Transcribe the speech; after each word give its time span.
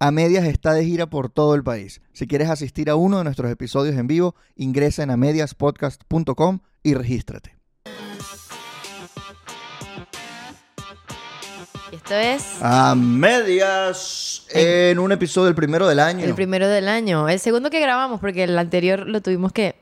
A 0.00 0.10
Medias 0.12 0.44
está 0.44 0.74
de 0.74 0.84
gira 0.84 1.06
por 1.06 1.28
todo 1.28 1.54
el 1.54 1.64
país. 1.64 2.00
Si 2.12 2.26
quieres 2.28 2.48
asistir 2.50 2.88
a 2.88 2.94
uno 2.94 3.18
de 3.18 3.24
nuestros 3.24 3.50
episodios 3.50 3.96
en 3.96 4.06
vivo, 4.06 4.36
ingresa 4.54 5.02
en 5.02 5.10
amediaspodcast.com 5.10 6.60
y 6.84 6.94
regístrate. 6.94 7.56
Esto 11.90 12.14
es 12.14 12.44
A 12.60 12.94
Medias 12.94 14.46
en 14.50 14.98
un 15.00 15.10
episodio 15.10 15.48
el 15.48 15.54
primero 15.54 15.88
del 15.88 15.98
año. 15.98 16.24
el 16.24 16.34
primero 16.34 16.68
del 16.68 16.86
año. 16.86 17.28
El 17.28 17.40
segundo 17.40 17.70
que 17.70 17.80
grabamos, 17.80 18.20
porque 18.20 18.44
el 18.44 18.56
anterior 18.58 19.00
lo 19.00 19.20
tuvimos 19.20 19.52
que 19.52 19.74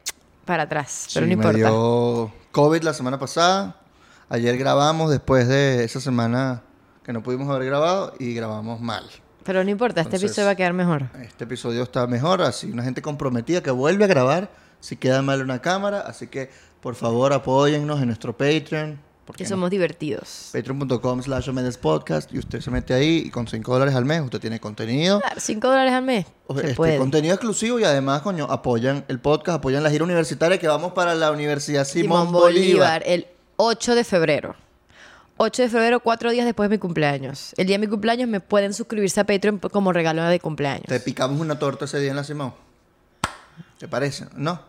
para 0.46 0.62
atrás, 0.64 1.08
pero 1.12 1.26
Sí, 1.26 1.30
no 1.32 1.36
me 1.36 1.42
importa. 1.48 1.58
dio 1.68 2.32
COVID 2.52 2.82
la 2.82 2.94
semana 2.94 3.18
pasada. 3.18 3.76
Ayer 4.30 4.56
grabamos 4.56 5.10
después 5.10 5.46
de 5.46 5.84
esa 5.84 6.00
semana 6.00 6.62
que 7.04 7.12
no 7.12 7.22
pudimos 7.22 7.48
haber 7.54 7.66
grabado 7.66 8.14
y 8.18 8.32
grabamos 8.34 8.80
mal. 8.80 9.04
Pero 9.46 9.62
no 9.64 9.70
importa, 9.70 10.00
este 10.00 10.16
Entonces- 10.16 10.30
episodio 10.30 10.46
va 10.46 10.52
a 10.52 10.56
quedar 10.56 10.72
mejor. 10.72 11.04
Este 11.22 11.44
episodio 11.44 11.82
está 11.82 12.06
mejor, 12.06 12.42
así 12.42 12.70
una 12.70 12.82
gente 12.82 13.00
comprometida 13.02 13.62
que 13.62 13.70
vuelve 13.70 14.04
a 14.04 14.08
grabar 14.08 14.50
si 14.80 14.96
queda 14.96 15.22
mal 15.22 15.40
una 15.42 15.60
cámara, 15.60 16.00
así 16.00 16.26
que 16.26 16.50
por 16.80 16.94
favor 16.94 17.32
apóyennos 17.32 18.00
en 18.00 18.06
nuestro 18.08 18.36
Patreon, 18.36 19.00
porque 19.24 19.42
Que 19.44 19.48
somos 19.48 19.70
divertidos. 19.70 20.50
patreon.com 20.52 21.22
slash 21.22 21.48
podcast 21.80 22.32
y 22.32 22.38
usted 22.38 22.60
se 22.60 22.70
mete 22.70 22.94
ahí 22.94 23.24
y 23.26 23.30
con 23.30 23.48
5 23.48 23.72
dólares 23.72 23.94
al 23.94 24.04
mes 24.04 24.20
usted 24.22 24.38
tiene 24.38 24.60
contenido, 24.60 25.20
Claro, 25.20 25.40
5 25.40 25.66
dólares 25.68 25.92
al 25.92 26.02
mes. 26.04 26.26
Se 26.48 26.60
este, 26.60 26.74
puede. 26.74 26.98
contenido 26.98 27.34
exclusivo 27.34 27.80
y 27.80 27.84
además, 27.84 28.22
coño, 28.22 28.44
apoyan 28.50 29.04
el 29.08 29.18
podcast, 29.18 29.58
apoyan 29.58 29.82
la 29.82 29.90
gira 29.90 30.04
universitaria 30.04 30.58
que 30.58 30.68
vamos 30.68 30.92
para 30.92 31.14
la 31.14 31.32
Universidad 31.32 31.84
Simón, 31.84 32.30
Bolívar. 32.30 33.02
el 33.06 33.26
8 33.56 33.94
de 33.96 34.04
febrero. 34.04 34.54
8 35.38 35.62
de 35.62 35.68
febrero, 35.68 36.00
cuatro 36.00 36.30
días 36.30 36.46
después 36.46 36.70
de 36.70 36.76
mi 36.76 36.78
cumpleaños. 36.78 37.52
El 37.58 37.66
día 37.66 37.74
de 37.74 37.86
mi 37.86 37.90
cumpleaños 37.90 38.28
me 38.28 38.40
pueden 38.40 38.72
suscribirse 38.72 39.20
a 39.20 39.24
Patreon 39.24 39.58
como 39.58 39.92
regalo 39.92 40.22
de 40.24 40.40
cumpleaños. 40.40 40.86
Te 40.86 40.98
picamos 41.00 41.38
una 41.38 41.58
torta 41.58 41.84
ese 41.84 42.00
día 42.00 42.10
en 42.10 42.16
la 42.16 42.24
Simón. 42.24 42.54
¿Te 43.78 43.86
parece? 43.86 44.26
¿No? 44.34 44.60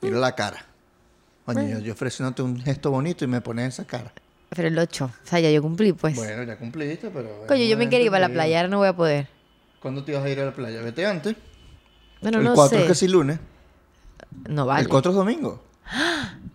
Mira 0.00 0.18
la 0.18 0.34
cara. 0.34 0.64
Coño, 1.44 1.62
yo, 1.62 1.78
yo 1.78 1.92
ofreciéndote 1.92 2.42
un 2.42 2.60
gesto 2.60 2.90
bonito 2.90 3.24
y 3.24 3.28
me 3.28 3.40
pones 3.40 3.74
esa 3.74 3.86
cara. 3.86 4.12
Pero 4.48 4.66
el 4.66 4.78
8. 4.78 5.04
O 5.04 5.28
sea, 5.28 5.38
ya 5.38 5.50
yo 5.50 5.62
cumplí, 5.62 5.92
pues. 5.92 6.16
Bueno, 6.16 6.42
ya 6.42 6.58
cumpliste, 6.58 7.10
pero... 7.10 7.46
Coño, 7.46 7.64
yo 7.64 7.76
me 7.76 7.88
quería 7.88 8.06
ir 8.06 8.10
para 8.10 8.26
la 8.26 8.34
playa, 8.34 8.58
ahora 8.58 8.68
no 8.68 8.78
voy 8.78 8.88
a 8.88 8.96
poder. 8.96 9.28
¿Cuándo 9.80 10.02
te 10.02 10.12
ibas 10.12 10.24
a 10.24 10.28
ir 10.28 10.40
a 10.40 10.46
la 10.46 10.52
playa? 10.52 10.82
Vete 10.82 11.06
antes. 11.06 11.36
Bueno, 12.20 12.38
el 12.38 12.44
no 12.44 12.54
4 12.54 12.78
sé. 12.78 12.90
es 12.90 12.98
sí 12.98 13.06
lunes. 13.06 13.38
No 14.48 14.66
vale. 14.66 14.82
El 14.82 14.88
4 14.88 15.12
es 15.12 15.16
domingo. 15.16 15.62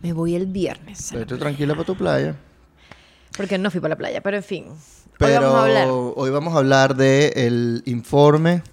Me 0.01 0.11
voy 0.11 0.35
el 0.35 0.47
viernes. 0.47 1.13
Vete 1.13 1.37
tranquila 1.37 1.73
para 1.73 1.85
tu 1.85 1.95
playa. 1.95 2.35
Porque 3.37 3.57
no 3.57 3.71
fui 3.71 3.79
para 3.79 3.93
la 3.93 3.97
playa, 3.97 4.21
pero 4.21 4.37
en 4.37 4.43
fin. 4.43 4.65
Hoy 4.67 4.75
Pero 5.17 5.41
vamos 5.41 5.55
a 5.59 5.63
hablar. 5.63 5.87
hoy 5.89 6.29
vamos 6.31 6.53
a 6.55 6.57
hablar 6.57 6.95
de 6.95 7.27
el 7.35 7.83
informe 7.85 8.63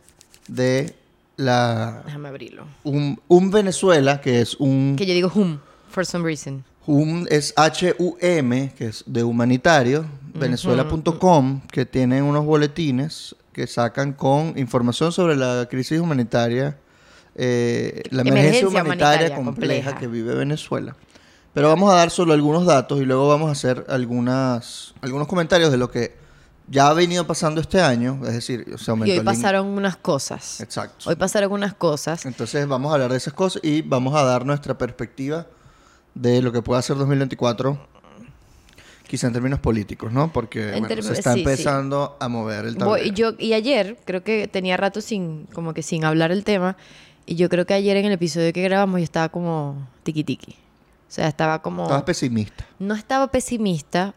de 0.49 0.95
la 1.37 2.03
Déjame 2.07 2.29
abrirlo. 2.29 2.65
un, 2.85 3.21
un 3.29 3.51
Venezuela 3.51 4.21
que 4.21 4.41
es 4.41 4.55
un 4.57 4.97
Que 4.97 5.07
yo 5.07 5.15
digo 5.15 5.31
hum, 5.35 5.59
for 5.91 6.05
some 6.07 6.25
reason. 6.25 6.65
HUM 6.87 7.27
es 7.29 7.53
H-U-M, 7.55 8.73
que 8.77 8.87
es 8.87 9.05
de 9.07 9.23
humanitario, 9.23 10.07
venezuela.com, 10.35 11.61
que 11.71 11.85
tienen 11.85 12.25
unos 12.25 12.47
boletines 12.47 13.37
que 13.53 13.67
sacan 13.67 14.15
con 14.15 14.55
información 14.57 15.13
sobre 15.13 15.37
la 15.37 15.67
crisis 15.71 16.01
humanitaria, 16.01 16.79
eh, 17.35 18.03
la 18.11 18.23
emergencia, 18.23 18.31
Emergencia 18.31 18.69
humanitaria, 18.69 19.27
humanitaria 19.27 19.35
compleja, 19.37 19.91
compleja. 19.91 19.99
que 19.99 20.07
vive 20.07 20.35
Venezuela. 20.35 20.97
Pero 21.59 21.69
vamos 21.71 21.91
a 21.93 21.97
dar 21.97 22.11
solo 22.11 22.33
algunos 22.35 22.65
datos 22.67 23.01
y 23.01 23.05
luego 23.05 23.27
vamos 23.27 23.49
a 23.49 23.53
hacer 23.53 23.85
algunas, 23.89 24.95
algunos 25.01 25.27
comentarios 25.27 25.73
de 25.73 25.77
lo 25.77 25.91
que 25.91 26.15
ya 26.69 26.89
ha 26.89 26.93
venido 26.93 27.27
pasando 27.27 27.61
este 27.61 27.81
año, 27.81 28.21
es 28.27 28.33
decir, 28.33 28.65
se 28.79 28.93
aumentó 28.93 29.09
Y 29.09 29.13
hoy 29.15 29.19
el 29.19 29.25
pasaron 29.25 29.67
unas 29.67 29.97
cosas. 29.97 30.61
Exacto. 30.61 31.11
Hoy 31.11 31.17
pasaron 31.17 31.51
unas 31.51 31.75
cosas. 31.75 32.25
Entonces 32.27 32.69
vamos 32.69 32.91
a 32.93 32.95
hablar 32.95 33.11
de 33.11 33.17
esas 33.17 33.33
cosas 33.33 33.61
y 33.65 33.83
vamos 33.83 34.15
a 34.15 34.23
dar 34.23 34.47
nuestra 34.47 34.79
perspectiva 34.79 35.47
de 36.15 36.43
lo 36.43 36.53
que 36.53 36.63
pueda 36.63 36.81
ser 36.81 36.97
2024, 36.97 37.77
quizá 39.09 39.27
en 39.27 39.33
términos 39.33 39.59
políticos, 39.59 40.13
¿no? 40.13 40.33
Porque 40.33 40.75
En 40.77 40.85
bueno, 40.85 41.03
se 41.03 41.13
está 41.15 41.33
sí, 41.33 41.39
sí. 41.39 41.45
empezando 41.45 42.17
a 42.21 42.29
mover 42.29 42.67
el 42.67 42.77
Voy- 42.77 42.99
tablero. 43.11 43.15
yo, 43.15 43.33
y 43.37 43.55
ayer, 43.55 43.99
creo 44.05 44.23
que 44.23 44.47
tenía 44.47 44.77
rato 44.77 45.01
sin, 45.01 45.47
como 45.53 45.75
que 45.75 45.83
sin 45.83 46.05
hablar 46.05 46.31
el 46.31 46.45
tema. 46.45 46.77
Y 47.27 47.35
yo 47.35 47.49
creo 47.49 47.67
que 47.67 47.75
ayer 47.75 47.97
en 47.97 48.05
el 48.07 48.13
episodio 48.13 48.53
que 48.53 48.63
grabamos 48.63 49.01
yo 49.01 49.05
estaba 49.05 49.29
como 49.31 49.89
tiki 50.05 50.23
tiki. 50.23 50.55
O 51.09 51.11
sea, 51.11 51.29
estaba 51.29 51.63
como. 51.63 51.85
Estabas 51.85 52.03
pesimista. 52.05 52.67
no 52.79 52.95
estaba 52.95 53.29
pesimista, 53.29 54.15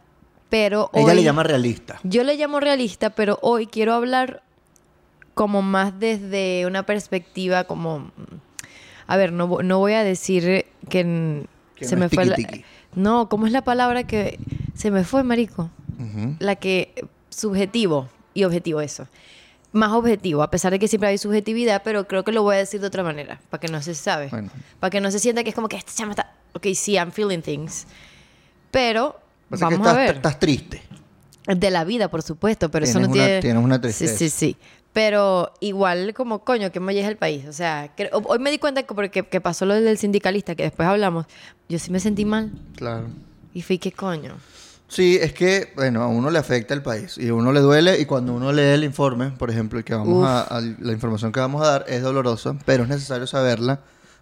pero 0.49 0.89
Ella 0.93 1.05
hoy- 1.07 1.15
le 1.15 1.23
llama 1.23 1.43
realista. 1.43 1.99
Yo 2.03 2.23
le 2.23 2.35
llamo 2.35 2.59
realista, 2.59 3.11
pero 3.11 3.39
hoy 3.41 3.67
quiero 3.67 3.93
hablar 3.93 4.43
como 5.33 5.61
más 5.61 5.97
desde 5.99 6.65
una 6.65 6.85
perspectiva 6.85 7.63
como... 7.63 8.11
A 9.07 9.15
ver, 9.17 9.31
no, 9.31 9.47
no 9.63 9.79
voy 9.79 9.93
a 9.93 10.03
decir 10.03 10.65
que, 10.89 11.45
se 11.79 11.95
no 11.95 11.99
me 12.01 12.09
fue... 12.09 12.25
la- 12.25 12.37
no, 12.95 13.29
¿cómo 13.29 13.45
es 13.47 13.53
la 13.53 13.63
palabra 13.63 14.03
que 14.05 14.37
se 14.75 14.91
me 14.91 15.03
fue, 15.05 15.23
marico? 15.23 15.69
La 16.39 16.55
que... 16.57 16.93
Subjetivo 17.29 18.09
y 18.33 18.43
objetivo, 18.43 18.81
eso. 18.81 19.07
Más 19.71 19.91
objetivo, 19.93 20.43
a 20.43 20.51
pesar 20.51 20.73
de 20.73 20.79
que 20.79 20.89
siempre 20.89 21.07
hay 21.09 21.17
subjetividad, 21.17 21.81
pero 21.83 22.05
creo 22.05 22.25
que 22.25 22.33
lo 22.33 22.43
voy 22.43 22.55
a 22.55 22.59
decir 22.59 22.81
de 22.81 22.87
otra 22.87 23.03
manera, 23.03 23.39
para 23.49 23.61
que 23.61 23.69
no 23.69 23.81
se 23.81 23.95
sabe. 23.95 24.27
Bueno. 24.27 24.49
Para 24.81 24.89
que 24.91 24.99
no 24.99 25.09
se 25.11 25.19
sienta 25.19 25.43
que 25.45 25.49
es 25.51 25.55
como 25.55 25.69
que 25.69 25.77
este 25.77 25.93
chama 25.95 26.11
está... 26.11 26.33
Ok, 26.53 26.67
sí, 26.75 26.93
I'm 26.93 27.11
feeling 27.11 27.41
things. 27.41 27.85
Pero 28.71 29.19
Pasa 29.49 29.67
que 29.69 29.75
vamos 29.75 29.87
a 29.87 29.91
estás, 29.91 30.05
ver. 30.07 30.15
estás 30.17 30.39
triste. 30.39 30.81
De 31.47 31.71
la 31.71 31.83
vida, 31.83 32.09
por 32.09 32.21
supuesto, 32.21 32.69
pero 32.69 32.85
eso 32.85 32.99
no 32.99 33.05
una- 33.07 33.13
tiene... 33.13 33.41
tienes 33.41 33.63
una 33.63 33.75
Sí, 33.75 33.81
tristeza. 33.81 34.17
sí, 34.17 34.29
sí. 34.29 34.57
Pero 34.93 35.53
igual 35.61 36.13
como, 36.13 36.43
coño, 36.43 36.71
que 36.71 36.79
me 36.79 36.97
es 36.99 37.07
el 37.07 37.17
país. 37.17 37.45
O 37.47 37.53
sea, 37.53 37.89
que- 37.95 38.09
hoy 38.11 38.39
me 38.39 38.51
di 38.51 38.59
cuenta 38.59 38.83
que 38.83 38.93
porque 38.93 39.23
que 39.23 39.41
pasó 39.41 39.65
lo 39.65 39.73
del 39.73 39.97
sindicalista, 39.97 40.55
que 40.55 40.63
después 40.63 40.87
hablamos, 40.87 41.25
yo 41.69 41.79
sí 41.79 41.91
me 41.91 41.99
sentí 41.99 42.25
mal. 42.25 42.51
Claro. 42.75 43.07
Y 43.53 43.61
fui, 43.61 43.77
¿qué 43.79 43.91
coño? 43.91 44.35
Sí, 44.87 45.17
es 45.21 45.31
que, 45.33 45.71
bueno, 45.75 46.03
a 46.03 46.07
uno 46.07 46.29
le 46.29 46.37
afecta 46.39 46.73
el 46.73 46.81
país 46.83 47.17
y 47.17 47.29
a 47.29 47.33
uno 47.33 47.53
le 47.53 47.61
duele 47.61 47.99
y 48.01 48.05
cuando 48.05 48.33
uno 48.33 48.51
lee 48.51 48.61
el 48.73 48.83
informe, 48.83 49.31
por 49.31 49.49
ejemplo, 49.49 49.79
el 49.79 49.85
que 49.85 49.93
vamos 49.95 50.27
a, 50.27 50.41
a- 50.41 50.61
la 50.61 50.91
información 50.91 51.31
que 51.31 51.39
vamos 51.39 51.65
a 51.65 51.71
dar 51.71 51.85
es 51.87 52.01
dolorosa, 52.01 52.57
pero 52.65 52.83
es 52.83 52.89
necesario 52.89 53.25
saberla 53.25 53.79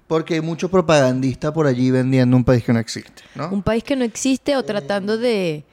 porque 0.10 0.34
hay 0.34 0.42
mucho 0.42 0.70
propagandista 0.72 1.54
por 1.54 1.68
allí 1.68 1.92
vendiendo 1.92 2.36
un 2.36 2.44
país 2.44 2.64
que 2.64 2.74
no 2.74 2.80
existe, 2.80 3.22
¿no? 3.36 3.48
Un 3.50 3.62
país 3.62 3.84
que 3.84 3.96
no 3.96 4.04
existe 4.04 4.58
o 4.58 4.64
tratando 4.64 5.20
de... 5.20 5.64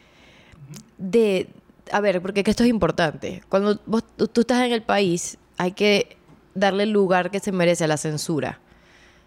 de 0.98 1.48
a 1.91 2.00
ver, 2.00 2.20
porque 2.20 2.44
que 2.44 2.50
esto 2.50 2.62
es 2.62 2.69
importante. 2.69 3.42
Cuando 3.48 3.80
vos, 3.86 4.04
tú, 4.14 4.42
estás 4.42 4.62
en 4.66 4.72
el 4.72 4.82
país, 4.82 5.38
hay 5.56 5.72
que 5.72 6.19
darle 6.54 6.82
el 6.82 6.91
lugar 6.91 7.30
que 7.30 7.41
se 7.41 7.50
merece 7.50 7.84
a 7.84 7.86
la 7.86 7.97
censura. 7.97 8.60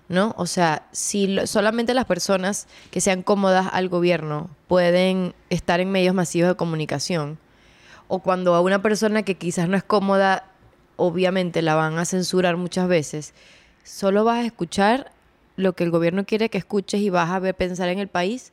¿No? 0.09 0.35
O 0.37 0.45
sea, 0.45 0.87
si 0.91 1.39
solamente 1.47 1.95
las 1.95 2.05
personas 2.05 2.67
que 2.91 3.01
sean 3.01 3.23
cómodas 3.23 3.67
al 3.71 3.89
gobierno 3.89 4.51
pueden 4.67 5.33
estar 5.49 5.79
en 5.79 5.91
medios 5.91 6.13
masivos 6.13 6.49
de 6.49 6.55
comunicación, 6.55 7.39
o 8.07 8.19
cuando 8.19 8.53
a 8.53 8.61
una 8.61 8.83
persona 8.83 9.23
que 9.23 9.37
quizás 9.37 9.67
no 9.69 9.75
es 9.75 9.83
cómoda, 9.83 10.51
obviamente 10.97 11.63
la 11.63 11.73
van 11.73 11.97
a 11.97 12.05
censurar 12.05 12.57
muchas 12.57 12.87
veces, 12.87 13.33
solo 13.83 14.23
vas 14.23 14.37
a 14.39 14.45
escuchar 14.45 15.11
lo 15.55 15.73
que 15.73 15.83
el 15.83 15.91
gobierno 15.91 16.25
quiere 16.25 16.49
que 16.49 16.57
escuches 16.57 17.01
y 17.01 17.09
vas 17.09 17.29
a 17.29 17.39
ver 17.39 17.55
pensar 17.55 17.89
en 17.89 17.99
el 17.99 18.07
país 18.07 18.51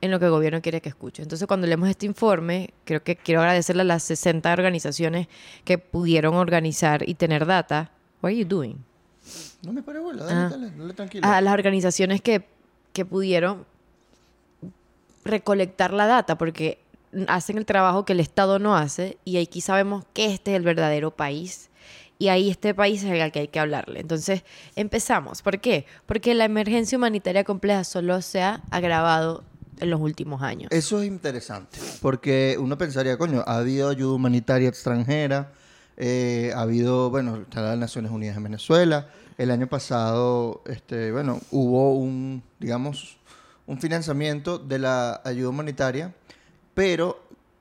en 0.00 0.10
lo 0.10 0.18
que 0.18 0.26
el 0.26 0.30
gobierno 0.32 0.60
quiere 0.60 0.82
que 0.82 0.90
escuches. 0.90 1.22
Entonces, 1.22 1.46
cuando 1.48 1.66
leemos 1.66 1.88
este 1.88 2.04
informe, 2.04 2.74
creo 2.84 3.02
que 3.02 3.16
quiero 3.16 3.40
agradecerle 3.40 3.82
a 3.82 3.84
las 3.86 4.02
60 4.02 4.52
organizaciones 4.52 5.28
que 5.64 5.78
pudieron 5.78 6.34
organizar 6.34 7.08
y 7.08 7.14
tener 7.14 7.46
data. 7.46 7.90
What 8.20 8.30
are 8.30 8.36
you 8.36 8.44
doing? 8.44 8.76
No 9.62 9.72
me 9.72 9.82
pare 9.82 10.00
bola, 10.00 10.24
Ah. 10.28 10.48
dale, 10.50 10.66
dale, 10.66 10.72
dale 10.76 10.92
tranquilo. 10.94 11.26
A 11.26 11.40
las 11.40 11.54
organizaciones 11.54 12.20
que, 12.20 12.44
que 12.92 13.06
pudieron 13.06 13.64
recolectar 15.24 15.92
la 15.94 16.06
data, 16.06 16.36
porque 16.36 16.78
hacen 17.28 17.56
el 17.58 17.64
trabajo 17.64 18.04
que 18.04 18.12
el 18.12 18.20
Estado 18.20 18.58
no 18.58 18.76
hace 18.76 19.16
y 19.24 19.38
aquí 19.38 19.60
sabemos 19.60 20.04
que 20.12 20.26
este 20.26 20.50
es 20.52 20.56
el 20.56 20.64
verdadero 20.64 21.12
país 21.12 21.70
y 22.24 22.28
ahí 22.30 22.50
este 22.50 22.72
país 22.72 23.04
es 23.04 23.10
el 23.10 23.32
que 23.32 23.40
hay 23.40 23.48
que 23.48 23.60
hablarle. 23.60 24.00
Entonces, 24.00 24.44
empezamos. 24.76 25.42
¿Por 25.42 25.60
qué? 25.60 25.84
Porque 26.06 26.32
la 26.34 26.46
emergencia 26.46 26.96
humanitaria 26.96 27.44
compleja 27.44 27.84
solo 27.84 28.22
se 28.22 28.40
ha 28.40 28.62
agravado 28.70 29.44
en 29.78 29.90
los 29.90 30.00
últimos 30.00 30.40
años. 30.40 30.70
Eso 30.72 31.02
es 31.02 31.06
interesante, 31.06 31.78
porque 32.00 32.56
uno 32.58 32.78
pensaría, 32.78 33.18
coño, 33.18 33.44
ha 33.46 33.58
habido 33.58 33.90
ayuda 33.90 34.14
humanitaria 34.14 34.70
extranjera, 34.70 35.52
eh, 35.98 36.50
ha 36.56 36.62
habido, 36.62 37.10
bueno, 37.10 37.36
está 37.36 37.60
las 37.60 37.78
Naciones 37.78 38.10
Unidas 38.10 38.38
en 38.38 38.44
Venezuela, 38.44 39.10
el 39.36 39.50
año 39.50 39.66
pasado, 39.66 40.62
este, 40.64 41.12
bueno, 41.12 41.40
hubo 41.50 41.94
un, 41.94 42.42
digamos, 42.58 43.18
un 43.66 43.78
financiamiento 43.78 44.58
de 44.58 44.78
la 44.78 45.20
ayuda 45.24 45.50
humanitaria, 45.50 46.14
pero, 46.72 47.20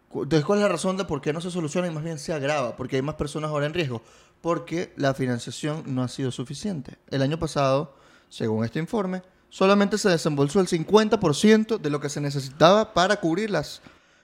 ¿cuál 0.10 0.30
es 0.32 0.64
la 0.64 0.70
razón 0.70 0.96
de 0.96 1.04
por 1.04 1.20
qué 1.20 1.34
no 1.34 1.42
se 1.42 1.52
soluciona 1.52 1.88
y 1.88 1.92
más 1.92 2.04
bien 2.04 2.18
se 2.18 2.32
agrava? 2.32 2.78
Porque 2.78 2.96
hay 2.96 3.02
más 3.02 3.16
personas 3.16 3.50
ahora 3.50 3.66
en 3.66 3.74
riesgo, 3.74 4.02
porque 4.44 4.92
la 4.98 5.14
financiación 5.14 5.84
no 5.86 6.04
ha 6.04 6.10
sido 6.10 6.30
suficiente. 6.30 6.98
El 7.10 7.22
año 7.22 7.40
pasado, 7.40 7.96
según 8.28 8.66
este 8.66 8.78
informe, 8.78 9.22
solamente 9.48 9.98
se 9.98 10.10
desembolsó 10.10 10.60
el 10.60 10.68
50% 10.68 11.80
de 11.80 11.90
lo 11.90 12.02
que 12.02 12.10
se 12.10 12.20
necesitaba 12.20 12.94
para 12.94 13.22
cubrir 13.22 13.50
las, 13.50 13.82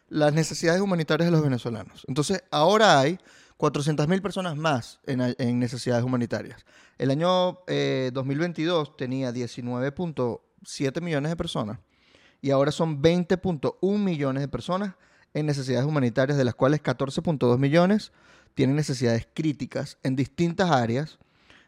las 0.10 0.34
necesidades 0.34 0.82
humanitarias 0.82 1.28
de 1.28 1.32
los 1.32 1.42
venezolanos. 1.42 2.04
Entonces, 2.10 2.44
ahora 2.52 3.00
hay 3.00 3.18
400.000 3.58 4.22
personas 4.22 4.58
más 4.58 5.00
en, 5.06 5.22
en 5.38 5.58
necesidades 5.58 6.04
humanitarias. 6.04 6.66
El 6.98 7.12
año 7.12 7.60
eh, 7.68 8.12
2022 8.14 8.98
tenía 8.98 9.32
19.7 9.32 11.02
millones 11.02 11.30
de 11.30 11.38
personas 11.38 11.80
y 12.42 12.52
ahora 12.52 12.74
son 12.74 13.02
20.1 13.02 13.98
millones 13.98 14.42
de 14.42 14.50
personas 14.50 14.96
en 15.34 15.46
necesidades 15.46 15.88
humanitarias, 15.88 16.38
de 16.38 16.44
las 16.44 16.56
cuales 16.56 16.84
14.2 16.84 17.58
millones 17.58 18.12
tienen 18.56 18.76
necesidades 18.76 19.28
críticas 19.34 19.98
en 20.04 20.16
distintas 20.16 20.70
áreas 20.72 21.18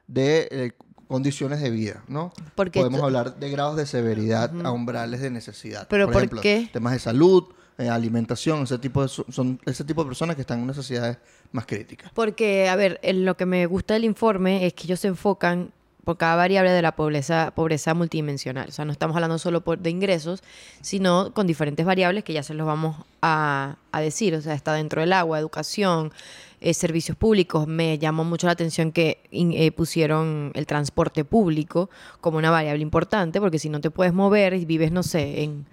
de 0.08 0.48
eh, 0.52 0.72
condiciones 1.08 1.62
de 1.62 1.70
vida, 1.70 2.04
¿no? 2.08 2.34
Porque 2.56 2.80
Podemos 2.80 3.02
hablar 3.02 3.38
de 3.38 3.50
grados 3.50 3.76
de 3.78 3.86
severidad 3.86 4.52
a 4.66 4.72
umbrales 4.72 5.22
de 5.22 5.30
necesidad. 5.30 5.88
Pero 5.90 6.06
por 6.06 6.14
¿por 6.14 6.22
ejemplo, 6.22 6.42
qué? 6.42 6.70
temas 6.72 6.94
de 6.94 7.00
salud, 7.00 7.46
eh, 7.78 7.90
alimentación, 7.90 8.64
ese 8.64 8.78
tipo 8.78 9.02
de, 9.02 9.08
so- 9.10 9.26
son 9.30 9.60
ese 9.66 9.84
tipo 9.84 10.04
de 10.04 10.10
personas 10.10 10.36
que 10.36 10.42
están 10.42 10.60
en 10.60 10.68
necesidades 10.68 11.18
más 11.52 11.66
críticas. 11.66 12.12
Porque, 12.14 12.68
a 12.70 12.76
ver, 12.76 13.00
en 13.04 13.26
lo 13.26 13.36
que 13.38 13.46
me 13.46 13.66
gusta 13.66 13.94
del 13.94 14.04
informe 14.06 14.66
es 14.66 14.74
que 14.74 14.84
ellos 14.84 15.00
se 15.00 15.08
enfocan 15.08 15.72
por 16.04 16.18
cada 16.18 16.36
variable 16.36 16.72
de 16.72 16.82
la 16.82 16.96
pobreza, 16.96 17.52
pobreza 17.56 17.94
multidimensional. 17.94 18.70
O 18.70 18.72
sea, 18.72 18.86
no 18.86 18.92
estamos 18.92 19.16
hablando 19.16 19.38
solo 19.38 19.62
por- 19.62 19.80
de 19.80 19.90
ingresos, 19.92 20.42
sino 20.82 21.32
con 21.34 21.46
diferentes 21.46 21.86
variables 21.86 22.24
que 22.24 22.34
ya 22.34 22.42
se 22.44 22.54
los 22.54 22.66
vamos 22.66 22.98
a, 23.22 23.76
a 23.92 24.02
decir. 24.02 24.34
O 24.36 24.42
sea, 24.42 24.54
está 24.56 24.74
dentro 24.74 25.02
del 25.02 25.14
agua, 25.14 25.38
educación, 25.40 26.12
eh, 26.62 26.74
servicios 26.74 27.18
públicos. 27.18 27.68
Me 27.68 27.98
llamó 27.98 28.24
mucho 28.24 28.48
la 28.48 28.54
atención 28.54 28.92
que 28.92 29.24
in- 29.32 29.52
eh, 29.54 29.72
pusieron 29.72 30.52
el 30.54 30.66
transporte 30.68 31.26
público 31.26 31.90
como 32.22 32.38
una 32.38 32.52
variable 32.52 32.82
importante, 32.84 33.42
porque 33.42 33.60
si 33.60 33.68
no 33.70 33.82
te 33.82 33.92
puedes 33.92 34.14
mover 34.14 34.54
y 34.54 34.66
vives, 34.66 34.92
no 34.92 35.04
sé, 35.04 35.44
en 35.44 35.66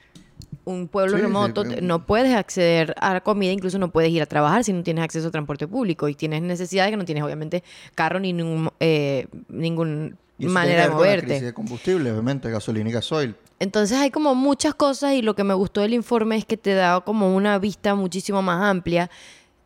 un 0.64 0.88
pueblo 0.88 1.16
Sí, 1.16 1.22
remoto, 1.22 1.64
sí. 1.64 1.76
no 1.82 2.04
puedes 2.06 2.34
acceder 2.34 2.94
a 3.00 3.12
la 3.14 3.20
comida, 3.22 3.52
incluso 3.52 3.78
no 3.78 3.90
puedes 3.90 4.10
ir 4.10 4.22
a 4.22 4.26
trabajar 4.26 4.64
si 4.64 4.72
no 4.72 4.82
tienes 4.82 5.02
acceso 5.04 5.28
a 5.28 5.30
transporte 5.30 5.66
público 5.66 6.08
y 6.08 6.14
tienes 6.14 6.42
necesidades 6.42 6.90
que 6.90 6.96
no 6.96 7.04
tienes, 7.04 7.24
obviamente, 7.24 7.62
carro 7.94 8.20
ni 8.20 8.32
ningún, 8.32 8.70
eh, 8.80 9.26
ningún 9.48 10.16
Y 10.38 10.46
manera 10.46 10.82
de 10.88 10.88
con 10.94 10.98
la 11.06 11.12
crisis 11.12 11.26
moverte. 11.28 11.44
de 11.46 11.52
combustible, 11.54 12.12
obviamente, 12.12 12.50
gasolina 12.50 12.88
y 12.88 12.92
gasoil. 12.92 13.34
Entonces 13.60 13.98
hay 13.98 14.10
como 14.10 14.34
muchas 14.36 14.74
cosas 14.74 15.14
y 15.14 15.22
lo 15.22 15.34
que 15.34 15.42
me 15.42 15.52
gustó 15.54 15.80
del 15.80 15.92
informe 15.94 16.36
es 16.36 16.44
que 16.44 16.56
te 16.56 16.74
da 16.74 17.00
como 17.00 17.34
una 17.34 17.58
vista 17.58 17.94
muchísimo 17.96 18.40
más 18.40 18.62
amplia 18.62 19.10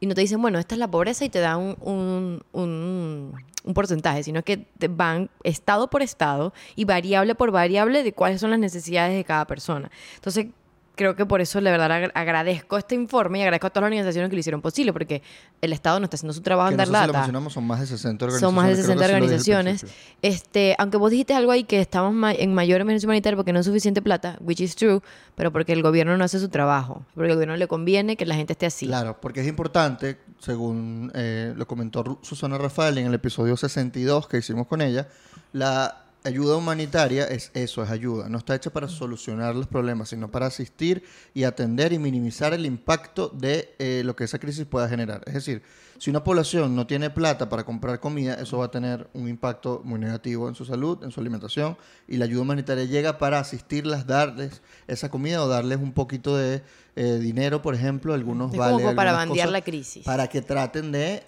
y 0.03 0.07
no 0.07 0.15
te 0.17 0.21
dicen, 0.21 0.43
bueno, 0.43 0.59
esta 0.59 0.75
es 0.75 0.81
la 0.81 0.91
pobreza 0.91 1.25
y 1.25 1.29
te 1.29 1.39
da 1.39 1.57
un, 1.57 1.77
un, 1.81 2.43
un- 2.51 3.35
un 3.65 3.75
porcentaje, 3.75 4.25
sino 4.25 4.43
que 4.43 4.57
te 4.57 4.89
van 4.89 5.31
estado 5.45 5.89
por 5.89 6.03
estado 6.03 6.53
y 6.75 6.85
variable 6.85 7.37
por 7.37 7.53
variable 7.53 8.03
de 8.03 8.13
cuáles 8.13 8.41
son 8.41 8.51
las 8.51 8.59
necesidades 8.59 9.15
de 9.15 9.23
cada 9.23 9.47
persona. 9.47 9.93
Entonces 10.17 10.47
creo 10.95 11.17
que 11.17 11.25
por 11.27 11.41
eso 11.41 11.61
de 11.61 11.71
verdad 11.71 11.91
agra- 11.91 12.13
agradezco 12.15 12.77
este 12.79 12.95
informe 12.95 13.39
y 13.39 13.43
agradezco 13.43 13.67
a 13.67 13.71
todas 13.71 13.83
las 13.85 13.89
organizaciones 13.89 14.29
que 14.31 14.37
lo 14.37 14.41
hicieron 14.41 14.61
posible 14.61 14.93
porque 14.93 15.23
el 15.61 15.73
Estado 15.73 15.99
no 16.01 16.05
está 16.05 16.17
haciendo 16.17 16.33
su 16.35 16.43
trabajo 16.43 16.69
Que 16.69 16.75
en 16.75 16.79
no 16.79 16.85
dar 16.93 17.03
sé 17.03 17.07
si 17.07 17.07
lo 17.07 17.13
mencionamos, 17.15 17.53
son 17.55 17.67
más 17.67 17.81
de 17.81 17.87
60 17.87 18.25
organizaciones. 18.25 18.41
Son 18.49 18.55
más 18.55 18.67
de 18.67 18.73
creo 18.75 18.83
que 18.83 18.87
60 18.87 19.05
sí 19.07 19.13
lo 19.13 19.15
dije 19.15 19.15
al 19.17 19.23
organizaciones. 19.23 19.85
Este, 20.23 20.75
aunque 20.79 20.97
vos 20.99 21.11
dijiste 21.11 21.35
algo 21.35 21.51
ahí 21.53 21.65
que 21.65 21.81
estamos 21.81 22.13
ma- 22.13 22.33
en 22.33 22.55
mayor 22.55 22.81
emergencia 22.81 23.07
humanitaria 23.07 23.37
porque 23.37 23.53
no 23.53 23.61
es 23.61 23.67
suficiente 23.67 24.03
plata, 24.03 24.37
which 24.41 24.61
is 24.61 24.77
true, 24.77 25.01
pero 25.35 25.51
porque 25.53 25.73
el 25.73 25.83
gobierno 25.83 26.17
no 26.17 26.25
hace 26.25 26.39
su 26.39 26.49
trabajo, 26.49 27.05
porque 27.15 27.31
al 27.31 27.37
gobierno 27.37 27.57
le 27.57 27.67
conviene 27.69 28.17
que 28.17 28.27
la 28.27 28.35
gente 28.35 28.53
esté 28.53 28.67
así. 28.67 28.87
Claro, 28.87 29.19
porque 29.21 29.41
es 29.41 29.47
importante, 29.47 30.19
según 30.41 31.11
eh, 31.15 31.55
lo 31.57 31.67
comentó 31.67 32.19
Susana 32.23 32.59
Rafael 32.59 32.99
en 32.99 33.07
el 33.07 33.15
episodio 33.15 33.57
62 33.57 34.29
que 34.29 34.39
hicimos 34.39 34.67
con 34.67 34.83
ella, 34.83 35.09
la 35.53 35.99
ayuda 36.25 36.57
humanitaria 36.57 37.25
es 37.25 37.51
eso, 37.55 37.83
es 37.83 37.91
ayuda. 37.91 38.29
No 38.29 38.39
está 38.39 38.55
hecha 38.55 38.71
para 38.71 38.89
solucionar 38.89 39.55
los 39.55 39.67
problemas, 39.67 40.11
sino 40.11 40.31
para 40.31 40.47
asistir 40.47 41.05
y 41.35 41.45
atender 41.45 41.93
y 41.93 41.99
minimizar 41.99 42.55
el 42.55 42.67
impacto 42.67 43.29
de 43.29 43.75
eh, 43.79 44.03
lo 44.05 44.15
que 44.17 44.25
esa 44.25 44.39
crisis 44.39 44.67
pueda 44.67 44.89
generar. 44.89 45.23
Es 45.27 45.35
decir, 45.35 45.63
si 45.99 46.11
una 46.11 46.25
población 46.25 46.75
no 46.75 46.87
tiene 46.87 47.11
plata 47.11 47.49
para 47.49 47.65
comprar 47.65 48.01
comida, 48.01 48.35
eso 48.35 48.59
va 48.59 48.67
a 48.67 48.71
tener 48.71 49.09
un 49.15 49.29
impacto 49.29 49.83
muy 49.85 50.01
negativo 50.01 50.49
en 50.49 50.55
su 50.55 50.65
salud, 50.65 51.03
en 51.05 51.13
su 51.13 51.21
alimentación, 51.21 51.77
y 52.09 52.17
la 52.17 52.25
ayuda 52.25 52.43
humanitaria 52.43 52.85
llega 52.85 53.19
para 53.19 53.39
asistirlas, 53.39 54.07
darles 54.07 54.63
esa 54.89 55.11
comida 55.11 55.43
o 55.45 55.49
darles 55.49 55.79
un 55.79 55.93
poquito 55.93 56.37
de 56.37 56.63
eh, 56.97 57.19
dinero, 57.21 57.63
por 57.63 57.75
ejemplo, 57.75 58.15
algunos 58.15 58.53
Es 58.53 58.59
vales, 58.59 58.83
como 58.83 58.97
para 58.97 59.13
bandear 59.13 59.51
la 59.51 59.63
crisis. 59.63 60.05
Para 60.05 60.29
que 60.29 60.43
traten 60.43 60.93
de 60.93 61.23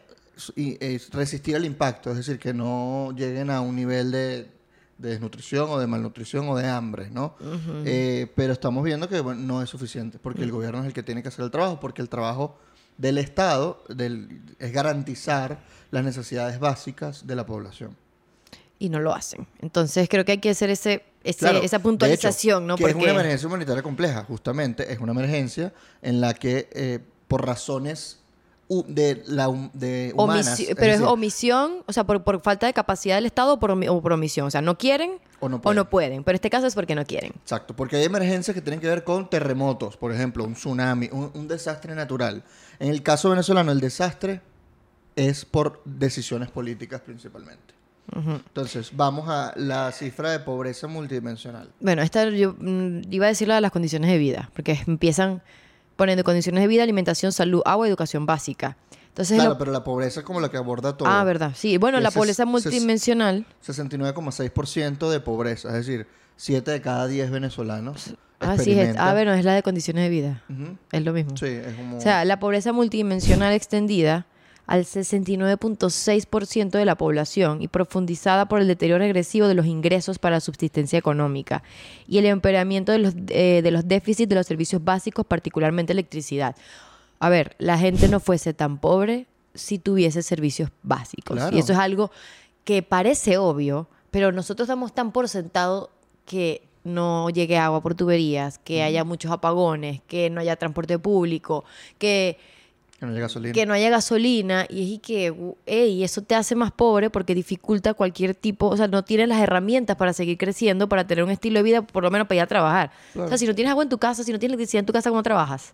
y, 0.56 0.76
eh, 0.85 1.00
resistir 1.12 1.55
el 1.55 1.64
impacto, 1.64 2.11
es 2.11 2.17
decir, 2.17 2.38
que 2.38 2.52
no 2.52 3.12
lleguen 3.17 3.50
a 3.50 3.61
un 3.61 3.76
nivel 3.76 4.11
de, 4.11 4.54
de 4.99 5.11
desnutrición 5.11 5.69
o 5.70 5.79
de 5.79 5.87
malnutrición 5.87 6.49
o 6.49 6.56
de 6.56 6.69
hambre, 6.69 7.11
¿no? 7.11 7.35
Eh, 7.85 8.29
pero 8.37 8.52
estamos 8.52 8.85
viendo 8.85 9.08
que 9.08 9.20
bueno, 9.20 9.41
no 9.41 9.62
es 9.62 9.69
suficiente, 9.70 10.19
porque 10.20 10.43
el 10.43 10.52
gobierno 10.52 10.81
es 10.81 10.87
el 10.87 10.93
que 10.93 11.02
tiene 11.02 11.23
que 11.23 11.29
hacer 11.29 11.44
el 11.44 11.50
trabajo, 11.50 11.81
porque 11.81 12.00
el 12.02 12.08
trabajo 12.08 12.56
del 12.96 13.19
Estado 13.19 13.82
del- 13.88 14.41
es 14.58 14.73
garantizar 14.73 15.58
las 15.91 16.05
necesidades 16.05 16.61
básicas 16.61 17.26
de 17.26 17.35
la 17.37 17.44
población. 17.44 17.96
Y 18.79 18.88
no 18.88 19.00
lo 19.00 19.14
hacen. 19.14 19.46
Entonces 19.61 20.08
creo 20.08 20.25
que 20.25 20.32
hay 20.32 20.38
que 20.38 20.50
hacer 20.50 20.70
ese, 20.70 21.05
ese- 21.23 21.38
Claro, 21.41 21.61
esa 21.62 21.79
puntualización, 21.81 22.62
hecho, 22.64 22.67
¿no? 22.67 22.76
Que 22.76 22.85
es 22.85 22.93
Porque 22.93 23.05
una 23.05 23.12
emergencia 23.14 23.49
humanitaria 23.49 23.82
compleja, 23.82 24.25
justamente. 24.25 24.93
Es 24.93 24.99
una 25.00 25.12
emergencia 25.12 25.73
en 26.02 26.20
la 26.20 26.35
que, 26.35 26.69
eh, 26.73 27.00
por 27.29 27.44
razones 27.46 28.20
de, 28.69 29.23
la, 29.27 29.49
de 29.75 30.13
humanas... 30.17 30.49
omisi- 30.59 30.75
pero 30.75 30.93
es 30.93 30.99
decir, 30.99 31.07
omisión, 31.07 31.73
o 31.87 31.93
sea, 31.93 32.05
por, 32.05 32.23
por 32.25 32.41
falta 32.41 32.67
de 32.67 32.73
capacidad 32.73 33.17
del 33.17 33.27
Estado 33.27 33.55
o 33.55 33.61
por, 33.61 33.71
o 33.73 34.03
por 34.03 34.13
omisión. 34.13 34.47
O 34.47 34.51
sea, 34.51 34.63
no 34.63 34.79
quieren 34.79 35.13
O 35.41 35.49
no 35.49 35.57
o 35.57 35.61
pueden. 35.61 35.77
no 35.77 35.91
pueden. 35.91 36.25
Pero 36.25 36.35
este 36.37 36.51
caso 36.51 36.67
es 36.67 36.75
porque 36.75 36.95
no 36.95 37.05
quieren. 37.05 37.33
Exacto, 37.43 37.75
porque 37.77 37.97
hay 37.97 38.05
emergencias 38.05 38.55
que 38.55 38.61
tienen 38.63 38.81
que 38.81 38.89
ver 38.89 39.05
con 39.05 39.29
terremotos, 39.29 39.97
por 39.97 40.13
ejemplo, 40.13 40.45
un 40.45 40.55
tsunami, 40.55 41.09
un, 41.13 41.31
un 41.35 41.49
desastre 41.49 41.95
natural. 41.95 42.43
En 42.79 42.89
el 42.91 43.03
caso 43.03 43.31
venezolano, 43.31 43.71
el 43.73 43.81
desastre 43.81 44.41
es 45.17 45.45
por 45.45 45.81
decisiones 45.85 46.51
políticas 46.51 47.01
principalmente. 47.01 47.75
Entonces, 48.17 48.91
vamos 48.95 49.29
a 49.29 49.53
la 49.57 49.91
cifra 49.91 50.31
de 50.31 50.39
pobreza 50.39 50.87
multidimensional. 50.87 51.71
Bueno, 51.81 52.03
esta 52.03 52.29
yo 52.29 52.55
mm, 52.59 53.01
iba 53.11 53.27
a 53.27 53.29
decir 53.31 53.49
la 53.49 53.57
de 53.57 53.61
las 53.63 53.73
condiciones 53.73 54.11
de 54.11 54.19
vida, 54.19 54.51
porque 54.55 54.79
empiezan 54.87 55.43
poniendo 55.96 56.25
condiciones 56.25 56.62
de 56.62 56.69
vida, 56.69 56.82
alimentación, 56.82 57.32
salud, 57.32 57.62
agua, 57.64 57.87
educación 57.88 58.26
básica. 58.26 58.76
Entonces, 59.08 59.37
Claro, 59.37 59.50
lo- 59.50 59.58
pero 59.58 59.70
la 59.73 59.85
pobreza 59.85 60.20
es 60.20 60.26
como 60.26 60.41
la 60.41 60.50
que 60.50 60.56
aborda 60.56 60.96
todo. 60.96 61.08
ah, 61.08 61.23
verdad, 61.25 61.52
sí. 61.55 61.76
Bueno, 61.79 62.00
la 62.00 62.11
pobreza 62.11 62.44
multidimensional. 62.46 63.46
69,6% 63.64 65.11
de 65.11 65.20
pobreza, 65.20 65.69
es 65.69 65.87
decir, 65.87 66.06
7 66.37 66.70
de 66.70 66.81
cada 66.81 67.06
10 67.06 67.31
venezolanos 67.31 68.14
Ah, 68.41 68.56
sí, 68.58 68.73
es, 68.73 68.79
experimentan- 68.79 68.96
ah, 68.99 69.12
bueno, 69.14 69.32
es 69.32 69.44
la 69.44 69.55
de 69.55 69.62
condiciones 69.62 70.02
de 70.05 70.08
vida. 70.11 70.43
Ujú. 70.50 70.76
Es 70.93 71.02
lo 71.05 71.12
mismo. 71.12 71.37
Sí, 71.37 71.46
es 71.46 71.75
como... 71.76 71.96
O 71.96 72.00
sea, 72.00 72.25
la 72.25 72.41
pobreza 72.41 72.73
multidimensional 72.73 73.52
extendida 73.55 74.26
al 74.67 74.85
69.6% 74.85 76.71
de 76.71 76.85
la 76.85 76.97
población 76.97 77.61
y 77.61 77.69
profundizada 77.69 78.47
por 78.47 78.61
el 78.61 78.67
deterioro 78.67 79.01
regresivo 79.01 79.47
de 79.47 79.55
los 79.55 79.67
ingresos 79.67 80.19
para 80.19 80.37
la 80.37 80.41
subsistencia 80.41 80.99
económica 80.99 81.63
y 82.09 82.19
el 82.19 82.27
empeoramiento 82.27 82.93
de 82.93 82.99
los, 82.99 83.15
eh, 83.29 83.61
de 83.63 83.71
los 83.71 83.87
déficits 83.87 84.29
de 84.29 84.35
los 84.35 84.47
servicios 84.47 84.83
básicos, 84.83 85.27
particularmente 85.27 85.93
electricidad. 85.93 86.56
A 87.19 87.29
ver, 87.29 87.56
la 87.59 87.79
gente 87.79 88.09
no 88.09 88.21
fuese 88.21 88.55
tan 88.55 88.79
pobre 88.79 89.27
si 89.55 89.79
tuviese 89.79 90.23
servicios 90.23 90.71
básicos. 90.83 91.37
Claro. 91.37 91.56
Y 91.56 91.61
eso 91.61 91.73
es 91.73 91.79
algo 91.79 92.11
que 92.65 92.83
parece 92.83 93.39
obvio, 93.39 93.89
pero 94.11 94.33
nosotros 94.33 94.69
damos 94.69 94.94
tan 94.94 95.13
por 95.13 95.29
sentado 95.29 95.91
que 96.25 96.67
no 96.85 97.31
llegue 97.31 97.56
agua 97.56 97.83
por 97.83 97.94
tuberías, 97.94 98.59
que 98.59 98.83
haya 98.83 99.05
muchos 99.05 99.33
apagones, 99.33 100.03
que 100.06 100.31
no 100.31 100.41
haya 100.41 100.56
transporte 100.56 100.99
público, 100.99 101.65
que, 101.99 102.39
que 103.05 103.08
no 103.08 103.15
llega 103.15 103.25
gasolina. 103.27 103.53
que 103.55 103.67
no 103.67 103.73
haya 103.75 103.91
gasolina. 103.91 104.67
Y 104.69 104.82
es 104.82 104.89
y 104.91 104.99
que, 104.99 105.31
u- 105.31 105.56
ey, 105.67 106.03
eso 106.05 106.23
te 106.23 106.34
hace 106.34 106.55
más 106.55 106.73
pobre 106.73 107.11
porque 107.11 107.34
dificulta 107.34 107.94
cualquier 107.94 108.34
tipo, 108.34 108.67
o 108.69 108.77
sea, 108.77 108.89
no 108.89 109.05
tienes 109.05 109.29
las 109.29 109.41
herramientas 109.41 109.96
para 109.96 110.13
seguir 110.13 110.39
creciendo, 110.39 110.89
para 110.89 111.06
tener 111.06 111.25
un 111.25 111.31
estilo 111.31 111.58
de 111.58 111.63
vida, 111.63 111.82
por 111.82 112.03
lo 112.03 112.11
menos 112.11 112.27
para 112.27 112.37
ir 112.37 112.43
a 112.43 112.46
trabajar. 112.46 112.91
O 113.17 113.29
sea, 113.29 113.39
si 113.39 113.46
no 113.46 113.55
tienes 113.55 113.70
agua 113.70 113.82
en 113.82 113.89
tu 113.89 113.99
casa, 113.99 114.25
si 114.25 114.32
no 114.32 114.39
tienes 114.39 114.55
electricidad 114.55 114.81
en 114.81 114.87
tu 114.87 114.93
casa, 114.93 115.11
¿cómo 115.11 115.23
trabajas? 115.23 115.73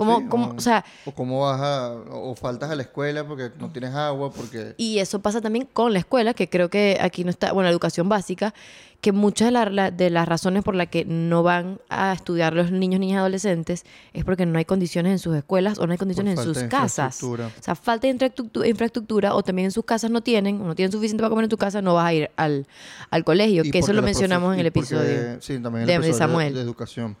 ¿Cómo, 0.00 0.18
Sí, 0.20 0.26
cómo- 0.30 0.54
o 0.56 0.60
sea, 0.60 0.82
o 1.04 1.12
cómo 1.12 1.40
vas 1.42 1.60
a, 1.60 1.92
o 2.10 2.34
faltas 2.34 2.70
a 2.70 2.74
la 2.74 2.80
escuela 2.82 3.26
porque 3.28 3.50
no 3.58 3.70
tienes 3.70 3.94
agua, 3.94 4.32
porque... 4.32 4.74
Y 4.78 4.98
eso 4.98 5.20
pasa 5.20 5.42
también 5.42 5.68
con 5.70 5.92
la 5.92 5.98
escuela, 5.98 6.32
que 6.32 6.48
creo 6.48 6.70
que 6.70 6.96
aquí 7.02 7.22
no 7.22 7.28
está, 7.28 7.52
bueno, 7.52 7.64
la 7.66 7.70
educación 7.70 8.08
básica, 8.08 8.54
que 9.02 9.12
muchas 9.12 9.52
de, 9.52 9.70
la- 9.70 9.90
de 9.90 10.08
las 10.10 10.26
razones 10.26 10.62
por 10.62 10.74
las 10.74 10.88
que 10.88 11.04
no 11.04 11.42
van 11.42 11.80
a 11.90 12.12
estudiar 12.14 12.54
los 12.54 12.70
niños, 12.70 12.98
niñas 13.00 13.16
y 13.16 13.18
adolescentes 13.18 13.84
es 14.14 14.24
porque 14.24 14.46
no 14.46 14.58
hay 14.58 14.64
condiciones 14.64 15.12
en 15.12 15.18
sus 15.18 15.36
escuelas 15.36 15.78
o 15.78 15.86
no 15.86 15.92
hay 15.92 15.98
condiciones 15.98 16.38
en 16.38 16.44
sus 16.44 16.56
de 16.56 16.68
casas. 16.68 17.22
O 17.22 17.26
infraestructura. 17.32 17.62
sea, 17.62 17.74
falta 17.74 18.06
de 18.06 18.14
infraestructu- 18.14 18.66
infraestructura 18.66 19.34
o 19.34 19.42
también 19.42 19.66
en 19.66 19.72
sus 19.72 19.84
casas 19.84 20.10
no 20.10 20.22
tienen, 20.22 20.60
o 20.60 20.64
no 20.64 20.74
tienen 20.74 20.92
suficiente 20.92 21.20
para 21.22 21.30
comer 21.30 21.44
en 21.44 21.50
tu 21.50 21.56
casa, 21.58 21.80
no 21.82 21.94
vas 21.94 22.06
a 22.06 22.12
ir 22.14 22.30
al, 22.36 22.66
al 23.10 23.24
colegio, 23.24 23.64
Y 23.64 23.70
que 23.70 23.78
eso 23.80 23.92
lo 23.92 24.00
mencionamos 24.02 24.54
en 24.54 24.60
el 24.60 24.66
y 24.66 24.70
porque- 24.70 24.94
episodio. 24.94 25.42
sí, 25.42 25.58
también 25.62 25.74
en 25.76 25.80
el 25.82 25.86
de- 25.86 25.92
de 25.92 25.94
episodio 26.06 26.14
Samuel. 26.18 26.54
de 26.54 26.60
educación. 26.60 27.16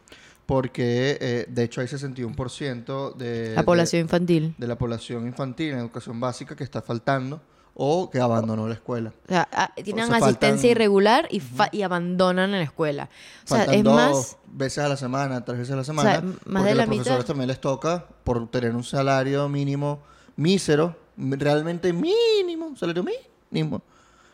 Porque, 0.50 1.16
eh, 1.20 1.46
de 1.48 1.62
hecho, 1.62 1.80
hay 1.80 1.86
61% 1.86 3.14
de... 3.14 3.52
La 3.54 3.62
población 3.62 4.00
de, 4.00 4.02
infantil. 4.02 4.54
de 4.58 4.66
la 4.66 4.76
población 4.76 5.24
infantil 5.28 5.70
en 5.74 5.78
educación 5.78 6.18
básica 6.18 6.56
que 6.56 6.64
está 6.64 6.82
faltando 6.82 7.40
o 7.74 8.10
que 8.10 8.18
abandonó 8.18 8.66
la 8.66 8.74
escuela. 8.74 9.12
O 9.26 9.28
sea, 9.28 9.48
ah, 9.52 9.72
tienen 9.76 10.08
sea, 10.08 10.16
asistencia 10.16 10.68
faltan- 10.68 10.70
irregular 10.72 11.28
y, 11.30 11.38
fa- 11.38 11.68
y 11.70 11.82
abandonan 11.82 12.50
la 12.50 12.62
escuela. 12.62 13.08
O 13.44 13.46
sea, 13.46 13.58
Faltan 13.58 13.74
es 13.76 13.84
dos 13.84 13.94
más... 13.94 14.36
veces 14.48 14.78
a 14.84 14.88
la 14.88 14.96
semana, 14.96 15.44
tres 15.44 15.58
veces 15.60 15.72
a 15.74 15.76
la 15.76 15.84
semana. 15.84 16.14
m- 16.16 16.32
más 16.32 16.36
porque 16.44 16.64
de 16.64 16.70
a 16.72 16.74
la 16.74 16.86
los 16.86 16.94
profesores 16.96 17.24
también 17.26 17.46
les 17.48 17.60
toca, 17.60 18.04
por 18.24 18.50
tener 18.50 18.74
un 18.74 18.82
salario 18.82 19.48
mínimo 19.48 20.00
mísero, 20.34 20.96
realmente 21.16 21.92
mínimo, 21.92 22.76
salario 22.76 23.04
mínimo. 23.52 23.82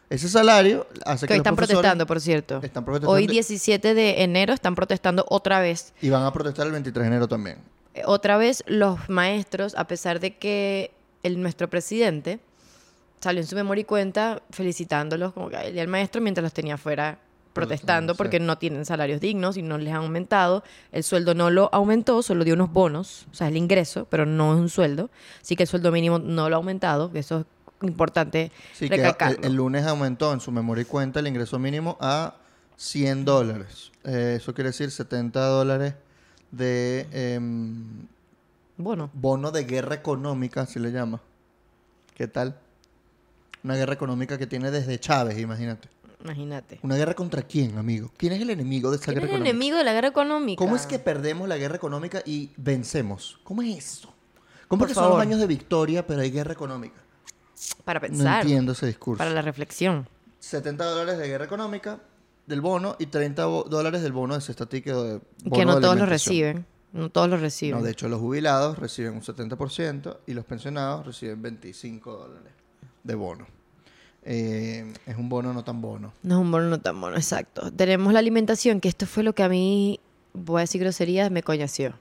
Ese 0.08 0.28
salario 0.28 0.86
hace 1.04 1.26
que, 1.26 1.34
Que 1.34 1.34
los 1.34 1.40
están 1.40 1.56
protestando, 1.56 2.06
por 2.06 2.20
cierto. 2.20 2.60
están 2.62 2.84
protestando. 2.84 3.10
Hoy 3.10 3.26
17 3.26 3.94
de 3.94 4.22
enero 4.22 4.52
están 4.52 4.74
protestando 4.74 5.24
otra 5.28 5.60
vez. 5.60 5.94
y 6.00 6.10
van 6.10 6.24
a 6.24 6.32
protestar 6.32 6.66
el 6.66 6.72
23 6.72 7.02
de 7.02 7.06
enero 7.08 7.28
también. 7.28 7.58
Eh, 7.94 8.02
Otra 8.04 8.36
vez 8.36 8.62
los 8.66 9.08
maestros, 9.08 9.74
a 9.74 9.86
pesar 9.86 10.20
de 10.20 10.36
que 10.36 10.92
el, 11.22 11.40
nuestro 11.40 11.68
presidente 11.68 12.38
salió 13.20 13.40
en 13.40 13.46
su 13.46 13.56
memoria 13.56 13.82
y 13.82 13.84
cuenta 13.84 14.42
felicitándolos 14.50 15.32
como 15.32 15.48
que 15.48 15.56
el 15.56 15.72
día 15.72 15.82
del 15.82 15.90
maestro 15.90 16.20
mientras 16.20 16.42
los 16.42 16.52
tenía 16.52 16.74
afuera 16.74 17.18
protestando 17.54 18.12
sí. 18.12 18.18
porque 18.18 18.38
no 18.38 18.58
tienen 18.58 18.84
salarios 18.84 19.18
dignos 19.18 19.56
y 19.56 19.62
no 19.62 19.78
les 19.78 19.88
han 19.92 20.02
aumentado. 20.02 20.62
El 20.92 21.02
sueldo 21.02 21.34
no 21.34 21.50
lo 21.50 21.70
aumentó, 21.72 22.22
solo 22.22 22.44
dio 22.44 22.54
unos 22.54 22.70
bonos, 22.70 23.26
o 23.32 23.34
sea, 23.34 23.48
el 23.48 23.56
ingreso, 23.56 24.06
pero 24.10 24.26
no 24.26 24.52
es 24.54 24.60
un 24.60 24.68
sueldo. 24.68 25.10
Así 25.40 25.56
que 25.56 25.62
el 25.62 25.68
sueldo 25.68 25.90
mínimo 25.90 26.18
no 26.18 26.50
lo 26.50 26.56
ha 26.56 26.58
aumentado, 26.58 27.10
que 27.10 27.20
eso 27.20 27.40
es 27.40 27.46
importante 27.82 28.50
Sí, 28.72 28.88
que 28.88 28.96
el, 28.96 29.44
el 29.44 29.54
lunes 29.54 29.84
aumentó 29.86 30.32
en 30.32 30.40
su 30.40 30.50
memoria 30.52 30.82
y 30.82 30.86
cuenta 30.86 31.20
el 31.20 31.26
ingreso 31.26 31.58
mínimo 31.58 31.96
a 32.00 32.36
100 32.76 33.24
dólares. 33.24 33.92
Eh, 34.04 34.34
eso 34.40 34.54
quiere 34.54 34.70
decir 34.70 34.90
70 34.90 35.40
dólares 35.46 35.94
de 36.50 37.06
em, 37.12 38.06
Bueno, 38.76 39.10
bono 39.14 39.50
de 39.50 39.64
guerra 39.64 39.94
económica, 39.94 40.62
así 40.62 40.78
le 40.78 40.90
llama. 40.92 41.20
¿Qué 42.14 42.28
tal? 42.28 42.58
Una 43.64 43.74
guerra 43.74 43.94
económica 43.94 44.38
que 44.38 44.46
tiene 44.46 44.70
desde 44.70 44.98
Chávez, 45.00 45.38
imagínate. 45.38 45.88
imagínate. 46.22 46.78
¿Una 46.82 46.96
guerra 46.96 47.14
contra 47.14 47.42
quién, 47.42 47.76
amigo? 47.78 48.10
¿Quién 48.16 48.32
es 48.32 48.40
el 48.40 48.50
enemigo 48.50 48.90
de 48.90 48.96
esa 48.96 49.06
¿Quién 49.06 49.16
guerra 49.16 49.26
es 49.26 49.30
el 49.32 49.36
económica? 49.36 49.50
enemigo 49.50 49.76
de 49.78 49.84
la 49.84 49.92
guerra 49.92 50.08
económica? 50.08 50.58
¿Cómo 50.58 50.76
es 50.76 50.86
que 50.86 50.98
perdemos 50.98 51.48
la 51.48 51.56
guerra 51.56 51.76
económica 51.76 52.22
y 52.24 52.50
vencemos? 52.56 53.38
¿Cómo 53.44 53.62
es 53.62 53.76
eso? 53.76 54.14
¿Cómo 54.68 54.80
Por 54.80 54.88
es 54.90 54.94
que 54.96 55.00
son 55.00 55.10
los 55.10 55.20
años 55.20 55.40
de 55.40 55.46
victoria, 55.46 56.06
pero 56.06 56.20
hay 56.20 56.30
guerra 56.30 56.52
económica? 56.52 56.96
Para 57.84 58.00
No 58.00 58.06
pensar, 58.08 58.42
entiendo 58.42 58.72
ese 58.72 58.86
discurso. 58.86 59.18
para 59.18 59.30
la 59.30 59.42
reflexión. 59.42 60.08
70 60.40 60.84
dólares 60.84 61.18
de 61.18 61.28
guerra 61.28 61.44
económica 61.46 62.00
del 62.46 62.60
bono 62.60 62.96
y 62.98 63.06
30 63.06 63.46
bo- 63.46 63.64
dólares 63.64 64.02
del 64.02 64.12
bono 64.12 64.34
de 64.34 64.40
cesta 64.40 64.66
ticket 64.66 64.94
o 64.94 65.02
de 65.04 65.20
bono 65.44 65.56
que 65.56 65.64
no 65.66 65.74
de 65.76 65.80
todos 65.80 65.96
lo 65.98 66.06
reciben. 66.06 66.66
No 66.92 67.10
todos 67.10 67.28
lo 67.28 67.36
reciben. 67.36 67.78
No, 67.78 67.84
de 67.84 67.90
hecho, 67.90 68.08
los 68.08 68.20
jubilados 68.20 68.78
reciben 68.78 69.14
un 69.14 69.22
70% 69.22 70.18
y 70.26 70.34
los 70.34 70.44
pensionados 70.44 71.04
reciben 71.06 71.42
25 71.42 72.12
dólares 72.16 72.52
de 73.04 73.14
bono. 73.14 73.46
Eh, 74.24 74.92
es 75.06 75.16
un 75.16 75.28
bono 75.28 75.52
no 75.52 75.62
tan 75.64 75.80
bono. 75.80 76.12
No 76.22 76.34
es 76.36 76.40
un 76.40 76.50
bono 76.50 76.68
no 76.68 76.80
tan 76.80 77.00
bono, 77.00 77.16
exacto. 77.16 77.70
Tenemos 77.72 78.12
la 78.12 78.18
alimentación, 78.18 78.80
que 78.80 78.88
esto 78.88 79.06
fue 79.06 79.22
lo 79.22 79.34
que 79.34 79.42
a 79.42 79.48
mí, 79.48 80.00
voy 80.32 80.58
a 80.58 80.60
decir 80.62 80.80
groserías, 80.80 81.30
me 81.30 81.42
coñació. 81.42 81.94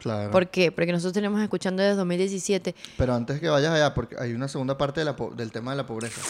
Claro. 0.00 0.30
¿Por 0.30 0.48
qué? 0.48 0.72
Porque 0.72 0.90
nosotros 0.92 1.12
tenemos 1.12 1.40
escuchando 1.40 1.82
desde 1.82 1.96
2017. 1.96 2.74
Pero 2.96 3.14
antes 3.14 3.38
que 3.38 3.48
vayas 3.48 3.72
allá, 3.72 3.94
porque 3.94 4.16
hay 4.18 4.32
una 4.32 4.48
segunda 4.48 4.76
parte 4.76 5.00
de 5.00 5.04
la 5.04 5.14
po- 5.14 5.30
del 5.36 5.52
tema 5.52 5.70
de 5.70 5.76
la 5.76 5.86
pobreza. 5.86 6.20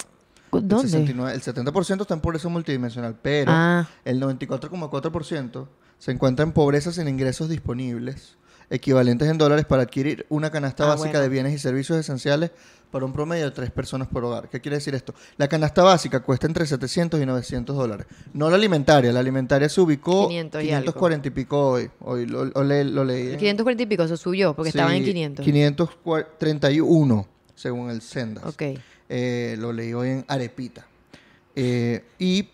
El, 0.53 0.67
¿Dónde? 0.69 0.89
69 0.89 1.33
el 1.33 1.41
70% 1.43 2.00
está 2.03 2.15
en 2.15 2.21
pobreza 2.21 2.49
multidimensional, 2.49 3.17
pero 3.23 3.53
Ah. 3.55 3.89
el 4.05 4.19
94,4% 4.21 5.69
se 5.99 6.11
encuentra 6.12 6.43
en 6.45 6.53
pobreza 6.53 6.93
sin 6.93 7.07
ingresos 7.09 7.49
disponibles, 7.49 8.37
equivalentes 8.71 9.29
en 9.29 9.37
dólares 9.37 9.65
para 9.67 9.83
adquirir 9.83 10.25
una 10.29 10.50
canasta 10.50 10.85
Ah, 10.85 10.89
básica 10.89 11.09
bueno. 11.11 11.23
de 11.23 11.29
bienes 11.29 11.53
y 11.55 11.59
servicios 11.59 11.99
esenciales 11.99 12.50
para 12.91 13.05
un 13.05 13.12
promedio 13.12 13.45
de 13.45 13.50
tres 13.53 13.71
personas 13.71 14.09
por 14.09 14.25
hogar. 14.25 14.49
¿Qué 14.49 14.61
quiere 14.61 14.77
decir 14.79 14.95
esto? 14.95 15.15
La 15.37 15.47
canasta 15.49 15.83
básica 15.83 16.21
cuesta 16.21 16.47
entre 16.47 16.67
700 16.67 17.21
y 17.21 17.27
900 17.27 17.77
dólares. 17.77 18.07
No 18.33 18.49
la 18.50 18.57
alimentaria. 18.57 19.12
La 19.12 19.21
alimentaria 19.21 19.69
se 19.69 19.81
ubicó 19.81 20.27
500 20.29 20.62
y 20.62 20.67
540 20.67 21.29
y 21.29 21.31
pico 21.31 21.69
hoy. 21.71 21.91
Hoy 22.00 22.27
lo, 22.27 22.47
lo 22.47 22.65
le- 22.65 22.85
lo 22.85 23.05
leí. 23.05 23.33
en- 23.33 23.39
540 23.39 23.83
y 23.83 23.87
pico, 23.87 24.03
eso 24.05 24.17
subió, 24.17 24.55
porque 24.55 24.71
estaban 24.71 24.95
en 24.95 25.05
Sí, 25.05 25.12
500. 25.12 25.45
531, 25.45 27.27
según 27.55 27.91
el 27.91 28.00
Sendas. 28.03 28.45
Ok. 28.47 28.62
Eh, 29.09 29.57
lo 29.59 29.73
leí 29.73 29.93
hoy 29.93 30.09
en 30.09 30.25
Arepita. 30.29 30.87
Eh, 31.57 32.05
y 32.19 32.49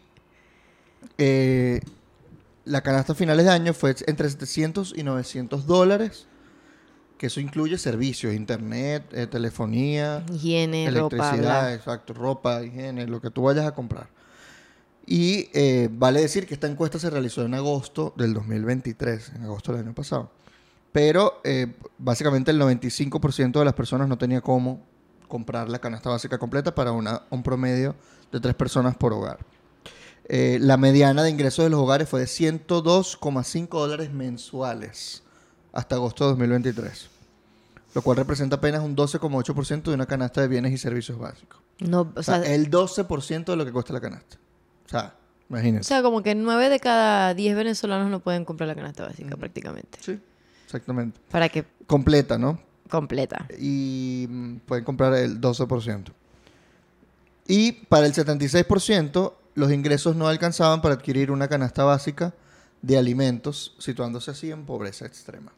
eh, 1.18 1.80
la 2.66 2.82
canasta 2.82 3.12
a 3.12 3.16
finales 3.16 3.46
de 3.46 3.52
año 3.52 3.72
fue 3.72 3.94
entre 4.06 4.28
700 4.28 4.92
y 4.96 5.04
900 5.04 5.66
dólares, 5.66 6.26
que 7.16 7.28
eso 7.28 7.40
incluye 7.40 7.78
servicios, 7.78 8.34
internet, 8.34 9.04
eh, 9.12 9.26
telefonía, 9.26 10.24
Higiene, 10.30 10.90
ropa, 10.90 11.16
electricidad, 11.16 11.62
bla. 11.62 11.74
exacto, 11.74 12.12
ropa, 12.12 12.62
higiene, 12.62 13.06
lo 13.06 13.20
que 13.20 13.30
tú 13.30 13.42
vayas 13.42 13.66
a 13.66 13.72
comprar. 13.72 14.08
Y 15.06 15.48
eh, 15.54 15.88
vale 15.90 16.20
decir 16.20 16.46
que 16.46 16.54
esta 16.54 16.66
encuesta 16.66 16.98
se 16.98 17.08
realizó 17.08 17.44
en 17.44 17.54
agosto 17.54 18.12
del 18.16 18.34
2023, 18.34 19.32
en 19.36 19.44
agosto 19.44 19.72
del 19.72 19.82
año 19.82 19.94
pasado. 19.94 20.32
Pero 20.90 21.40
eh, 21.44 21.72
básicamente 21.98 22.50
el 22.50 22.60
95% 22.60 23.60
de 23.60 23.64
las 23.64 23.74
personas 23.74 24.08
no 24.08 24.18
tenía 24.18 24.40
cómo 24.40 24.84
comprar 25.28 25.68
la 25.68 25.78
canasta 25.78 26.10
básica 26.10 26.38
completa 26.38 26.74
para 26.74 26.90
una, 26.90 27.22
un 27.30 27.44
promedio 27.44 27.94
de 28.32 28.40
tres 28.40 28.56
personas 28.56 28.96
por 28.96 29.12
hogar. 29.12 29.38
Eh, 30.28 30.58
la 30.60 30.76
mediana 30.76 31.22
de 31.22 31.30
ingresos 31.30 31.64
de 31.64 31.70
los 31.70 31.78
hogares 31.80 32.08
fue 32.08 32.20
de 32.20 32.26
102,5 32.26 33.68
dólares 33.68 34.12
mensuales 34.12 35.22
hasta 35.72 35.94
agosto 35.96 36.24
de 36.24 36.30
2023, 36.30 37.08
lo 37.94 38.02
cual 38.02 38.16
representa 38.16 38.56
apenas 38.56 38.82
un 38.82 38.96
12,8% 38.96 39.82
de 39.82 39.94
una 39.94 40.06
canasta 40.06 40.40
de 40.40 40.48
bienes 40.48 40.72
y 40.72 40.78
servicios 40.78 41.18
básicos. 41.18 41.60
No, 41.78 42.00
o 42.00 42.12
O 42.16 42.22
sea, 42.22 42.42
el 42.42 42.70
12% 42.70 43.44
de 43.44 43.56
lo 43.56 43.64
que 43.64 43.72
cuesta 43.72 43.92
la 43.92 44.00
canasta. 44.00 44.36
O 44.86 44.88
sea, 44.88 45.14
o 45.48 45.52
imagínense. 45.52 45.86
sea, 45.88 46.02
como 46.02 46.22
que 46.22 46.34
9 46.34 46.70
de 46.70 46.80
cada 46.80 47.32
10 47.34 47.54
venezolanos 47.56 48.10
no 48.10 48.18
pueden 48.20 48.44
comprar 48.44 48.66
la 48.68 48.74
canasta 48.74 49.04
básica 49.06 49.36
prácticamente. 49.36 49.98
sí, 50.00 50.18
exactamente. 50.64 51.20
Para 51.30 51.48
que 51.48 51.64
Completa, 51.86 52.36
¿no? 52.38 52.58
completa. 52.90 53.46
y 53.58 54.26
mm, 54.28 54.56
pueden 54.66 54.84
comprar 54.84 55.14
el 55.14 55.40
12%. 55.40 56.04
Y 57.48 57.72
para 57.72 58.06
el 58.06 58.12
76%, 58.14 59.32
los 59.56 59.72
ingresos 59.72 60.14
no 60.14 60.28
alcanzaban 60.28 60.80
para 60.80 60.94
adquirir 60.94 61.30
una 61.32 61.48
canasta 61.48 61.82
básica 61.82 62.32
de 62.82 62.96
alimentos, 62.96 63.74
situándose 63.78 64.30
así 64.30 64.50
en 64.52 64.64
pobreza 64.64 65.04
extrema. 65.06 65.52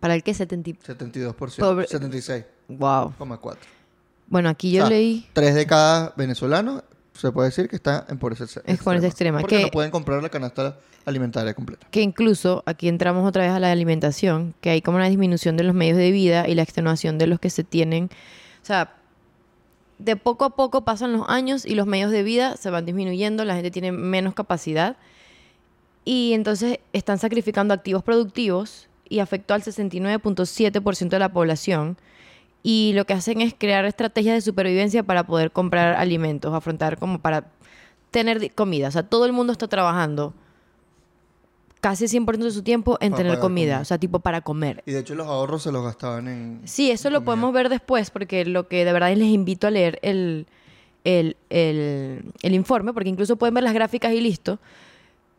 ¿Para 0.00 0.14
el 0.14 0.22
que 0.22 0.32
70 0.32 0.70
y- 0.70 0.74
72%. 0.74 1.34
Pobre- 1.58 1.86
76,4%. 1.88 2.46
Wow. 2.68 3.12
Bueno, 4.28 4.48
aquí 4.48 4.70
yo 4.72 4.84
O 4.84 4.86
sea, 4.86 4.96
leí... 4.96 5.26
Tres 5.32 5.54
de 5.54 5.66
cada 5.66 6.12
venezolano 6.16 6.84
se 7.14 7.32
puede 7.32 7.48
decir 7.48 7.68
que 7.68 7.76
está 7.76 8.06
en 8.08 8.18
pobreza 8.18 8.44
ex- 8.44 8.60
Es 8.64 8.78
pobreza 8.80 9.06
extrema, 9.08 9.40
Porque 9.40 9.56
que- 9.56 9.62
no 9.64 9.68
pueden 9.70 9.90
comprar 9.90 10.22
la 10.22 10.28
canasta 10.28 10.78
alimentaria 11.04 11.54
completa. 11.54 11.86
que 11.90 12.02
incluso 12.02 12.62
aquí 12.66 12.86
entramos 12.88 13.26
otra 13.26 13.42
vez 13.44 13.52
a 13.52 13.58
la 13.58 13.72
alimentación, 13.72 14.54
que 14.60 14.70
hay 14.70 14.82
como 14.82 14.98
una 14.98 15.08
disminución 15.08 15.56
de 15.56 15.64
los 15.64 15.74
medios 15.74 15.96
de 15.96 16.10
vida 16.12 16.46
y 16.46 16.54
la 16.54 16.62
extenuación 16.62 17.18
de 17.18 17.26
los 17.26 17.40
que 17.40 17.50
se 17.50 17.64
tienen. 17.64 18.10
O 18.62 18.66
sea, 18.66 18.94
de 19.98 20.16
poco 20.16 20.44
a 20.44 20.50
poco 20.50 20.84
pasan 20.84 21.12
los 21.12 21.28
años 21.28 21.66
y 21.66 21.74
los 21.74 21.86
medios 21.86 22.10
de 22.10 22.22
vida 22.22 22.56
se 22.56 22.70
van 22.70 22.86
disminuyendo, 22.86 23.44
la 23.44 23.54
gente 23.54 23.70
tiene 23.70 23.92
menos 23.92 24.34
capacidad 24.34 24.96
y 26.04 26.32
entonces 26.32 26.78
están 26.92 27.18
sacrificando 27.18 27.74
activos 27.74 28.02
productivos 28.02 28.88
y 29.08 29.18
afectó 29.18 29.54
al 29.54 29.62
69.7% 29.62 31.08
de 31.08 31.18
la 31.18 31.32
población. 31.32 31.98
Y 32.62 32.92
lo 32.94 33.04
que 33.04 33.14
hacen 33.14 33.40
es 33.40 33.54
crear 33.56 33.84
estrategias 33.84 34.34
de 34.34 34.40
supervivencia 34.40 35.02
para 35.02 35.26
poder 35.26 35.52
comprar 35.52 35.96
alimentos, 35.96 36.54
afrontar 36.54 36.98
como 36.98 37.20
para 37.20 37.50
tener 38.10 38.52
comida. 38.54 38.88
O 38.88 38.90
sea, 38.90 39.02
todo 39.02 39.26
el 39.26 39.32
mundo 39.32 39.52
está 39.52 39.68
trabajando 39.68 40.34
casi 41.80 42.06
100% 42.06 42.38
de 42.38 42.50
su 42.50 42.62
tiempo 42.62 42.98
en 43.00 43.12
Para 43.12 43.22
tener 43.22 43.38
comida, 43.38 43.80
o 43.80 43.84
sea, 43.84 43.98
tipo 43.98 44.18
para 44.20 44.40
comer. 44.40 44.82
Y 44.86 44.92
de 44.92 45.00
hecho 45.00 45.14
los 45.14 45.26
ahorros 45.26 45.62
se 45.62 45.72
los 45.72 45.84
gastaban 45.84 46.26
en... 46.28 46.60
Sí, 46.64 46.90
eso 46.90 47.08
lo 47.10 47.18
comida. 47.18 47.24
podemos 47.26 47.52
ver 47.52 47.68
después, 47.68 48.10
porque 48.10 48.44
lo 48.44 48.66
que 48.68 48.84
de 48.84 48.92
verdad 48.92 49.14
les 49.14 49.28
invito 49.28 49.66
a 49.66 49.70
leer 49.70 49.98
el, 50.02 50.46
el, 51.04 51.36
el, 51.50 52.32
el 52.42 52.54
informe, 52.54 52.92
porque 52.92 53.08
incluso 53.08 53.36
pueden 53.36 53.54
ver 53.54 53.64
las 53.64 53.74
gráficas 53.74 54.12
y 54.12 54.20
listo, 54.20 54.58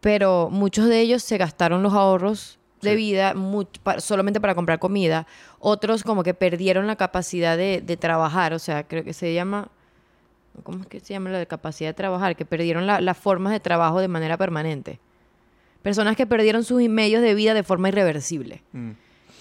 pero 0.01 0.49
muchos 0.51 0.87
de 0.87 1.01
ellos 1.01 1.23
se 1.23 1.37
gastaron 1.37 1.83
los 1.83 1.93
ahorros 1.93 2.57
de 2.81 2.91
Sí. 2.91 2.95
vida 2.95 3.33
solamente 3.97 4.39
para 4.39 4.55
comprar 4.55 4.79
comida, 4.79 5.27
otros 5.59 6.03
como 6.03 6.23
que 6.23 6.33
perdieron 6.33 6.87
la 6.87 6.95
capacidad 6.95 7.57
de, 7.57 7.81
de 7.85 7.97
trabajar, 7.97 8.53
o 8.53 8.59
sea, 8.59 8.87
creo 8.87 9.03
que 9.03 9.11
se 9.11 9.33
llama, 9.33 9.67
¿cómo 10.63 10.79
es 10.83 10.87
que 10.87 11.01
se 11.01 11.13
llama 11.13 11.29
la 11.29 11.39
de 11.39 11.47
capacidad 11.47 11.89
de 11.89 11.93
trabajar? 11.95 12.37
Que 12.37 12.45
perdieron 12.45 12.87
la- 12.87 13.01
las 13.01 13.17
formas 13.17 13.51
de 13.51 13.59
trabajo 13.59 13.99
de 13.99 14.07
manera 14.07 14.37
permanente. 14.37 15.01
Personas 15.81 16.15
que 16.15 16.25
perdieron 16.25 16.63
sus 16.63 16.81
medios 16.89 17.21
de 17.21 17.33
vida 17.35 17.53
de 17.53 17.63
forma 17.63 17.89
irreversible. 17.89 18.63
Mm. 18.73 18.91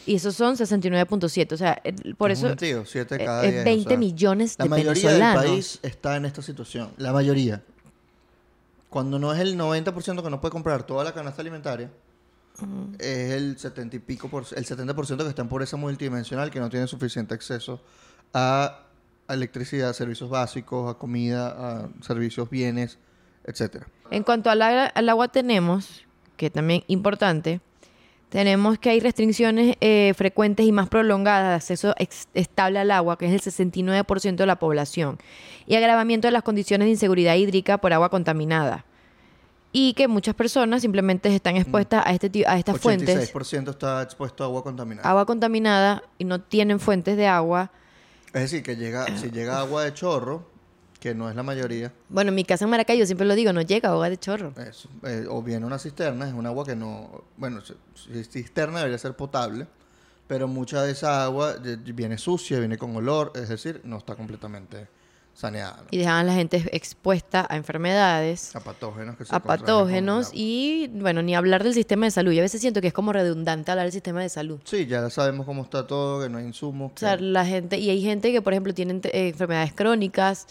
Y 0.07 0.15
esos 0.15 0.35
son 0.35 0.57
69.7. 0.57 1.53
O 1.53 1.57
sea, 1.57 1.83
por 2.17 2.31
Es 2.31 2.39
eso 2.39 2.49
un 2.49 2.57
tío, 2.57 2.83
eh, 2.83 3.07
cada 3.07 3.45
es 3.45 3.53
diez, 3.53 3.63
o 3.63 3.65
20 3.65 3.89
sea, 3.89 3.99
millones 3.99 4.57
La 4.59 4.65
de 4.65 4.69
mayoría 4.71 5.13
del 5.13 5.35
país 5.35 5.79
está 5.83 6.17
en 6.17 6.25
esta 6.25 6.41
situación. 6.41 6.91
La 6.97 7.13
mayoría. 7.13 7.63
Cuando 8.89 9.19
no 9.19 9.35
es 9.35 9.41
el 9.41 9.59
90% 9.59 10.23
que 10.23 10.31
no 10.31 10.41
puede 10.41 10.53
comprar 10.53 10.85
toda 10.85 11.05
la 11.05 11.13
canasta 11.13 11.43
alimentaria, 11.43 11.91
es 12.99 13.33
el 13.33 13.59
70 13.59 13.97
y 13.97 13.99
pico 13.99 14.29
por, 14.29 14.45
el 14.57 14.65
70% 14.65 15.19
que 15.19 15.29
está 15.29 15.43
en 15.43 15.49
pobreza 15.49 15.77
multidimensional 15.77 16.51
que 16.51 16.59
no 16.59 16.71
tiene 16.71 16.87
suficiente 16.87 17.35
acceso 17.35 17.81
a, 18.33 18.87
electricidad, 19.29 19.91
a 19.91 19.93
servicios 19.93 20.31
básicos, 20.31 20.91
a 20.91 20.99
comida, 20.99 21.49
a 21.83 21.89
servicios, 22.01 22.49
bienes, 22.49 22.99
etcétera. 23.45 23.87
En 24.11 24.23
cuanto 24.23 24.51
al 24.51 24.63
agua 24.63 25.29
tenemos, 25.29 26.08
que 26.39 26.49
también 26.49 26.85
importante, 26.87 27.61
Tenemos 28.29 28.79
que 28.79 28.91
hay 28.91 29.01
restricciones 29.01 29.77
eh, 29.81 30.13
frecuentes 30.15 30.67
y 30.67 30.73
más 30.73 30.89
prolongadas 30.89 31.49
de 31.49 31.55
acceso 31.55 31.95
estable 32.35 32.79
al 32.79 32.91
agua, 32.91 33.17
que 33.17 33.25
es 33.27 33.33
el 33.33 33.41
69% 33.41 34.37
de 34.37 34.47
la 34.47 34.59
población, 34.59 35.19
y 35.67 35.77
agravamiento 35.77 36.29
de 36.29 36.33
las 36.33 36.43
condiciones 36.43 36.87
de 36.87 36.91
inseguridad 36.91 37.37
hídrica 37.37 37.79
por 37.79 37.93
agua 37.95 38.11
contaminada. 38.11 38.85
Y 39.73 39.95
que 39.95 40.09
muchas 40.09 40.35
personas 40.35 40.83
simplemente 40.83 41.35
están 41.35 41.57
expuestas 41.57 42.03
a, 42.07 42.13
este, 42.13 42.45
a 42.47 42.59
estas 42.59 42.79
fuentes, 42.79 43.33
86% 43.33 43.71
está 43.71 44.03
expuesto 44.03 44.45
a 44.45 44.47
agua 44.47 44.63
contaminada. 44.63 45.09
agua 45.09 45.25
contaminada, 45.25 46.03
y 46.19 46.25
no 46.25 46.43
tienen 46.43 46.81
fuentes 46.81 47.17
de 47.17 47.27
agua. 47.27 47.71
Es 48.35 48.43
decir, 48.43 48.63
que 48.63 48.77
llega, 48.77 49.07
si 49.17 49.31
llega 49.31 49.59
agua 49.59 49.85
de 49.85 49.95
chorro, 49.95 50.51
que 51.01 51.15
no 51.15 51.31
es 51.31 51.37
la 51.37 51.43
mayoría, 51.43 51.93
Bueno, 52.09 52.31
en 52.31 52.35
mi 52.35 52.45
casa 52.45 52.65
en 52.65 52.71
Maracay, 52.71 52.99
yo 52.99 53.07
siempre 53.07 53.27
lo 53.27 53.35
digo, 53.37 53.53
no 53.53 53.63
llega 53.63 53.91
agua 53.91 54.11
de 54.11 54.17
chorro. 54.17 54.53
eso, 54.59 54.89
eh, 55.05 55.27
o 55.29 55.43
viene 55.43 55.65
una 55.65 55.79
cisterna, 55.79 56.27
es 56.29 56.35
un 56.35 56.45
agua 56.47 56.65
que 56.65 56.75
no, 56.75 57.25
bueno, 57.37 57.61
si- 57.63 57.75
es 58.19 58.29
cisterna 58.29 58.79
debería 58.79 58.99
ser 58.99 59.15
potable, 59.15 59.67
pero 60.27 60.49
mucha 60.49 60.83
de 60.83 60.93
esa 60.93 61.25
agua 61.25 61.55
viene 61.95 62.19
sucia, 62.19 62.59
viene 62.59 62.77
con 62.79 62.95
olor, 62.97 63.33
es 63.37 63.49
decir, 63.49 63.81
no 63.85 63.97
está 63.99 64.15
completamente 64.17 64.89
saneada. 65.35 65.77
¿no? 65.83 65.87
Y 65.93 65.99
dejaban 65.99 66.23
a 66.23 66.25
la 66.25 66.35
gente 66.35 66.57
expuesta 66.73 67.47
a 67.49 67.55
enfermedades. 67.57 68.57
A 68.57 68.61
patógenos 68.61 69.17
que 69.17 69.25
se 69.25 69.33
a 69.35 69.39
patógenos 69.39 70.31
y, 70.35 70.89
bueno, 70.95 71.23
ni 71.23 71.37
hablar 71.37 71.63
del 71.63 71.75
sistema 71.75 72.07
de 72.07 72.11
salud. 72.11 72.33
Yo 72.33 72.41
a 72.41 72.43
veces 72.43 72.61
siento 72.61 72.81
que 72.81 72.89
es 72.89 72.93
como 72.93 73.13
redundante 73.13 73.71
hablar 73.71 73.87
del 73.87 73.93
sistema 73.93 74.21
de 74.21 74.29
salud. 74.31 74.59
Sí, 74.65 74.87
ya 74.87 75.09
sabemos 75.11 75.47
cómo 75.47 75.63
está 75.63 75.87
todo, 75.87 76.21
que 76.25 76.29
no 76.29 76.39
hay 76.39 76.45
insumos. 76.45 76.91
O 76.97 76.99
sea, 76.99 77.17
que- 77.17 77.23
la 77.23 77.47
gente, 77.47 77.79
y 77.79 77.89
hay 77.89 78.03
gente 78.03 78.33
que, 78.33 78.43
por 78.43 78.53
ejemplo, 78.53 78.75
tienen 78.75 79.01
eh, 79.05 79.29
enfermedades 79.29 79.73
crónicas, 79.73 80.49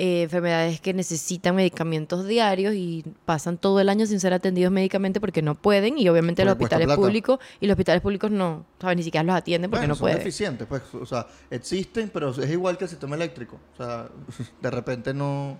eh, 0.00 0.22
enfermedades 0.22 0.80
que 0.80 0.94
necesitan 0.94 1.56
medicamentos 1.56 2.24
diarios 2.24 2.72
y 2.74 3.04
pasan 3.24 3.58
todo 3.58 3.80
el 3.80 3.88
año 3.88 4.06
sin 4.06 4.20
ser 4.20 4.32
atendidos 4.32 4.70
médicamente 4.70 5.20
porque 5.20 5.42
no 5.42 5.56
pueden 5.56 5.98
y 5.98 6.08
obviamente 6.08 6.44
los 6.44 6.54
Porque 6.54 6.76
hospitales 6.76 6.96
públicos 6.96 7.40
y 7.60 7.66
los 7.66 7.74
hospitales 7.74 8.00
públicos 8.00 8.30
no, 8.30 8.64
¿sabes? 8.80 8.96
Ni 8.96 9.02
siquiera 9.02 9.24
los 9.24 9.34
atienden 9.34 9.68
porque 9.68 9.80
Bueno, 9.80 9.92
no 9.92 9.96
son 9.96 10.02
pueden. 10.02 10.18
deficientes, 10.18 10.68
pues, 10.68 10.82
o 10.94 11.04
sea, 11.04 11.26
existen, 11.50 12.10
pero 12.14 12.30
es 12.30 12.48
igual 12.48 12.78
que 12.78 12.84
el 12.84 12.90
sistema 12.90 13.16
eléctrico. 13.16 13.58
O 13.74 13.76
sea, 13.76 14.08
de 14.62 14.70
repente 14.70 15.12
no, 15.12 15.58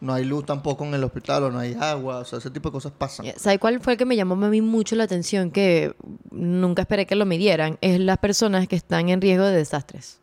no 0.00 0.14
hay 0.14 0.24
luz 0.24 0.46
tampoco 0.46 0.86
en 0.86 0.94
el 0.94 1.04
hospital 1.04 1.44
o 1.44 1.50
no 1.50 1.58
hay 1.58 1.76
agua, 1.78 2.20
o 2.20 2.24
sea, 2.24 2.38
ese 2.38 2.50
tipo 2.50 2.70
de 2.70 2.72
cosas 2.72 2.92
pasan. 2.96 3.26
¿Sabes 3.36 3.58
cuál 3.58 3.80
fue 3.80 3.92
el 3.92 3.98
que 3.98 4.06
me 4.06 4.16
llamó 4.16 4.42
a 4.46 4.48
mí 4.48 4.62
mucho 4.62 4.96
la 4.96 5.04
atención? 5.04 5.50
Que 5.50 5.94
nunca 6.30 6.82
esperé 6.82 7.04
que 7.04 7.16
lo 7.16 7.26
midieran. 7.26 7.76
Es 7.82 8.00
las 8.00 8.16
personas 8.16 8.66
que 8.66 8.76
están 8.76 9.10
en 9.10 9.20
riesgo 9.20 9.44
de 9.44 9.56
desastres. 9.56 10.20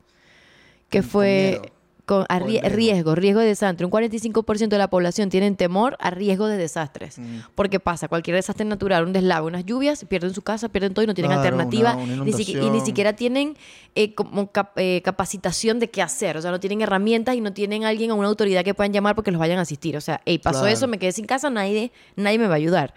Que 0.90 1.02
con 1.02 1.10
fue. 1.10 1.62
Con, 2.06 2.26
a 2.30 2.40
riesgo. 2.40 2.70
riesgo, 2.70 3.16
riesgo 3.16 3.40
de 3.42 3.48
desastre. 3.48 3.86
Un 3.86 3.92
45% 3.92 4.68
de 4.70 4.78
la 4.78 4.90
población 4.90 5.30
tienen 5.30 5.56
temor 5.56 5.98
a 6.00 6.10
riesgo 6.12 6.48
de 6.48 6.58
desastres. 6.58 7.18
Mm. 7.20 7.40
Porque 7.56 7.80
pasa 7.80 8.08
cualquier 8.08 8.36
desastre 8.36 8.66
natural, 8.66 9.04
un 9.06 9.14
deslave, 9.14 9.48
unas 9.48 9.66
lluvias, 9.66 10.06
pierden 10.06 10.34
su 10.34 10.42
casa, 10.42 10.70
pierden 10.70 10.94
todo 10.94 11.04
y 11.04 11.08
no 11.08 11.14
tienen 11.14 11.32
Claro, 11.32 11.42
alternativa. 11.42 11.96
una- 11.96 12.14
una 12.14 12.24
ni 12.26 12.32
siqui- 12.32 12.64
y 12.66 12.70
ni 12.70 12.82
siquiera 12.82 13.14
tienen 13.14 13.58
eh, 13.96 14.14
como 14.14 14.52
cap- 14.52 14.78
eh, 14.78 15.02
capacitación 15.04 15.80
de 15.80 15.90
qué 15.90 16.02
hacer. 16.02 16.38
O 16.38 16.42
sea, 16.42 16.52
no 16.52 16.60
tienen 16.60 16.82
herramientas 16.82 17.36
y 17.36 17.42
no 17.42 17.54
tienen 17.54 17.86
alguien 17.86 18.12
o 18.12 18.16
una 18.16 18.28
autoridad 18.28 18.64
que 18.64 18.74
puedan 18.74 18.92
llamar 18.94 19.16
porque 19.16 19.32
los 19.32 19.40
vayan 19.40 19.58
a 19.58 19.62
asistir. 19.62 19.96
O 19.98 20.02
sea, 20.02 20.22
hey, 20.26 20.38
pasó 20.38 20.60
Claro. 20.60 20.74
eso, 20.74 20.88
me 20.88 21.00
quedé 21.00 21.12
sin 21.14 21.26
casa, 21.26 21.50
nadie, 21.50 21.92
nadie 22.16 22.38
me 22.38 22.48
va 22.48 22.54
a 22.54 22.58
ayudar. 22.58 22.94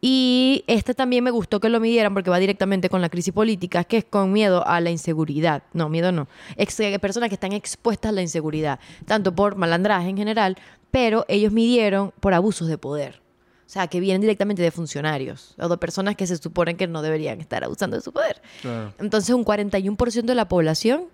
Y 0.00 0.62
este 0.66 0.94
también 0.94 1.24
me 1.24 1.30
gustó 1.30 1.58
que 1.58 1.68
lo 1.68 1.80
midieran 1.80 2.12
porque 2.14 2.30
va 2.30 2.38
directamente 2.38 2.88
con 2.88 3.00
la 3.00 3.08
crisis 3.08 3.32
política, 3.32 3.84
que 3.84 3.98
es 3.98 4.04
con 4.04 4.32
miedo 4.32 4.66
a 4.66 4.80
la 4.80 4.90
inseguridad. 4.90 5.62
No, 5.72 5.88
miedo 5.88 6.12
no. 6.12 6.28
Ex- 6.56 6.78
eh, 6.80 6.98
personas 6.98 7.28
que 7.30 7.34
están 7.34 7.52
expuestas 7.52 8.10
a 8.10 8.12
la 8.12 8.22
inseguridad, 8.22 8.78
tanto 9.06 9.34
por 9.34 9.56
malandraje 9.56 10.08
en 10.08 10.16
general, 10.16 10.56
pero 10.90 11.24
ellos 11.28 11.52
midieron 11.52 12.12
por 12.20 12.34
abusos 12.34 12.68
de 12.68 12.78
poder. 12.78 13.20
O 13.66 13.68
sea, 13.68 13.88
que 13.88 13.98
vienen 13.98 14.20
directamente 14.20 14.62
de 14.62 14.70
funcionarios 14.70 15.54
o 15.58 15.68
de 15.68 15.76
personas 15.76 16.14
que 16.14 16.26
se 16.26 16.36
suponen 16.36 16.76
que 16.76 16.86
no 16.86 17.02
deberían 17.02 17.40
estar 17.40 17.64
abusando 17.64 17.96
de 17.96 18.02
su 18.02 18.12
poder. 18.12 18.40
Claro. 18.62 18.92
Entonces, 19.00 19.34
un 19.34 19.44
41% 19.44 20.22
de 20.24 20.34
la 20.36 20.46
población 20.46 21.06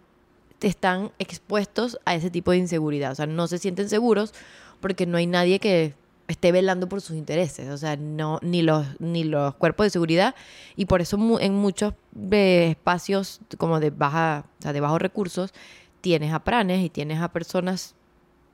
están 0.60 1.12
expuestos 1.18 1.98
a 2.04 2.14
ese 2.14 2.30
tipo 2.30 2.50
de 2.50 2.58
inseguridad. 2.58 3.12
O 3.12 3.14
sea, 3.14 3.26
no 3.26 3.46
se 3.46 3.58
sienten 3.58 3.88
seguros 3.88 4.34
porque 4.80 5.06
no 5.06 5.16
hay 5.16 5.26
nadie 5.26 5.60
que 5.60 5.94
esté 6.28 6.52
velando 6.52 6.88
por 6.88 7.00
sus 7.00 7.16
intereses. 7.16 7.68
O 7.68 7.76
sea, 7.76 7.96
no, 7.96 8.38
ni 8.42 8.62
los, 8.62 8.86
ni 9.00 9.24
los 9.24 9.54
cuerpos 9.56 9.84
de 9.86 9.90
seguridad. 9.90 10.34
Y 10.76 10.86
por 10.86 11.00
eso 11.00 11.18
mu- 11.18 11.38
en 11.38 11.54
muchos 11.54 11.94
eh, 12.30 12.68
espacios 12.70 13.40
como 13.58 13.80
de 13.80 13.90
baja, 13.90 14.44
o 14.58 14.62
sea, 14.62 14.72
de 14.72 14.80
bajos 14.80 15.00
recursos, 15.02 15.52
tienes 16.00 16.32
a 16.32 16.40
pranes 16.40 16.84
y 16.84 16.90
tienes 16.90 17.20
a 17.20 17.28
personas, 17.28 17.94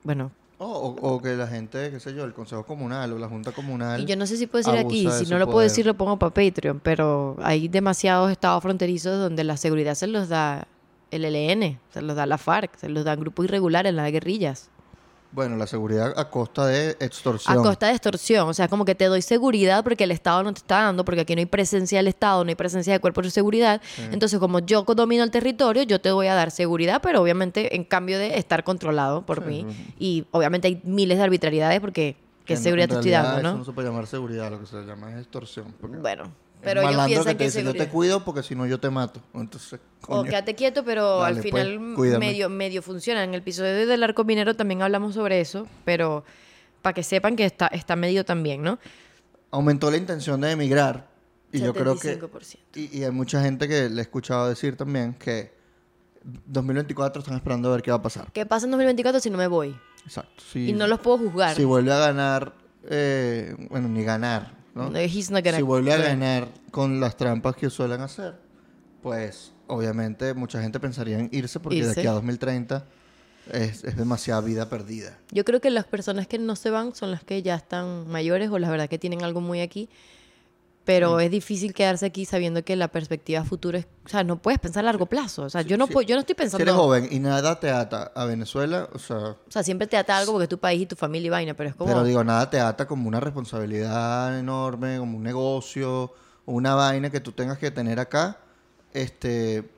bueno, 0.02 0.30
O, 0.60 0.66
o- 0.66 1.14
o 1.14 1.22
que 1.22 1.36
la 1.36 1.46
gente, 1.46 1.90
qué 1.92 2.00
sé 2.00 2.12
yo, 2.14 2.24
el 2.24 2.32
Consejo 2.34 2.66
Comunal 2.66 3.12
o 3.12 3.18
la 3.18 3.28
Junta 3.28 3.52
Comunal. 3.52 4.00
Y 4.00 4.06
yo 4.06 4.16
no 4.16 4.26
sé 4.26 4.36
si 4.36 4.46
puedo 4.48 4.64
decir 4.64 4.78
aquí, 4.84 5.06
de 5.06 5.24
si 5.24 5.30
no 5.30 5.38
lo 5.38 5.44
puedo 5.46 5.58
poder. 5.58 5.68
decir 5.70 5.86
lo 5.86 5.94
pongo 5.94 6.18
para 6.18 6.34
Patreon, 6.34 6.80
pero 6.80 7.36
hay 7.42 7.68
demasiados 7.68 8.32
estados 8.32 8.60
fronterizos 8.62 9.20
donde 9.20 9.44
la 9.44 9.56
seguridad 9.56 9.94
se 9.94 10.08
los 10.08 10.28
da 10.28 10.66
el 11.12 11.24
ELN, 11.24 11.78
se 11.94 12.02
los 12.02 12.16
da 12.16 12.26
la 12.26 12.38
FARC, 12.38 12.76
se 12.76 12.88
los 12.88 13.04
dan 13.04 13.20
grupos 13.20 13.44
irregulares, 13.44 13.94
las 13.94 14.10
guerrillas. 14.10 14.68
Bueno, 15.30 15.56
la 15.56 15.66
seguridad 15.66 16.14
a 16.18 16.30
costa 16.30 16.66
de 16.66 16.96
extorsión. 17.00 17.58
A 17.58 17.62
costa 17.62 17.86
de 17.88 17.92
extorsión, 17.92 18.48
o 18.48 18.54
sea, 18.54 18.66
como 18.66 18.86
que 18.86 18.94
te 18.94 19.04
doy 19.04 19.20
seguridad 19.20 19.84
porque 19.84 20.04
el 20.04 20.10
Estado 20.10 20.42
no 20.42 20.52
te 20.54 20.58
está 20.60 20.82
dando, 20.84 21.04
porque 21.04 21.20
aquí 21.20 21.34
no 21.34 21.40
hay 21.40 21.46
presencia 21.46 21.98
del 21.98 22.08
Estado, 22.08 22.42
no 22.44 22.48
hay 22.48 22.54
presencia 22.54 22.94
de 22.94 22.98
cuerpos 23.00 23.24
de 23.24 23.30
seguridad. 23.30 23.82
Entonces, 24.10 24.38
como 24.38 24.60
yo 24.60 24.82
domino 24.84 25.22
el 25.22 25.30
territorio, 25.30 25.82
yo 25.82 26.00
te 26.00 26.10
voy 26.12 26.28
a 26.28 26.34
dar 26.34 26.50
seguridad, 26.50 27.00
pero 27.02 27.20
obviamente 27.20 27.76
en 27.76 27.84
cambio 27.84 28.18
de 28.18 28.38
estar 28.38 28.64
controlado 28.64 29.26
por 29.26 29.40
Sí, 29.44 29.48
mí. 29.64 29.66
Y 29.98 30.26
obviamente 30.30 30.68
hay 30.68 30.80
miles 30.84 31.18
de 31.18 31.24
arbitrariedad 31.24 31.78
porque 31.80 32.16
qué 32.46 32.54
Que 32.54 32.54
no- 32.54 32.60
seguridad 32.60 32.88
te 32.88 32.94
estoy 32.94 33.10
dando, 33.10 33.38
Eso 33.40 33.42
¿no? 33.52 33.58
no 33.58 33.64
se 33.66 33.72
puede 33.72 33.88
llamar 33.88 34.06
seguridad, 34.06 34.50
lo 34.50 34.58
que 34.60 34.66
se 34.66 34.76
llama 34.82 35.12
es 35.12 35.18
extorsión. 35.18 35.74
porque 35.78 35.98
Bueno, 35.98 36.32
pero 36.62 36.82
ellos 36.82 37.06
piensan 37.06 37.24
que 37.24 37.30
que, 37.32 37.38
te 37.38 37.44
dice, 37.44 37.58
yo 37.58 37.66
seguridad. 37.66 37.84
te 37.84 37.90
cuido 37.90 38.24
porque 38.24 38.42
si 38.42 38.54
no 38.54 38.66
yo 38.66 38.78
te 38.80 38.90
mato. 38.90 39.22
Entonces, 39.34 39.80
O 40.02 40.06
coño. 40.06 40.24
quédate 40.30 40.54
quieto, 40.54 40.84
pero 40.84 41.18
Dale, 41.20 41.36
al 41.36 41.42
pues, 41.42 41.44
final 41.44 41.94
cuídame. 41.94 42.26
medio, 42.26 42.48
medio 42.48 42.82
funciona. 42.82 43.22
En 43.24 43.30
el 43.34 43.40
episodio 43.40 43.86
del 43.86 44.02
arco 44.02 44.24
minero 44.24 44.54
también 44.56 44.82
hablamos 44.82 45.14
sobre 45.14 45.40
eso, 45.40 45.66
pero 45.84 46.24
para 46.82 46.94
que 46.94 47.02
sepan 47.02 47.36
que 47.36 47.44
está, 47.44 47.66
está 47.68 47.96
medido 47.96 48.24
también, 48.24 48.62
¿no? 48.62 48.78
aumentó 49.50 49.90
la 49.90 49.96
intención 49.96 50.40
de 50.42 50.50
emigrar. 50.50 51.08
Y 51.50 51.60
yo 51.60 51.72
creo 51.72 51.98
que... 51.98 52.20
75%. 52.20 52.56
Y, 52.74 52.98
y 52.98 53.04
hay 53.04 53.10
mucha 53.10 53.42
gente 53.42 53.66
que 53.66 53.88
le 53.88 53.98
he 53.98 54.02
escuchado 54.02 54.46
decir 54.48 54.76
también 54.76 55.14
que 55.14 55.54
2024 56.46 57.20
están 57.22 57.36
esperando 57.36 57.68
a 57.70 57.72
ver 57.72 57.82
qué 57.82 57.90
va 57.90 57.96
a 57.96 58.02
pasar. 58.02 58.30
¿Qué 58.32 58.44
pasa 58.44 58.66
en 58.66 58.72
2024 58.72 59.20
si 59.20 59.30
no 59.30 59.38
me 59.38 59.46
voy? 59.46 59.74
Exacto. 60.04 60.42
Si, 60.52 60.68
Y 60.68 60.72
no 60.74 60.86
los 60.86 61.00
puedo 61.00 61.16
juzgar. 61.18 61.56
si 61.56 61.64
vuelve 61.64 61.92
a 61.92 61.98
ganar, 61.98 62.52
eh, 62.90 63.54
bueno, 63.70 63.88
ni 63.88 64.02
ganar, 64.04 64.52
¿no? 64.78 64.98
He's 64.98 65.30
not 65.30 65.44
gonna- 65.44 65.56
si 65.58 65.62
vuelve 65.62 65.92
a 65.92 65.98
ganar 65.98 66.48
con 66.70 67.00
las 67.00 67.16
trampas 67.16 67.56
que 67.56 67.68
suelen 67.70 68.00
hacer, 68.00 68.34
pues 69.02 69.52
obviamente 69.66 70.34
mucha 70.34 70.60
gente 70.62 70.80
pensaría 70.80 71.18
en 71.18 71.28
irse 71.32 71.60
porque 71.60 71.76
de 71.82 71.88
Irse. 71.88 72.00
aquí 72.00 72.06
a 72.06 72.12
2030 72.12 72.84
es, 73.52 73.84
es 73.84 73.96
demasiada 73.96 74.40
vida 74.40 74.68
perdida. 74.68 75.18
Yo 75.30 75.44
creo 75.44 75.60
que 75.60 75.70
las 75.70 75.84
personas 75.86 76.26
que 76.26 76.38
no 76.38 76.56
se 76.56 76.70
van 76.70 76.94
son 76.94 77.10
las 77.10 77.22
que 77.24 77.42
ya 77.42 77.54
están 77.54 78.08
mayores 78.08 78.50
o 78.50 78.58
la 78.58 78.70
verdad 78.70 78.88
que 78.88 78.98
tienen 78.98 79.22
algo 79.24 79.40
muy 79.40 79.60
aquí. 79.60 79.88
Pero 80.88 81.20
es 81.20 81.30
difícil 81.30 81.74
quedarse 81.74 82.06
aquí 82.06 82.24
sabiendo 82.24 82.64
que 82.64 82.74
la 82.74 82.88
perspectiva 82.88 83.44
futura 83.44 83.78
es... 83.80 83.86
O 84.06 84.08
sea, 84.08 84.24
no 84.24 84.40
puedes 84.40 84.58
pensar 84.58 84.80
a 84.80 84.86
largo 84.86 85.04
plazo. 85.04 85.42
O 85.42 85.50
sea, 85.50 85.60
yo 85.60 85.76
no, 85.76 85.86
sí. 85.86 85.92
puedo, 85.92 86.06
yo 86.08 86.14
no 86.14 86.20
estoy 86.20 86.32
Si 86.32 86.38
pensando... 86.38 86.62
eres 86.62 86.74
joven 86.74 87.08
y 87.10 87.18
nada 87.18 87.60
te 87.60 87.70
ata 87.70 88.10
a 88.14 88.24
Venezuela, 88.24 88.88
o 88.94 88.98
sea, 88.98 89.16
O 89.18 89.36
sea, 89.50 89.62
siempre 89.62 89.86
te 89.86 89.98
ata 89.98 90.16
algo 90.16 90.32
porque 90.32 90.44
es 90.44 90.48
tu 90.48 90.56
país 90.58 90.80
y 90.80 90.86
tu 90.86 90.96
familia 90.96 91.26
y 91.26 91.30
vaina, 91.30 91.52
pero 91.52 91.68
es 91.68 91.74
como... 91.76 91.92
pero 91.92 92.04
digo, 92.04 92.24
nada 92.24 92.48
te 92.48 92.58
ata 92.58 92.86
como 92.88 93.06
una 93.06 93.20
responsabilidad 93.20 94.38
enorme, 94.38 94.96
como 94.96 95.18
un 95.18 95.22
negocio, 95.22 96.10
una 96.46 96.74
vaina 96.74 97.10
que 97.10 97.20
tú 97.20 97.32
tengas 97.32 97.58
que 97.58 97.70
tener 97.70 98.00
acá, 98.00 98.38
este, 98.94 99.68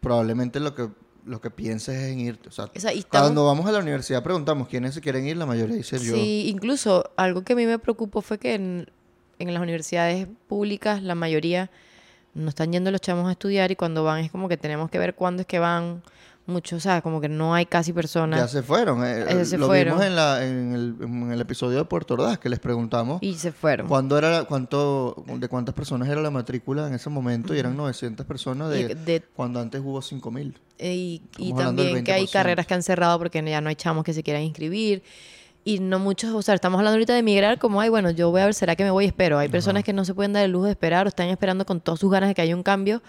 probablemente 0.00 0.58
lo 0.60 0.74
que 0.74 0.88
lo 1.24 1.40
que 1.40 1.50
pienses 1.50 1.94
es 1.94 2.10
en 2.12 2.18
irte. 2.18 2.48
O 2.48 2.52
sea, 2.52 2.64
O 2.64 2.80
sea, 2.80 2.92
y 2.92 2.98
estamos- 2.98 3.28
cuando 3.28 3.46
vamos 3.46 3.64
a 3.66 3.70
la 3.70 3.78
universidad 3.78 4.24
preguntamos 4.24 4.66
quiénes 4.66 4.92
se 4.94 5.00
quieren 5.00 5.24
ir, 5.24 5.36
la 5.36 5.46
mayoría 5.46 5.76
dice 5.76 6.00
yo. 6.00 6.14
Sí, 6.16 6.48
incluso 6.48 7.12
algo 7.16 7.42
que 7.42 7.52
a 7.52 7.56
mí 7.56 7.64
me 7.64 7.78
preocupó 7.78 8.22
fue 8.22 8.38
que 8.38 8.54
en, 8.54 8.90
en 9.48 9.54
las 9.54 9.62
universidades 9.62 10.26
públicas 10.48 11.02
la 11.02 11.14
mayoría 11.14 11.70
no 12.34 12.48
están 12.48 12.72
yendo 12.72 12.90
los 12.90 13.00
chamos 13.00 13.28
a 13.28 13.32
estudiar 13.32 13.70
y 13.70 13.76
cuando 13.76 14.04
van 14.04 14.20
es 14.24 14.30
como 14.30 14.48
que 14.48 14.56
tenemos 14.56 14.90
que 14.90 14.98
ver 14.98 15.14
cuándo 15.14 15.42
es 15.42 15.46
que 15.46 15.58
van 15.58 16.02
muchos, 16.44 16.78
o 16.78 16.80
sea, 16.80 17.02
como 17.02 17.20
que 17.20 17.28
no 17.28 17.54
hay 17.54 17.66
casi 17.66 17.92
personas 17.92 18.40
Ya 18.40 18.48
se 18.48 18.62
fueron. 18.64 19.04
eh, 19.06 19.44
se 19.44 19.56
lo 19.58 19.66
fueron. 19.66 19.94
vimos 19.94 20.04
en, 20.06 20.16
la, 20.16 20.44
en, 20.44 20.72
el, 20.72 20.96
en 21.00 21.30
el 21.30 21.40
episodio 21.40 21.78
de 21.78 21.84
Puerto 21.84 22.14
Ordaz, 22.14 22.38
que 22.40 22.48
les 22.48 22.58
preguntamos 22.58 23.22
y 23.22 23.34
se 23.34 23.52
fueron. 23.52 23.86
cuándo 23.86 24.18
era, 24.18 24.28
la- 24.30 24.44
cuánto, 24.44 25.22
de 25.36 25.46
cuántas 25.46 25.72
personas 25.74 26.08
era 26.08 26.20
la 26.20 26.30
matrícula 26.30 26.88
en 26.88 26.94
ese 26.94 27.10
momento, 27.10 27.54
y 27.54 27.58
eran 27.60 27.76
900 27.76 28.26
personas 28.26 28.74
Y 28.76 28.82
de, 28.94 29.22
cuando 29.36 29.60
antes 29.60 29.80
hubo 29.84 30.02
5000. 30.02 30.58
Eh, 30.78 30.94
Y, 30.94 31.22
y 31.38 31.54
también 31.54 32.02
que 32.02 32.12
hay 32.12 32.24
20%. 32.26 32.32
carreras 32.32 32.66
que 32.66 32.74
han 32.74 32.82
cerrado 32.82 33.18
porque 33.18 33.40
ya 33.44 33.60
no 33.60 33.68
hay 33.68 33.76
chamos 33.76 34.02
que 34.02 34.12
se 34.12 34.24
quieran 34.24 34.42
inscribir. 34.42 35.02
Y 35.64 35.78
no 35.78 35.98
muchos, 36.00 36.34
o 36.34 36.42
sea, 36.42 36.54
estamos 36.54 36.78
hablando 36.78 36.96
ahorita 36.96 37.12
de 37.12 37.20
emigrar 37.20 37.58
como, 37.58 37.80
ay, 37.80 37.88
bueno, 37.88 38.10
yo 38.10 38.30
voy 38.30 38.40
a 38.40 38.46
ver, 38.46 38.54
¿será 38.54 38.74
que 38.74 38.82
me 38.82 38.90
voy 38.90 39.04
y 39.04 39.08
espero? 39.08 39.38
Hay 39.38 39.48
personas 39.48 39.84
que 39.84 39.92
no 39.92 40.04
se 40.04 40.12
pueden 40.12 40.32
dar 40.32 40.44
el 40.44 40.50
lujo 40.50 40.64
de 40.64 40.72
esperar 40.72 41.06
o 41.06 41.08
están 41.08 41.28
esperando 41.28 41.64
con 41.64 41.80
todas 41.80 42.00
sus 42.00 42.10
ganas 42.10 42.28
de 42.28 42.34
que 42.34 42.42
haya 42.42 42.56
un 42.56 42.64
cambio 42.64 43.00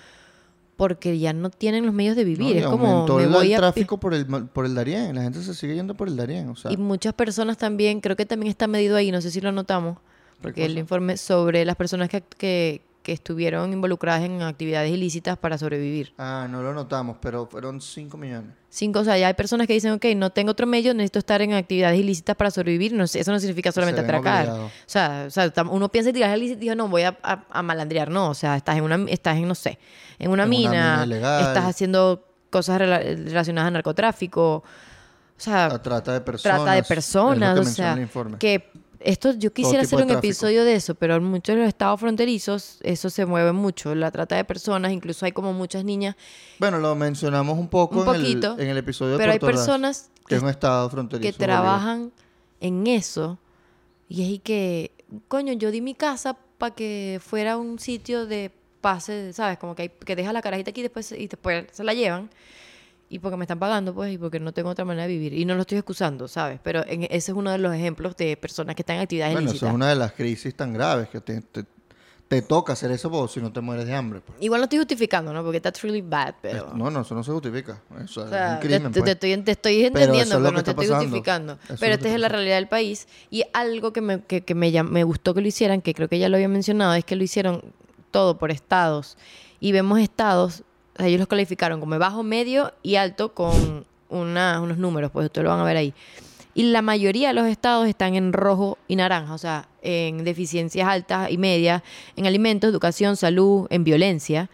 porque 0.76 1.18
ya 1.20 1.34
no 1.34 1.50
tienen 1.50 1.86
los 1.86 1.94
medios 1.94 2.16
de 2.16 2.24
vivir. 2.24 2.58
es 2.58 2.66
como, 2.66 3.08
me 3.08 3.24
el, 3.24 3.30
voy 3.30 3.48
el 3.48 3.56
a... 3.56 3.58
tráfico 3.58 4.00
por 4.00 4.14
el, 4.14 4.26
por 4.26 4.66
el 4.66 4.76
Darién. 4.76 5.16
La 5.16 5.24
gente 5.24 5.42
se 5.42 5.54
sigue 5.54 5.76
yendo 5.76 5.96
por 5.96 6.08
el 6.08 6.16
Darién. 6.16 6.50
O 6.50 6.56
sea, 6.56 6.72
Y 6.72 6.78
muchas 6.78 7.14
personas 7.14 7.58
también, 7.58 8.02
creo 8.02 8.16
que 8.16 8.26
también 8.26 8.50
está 8.50 8.68
medido 8.68 8.96
ahí, 8.96 9.12
no 9.12 9.22
sé 9.22 9.32
si 9.32 9.42
lo 9.42 9.52
notamos, 9.52 9.98
porque 10.42 10.66
el 10.66 10.78
informe 10.78 11.18
sobre 11.18 11.64
las 11.66 11.76
personas 11.76 12.10
que, 12.10 12.22
que, 12.22 12.82
que 13.04 13.12
estuvieron 13.12 13.72
involucradas 13.74 14.24
en 14.24 14.42
actividades 14.42 14.90
ilícitas 14.92 15.38
para 15.38 15.58
sobrevivir. 15.58 16.14
Ah, 16.18 16.48
no 16.50 16.64
lo 16.64 16.74
notamos, 16.74 17.18
pero 17.22 17.46
fueron 17.46 17.82
5 17.82 18.18
millones. 18.18 18.52
Cinco, 18.70 19.02
o 19.02 19.04
sea, 19.04 19.18
ya 19.20 19.28
hay 19.28 19.34
personas 19.36 19.68
que 19.68 19.74
dicen, 19.74 19.92
ok, 19.92 20.06
no 20.16 20.32
tengo 20.32 20.50
otro 20.52 20.66
medio, 20.66 20.94
necesito 20.96 21.20
estar 21.20 21.42
en 21.44 21.54
actividades 21.54 22.00
ilícitas 22.00 22.36
para 22.36 22.50
sobrevivir. 22.50 22.94
No 22.94 23.04
eso 23.04 23.32
no 23.32 23.40
significa 23.40 23.72
solamente 23.72 24.02
atracar. 24.02 24.50
O 24.50 24.70
sea, 24.88 25.26
o 25.28 25.30
sea, 25.30 25.52
uno 25.70 25.90
piensa 25.90 26.10
en 26.10 26.16
tirar 26.16 26.36
ilícito 26.36 26.58
y 26.58 26.62
dice, 26.64 26.76
no, 26.76 26.88
voy 26.88 27.04
a, 27.04 27.16
a- 27.22 27.46
a 27.52 27.62
malandrear. 27.62 28.10
No, 28.10 28.30
o 28.30 28.34
sea, 28.34 28.56
estás 28.56 28.78
en 28.78 28.84
una, 28.84 28.96
estás 29.10 29.38
en, 29.38 29.48
no 29.48 29.54
sé, 29.54 29.78
en 30.18 30.32
una 30.32 30.44
En 30.44 30.50
una 30.50 30.58
mina, 30.58 31.04
estás 31.42 31.66
haciendo 31.66 32.26
cosas 32.50 32.82
rela- 32.82 33.00
relacionadas 33.04 33.68
a 33.68 33.72
narcotráfico. 33.72 34.64
O 35.36 35.40
sea, 35.44 35.66
A 35.66 35.82
trata 35.82 36.14
de 36.14 36.22
personas. 36.22 36.58
trata 36.58 36.74
de 36.74 36.84
personas, 36.84 37.60
o 37.60 37.64
sea, 37.66 37.98
que 38.40 38.72
esto 39.04 39.34
yo 39.34 39.54
quisiera 39.54 39.84
hacer 39.84 40.02
un 40.02 40.10
episodio 40.10 40.64
de 40.64 40.76
eso, 40.76 40.96
pero 40.96 41.16
en 41.16 41.24
muchos 41.24 41.56
de 41.56 41.62
los 41.62 41.68
estados 41.68 42.00
fronterizos 42.00 42.80
eso 42.84 43.10
se 43.10 43.26
mueve 43.26 43.52
mucho, 43.52 43.94
la 43.96 44.12
trata 44.12 44.36
de 44.36 44.46
personas, 44.46 44.92
incluso 44.92 45.26
hay 45.26 45.32
como 45.32 45.54
muchas 45.54 45.84
niñas, 45.84 46.16
Bueno, 46.60 46.80
lo 46.80 46.96
mencionamos 46.96 47.58
un 47.58 47.68
poco 47.68 48.02
Un 48.02 48.08
en, 48.08 48.16
el, 48.16 48.22
poquito, 48.22 48.60
en 48.60 48.70
el 48.70 48.78
episodio 48.78 49.14
de 49.14 49.18
pero 49.18 49.32
hay 49.32 49.40
Puerto 49.40 49.58
personas 49.58 50.10
que 50.16 50.30
que, 50.30 50.36
es 50.36 50.44
un 50.44 50.50
estado 50.50 50.90
fronterizo. 50.90 51.32
que 51.32 51.38
trabajan 51.38 52.12
en 52.62 52.88
eso 52.88 53.38
y 54.08 54.24
es 54.24 54.30
y 54.30 54.40
que, 54.40 54.92
coño, 55.28 55.54
yo 55.54 55.72
di 55.72 55.82
mi 55.82 55.96
casa 55.96 56.38
para 56.58 56.76
que 56.76 57.20
fuera 57.24 57.58
un 57.58 57.80
sitio 57.80 58.26
de 58.26 58.52
pase, 58.82 59.34
¿sabes? 59.34 59.58
Como 59.58 59.76
que, 59.76 59.84
hay, 59.84 59.90
que 59.90 60.16
deja 60.16 60.34
la 60.34 60.42
carajita 60.42 60.72
aquí 60.72 60.82
después, 60.82 61.12
y 61.14 61.28
después 61.28 61.66
se 61.72 61.84
la 61.84 61.94
llevan. 61.94 62.30
Y 63.10 63.20
porque 63.20 63.38
me 63.38 63.44
están 63.44 63.60
pagando, 63.60 63.94
pues, 63.94 64.14
y 64.14 64.18
porque 64.18 64.40
no 64.40 64.54
tengo 64.54 64.70
otra 64.70 64.86
manera 64.86 65.04
de 65.08 65.10
vivir. 65.14 65.34
Y 65.34 65.46
no 65.46 65.54
lo 65.56 65.62
estoy 65.62 65.78
excusando, 65.78 66.28
¿sabes? 66.28 66.60
Pero 66.64 66.84
en- 66.88 67.04
ese 67.04 67.18
es 67.18 67.30
uno 67.30 67.52
de 67.52 67.60
los 67.60 67.74
ejemplos 67.76 68.18
de 68.18 68.36
personas 68.38 68.76
que 68.76 68.82
están 68.82 68.96
en 68.96 69.04
actividades 69.04 69.34
Bueno, 69.34 69.46
eso 69.48 69.52
ilícitas. 69.54 69.70
es 69.70 69.76
una 69.76 69.90
de 69.90 69.96
las 69.96 70.14
crisis 70.14 70.56
tan 70.56 70.74
graves 70.74 71.10
que 71.10 71.22
te, 71.22 71.42
te, 71.42 71.64
te 72.28 72.42
toca 72.42 72.74
hacer 72.74 72.90
eso 72.90 73.12
vos 73.12 73.32
si 73.32 73.40
no 73.40 73.52
te 73.54 73.62
mueres 73.62 73.86
de 73.86 73.94
hambre. 73.94 74.22
pues. 74.26 74.42
Igual 74.42 74.62
no 74.62 74.64
estoy 74.64 74.80
justificando, 74.80 75.32
¿no? 75.32 75.44
Porque 75.44 75.62
that's 75.62 75.84
really 75.84 76.02
bad, 76.02 76.34
pero... 76.42 76.74
No, 76.74 76.90
no, 76.90 77.02
eso 77.02 77.14
no 77.14 77.24
se 77.24 77.32
justifica. 77.32 77.80
Eso 78.04 78.22
O 78.22 78.26
es 78.26 78.32
un 78.54 78.58
crimen. 78.60 78.92
te, 78.92 79.00
pues. 79.02 79.12
estoy, 79.12 79.38
te 79.44 79.52
estoy 79.52 79.86
entendiendo, 79.86 80.22
es 80.22 80.42
pero 80.42 80.52
no 80.52 80.64
te 80.64 80.72
estoy 80.72 80.74
pasando. 80.88 81.04
justificando. 81.04 81.60
Eso 81.66 81.76
Pero 81.80 81.94
esta 81.94 82.10
es 82.10 82.20
la 82.20 82.30
realidad 82.30 82.56
del 82.56 82.68
país. 82.70 83.08
Y 83.30 83.44
algo 83.54 83.94
que, 83.94 84.02
me, 84.02 84.22
que, 84.24 84.42
que 84.42 84.56
me, 84.56 84.72
me 84.82 85.04
gustó 85.04 85.36
que 85.36 85.42
lo 85.42 85.48
hicieran, 85.48 85.82
que 85.84 85.94
creo 85.94 86.08
que 86.10 86.18
ya 86.18 86.30
lo 86.30 86.38
había 86.38 86.50
mencionado, 86.50 86.96
es 86.96 87.06
que 87.06 87.16
lo 87.16 87.24
hicieron 87.24 87.62
todo 88.10 88.40
por 88.40 88.50
estados. 88.50 89.18
Y 89.60 89.72
vemos 89.72 90.00
estados, 90.00 90.64
o 90.96 90.98
sea, 91.00 91.08
ellos 91.08 91.20
los 91.20 91.28
calificaron 91.28 91.80
como 91.80 91.98
bajo, 92.00 92.24
medio 92.24 92.74
y 92.84 92.96
alto 92.96 93.34
con 93.34 93.86
una- 94.10 94.62
unos 94.62 94.78
números, 94.78 95.12
pues 95.12 95.26
ustedes 95.26 95.44
lo 95.44 95.50
van 95.52 95.60
a 95.60 95.64
ver 95.64 95.78
ahí. 95.78 95.94
Y 96.56 96.64
la 96.64 96.84
mayoría 96.84 97.30
de 97.30 97.34
los 97.34 97.48
estados 97.48 97.88
están 97.88 98.14
en 98.14 98.32
rojo 98.32 98.78
y 98.88 98.96
naranja, 98.96 99.34
o 99.34 99.38
sea, 99.40 99.68
en 99.82 100.24
deficiencias 100.24 100.88
altas 100.88 101.32
y 101.32 101.38
medias, 101.40 101.82
en 102.16 102.28
alimentos, 102.28 102.70
educación, 102.70 103.16
salud, 103.18 103.66
en 103.72 103.84
violencia. 103.84 104.50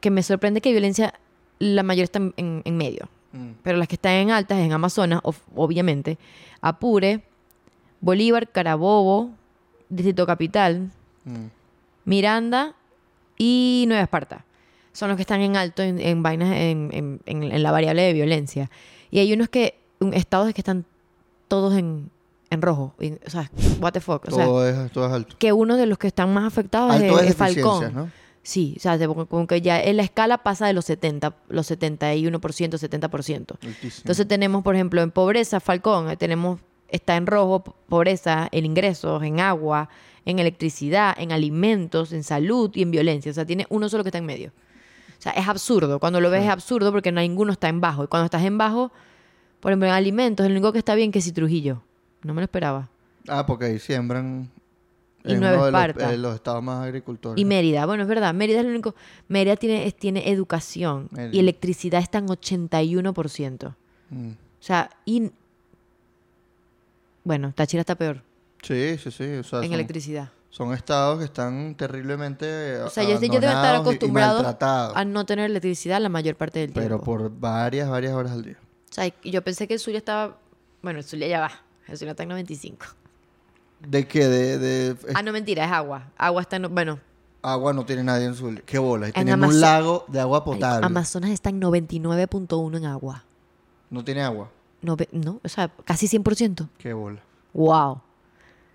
Que 0.00 0.10
me 0.10 0.22
sorprende 0.24 0.60
que 0.60 0.72
violencia, 0.72 1.14
la 1.60 1.84
mayoría 1.84 2.04
está 2.04 2.18
en- 2.18 2.34
en- 2.36 2.62
en 2.64 2.76
medio. 2.76 3.08
Mm. 3.32 3.50
Pero 3.62 3.78
las 3.78 3.86
que 3.86 3.94
están 3.94 4.14
en 4.14 4.30
altas, 4.32 4.58
en 4.58 4.72
Amazonas, 4.72 5.20
of- 5.22 5.42
obviamente, 5.54 6.18
Apure, 6.60 7.22
Bolívar, 8.00 8.48
Carabobo, 8.50 9.30
Distrito 9.88 10.26
Capital, 10.26 10.90
Mm. 11.24 11.46
Miranda 12.04 12.74
y 13.36 13.84
Nueva 13.86 14.02
Esparta. 14.02 14.44
Son 14.98 15.08
los 15.08 15.16
que 15.16 15.22
están 15.22 15.40
en 15.42 15.56
alto 15.56 15.82
en, 15.82 16.00
en 16.00 16.22
vainas, 16.24 16.50
en, 16.56 16.90
en- 16.92 17.20
en- 17.26 17.62
la 17.62 17.70
variable 17.70 18.02
de 18.02 18.12
violencia. 18.12 18.68
Y 19.12 19.20
hay 19.20 19.32
unos 19.32 19.48
que, 19.48 19.78
un- 20.00 20.12
estados 20.12 20.52
que 20.52 20.60
están 20.60 20.84
todos 21.46 21.76
en, 21.76 22.10
en 22.50 22.62
rojo. 22.62 22.94
Y, 22.98 23.12
o 23.12 23.30
sea, 23.30 23.48
what 23.80 23.92
the 23.92 24.00
fuck. 24.00 24.26
O 24.26 24.30
sea, 24.34 24.44
todo, 24.44 24.66
es, 24.68 24.90
todo 24.90 25.06
es 25.06 25.12
alto. 25.12 25.36
que 25.38 25.52
uno 25.52 25.76
de 25.76 25.86
los 25.86 25.98
que 25.98 26.08
están 26.08 26.32
más 26.34 26.44
afectados 26.44 26.96
es, 26.96 27.02
Alto 27.02 27.20
es 27.20 27.30
es 27.30 27.36
Falcón. 27.36 27.94
¿no? 27.94 28.10
Sí, 28.42 28.74
o 28.76 28.80
sea, 28.80 28.98
como 29.06 29.46
que 29.46 29.60
ya 29.60 29.80
en 29.80 29.96
la 29.98 30.02
escala 30.02 30.38
pasa 30.38 30.66
de 30.66 30.72
los 30.72 30.84
70, 30.86 31.34
los 31.48 31.70
71%, 31.70 32.30
70%. 32.30 33.56
Altísimo. 33.62 33.92
Entonces 33.98 34.26
tenemos, 34.26 34.62
por 34.62 34.74
ejemplo, 34.74 35.00
en 35.02 35.10
pobreza, 35.10 35.60
Falcón, 35.60 36.10
eh, 36.10 36.16
tenemos, 36.16 36.60
está 36.88 37.16
en 37.16 37.26
rojo, 37.26 37.62
po- 37.64 37.76
pobreza, 37.88 38.48
en 38.50 38.64
ingresos, 38.64 39.22
en 39.22 39.40
agua, 39.40 39.88
en 40.24 40.38
electricidad, 40.38 41.14
en 41.18 41.32
alimentos, 41.32 42.12
en 42.12 42.24
salud 42.24 42.70
y 42.74 42.82
en 42.82 42.90
violencia. 42.90 43.30
O 43.30 43.34
sea, 43.34 43.44
tiene 43.46 43.66
uno 43.70 43.88
solo 43.88 44.02
que 44.02 44.08
está 44.08 44.18
en 44.18 44.26
medio. 44.26 44.52
O 45.18 45.20
sea, 45.22 45.32
es 45.32 45.48
absurdo. 45.48 45.98
Cuando 45.98 46.20
lo 46.20 46.30
ves 46.30 46.44
es 46.44 46.50
absurdo 46.50 46.92
porque 46.92 47.10
no 47.10 47.20
ninguno 47.20 47.52
está 47.52 47.68
en 47.68 47.80
bajo. 47.80 48.04
Y 48.04 48.06
cuando 48.06 48.26
estás 48.26 48.42
en 48.44 48.56
bajo, 48.56 48.92
por 49.60 49.72
ejemplo, 49.72 49.88
en 49.88 49.94
alimentos, 49.94 50.46
el 50.46 50.52
único 50.52 50.72
que 50.72 50.78
está 50.78 50.94
bien 50.94 51.10
que 51.10 51.18
es 51.18 51.32
Trujillo. 51.32 51.82
No 52.22 52.34
me 52.34 52.40
lo 52.40 52.44
esperaba. 52.44 52.88
Ah, 53.26 53.44
porque 53.46 53.66
ahí 53.66 53.78
siembran. 53.78 54.48
Y 55.24 55.32
en 55.32 55.40
Nueva 55.40 55.56
uno 55.56 55.64
de 55.66 55.72
los, 55.94 56.12
eh, 56.12 56.16
los 56.18 56.34
estados 56.36 56.62
más 56.62 56.84
agricultores. 56.84 57.40
Y 57.40 57.44
Mérida, 57.44 57.84
bueno, 57.84 58.04
es 58.04 58.08
verdad, 58.08 58.32
Mérida 58.32 58.60
es 58.60 58.64
el 58.64 58.70
único. 58.70 58.94
Mérida 59.26 59.56
tiene, 59.56 59.86
es- 59.86 59.94
tiene 59.96 60.30
educación 60.30 61.08
Mérida. 61.10 61.34
y 61.34 61.38
electricidad 61.40 62.00
está 62.00 62.18
en 62.18 62.28
81%. 62.28 63.74
Mm. 64.10 64.28
O 64.30 64.34
sea, 64.60 64.88
y. 65.04 65.30
Bueno, 67.24 67.52
Táchira 67.54 67.80
está 67.82 67.94
peor 67.94 68.22
Sí, 68.62 68.96
sí, 68.98 69.10
sí. 69.10 69.24
O 69.24 69.44
sea, 69.44 69.58
en 69.60 69.66
son, 69.66 69.72
electricidad. 69.74 70.30
Son 70.50 70.72
estados 70.72 71.18
que 71.18 71.24
están 71.24 71.74
terriblemente 71.74 72.78
O 72.82 72.90
sea, 72.90 73.04
yo, 73.04 73.20
yo 73.20 73.40
debo 73.40 73.46
estar 73.46 73.76
acostumbrado 73.76 74.56
a 74.94 75.04
no 75.04 75.26
tener 75.26 75.50
electricidad 75.50 76.00
la 76.00 76.08
mayor 76.08 76.36
parte 76.36 76.60
del 76.60 76.72
tiempo. 76.72 76.88
Pero 76.88 77.00
por 77.00 77.30
varias, 77.30 77.88
varias 77.88 78.14
horas 78.14 78.32
al 78.32 78.42
día. 78.42 78.56
O 78.90 78.92
sea, 78.92 79.12
yo 79.22 79.42
pensé 79.42 79.68
que 79.68 79.74
el 79.74 79.80
Zulia 79.80 79.98
estaba. 79.98 80.38
Bueno, 80.82 81.00
el 81.00 81.04
Zulia 81.04 81.28
ya 81.28 81.40
va. 81.40 81.50
El 81.86 81.98
Zulia 81.98 82.12
está 82.12 82.22
en 82.22 82.30
95. 82.30 82.86
¿De 83.80 84.08
qué? 84.08 84.26
De, 84.26 84.96
Ah, 85.14 85.22
no, 85.22 85.32
mentira, 85.32 85.64
es 85.64 85.70
agua. 85.70 86.10
Agua 86.16 86.42
está 86.42 86.56
en. 86.56 86.74
Bueno, 86.74 86.98
agua 87.42 87.72
no 87.72 87.84
tiene 87.84 88.02
nadie 88.04 88.26
en 88.26 88.34
su... 88.34 88.54
¿Qué 88.66 88.78
bola? 88.78 89.06
En 89.08 89.12
Tenemos 89.12 89.54
un 89.54 89.60
lago 89.60 90.04
de 90.08 90.20
agua 90.20 90.44
potable. 90.44 90.86
Amazonas 90.86 91.30
está 91.30 91.50
en 91.50 91.60
99.1 91.60 92.76
en 92.76 92.86
agua. 92.86 93.24
No 93.90 94.04
tiene 94.04 94.22
agua. 94.22 94.50
No, 94.80 94.96
no, 95.12 95.40
o 95.42 95.48
sea, 95.48 95.68
casi 95.84 96.06
100%. 96.06 96.68
Qué 96.78 96.92
bola. 96.92 97.20
Wow, 97.52 98.00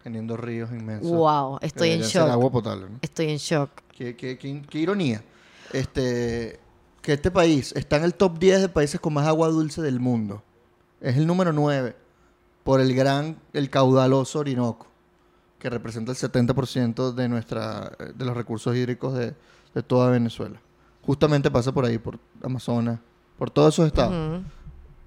Teniendo 0.03 0.35
ríos 0.35 0.69
inmensos. 0.71 1.09
wow, 1.11 1.57
estoy 1.61 1.91
en 1.91 2.01
shock. 2.01 2.29
agua 2.29 2.51
potable, 2.51 2.89
¿no? 2.89 2.99
Estoy 3.01 3.29
en 3.29 3.37
shock. 3.37 3.69
Qué, 3.95 4.15
qué- 4.15 4.37
qué- 4.37 4.61
qué 4.69 4.79
ironía. 4.79 5.23
Este, 5.71 6.59
que 7.01 7.13
este 7.13 7.31
país 7.31 7.73
está 7.75 7.97
en 7.97 8.03
el 8.03 8.13
top 8.13 8.37
10 8.37 8.61
de 8.61 8.69
países 8.69 8.99
con 8.99 9.13
más 9.13 9.25
agua 9.27 9.47
dulce 9.47 9.81
del 9.81 9.99
mundo. 9.99 10.43
Es 11.01 11.17
el 11.17 11.25
número 11.25 11.53
9 11.53 11.95
por 12.63 12.79
el 12.81 12.93
gran, 12.95 13.37
el 13.53 13.69
caudaloso 13.69 14.39
Orinoco, 14.39 14.87
que 15.59 15.69
representa 15.69 16.11
el 16.11 16.17
70% 16.17 17.13
de, 17.13 17.29
nuestra, 17.29 17.91
de 18.15 18.25
los 18.25 18.35
recursos 18.35 18.75
hídricos 18.75 19.13
de, 19.13 19.33
de 19.73 19.83
toda 19.83 20.09
Venezuela. 20.09 20.59
Justamente 21.01 21.49
pasa 21.51 21.73
por 21.73 21.85
ahí, 21.85 21.97
por 21.97 22.19
Amazonas, 22.41 22.99
por 23.37 23.49
todos 23.49 23.73
esos 23.73 23.87
estados. 23.87 24.13
Ujú. 24.13 24.43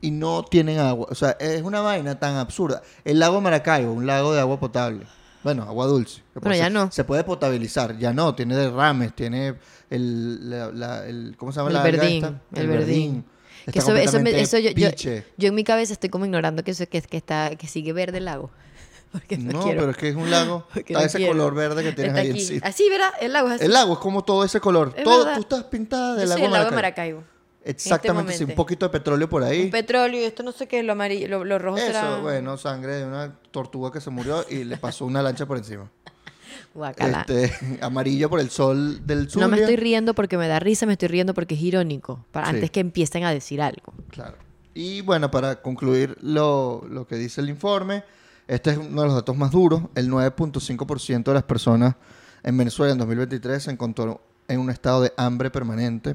Y 0.01 0.11
no 0.11 0.45
tienen 0.45 0.79
agua. 0.79 1.07
O 1.11 1.15
sea, 1.15 1.31
es 1.41 1.63
una 1.63 1.81
vaina 1.81 2.19
tan 2.19 2.37
absurda. 2.37 2.83
El 3.05 3.19
lago 3.19 3.41
Maracaibo, 3.41 3.93
un 3.93 4.07
lago 4.07 4.33
de 4.35 4.41
agua 4.41 4.61
potable. 4.61 5.07
Bueno, 5.43 5.63
agua 5.63 5.87
dulce. 5.87 6.23
Pero 6.35 6.51
se- 6.53 6.59
ya 6.59 6.71
no. 6.71 6.91
Se 6.93 7.05
puede 7.05 7.25
potabilizar. 7.25 7.97
Ya 7.99 8.13
no. 8.13 8.35
Tiene 8.35 8.57
derrames, 8.57 9.15
tiene 9.15 9.55
el... 9.91 10.51
la- 10.51 10.71
la- 10.73 11.07
el- 11.07 11.35
¿Cómo 11.39 11.53
se 11.53 11.59
llama 11.61 11.71
El 11.71 11.75
la 11.77 11.83
verdín, 11.83 12.25
esta? 12.25 12.41
el 12.61 12.67
verdín. 12.69 13.25
Está 13.61 13.73
Que 13.73 13.79
eso, 13.79 13.95
eso, 13.97 14.21
me- 14.21 14.41
eso 14.41 14.59
yo, 14.59 14.71
yo, 14.71 15.49
en 15.49 15.55
mi 15.55 15.65
cabeza 15.65 15.93
estoy 15.93 16.11
como 16.11 16.25
ignorando 16.25 16.63
que 16.63 16.73
eso 16.73 16.87
que, 16.89 17.01
que 17.01 17.17
está 17.17 17.57
que 17.57 17.67
sigue 17.67 17.93
verde 17.93 18.19
el 18.19 18.27
lago. 18.27 18.51
Porque 19.13 19.39
no, 19.39 19.53
No, 19.53 19.63
quiero. 19.63 19.79
pero 19.81 19.91
es 19.93 19.97
que 19.97 20.09
es 20.11 20.17
un 20.17 20.31
lago. 20.31 20.67
Porque 20.75 20.93
Está 20.93 21.01
no 21.01 21.07
ese 21.07 21.19
quiero. 21.19 21.33
color 21.33 21.55
verde 21.55 21.83
que 21.85 21.93
tienes 21.93 22.17
Está 22.17 22.53
ahí. 22.55 22.61
Así, 22.63 22.91
¿verdad? 22.91 23.11
El 23.21 23.33
lago 23.33 23.49
es 23.49 23.55
así. 23.55 23.65
El 23.65 23.73
lago 23.73 23.93
es 23.95 23.99
como 24.01 24.25
todo 24.25 24.45
ese 24.45 24.61
color. 24.61 24.93
Es 24.97 25.05
todo, 25.05 25.19
verdad. 25.25 25.35
tú 25.37 25.41
estás 25.43 25.65
pintada 25.65 26.15
Yo 26.15 26.21
del 26.21 26.29
soy 26.29 26.37
lago 26.43 26.47
el 26.47 26.53
lago 26.63 26.75
Maracaibo. 26.75 27.21
Maracaibo. 27.21 27.36
Exactamente, 27.71 28.33
sí, 28.33 28.45
un 28.45 28.47
momento. 28.49 28.63
poquito 28.63 28.87
de 28.87 28.91
petróleo 28.91 29.29
por 29.29 29.43
ahí. 29.43 29.65
Un 29.65 29.71
petróleo 29.71 30.21
y 30.21 30.25
esto 30.25 30.43
no 30.43 30.53
sé 30.53 30.69
qué, 30.69 30.83
lo 30.83 30.93
amarillo, 30.93 31.29
lo, 31.29 31.45
lo 31.45 31.59
rojo 31.59 31.79
Eso, 31.79 31.87
será 31.87 32.19
bueno, 32.19 32.57
sangre 32.57 32.97
de 32.97 33.05
una 33.05 33.35
tortuga 33.51 33.91
que 33.91 34.01
se 34.01 34.11
murió 34.11 34.45
y 34.49 34.65
le 34.65 34.77
pasó 34.77 35.05
una 35.05 35.23
lancha 35.23 35.47
por 35.47 35.57
encima. 35.59 35.91
guacala. 36.75 37.27
Este, 37.29 37.53
amarillo 37.81 38.31
por 38.31 38.41
el 38.41 38.51
sol 38.51 39.05
del 39.07 39.29
sur. 39.29 39.43
no 39.43 39.49
me 39.49 39.59
estoy 39.59 39.77
riendo 39.77 40.15
porque 40.15 40.39
me 40.39 40.47
da 40.47 40.61
risa, 40.61 40.87
me 40.87 40.93
estoy 40.93 41.09
riendo 41.09 41.35
porque 41.35 41.55
es 41.55 41.61
irónico, 41.61 42.25
para 42.33 42.47
Sí. 42.49 42.55
antes 42.55 42.71
que 42.71 42.81
empiecen 42.81 43.25
a 43.25 43.31
decir 43.33 43.61
algo. 43.61 43.93
Claro. 44.11 44.37
Y 44.75 45.01
bueno, 45.01 45.31
para 45.31 45.63
concluir 45.63 46.17
lo, 46.21 46.85
lo 46.89 47.07
que 47.07 47.17
dice 47.17 47.41
el 47.41 47.49
informe, 47.49 48.05
este 48.47 48.71
es 48.71 48.77
uno 48.79 49.01
de 49.03 49.07
los 49.09 49.15
datos 49.17 49.37
más 49.37 49.51
duros. 49.51 49.83
El 49.95 50.09
9.5% 50.11 51.25
de 51.25 51.35
las 51.35 51.43
personas 51.43 51.97
en 52.43 52.57
Venezuela 52.57 52.93
en 52.93 52.99
2023 52.99 53.63
se 53.63 53.71
encontró 53.71 54.21
en 54.49 54.61
un 54.61 54.71
estado 54.71 55.01
de 55.01 55.13
hambre 55.17 55.51
permanente 55.51 56.15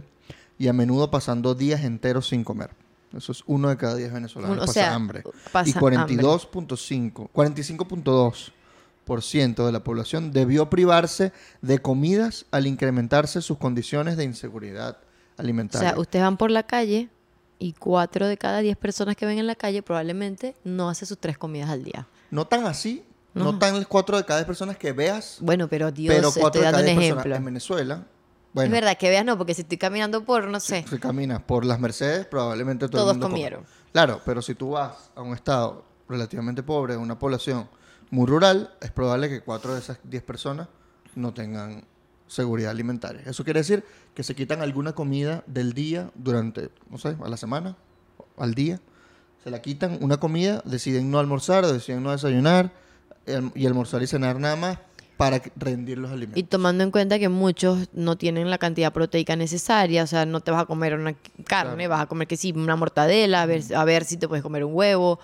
y 0.62 0.68
a 0.68 0.74
menudo 0.74 1.10
pasando 1.10 1.56
días 1.56 1.84
enteros 1.84 2.28
sin 2.28 2.44
comer. 2.44 2.70
Eso 3.16 3.32
es 3.32 3.44
uno 3.48 3.70
de 3.70 3.78
cada 3.78 3.96
diez 3.96 4.14
venezolanos 4.14 4.58
o 4.58 4.62
pasa 4.62 4.74
sea, 4.74 4.94
hambre. 4.96 5.24
pasa 5.52 5.70
y 5.70 5.74
42.5, 5.74 7.30
45.2% 9.06 9.66
de 9.66 9.72
la 9.72 9.84
población 9.84 10.32
debió 10.32 10.70
privarse 10.70 11.34
de 11.62 11.80
comidas 11.80 12.46
al 12.52 12.68
incrementarse 12.68 13.42
sus 13.42 13.58
condiciones 13.58 14.18
de 14.18 14.24
inseguridad 14.24 14.98
O 15.38 15.42
alimentaria. 15.42 15.90
sea, 15.92 16.00
ustedes 16.00 16.24
van 16.24 16.38
por 16.38 16.52
la 16.52 16.64
calle 16.64 17.10
y 17.60 17.74
cuatro 17.74 18.28
de 18.28 18.38
cada 18.38 18.60
diez 18.60 18.78
personas 18.78 19.16
que 19.16 19.26
ven 19.26 19.40
en 19.40 19.48
la 19.48 19.56
calle 19.56 19.82
probablemente 19.84 20.56
no 20.64 20.90
hace 20.90 21.06
sus 21.06 21.18
tres 21.18 21.38
comidas 21.38 21.70
al 21.70 21.84
día. 21.84 22.08
No 22.30 22.46
tan 22.48 22.66
así, 22.66 23.04
No, 23.34 23.58
tan 23.60 23.84
cuatro 23.86 24.18
de 24.18 24.24
cada 24.26 24.40
diez 24.40 24.48
personas 24.48 24.78
que 24.78 24.92
veas, 24.94 25.38
Bueno, 25.42 25.68
pero 25.68 25.92
Dios, 25.92 26.16
pero 26.16 26.28
estoy 26.30 26.42
cuatro 26.42 26.62
de 26.62 26.68
cada 26.68 26.80
un 26.80 26.86
diez 26.86 26.96
personas 26.98 27.18
ejemplo. 27.26 27.36
en 27.36 27.46
Venezuela. 27.46 28.08
Bueno, 28.54 28.68
Es 28.68 28.82
verdad 28.82 28.98
que 28.98 29.10
veas 29.10 29.24
no, 29.26 29.38
porque 29.38 29.54
si 29.54 29.62
estoy 29.62 29.78
caminando 29.78 30.24
por, 30.26 30.48
no 30.48 30.60
sé, 30.60 30.86
si 30.90 30.98
caminas 31.00 31.42
por 31.42 31.66
las 31.66 31.80
Mercedes, 31.80 32.26
probablemente 32.26 32.88
todo 32.88 32.98
el 33.02 33.04
Todos 33.04 33.14
mundo 33.14 33.30
comieron. 33.30 33.66
Claro, 33.94 34.22
pero 34.26 34.42
si 34.42 34.56
tú 34.56 34.72
vas 34.72 35.12
a 35.16 35.22
un 35.22 35.34
estado 35.34 35.86
relativamente 36.10 36.62
pobre, 36.64 36.98
una 36.98 37.18
población 37.18 37.70
muy 38.10 38.28
rural, 38.28 38.74
es 38.82 38.92
probable 38.92 39.30
que 39.30 39.42
cuatro 39.42 39.74
de 39.74 39.80
esas 39.80 40.00
diez 40.04 40.22
personas 40.24 40.68
no 41.16 41.34
tengan 41.34 41.86
seguridad 42.28 42.72
alimentaria. 42.72 43.22
Eso 43.26 43.44
quiere 43.44 43.60
decir 43.62 43.84
que 44.14 44.24
se 44.24 44.36
quitan 44.36 44.62
alguna 44.62 44.94
comida 44.94 45.44
del 45.48 45.74
día 45.74 46.12
durante, 46.16 46.70
no 46.90 46.98
sé, 46.98 47.16
a 47.24 47.30
la 47.30 47.38
semana, 47.38 47.76
al 48.38 48.54
día. 48.54 48.80
Se 49.44 49.50
la 49.50 49.62
quitan 49.62 49.98
una 50.02 50.18
comida, 50.18 50.62
deciden 50.66 51.10
no 51.10 51.20
almorzar 51.20 51.66
deciden 51.66 52.04
no 52.04 52.12
desayunar 52.12 52.72
el- 53.26 53.52
y 53.56 53.66
almorzar 53.66 54.02
y 54.04 54.08
cenar 54.08 54.40
nada 54.40 54.56
más 54.56 54.78
para 55.22 55.40
rendir 55.56 56.00
los 56.00 56.10
y 56.10 56.14
alimentos. 56.16 56.50
tomando 56.50 56.84
en 56.84 56.90
cuenta 56.90 57.20
que 57.20 57.30
muchos 57.30 57.90
no 57.94 58.16
tienen 58.16 58.50
la 58.50 58.58
cantidad 58.58 58.92
proteica 58.92 59.36
necesaria, 59.36 60.02
o 60.02 60.08
sea, 60.08 60.26
no 60.26 60.40
te 60.40 60.50
vas 60.50 60.64
a 60.64 60.66
comer 60.66 60.96
una 60.96 61.14
carne, 61.46 61.88
vas 61.88 62.02
a 62.02 62.06
comer 62.08 62.28
que 62.28 62.36
sí, 62.38 62.52
una 62.56 62.76
mortadela, 62.76 63.44
a 63.44 63.46
ver, 63.46 63.62
a 63.76 63.86
ver 63.86 64.04
si 64.04 64.18
te 64.18 64.28
puedes 64.28 64.42
comer 64.42 64.66
un 64.66 64.74
huevo, 64.74 65.20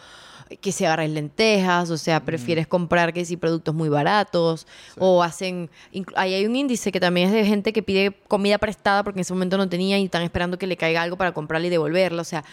que 0.62 0.71
si 0.71 0.86
agarras 0.86 1.10
lentejas, 1.10 1.89
o 1.89 1.97
sea, 1.97 2.23
prefieres 2.23 2.67
comprar 2.67 3.12
que 3.12 3.25
si 3.25 3.38
productos 3.38 3.73
muy 3.73 3.89
baratos, 3.89 4.67
o 4.99 5.23
hacen, 5.23 5.67
ahí 6.13 6.36
hay 6.36 6.45
un 6.45 6.55
índice 6.55 6.91
que 6.91 6.99
también 6.99 7.29
es 7.29 7.33
de 7.33 7.43
gente 7.43 7.73
que 7.73 7.81
pide 7.81 8.12
comida 8.27 8.60
prestada 8.60 9.03
porque 9.03 9.17
en 9.17 9.21
ese 9.21 9.33
momento 9.33 9.57
no 9.57 9.67
tenía 9.67 9.97
y 9.97 10.05
están 10.05 10.21
esperando 10.21 10.60
que 10.60 10.67
le 10.67 10.77
caiga 10.77 11.01
algo 11.01 11.17
para 11.17 11.31
comprarla 11.31 11.65
y 11.65 11.71
devolverla, 11.71 12.21
o 12.21 12.25
sea, 12.25 12.45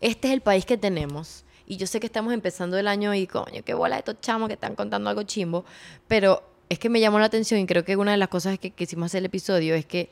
este 0.00 0.28
es 0.28 0.34
el 0.34 0.42
país 0.42 0.64
que 0.64 0.78
tenemos. 0.78 1.44
Y 1.66 1.76
yo 1.76 1.88
sé 1.88 1.98
que 1.98 2.06
estamos 2.06 2.32
empezando 2.32 2.78
el 2.78 2.86
año 2.86 3.14
y 3.14 3.26
coño, 3.26 3.64
qué 3.64 3.74
bola 3.74 3.96
de 3.96 4.00
estos 4.00 4.20
chamos 4.20 4.46
que 4.46 4.54
están 4.54 4.76
contando 4.76 5.10
algo 5.10 5.24
chimbo, 5.24 5.64
pero 6.06 6.53
es 6.68 6.78
que 6.78 6.88
me 6.88 7.00
llamó 7.00 7.18
la 7.18 7.26
atención 7.26 7.60
y 7.60 7.66
creo 7.66 7.84
que 7.84 7.96
una 7.96 8.12
de 8.12 8.16
las 8.16 8.28
cosas 8.28 8.58
que 8.58 8.70
quisimos 8.70 9.06
hacer 9.06 9.18
el 9.20 9.26
episodio 9.26 9.74
es 9.74 9.86
que 9.86 10.10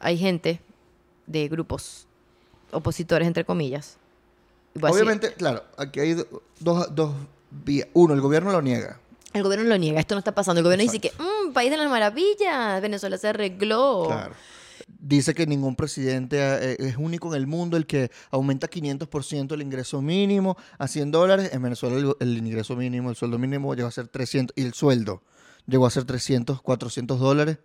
hay 0.00 0.16
gente 0.18 0.60
de 1.26 1.48
grupos 1.48 2.06
opositores, 2.70 3.26
entre 3.26 3.44
comillas. 3.44 3.96
Obviamente, 4.80 5.32
claro, 5.34 5.64
aquí 5.76 6.00
hay 6.00 6.14
do- 6.14 6.42
dos, 6.60 6.94
dos 6.94 7.14
vías. 7.50 7.88
Uno, 7.94 8.14
el 8.14 8.20
gobierno 8.20 8.52
lo 8.52 8.62
niega. 8.62 9.00
el 9.34 9.42
gobierno 9.42 9.66
lo 9.68 9.76
niega, 9.76 10.00
esto 10.00 10.14
no 10.14 10.20
está 10.20 10.34
pasando. 10.34 10.60
El 10.60 10.64
gobierno 10.64 10.82
dice 10.84 11.00
que, 11.00 11.10
"Mm, 11.18 11.52
país 11.52 11.70
de 11.70 11.76
las 11.76 11.90
maravillas, 11.90 12.80
Venezuela 12.80 13.18
se 13.18 13.28
arregló. 13.28 14.04
Claro. 14.06 14.34
Dice 15.00 15.34
que 15.34 15.46
ningún 15.46 15.76
presidente 15.76 16.38
eh, 16.40 16.76
es 16.78 16.96
único 16.96 17.28
en 17.28 17.34
el 17.40 17.46
mundo 17.46 17.76
el 17.76 17.86
que 17.86 18.10
aumenta 18.30 18.68
500% 18.68 19.54
el 19.54 19.62
ingreso 19.62 20.00
mínimo 20.00 20.56
a 20.78 20.88
100 20.88 21.10
dólares. 21.10 21.50
En 21.52 21.62
Venezuela 21.62 21.96
el, 21.98 22.14
el 22.20 22.38
ingreso 22.38 22.74
mínimo, 22.74 23.10
el 23.10 23.16
sueldo 23.16 23.38
mínimo 23.38 23.74
llegó 23.74 23.88
a 23.88 23.92
ser 23.92 24.08
300 24.08 24.54
y 24.56 24.62
el 24.64 24.72
sueldo 24.74 25.22
llegó 25.68 25.86
a 25.86 25.90
ser 25.90 26.04
300, 26.04 26.60
400 26.60 27.20
dólares 27.20 27.58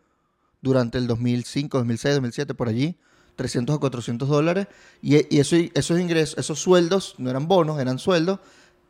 durante 0.62 1.00
el 1.00 1.08
2005, 1.08 1.80
2006, 1.80 2.16
2007, 2.16 2.54
por 2.54 2.68
allí. 2.68 2.96
300 3.36 3.78
a 3.78 3.80
400 3.80 4.30
dólares. 4.30 4.68
Y, 5.02 5.36
y 5.36 5.40
eso, 5.40 5.56
esos 5.74 6.00
ingresos, 6.00 6.38
esos 6.38 6.60
sueldos, 6.60 7.16
no 7.18 7.32
eran 7.32 7.48
bonos, 7.48 7.80
eran 7.80 7.98
sueldos, 7.98 8.40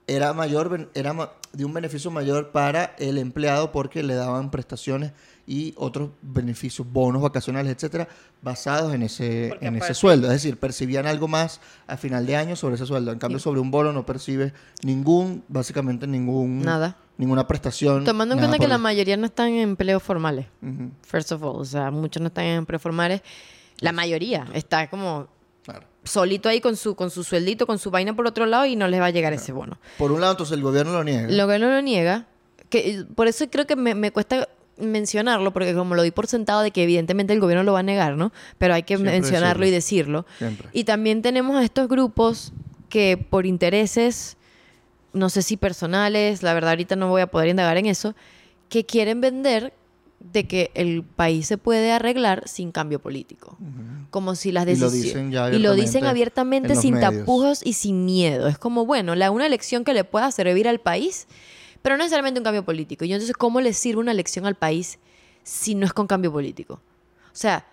era 0.08 0.34
mayor, 0.34 0.92
era 0.94 1.34
de 1.54 1.66
un 1.66 1.74
beneficio 1.74 2.12
mayor 2.12 2.52
para 2.52 2.96
el 3.00 3.18
empleado 3.18 3.72
porque 3.72 4.04
le 4.04 4.16
daban 4.16 4.52
prestaciones 4.52 5.14
y 5.46 5.74
otros 5.76 6.10
beneficios, 6.22 6.88
bonos 6.90 7.22
vacacionales, 7.22 7.74
etcétera, 7.76 8.08
basados 8.42 8.94
en 8.94 9.04
ese, 9.04 9.48
Porque 9.50 9.66
en 9.66 9.76
ese 9.76 9.94
sueldo. 9.94 10.28
Es 10.28 10.34
decir, 10.34 10.58
percibían 10.58 11.06
algo 11.06 11.28
más 11.28 11.60
a 11.86 11.98
final 11.98 12.26
de 12.26 12.36
año 12.38 12.56
sobre 12.56 12.76
ese 12.76 12.86
sueldo. 12.86 13.12
En 13.12 13.20
cambio, 13.20 13.40
sobre 13.40 13.60
un 13.60 13.70
bono 13.70 13.92
no 13.92 14.06
percibe 14.06 14.54
ningún, 14.84 15.44
básicamente 15.50 16.08
ningún, 16.08 16.62
Nada. 16.62 16.96
ninguna 17.18 17.46
prestación. 17.46 18.06
Tomando 18.06 18.36
en 18.36 18.40
cuenta 18.40 18.58
que 18.58 18.68
la 18.70 18.76
el- 18.76 18.82
mayoría 18.82 19.18
no 19.18 19.26
están 19.26 19.50
en 19.50 19.60
empleos 19.60 20.02
formales. 20.02 20.48
First 21.02 21.34
of 21.34 21.44
all, 21.44 21.58
o 21.58 21.66
sea, 21.66 21.92
muchos 21.92 22.22
no 22.22 22.28
están 22.28 22.46
en 22.46 22.58
empleos 22.60 22.82
formales. 22.82 23.22
La 23.80 23.92
mayoría 23.92 24.48
está 24.54 24.90
como 24.90 25.28
claro. 25.66 25.86
solito 26.06 26.48
ahí 26.48 26.62
con 26.62 26.78
su, 26.78 26.96
con 26.96 27.10
su 27.12 27.24
sueldito, 27.26 27.68
con 27.68 27.80
su 27.80 27.92
vaina 27.92 28.16
por 28.16 28.26
otro 28.28 28.46
lado 28.46 28.66
y 28.66 28.78
no 28.78 28.88
les 28.88 29.02
va 29.02 29.08
a 29.08 29.10
llegar 29.10 29.34
ese 29.34 29.52
bono. 29.52 29.78
Por 29.98 30.14
un 30.14 30.22
lado, 30.22 30.32
entonces 30.34 30.56
el 30.56 30.64
gobierno 30.64 30.94
lo 30.94 31.04
niega. 31.04 31.28
Lo 31.30 31.48
que 31.50 31.60
no 31.60 31.70
lo 31.70 31.82
niega, 31.82 32.28
que 32.70 33.04
por 33.14 33.28
eso 33.28 33.46
creo 33.50 33.68
que 33.68 33.76
me, 33.76 33.94
me 33.94 34.12
cuesta 34.12 34.48
mencionarlo, 34.92 35.54
porque 35.54 35.74
como 35.74 35.96
lo 35.96 36.02
di 36.02 36.12
por 36.12 36.28
sentado 36.28 36.62
de 36.62 36.72
que 36.72 36.84
evidentemente 36.84 37.34
el 37.34 37.40
gobierno 37.40 37.64
lo 37.64 37.74
va 37.74 37.80
a 37.80 37.84
negar, 37.84 38.18
¿no? 38.18 38.32
Pero 38.58 38.74
hay 38.74 38.84
que 38.84 38.98
Siempre 38.98 39.20
mencionarlo 39.20 39.66
y 39.66 39.72
decirlo. 39.72 40.26
Siempre. 40.38 40.70
Y 40.74 40.84
también 40.84 41.22
tenemos 41.22 41.56
a 41.56 41.64
estos 41.64 41.88
grupos 41.88 42.54
que 42.90 43.18
por 43.18 43.46
intereses, 43.46 44.38
no 45.14 45.30
sé 45.30 45.42
si 45.42 45.58
personales, 45.58 46.44
la 46.44 46.54
verdad 46.54 46.72
ahorita 46.72 46.96
no 46.96 47.10
voy 47.10 47.22
a 47.22 47.28
poder 47.28 47.50
indagar 47.50 47.78
en 47.78 47.86
eso, 47.86 48.16
que 48.70 48.86
quieren 48.86 49.22
vender 49.22 49.74
de 50.32 50.48
que 50.48 50.72
el 50.74 51.04
país 51.04 51.48
se 51.48 51.58
puede 51.58 51.92
arreglar 51.92 52.48
sin 52.48 52.72
cambio 52.72 53.00
político. 53.00 53.58
Como 54.10 54.36
si 54.36 54.52
las 54.52 54.64
Y 54.68 54.76
lo 54.76 54.90
decisiones... 54.90 55.04
dicen 55.04 55.32
ya 55.32 55.52
y 55.52 55.60
lo 55.60 55.74
dicen 55.74 56.06
abiertamente 56.06 56.74
abiertamente 56.74 56.76
sin 56.76 56.94
medios. 56.96 57.26
tapujos 57.26 57.66
y 57.66 57.74
sin 57.74 58.06
miedo. 58.06 58.48
Es 58.48 58.58
como, 58.58 58.86
bueno, 58.86 59.16
la, 59.16 59.32
una 59.32 59.46
elección 59.46 59.84
que 59.84 59.94
le 59.94 60.04
pueda 60.04 60.32
servir 60.32 60.68
al 60.68 60.80
país, 60.80 61.28
pero 61.84 61.96
no 61.96 62.04
necesariamente 62.04 62.40
un 62.40 62.44
cambio 62.44 62.66
político. 62.66 63.06
Y 63.06 63.14
entonces, 63.14 63.36
¿cómo 63.38 63.62
le 63.62 63.74
sirve 63.74 64.00
una 64.00 64.12
elección 64.12 64.48
al 64.48 64.56
país 64.56 64.98
si 65.44 65.76
no 65.76 65.86
es 65.86 65.94
con 65.94 66.08
cambio 66.08 66.32
político? 66.32 66.82
O 67.26 67.36
sea, 67.36 67.68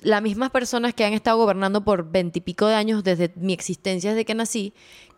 las 0.00 0.22
mismas 0.22 0.50
personas 0.50 0.94
que 0.94 1.04
han 1.04 1.12
estado 1.12 1.36
gobernando 1.36 1.84
por 1.84 2.10
veintipico 2.10 2.66
de 2.66 2.74
años 2.74 3.04
desde 3.04 3.32
mi 3.36 3.52
existencia, 3.52 4.10
desde 4.10 4.24
que 4.24 4.34
nací, 4.34 4.72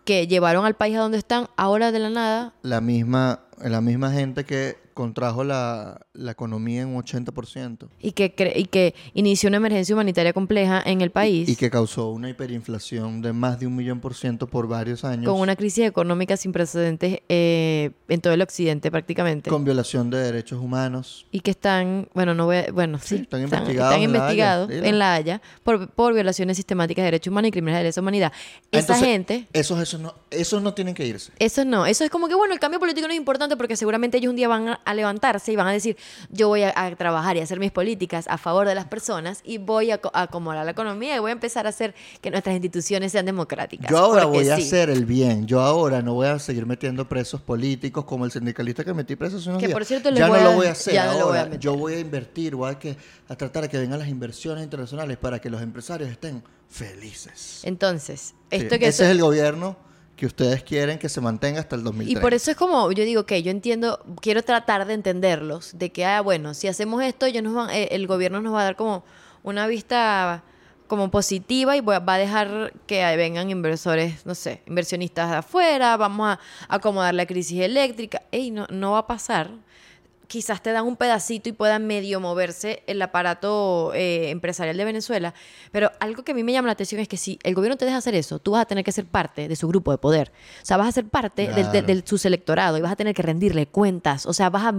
que 0.05 0.27
llevaron 0.27 0.67
al 0.67 0.75
país 0.75 0.97
a 0.97 1.01
donde 1.01 1.19
están, 1.19 1.49
ahora 1.57 1.93
de 1.93 2.01
la 2.01 2.11
nada, 2.11 2.55
la 2.63 2.81
misma, 2.81 3.45
la 3.59 3.81
misma 3.81 4.13
gente 4.13 4.45
que 4.45 4.77
contrajo 4.97 5.45
la, 5.45 6.01
la 6.15 6.33
economía 6.33 6.81
en 6.81 6.89
un 6.89 7.03
80% 7.03 7.87
y 8.01 8.13
que, 8.13 8.35
cre- 8.35 8.53
y 8.57 8.65
que 8.65 8.95
inició 9.13 9.49
una 9.49 9.59
emergencia 9.59 9.95
humanitaria 9.95 10.33
compleja 10.33 10.83
en 10.87 11.03
el 11.03 11.11
país, 11.11 11.49
y 11.51 11.55
que 11.55 11.69
causó 11.69 12.09
una 12.11 12.31
hiperinflación 12.31 13.21
de 13.21 13.35
más 13.35 13.61
de 13.61 13.67
un 13.67 13.77
millón 13.77 14.01
por 14.01 14.15
ciento 14.15 14.47
por 14.47 14.67
varios 14.69 15.05
años 15.05 15.31
con 15.31 15.39
una 15.41 15.55
crisis 15.55 15.85
económica 15.85 16.39
sin 16.39 16.53
precedentes 16.53 17.19
eh, 17.29 17.91
en 18.09 18.21
todo 18.23 18.33
el 18.33 18.41
occidente 18.41 18.91
prácticamente. 18.91 19.51
con 19.51 19.65
violación 19.65 20.09
de 20.09 20.17
derechos 20.19 20.59
humanos. 20.61 21.27
y 21.31 21.41
que 21.41 21.51
están, 21.51 22.09
bueno, 22.15 22.35
no 22.35 22.47
voy 22.47 22.57
a- 22.57 22.73
bueno, 22.73 22.99
sí, 22.99 23.17
Sí, 23.17 23.23
están 23.23 23.43
investigados 23.43 23.93
están 23.93 24.03
en 24.03 24.13
La 24.13 24.27
Haya, 24.29 24.33
investigados 24.65 24.71
en 24.71 24.99
La 24.99 25.15
Haya 25.15 25.43
por, 25.63 25.91
por 25.91 26.15
violaciones 26.15 26.57
sistemáticas 26.57 27.03
de 27.03 27.07
derechos 27.09 27.31
humanos 27.31 27.49
y 27.49 27.53
crímenes 27.53 27.79
de 27.81 27.85
lesa 27.85 28.01
humanidad. 28.01 28.33
Esa 28.73 28.81
Entonces, 28.81 29.07
gente, 29.07 29.47
Esos, 29.53 29.79
esos, 29.79 30.01
no, 30.01 30.15
esos 30.31 30.63
no 30.63 30.73
tienen 30.73 30.95
que 30.95 31.07
irse. 31.07 31.33
eso 31.39 31.67
no, 31.67 31.85
eso 31.85 32.03
es 32.03 32.11
como 32.11 32.29
que, 32.29 32.35
bueno, 32.35 32.55
el 32.55 32.61
cambio 32.61 32.81
político 32.81 33.07
no 33.07 33.13
es 33.13 33.19
importante 33.19 33.57
porque 33.59 33.77
seguramente 33.77 34.17
ellos 34.17 34.31
un 34.31 34.37
día 34.37 34.49
van 34.49 34.69
a, 34.69 34.81
a 34.87 34.95
levantarse 34.95 35.53
y 35.53 35.57
van 35.57 35.67
a 35.67 35.73
decir, 35.73 35.97
yo 36.31 36.49
voy 36.49 36.63
a, 36.63 36.73
a 36.75 36.95
trabajar 36.97 37.37
y 37.37 37.41
hacer 37.41 37.59
mis 37.61 37.73
políticas 37.73 38.27
a 38.29 38.39
favor 38.39 38.67
de 38.67 38.75
las 38.75 38.87
personas 38.87 39.41
y 39.45 39.59
voy 39.59 39.91
a, 39.91 40.01
a 40.15 40.23
acomodar 40.23 40.65
la 40.65 40.71
economía 40.71 41.17
y 41.17 41.19
voy 41.19 41.31
a 41.31 41.33
empezar 41.33 41.67
a 41.67 41.71
hacer 41.71 41.95
que 42.21 42.31
nuestras 42.31 42.55
instituciones 42.55 43.13
sean 43.13 43.27
democráticas. 43.27 43.91
Yo 43.91 43.99
ahora 43.99 44.25
voy 44.25 44.49
a 44.49 44.57
sí. 44.57 44.63
hacer 44.63 44.89
el 44.91 45.05
bien. 45.05 45.47
Yo 45.47 45.61
ahora 45.61 46.01
no 46.03 46.15
voy 46.15 46.29
a 46.29 46.39
seguir 46.39 46.65
metiendo 46.67 47.09
presos 47.09 47.41
políticos 47.43 48.05
como 48.05 48.25
el 48.25 48.31
sindicalista 48.31 48.85
que 48.85 48.95
metí 48.95 49.17
preso 49.17 49.37
hace 49.37 49.49
unos 49.49 49.61
Que, 49.61 49.67
días. 49.67 49.77
por 49.77 49.85
cierto, 49.85 50.11
ya 50.11 50.29
no 50.29 50.35
a- 50.35 50.41
lo 50.41 50.53
voy 50.53 50.67
a 50.67 50.73
hacer. 50.73 50.95
ya 50.95 51.07
no 51.07 51.19
lo 51.19 51.27
voy 51.27 51.37
a 51.39 51.43
ahora 51.43 51.57
yo 51.57 51.75
voy 51.77 51.95
a 51.95 51.99
invertir, 51.99 52.55
voy 52.55 52.71
a, 52.71 52.79
que, 52.79 52.97
a 53.29 53.37
tratar 53.37 53.65
de 53.65 53.69
que 53.69 53.79
vengan 53.79 53.99
las 53.99 54.09
inversiones 54.09 54.63
internacionales 54.65 55.17
para 55.17 55.41
que 55.41 55.51
los 55.51 55.61
empresarios 55.61 56.09
estén 56.11 56.43
felices. 56.69 57.61
Entonces, 57.65 58.35
Sí, 58.51 58.57
esto 58.59 58.79
que 58.79 58.87
Ese 58.89 59.05
es 59.05 59.11
el 59.11 59.21
gobierno 59.21 59.77
que 60.17 60.27
ustedes 60.27 60.63
quieren 60.63 60.99
que 60.99 61.09
se 61.09 61.21
mantenga 61.21 61.61
hasta 61.61 61.77
el 61.77 61.85
2030. 61.85 62.19
Y 62.19 62.23
por 62.23 62.33
eso 62.33 62.51
es 62.51 62.57
como, 62.57 62.91
yo 62.91 63.05
digo 63.05 63.27
que 63.27 63.43
yo 63.43 63.51
entiendo, 63.51 64.03
quiero 64.21 64.43
tratar 64.43 64.87
de 64.87 64.95
entenderlos, 64.95 65.79
de 65.79 65.93
que, 65.93 66.07
ah, 66.07 66.23
bueno, 66.23 66.55
si 66.55 66.69
hacemos 66.69 67.03
esto, 67.03 67.27
ellos 67.27 67.43
nos 67.43 67.55
van, 67.55 67.71
eh, 67.71 67.89
el 67.93 68.07
gobierno 68.07 68.41
nos 68.41 68.55
va 68.55 68.63
a 68.63 68.65
dar 68.65 68.77
como 68.77 69.05
una 69.43 69.67
vista 69.67 70.43
como 70.87 71.11
positiva 71.11 71.77
y 71.77 71.81
va 71.81 72.03
a 72.07 72.19
dejar 72.19 72.73
que 72.87 73.17
vengan 73.17 73.51
inversores, 73.51 74.25
no 74.25 74.35
sé, 74.35 74.63
inversionistas 74.67 75.31
de 75.31 75.37
afuera, 75.37 75.97
vamos 75.97 76.29
a 76.29 76.41
acomodar 76.69 77.15
la 77.15 77.27
crisis 77.27 77.61
eléctrica. 77.61 78.23
Ey, 78.31 78.51
no, 78.51 78.67
no 78.71 78.93
va 78.93 78.99
a 78.99 79.07
pasar. 79.07 79.51
Quizás 80.29 80.61
te 80.63 80.73
dan 80.73 80.85
un 80.87 80.97
pedacito 80.97 81.49
y 81.49 81.53
puedan 81.53 81.87
medio 81.87 82.19
moverse 82.19 82.83
el 82.89 83.01
aparato 83.01 83.93
eh, 83.95 84.31
empresarial 84.31 84.77
de 84.77 84.85
Venezuela. 84.85 85.35
Pero 85.71 85.93
algo 86.01 86.25
que 86.25 86.33
a 86.33 86.35
mí 86.35 86.43
me 86.43 86.53
llama 86.53 86.67
la 86.67 86.73
atención 86.73 87.01
es 87.01 87.07
que 87.07 87.17
si 87.17 87.39
el 87.45 87.55
gobierno 87.55 87.77
te 87.77 87.85
deja 87.85 87.97
hacer 87.99 88.15
eso, 88.17 88.39
tú 88.41 88.51
vas 88.53 88.63
a 88.63 88.65
tener 88.65 88.83
que 88.83 88.91
ser 88.93 89.05
parte 89.07 89.47
de 89.47 89.55
su 89.57 89.69
grupo 89.69 89.93
de 89.93 89.99
poder. 89.99 90.33
O 90.63 90.67
sea, 90.67 90.77
vas 90.77 90.89
a 90.89 90.93
ser 90.93 91.09
parte 91.09 91.43
del, 91.49 91.69
Claro. 91.71 91.87
del- 91.87 92.05
su 92.07 92.21
electorado 92.27 92.77
y 92.77 92.81
vas 92.81 92.93
a 92.93 92.97
tener 92.97 93.15
que 93.15 93.23
rendirle 93.23 93.67
cuentas. 93.67 94.27
O 94.27 94.33
sea, 94.33 94.51
vas 94.51 94.65
a, 94.65 94.75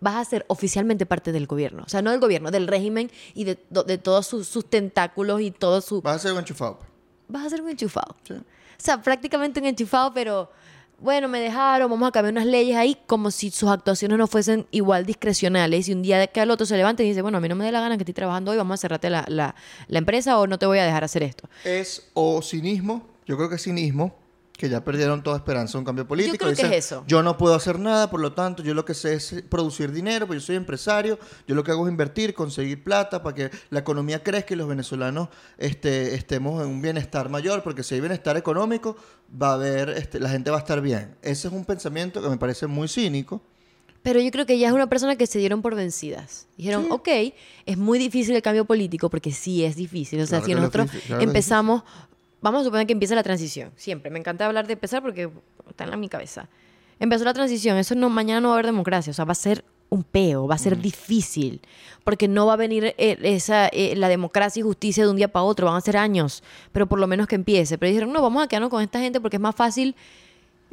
vas 0.00 0.16
a 0.16 0.24
ser 0.24 0.44
oficialmente 0.48 1.06
parte 1.06 1.32
del 1.32 1.46
gobierno. 1.46 1.82
O 1.86 1.88
sea, 1.88 2.02
no 2.02 2.10
del 2.10 2.20
gobierno, 2.20 2.50
del 2.50 2.66
régimen 2.66 3.10
y 3.34 3.44
de, 3.44 3.58
de 3.86 3.98
todos 3.98 4.26
sus, 4.26 4.46
sus 4.48 4.68
tentáculos 4.68 5.40
y 5.40 5.50
todo 5.50 5.80
su... 5.80 6.02
Va 6.02 6.12
a 6.12 6.18
ser 6.18 6.32
un 6.32 6.38
enchufado. 6.40 6.76
pues. 6.78 6.88
Vas 7.28 7.46
a 7.46 7.50
ser 7.50 7.62
un 7.62 7.70
enchufado. 7.70 8.14
Sí. 8.28 8.34
O 8.34 8.42
sea, 8.84 9.00
prácticamente 9.00 9.60
un 9.60 9.66
enchufado, 9.66 10.12
pero 10.12 10.50
bueno, 10.98 11.28
me 11.28 11.40
dejaron, 11.40 11.90
vamos 11.90 12.08
a 12.08 12.12
cambiar 12.12 12.32
unas 12.32 12.46
leyes 12.46 12.76
ahí, 12.76 12.96
como 13.06 13.30
si 13.30 13.50
sus 13.50 13.68
actuaciones 13.68 14.18
no 14.18 14.26
fuesen 14.26 14.66
igual 14.70 15.04
discrecionales. 15.04 15.88
Y 15.88 15.92
un 15.92 16.02
día 16.02 16.26
que 16.26 16.40
al 16.40 16.50
otro 16.50 16.66
se 16.66 16.76
levanta 16.76 17.02
y 17.02 17.08
dice, 17.08 17.22
bueno, 17.22 17.38
a 17.38 17.40
mí 17.40 17.48
no 17.48 17.56
me 17.56 17.64
da 17.64 17.72
la 17.72 17.80
gana 17.80 17.96
que 17.96 18.02
estoy 18.02 18.14
trabajando 18.14 18.50
hoy, 18.50 18.56
vamos 18.56 18.74
a 18.74 18.80
cerrarte 18.80 19.10
la, 19.10 19.24
la, 19.28 19.54
la 19.88 19.98
empresa 19.98 20.38
o 20.38 20.46
no 20.46 20.58
te 20.58 20.66
voy 20.66 20.78
a 20.78 20.84
dejar 20.84 21.04
hacer 21.04 21.22
esto. 21.22 21.48
Es 21.64 22.08
o 22.14 22.40
cinismo, 22.42 23.06
yo 23.26 23.36
creo 23.36 23.48
que 23.48 23.56
es 23.56 23.62
cinismo, 23.62 24.16
que 24.56 24.68
ya 24.68 24.84
perdieron 24.84 25.22
toda 25.22 25.36
esperanza 25.36 25.72
de 25.72 25.78
un 25.80 25.84
cambio 25.84 26.06
político. 26.06 26.36
creo 26.36 26.50
que 26.50 26.56
Dicen, 26.56 26.72
es 26.72 26.86
eso. 26.86 27.04
Yo 27.08 27.22
no 27.22 27.36
puedo 27.36 27.54
hacer 27.54 27.78
nada, 27.78 28.08
por 28.08 28.20
lo 28.20 28.32
tanto, 28.32 28.62
yo 28.62 28.72
lo 28.72 28.84
que 28.84 28.94
sé 28.94 29.14
es 29.14 29.42
producir 29.48 29.90
dinero, 29.90 30.26
porque 30.26 30.40
yo 30.40 30.46
soy 30.46 30.56
empresario, 30.56 31.18
yo 31.48 31.56
lo 31.56 31.64
que 31.64 31.72
hago 31.72 31.86
es 31.86 31.90
invertir, 31.90 32.34
conseguir 32.34 32.84
plata 32.84 33.22
para 33.22 33.34
que 33.34 33.50
la 33.70 33.80
economía 33.80 34.22
crezca 34.22 34.54
y 34.54 34.56
los 34.56 34.68
venezolanos 34.68 35.28
este, 35.58 36.14
estemos 36.14 36.62
en 36.62 36.68
un 36.68 36.80
bienestar 36.80 37.28
mayor, 37.28 37.62
porque 37.64 37.82
si 37.82 37.96
hay 37.96 38.00
bienestar 38.00 38.36
económico, 38.36 38.96
va 39.30 39.50
a 39.50 39.54
haber, 39.54 39.90
este, 39.90 40.20
la 40.20 40.30
gente 40.30 40.50
va 40.50 40.58
a 40.58 40.60
estar 40.60 40.80
bien. 40.80 41.16
Ese 41.22 41.48
es 41.48 41.54
un 41.54 41.64
pensamiento 41.64 42.22
que 42.22 42.28
me 42.28 42.36
parece 42.36 42.68
muy 42.68 42.86
cínico. 42.86 43.42
Pero 44.04 44.20
yo 44.20 44.30
creo 44.30 44.44
que 44.44 44.58
ya 44.58 44.68
es 44.68 44.74
una 44.74 44.86
persona 44.86 45.16
que 45.16 45.26
se 45.26 45.38
dieron 45.38 45.62
por 45.62 45.74
vencidas. 45.74 46.46
Dijeron, 46.58 46.88
ok, 46.90 47.08
es 47.64 47.78
muy 47.78 47.98
difícil 47.98 48.36
el 48.36 48.42
cambio 48.42 48.66
político, 48.66 49.08
porque 49.08 49.32
sí 49.32 49.64
es 49.64 49.76
difícil. 49.76 50.20
O 50.20 50.26
sea, 50.26 50.40
Claro 50.40 50.46
si 50.46 50.54
nosotros 50.54 50.86
difícil, 50.92 51.06
claro 51.08 51.22
empezamos, 51.22 51.82
vamos 52.44 52.60
a 52.60 52.64
suponer 52.64 52.86
que 52.86 52.92
empieza 52.92 53.14
la 53.14 53.22
transición. 53.22 53.72
Siempre, 53.74 54.10
me 54.10 54.18
encanta 54.18 54.44
hablar 54.44 54.66
de 54.66 54.74
empezar 54.74 55.02
porque 55.02 55.30
está 55.68 55.84
en 55.84 55.98
mi 55.98 56.10
cabeza. 56.10 56.48
Empezó 57.00 57.24
la 57.24 57.32
transición, 57.32 57.78
eso 57.78 57.94
no, 57.94 58.10
mañana 58.10 58.40
no 58.42 58.48
va 58.48 58.54
a 58.54 58.56
haber 58.58 58.66
democracia, 58.66 59.10
o 59.10 59.14
sea, 59.14 59.24
va 59.24 59.32
a 59.32 59.34
ser 59.34 59.64
un 59.88 60.04
peo, 60.04 60.46
va 60.46 60.54
a 60.54 60.58
ser 60.58 60.78
difícil, 60.78 61.60
porque 62.04 62.28
no 62.28 62.46
va 62.46 62.52
a 62.52 62.56
venir 62.56 62.94
eh, 62.98 63.18
esa, 63.22 63.68
eh, 63.68 63.94
la 63.96 64.08
democracia 64.08 64.60
y 64.60 64.62
justicia 64.62 65.04
de 65.04 65.10
un 65.10 65.16
día 65.16 65.28
para 65.28 65.44
otro, 65.44 65.66
van 65.66 65.76
a 65.76 65.80
ser 65.80 65.96
años, 65.96 66.42
pero 66.70 66.86
por 66.86 67.00
lo 67.00 67.06
menos 67.06 67.26
que 67.26 67.34
empiece. 67.34 67.78
Pero 67.78 67.88
dijeron, 67.88 68.12
no, 68.12 68.20
vamos 68.20 68.44
a 68.44 68.46
quedarnos 68.46 68.70
con 68.70 68.82
esta 68.82 69.00
gente 69.00 69.20
porque 69.20 69.36
es 69.36 69.40
más 69.40 69.56
fácil 69.56 69.96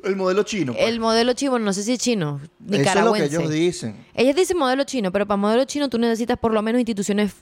El 0.03 0.17
modelo 0.17 0.43
chino. 0.43 0.73
pues. 0.73 0.85
el 0.85 0.99
modelo 0.99 1.33
chino, 1.33 1.57
no 1.57 1.71
sé 1.71 1.83
si 1.83 1.93
es 1.93 1.99
chino, 1.99 2.41
Eso 2.41 2.45
es 2.45 2.59
lo 2.59 2.71
que 2.71 2.77
nicaragüense. 2.79 3.35
ellos 3.37 3.49
dicen. 3.49 4.05
Ellas 4.13 4.35
dicen 4.35 4.57
modelo 4.57 4.83
chino, 4.83 5.11
pero 5.11 5.25
para 5.25 5.37
modelo 5.37 5.63
chino 5.63 5.89
tú 5.89 5.97
necesitas 5.97 6.37
por 6.37 6.53
lo 6.53 6.61
menos 6.61 6.79
instituciones 6.79 7.33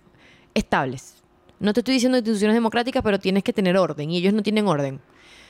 estables. 0.54 1.16
No 1.60 1.74
te 1.74 1.82
estoy 1.82 1.96
diciendo 1.96 2.18
instituciones 2.18 2.56
democráticas, 2.56 3.04
pero 3.04 3.20
tienes 3.20 3.44
que 3.44 3.54
tener 3.54 3.78
orden 3.78 4.10
y 4.12 4.18
ellos 4.18 4.34
no 4.34 4.42
tienen 4.44 4.68
orden. 4.68 4.96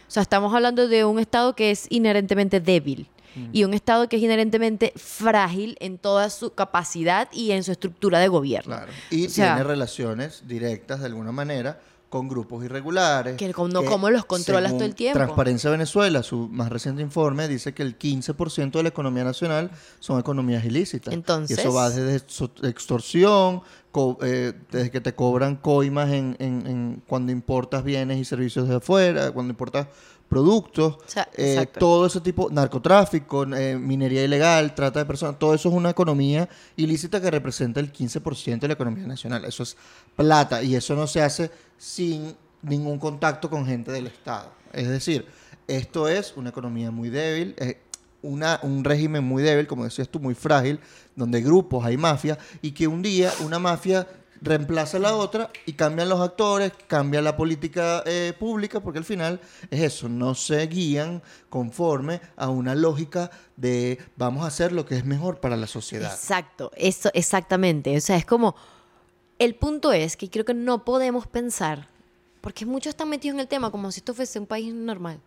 O 0.07 0.11
sea, 0.11 0.23
estamos 0.23 0.53
hablando 0.53 0.87
de 0.87 1.05
un 1.05 1.19
Estado 1.19 1.55
que 1.55 1.69
es 1.71 1.85
inherentemente 1.89 2.59
débil 2.59 3.07
y 3.53 3.63
un 3.63 3.73
Estado 3.75 4.09
que 4.09 4.15
es 4.17 4.23
inherentemente 4.23 4.91
frágil 4.95 5.77
en 5.79 5.97
toda 5.99 6.29
su 6.31 6.53
capacidad 6.55 7.29
y 7.31 7.51
en 7.51 7.63
su 7.63 7.71
estructura 7.71 8.19
de 8.19 8.27
gobierno. 8.27 8.75
Claro. 8.75 8.91
Y 9.11 9.27
O 9.27 9.29
sea- 9.29 9.53
tiene 9.55 9.63
relaciones 9.67 10.43
directas 10.47 10.99
de 11.01 11.05
alguna 11.05 11.31
manera 11.31 11.79
con 12.09 12.27
grupos 12.27 12.65
irregulares. 12.65 13.37
Que 13.37 13.45
no, 13.83 13.83
¿cómo 13.85 14.09
los 14.09 14.25
controlas 14.25 14.71
todo 14.71 14.83
el 14.85 14.95
tiempo? 14.95 15.19
Transparencia 15.19 15.69
Venezuela, 15.69 16.23
su 16.23 16.47
más 16.49 16.69
reciente 16.69 17.01
informe, 17.03 17.47
dice 17.47 17.73
que 17.73 17.83
el 17.83 17.97
15% 17.99 18.71
de 18.71 18.83
la 18.83 18.89
economía 18.89 19.23
nacional 19.23 19.69
son 19.99 20.19
economías 20.19 20.65
ilícitas. 20.65 21.13
Entonces- 21.13 21.57
Y 21.57 21.59
eso 21.61 21.71
va 21.73 21.89
desde 21.91 22.15
extorsión, 22.67 23.61
eh, 24.21 24.53
desde 24.71 24.91
que 24.91 25.01
te 25.01 25.13
cobran 25.13 25.55
coimas 25.55 26.09
en, 26.11 26.35
en- 26.39 26.67
en 26.67 27.03
cuando 27.07 27.31
importas 27.31 27.83
bienes 27.83 28.17
y 28.17 28.25
servicios 28.25 28.67
de 28.67 28.75
afuera, 28.77 29.31
cuando 29.31 29.51
importas 29.51 29.87
productos, 30.27 30.97
sea, 31.07 31.27
eh, 31.35 31.55
todo 31.79 32.05
ese 32.05 32.21
tipo, 32.21 32.49
narcotráfico, 32.51 33.43
eh, 33.55 33.75
minería 33.79 34.23
ilegal, 34.23 34.75
trata 34.75 34.99
de 34.99 35.05
personas, 35.05 35.39
todo 35.39 35.55
eso 35.55 35.69
es 35.69 35.75
una 35.75 35.89
economía 35.89 36.47
ilícita 36.75 37.19
que 37.19 37.31
representa 37.31 37.79
el 37.79 37.91
15% 37.91 38.59
de 38.59 38.67
la 38.67 38.73
economía 38.75 39.07
nacional. 39.07 39.43
Eso 39.45 39.63
es 39.63 39.75
plata 40.15 40.61
y 40.61 40.75
eso 40.75 40.95
no 40.95 41.07
se 41.07 41.23
hace 41.23 41.49
sin 41.79 42.35
ningún 42.61 42.99
contacto 42.99 43.49
con 43.49 43.65
gente 43.65 43.91
del 43.91 44.05
Estado. 44.05 44.51
Es 44.71 44.87
decir, 44.87 45.25
esto 45.67 46.07
es 46.07 46.33
una 46.35 46.49
economía 46.49 46.91
muy 46.91 47.09
débil, 47.09 47.55
es 47.57 47.77
una, 48.21 48.59
un 48.61 48.83
régimen 48.83 49.23
muy 49.23 49.41
débil, 49.41 49.65
como 49.65 49.85
decías 49.85 50.09
tú, 50.09 50.19
muy 50.19 50.35
frágil, 50.35 50.79
donde 51.15 51.39
hay 51.39 51.43
grupos, 51.43 51.83
hay 51.85 51.97
mafias, 51.97 52.37
y 52.61 52.71
que 52.71 52.87
un 52.87 53.01
día 53.01 53.31
una 53.43 53.57
mafia 53.57 54.07
reemplaza 54.41 54.97
a 54.97 54.99
la 54.99 55.15
otra 55.15 55.49
y 55.65 55.73
cambian 55.73 56.09
los 56.09 56.19
actores, 56.19 56.71
cambia 56.87 57.21
la 57.21 57.35
política 57.35 58.03
eh, 58.05 58.33
pública, 58.37 58.79
porque 58.81 58.99
al 58.99 59.05
final 59.05 59.39
es 59.69 59.81
eso, 59.81 60.09
no 60.09 60.35
se 60.35 60.65
guían 60.67 61.21
conforme 61.49 62.21
a 62.35 62.49
una 62.49 62.75
lógica 62.75 63.31
de 63.55 63.99
vamos 64.15 64.43
a 64.43 64.47
hacer 64.47 64.71
lo 64.71 64.85
que 64.85 64.95
es 64.95 65.05
mejor 65.05 65.39
para 65.39 65.57
la 65.57 65.67
sociedad. 65.67 66.11
Exacto, 66.13 66.71
eso, 66.75 67.09
exactamente. 67.13 67.95
O 67.95 68.01
sea, 68.01 68.17
es 68.17 68.25
como. 68.25 68.55
El 69.39 69.55
punto 69.55 69.93
es 69.93 70.17
que 70.17 70.29
creo 70.29 70.43
que 70.43 70.53
no 70.53 70.83
podemos 70.83 71.25
pensar, 71.25 71.87
porque 72.41 72.65
muchos 72.65 72.91
están 72.91 73.09
metidos 73.09 73.35
en 73.35 73.39
el 73.39 73.47
tema 73.47 73.71
como 73.71 73.91
si 73.91 74.01
esto 74.01 74.13
fuese 74.13 74.37
un 74.37 74.45
país 74.45 74.73
normal. 74.73 75.19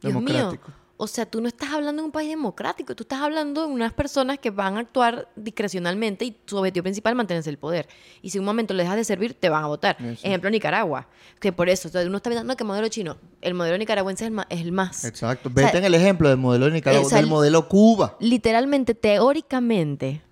Dios 0.00 0.20
mío. 0.20 0.58
O 0.96 1.08
sea, 1.08 1.26
tú 1.26 1.40
no 1.40 1.48
estás 1.48 1.70
hablando 1.70 2.02
de 2.02 2.06
un 2.06 2.12
país 2.12 2.28
democrático, 2.28 2.94
tú 2.94 3.02
estás 3.02 3.20
hablando 3.20 3.66
de 3.66 3.72
unas 3.72 3.92
personas 3.92 4.38
que 4.38 4.50
van 4.50 4.76
a 4.76 4.80
actuar 4.80 5.28
discrecionalmente 5.34 6.24
y 6.24 6.36
su 6.46 6.56
objetivo 6.56 6.84
principal 6.84 7.14
es 7.14 7.16
mantenerse 7.16 7.50
el 7.50 7.58
poder. 7.58 7.88
Y 8.20 8.30
si 8.30 8.38
un 8.38 8.44
momento 8.44 8.72
le 8.72 8.84
dejas 8.84 8.96
de 8.96 9.04
servir, 9.04 9.34
te 9.34 9.48
van 9.48 9.64
a 9.64 9.66
votar. 9.66 9.96
Eso. 10.00 10.24
Ejemplo, 10.24 10.48
Nicaragua, 10.48 11.08
que 11.40 11.50
por 11.52 11.68
eso, 11.68 11.88
o 11.88 11.90
sea, 11.90 12.02
uno 12.02 12.18
está 12.18 12.30
pensando 12.30 12.56
que 12.56 12.62
el 12.62 12.68
modelo 12.68 12.86
chino, 12.88 13.16
el 13.40 13.54
modelo 13.54 13.78
nicaragüense 13.78 14.24
es 14.24 14.28
el 14.28 14.34
más. 14.34 14.46
Es 14.48 14.60
el 14.60 14.70
más. 14.70 15.04
Exacto. 15.04 15.48
O 15.48 15.52
sea, 15.52 15.66
Vete 15.66 15.78
en 15.78 15.84
el 15.84 15.94
ejemplo 15.94 16.28
del 16.28 16.38
modelo 16.38 16.66
de 16.66 16.72
Nicaragua, 16.72 17.06
o 17.06 17.08
sea, 17.08 17.18
del 17.18 17.26
modelo 17.26 17.68
Cuba. 17.68 18.16
literalmente, 18.20 18.94
teóricamente, 18.94 20.22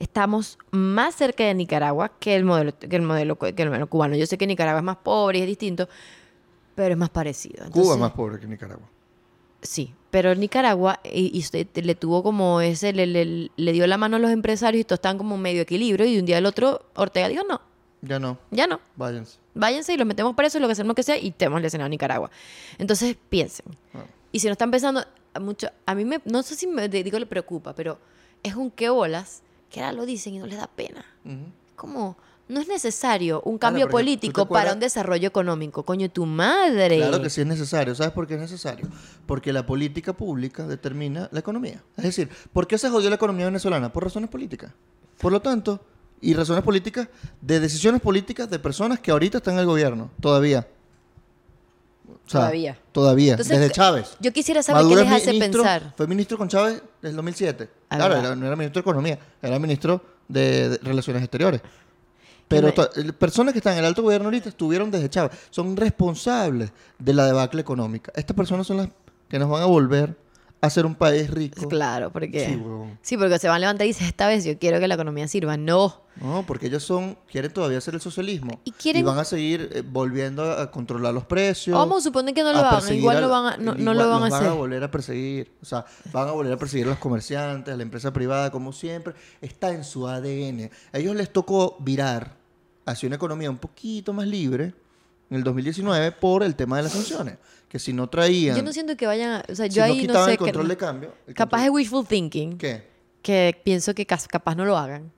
estamos 0.00 0.58
más 0.72 1.14
cerca 1.14 1.44
de 1.44 1.54
Nicaragua 1.54 2.10
que 2.18 2.34
el 2.34 2.44
modelo, 2.44 2.76
que 2.76 2.96
el 2.96 3.02
modelo, 3.02 3.38
que 3.38 3.54
el 3.62 3.68
modelo 3.68 3.86
cubano. 3.88 4.16
Yo 4.16 4.26
sé 4.26 4.36
que 4.36 4.46
Nicaragua 4.48 4.80
es 4.80 4.84
más 4.84 4.96
pobre 4.96 5.38
y 5.38 5.42
es 5.42 5.46
distinto, 5.46 5.88
pero 6.74 6.92
es 6.94 6.98
más 6.98 7.10
parecido. 7.10 7.56
Cuba 7.58 7.66
Entonces, 7.66 7.92
es 7.94 7.98
más 8.00 8.12
pobre 8.12 8.40
que 8.40 8.46
Nicaragua. 8.48 8.88
Sí, 9.62 9.94
pero 10.10 10.34
Nicaragua 10.34 11.00
y, 11.04 11.36
y 11.36 11.40
usted 11.40 11.66
le 11.74 11.94
tuvo 11.94 12.22
como 12.22 12.60
ese, 12.62 12.92
le, 12.94 13.06
le- 13.06 13.50
le 13.54 13.72
dio 13.72 13.86
la 13.86 13.98
mano 13.98 14.16
a 14.16 14.18
los 14.18 14.30
empresarios 14.30 14.80
y 14.80 14.84
todos 14.84 14.96
estaban 14.98 15.18
como 15.18 15.36
medio 15.36 15.60
equilibrio 15.62 16.06
y 16.06 16.14
de 16.14 16.20
un 16.20 16.26
día 16.26 16.38
al 16.38 16.46
otro 16.46 16.86
Ortega 16.96 17.28
dijo, 17.28 17.44
no, 17.46 17.60
Ya 18.00 18.18
no, 18.18 18.38
ya 18.50 18.66
no. 18.66 18.80
váyanse. 18.96 19.38
Váyanse 19.54 19.92
y 19.92 19.96
los 19.98 20.06
metemos 20.06 20.34
presos, 20.34 20.60
lo 20.62 20.66
que 20.68 20.72
hacemos 20.72 20.88
lo 20.88 20.94
que 20.94 21.02
sea, 21.02 21.18
y 21.18 21.32
tenemos 21.32 21.62
el 21.62 21.70
Senado 21.70 21.86
de 21.86 21.90
Nicaragua. 21.90 22.30
Entonces, 22.78 23.16
piensen. 23.28 23.66
Ah. 23.92 24.04
Y 24.32 24.38
si 24.40 24.46
no 24.46 24.52
están 24.52 24.70
pensando, 24.70 25.04
a 25.34 25.40
mucho, 25.40 25.68
a 25.84 25.94
mí 25.94 26.04
me, 26.06 26.20
no 26.24 26.42
sé 26.42 26.54
si 26.54 26.66
me 26.66 26.88
digo 26.88 27.18
le 27.18 27.26
preocupa, 27.26 27.74
pero 27.74 27.98
es 28.42 28.54
un 28.54 28.70
qué 28.70 28.88
bolas 28.88 29.42
que 29.70 29.80
ahora 29.80 29.92
lo 29.92 30.06
dicen 30.06 30.34
y 30.34 30.38
no 30.38 30.46
les 30.46 30.58
da 30.58 30.66
pena. 30.66 31.04
Como, 31.76 32.16
no 32.48 32.60
es 32.60 32.68
necesario 32.68 33.40
un 33.44 33.58
cambio 33.58 33.88
político 33.88 34.46
para 34.46 34.72
un 34.72 34.80
desarrollo 34.80 35.28
económico. 35.28 35.84
Coño, 35.84 36.10
tu 36.10 36.26
madre. 36.26 36.96
Claro 36.96 37.22
que 37.22 37.30
sí 37.30 37.40
es 37.40 37.46
necesario. 37.46 37.94
¿Sabes 37.94 38.12
por 38.12 38.26
qué 38.26 38.34
es 38.34 38.40
necesario? 38.40 38.88
Porque 39.26 39.52
la 39.52 39.64
política 39.64 40.12
pública 40.12 40.66
determina 40.66 41.28
la 41.32 41.40
economía. 41.40 41.82
Es 41.96 42.04
decir, 42.04 42.28
¿por 42.52 42.66
qué 42.66 42.76
se 42.76 42.90
jodió 42.90 43.08
la 43.08 43.16
economía 43.16 43.46
venezolana? 43.46 43.92
Por 43.92 44.04
razones 44.04 44.28
políticas. 44.28 44.72
Por 45.20 45.32
lo 45.32 45.40
tanto, 45.40 45.80
y 46.20 46.34
razones 46.34 46.64
políticas 46.64 47.08
de 47.40 47.60
decisiones 47.60 48.00
políticas 48.00 48.50
de 48.50 48.58
personas 48.58 49.00
que 49.00 49.10
ahorita 49.10 49.38
están 49.38 49.54
en 49.54 49.60
el 49.60 49.66
gobierno, 49.66 50.10
todavía. 50.20 50.66
O 52.30 52.32
sea, 52.32 52.40
Todavía. 52.42 52.78
Todavía, 52.92 53.32
Entonces, 53.32 53.58
desde 53.58 53.72
Chávez. 53.72 54.16
Yo 54.20 54.32
quisiera 54.32 54.62
saber 54.62 54.84
Maduro 54.84 55.00
qué 55.02 55.08
les 55.08 55.16
es 55.16 55.22
hace 55.22 55.32
ministro- 55.32 55.62
pensar. 55.62 55.94
Fue 55.96 56.06
ministro 56.06 56.38
con 56.38 56.48
Chávez 56.48 56.74
desde 57.02 57.10
el 57.10 57.16
2007. 57.16 57.68
Ah, 57.88 57.96
claro, 57.96 58.16
era- 58.16 58.36
no 58.36 58.46
era 58.46 58.54
ministro 58.54 58.80
de 58.80 58.88
Economía, 58.88 59.18
era 59.42 59.58
ministro 59.58 60.00
de, 60.28 60.68
de 60.68 60.78
Relaciones 60.78 61.24
Exteriores. 61.24 61.60
Pero 62.46 62.72
personas 63.18 63.52
que 63.52 63.58
están 63.58 63.72
en 63.74 63.80
el 63.80 63.84
alto 63.86 64.02
gobierno 64.02 64.26
ahorita 64.26 64.48
estuvieron 64.48 64.90
desde 64.92 65.08
Chávez. 65.10 65.32
Son 65.50 65.76
responsables 65.76 66.72
de 66.98 67.14
la 67.14 67.26
debacle 67.26 67.60
económica. 67.60 68.12
Estas 68.14 68.36
personas 68.36 68.64
son 68.66 68.76
las 68.76 68.88
que 69.28 69.38
nos 69.38 69.48
van 69.48 69.62
a 69.62 69.66
volver 69.66 70.16
a 70.62 70.68
ser 70.68 70.84
un 70.84 70.94
país 70.94 71.30
rico. 71.30 71.68
Claro, 71.68 72.12
porque... 72.12 72.60
Sí, 73.02 73.16
porque 73.16 73.38
se 73.38 73.48
van 73.48 73.56
a 73.56 73.60
levantar 73.60 73.86
y 73.86 73.90
dicen, 73.90 74.06
esta 74.06 74.28
vez 74.28 74.44
yo 74.44 74.58
quiero 74.58 74.78
que 74.78 74.86
la 74.88 74.94
economía 74.94 75.26
sirva. 75.26 75.56
No. 75.56 76.02
No, 76.16 76.44
porque 76.46 76.66
ellos 76.66 76.82
son, 76.82 77.16
quieren 77.30 77.50
todavía 77.50 77.78
hacer 77.78 77.94
el 77.94 78.00
socialismo. 78.02 78.60
Y 78.64 78.72
quieren- 78.72 79.06
van 79.06 79.18
a 79.18 79.24
seguir 79.24 79.70
eh, 79.72 79.82
volviendo 79.82 80.42
a, 80.44 80.62
a 80.62 80.70
controlar 80.70 81.14
los 81.14 81.24
precios. 81.24 81.74
Vamos 81.78 81.98
a 82.02 82.08
suponer 82.08 82.34
que 82.34 82.42
no 82.42 82.52
lo 82.52 82.58
a 82.58 82.76
hagan. 82.76 82.94
Igual 82.94 83.16
al- 83.16 83.22
lo 83.22 83.28
van 83.30 83.46
a, 83.46 83.56
no, 83.56 83.72
no 83.72 83.80
igual 83.80 83.96
lo 83.98 84.08
van 84.10 84.22
a 84.24 84.26
hacer. 84.26 84.40
van 84.48 84.48
a 84.50 84.52
volver 84.52 84.84
a 84.84 84.90
perseguir. 84.90 85.50
O 85.62 85.64
sea, 85.64 85.86
van 86.12 86.28
a 86.28 86.32
volver 86.32 86.52
a 86.52 86.56
perseguir 86.58 86.86
a 86.88 86.90
los 86.90 86.98
comerciantes, 86.98 87.72
a 87.72 87.76
la 87.76 87.82
empresa 87.82 88.12
privada, 88.12 88.50
como 88.50 88.72
siempre. 88.74 89.14
Está 89.40 89.70
en 89.70 89.82
su 89.82 90.06
ADN. 90.08 90.68
A 90.92 90.98
ellos 90.98 91.16
les 91.16 91.32
tocó 91.32 91.76
virar 91.80 92.36
hacia 92.84 93.06
una 93.06 93.16
economía 93.16 93.48
un 93.48 93.58
poquito 93.58 94.12
más 94.12 94.26
libre 94.26 94.74
en 95.30 95.36
el 95.36 95.44
2019 95.44 96.12
por 96.12 96.42
el 96.42 96.54
tema 96.54 96.76
de 96.76 96.82
las 96.82 96.92
sanciones. 96.92 97.38
Que 97.70 97.78
si 97.78 97.92
no 97.94 98.08
traían, 98.10 98.56
Yo 98.56 98.62
no 98.62 98.72
siento 98.72 98.96
que 98.96 99.06
vayan. 99.06 99.42
O 99.48 99.54
sea, 99.54 99.66
si 99.66 99.76
yo 99.76 99.80
no 99.86 99.86
ahí 99.86 99.96
no 99.98 100.00
quitaban 100.08 100.24
sé... 100.26 100.30
el 100.32 100.36
que- 100.38 100.44
control 100.44 100.68
de 100.68 100.76
cambio. 100.76 101.14
el 101.26 101.34
capaz 101.34 101.58
control- 101.58 101.64
es 101.66 101.70
wishful 101.70 102.06
thinking. 102.06 102.58
¿Qué? 102.58 102.82
Que 103.22 103.58
pienso 103.64 103.94
que 103.94 104.04
capaz 104.06 104.54
no 104.56 104.64
lo 104.66 104.76
hagan. 104.76 105.10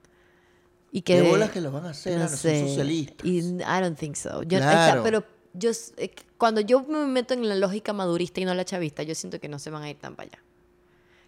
Y 0.91 1.01
que... 1.01 1.15
¿Qué 1.21 1.27
bolas 1.29 1.49
que 1.49 1.59
lo 1.59 1.71
van 1.71 1.85
a 1.87 1.89
hacer? 1.89 2.13
no 2.13 2.19
Ana? 2.21 2.29
Son 2.29 2.37
sé. 2.37 2.67
socialistas. 2.67 3.25
Y 3.25 3.39
I 3.39 3.81
don't 3.81 3.97
think 3.97 4.15
so. 4.15 4.43
Yo, 4.43 4.59
Claro. 4.59 4.99
está, 4.99 5.03
pero 5.03 5.25
yo... 5.53 5.71
eh, 5.97 6.11
Cuando 6.37 6.61
yo 6.61 6.83
me 6.83 7.05
meto 7.07 7.33
en 7.33 7.49
la 7.49 7.55
lógica 7.55 7.91
madurista 7.93 8.39
y 8.39 8.45
no 8.45 8.53
la 8.53 8.63
chavista, 8.65 9.01
yo 9.01 9.15
siento 9.15 9.39
que 9.39 9.49
no 9.49 9.57
se 9.57 9.71
van 9.71 9.81
a 9.81 9.89
ir 9.89 9.97
tan 9.97 10.15
para 10.15 10.27
allá. 10.29 10.39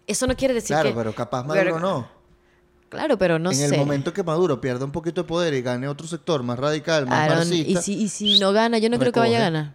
Eso 0.06 0.28
no 0.28 0.36
quiere 0.36 0.54
decir 0.54 0.68
Claro, 0.68 0.90
que... 0.90 0.94
pero 0.94 1.12
capaz 1.12 1.42
Maduro 1.42 1.60
pero- 1.64 1.80
no. 1.80 2.08
Claro, 2.88 3.18
pero 3.18 3.40
no 3.40 3.50
en 3.50 3.56
sé. 3.56 3.64
el 3.66 3.76
momento 3.76 4.12
que 4.12 4.22
Maduro 4.22 4.60
pierda 4.60 4.84
un 4.84 4.92
poquito 4.92 5.22
de 5.22 5.26
poder 5.26 5.52
y 5.54 5.60
gane 5.62 5.88
otro 5.88 6.06
sector 6.06 6.44
más 6.44 6.56
radical, 6.56 7.04
más 7.06 7.28
marxista, 7.28 7.80
y, 7.80 7.82
si, 7.82 7.94
y 8.04 8.08
si 8.08 8.38
no 8.38 8.52
gana, 8.52 8.78
yo 8.78 8.88
no 8.88 8.96
creo 9.00 9.10
que 9.10 9.18
vaya 9.18 9.38
a 9.38 9.40
ganar. 9.40 9.74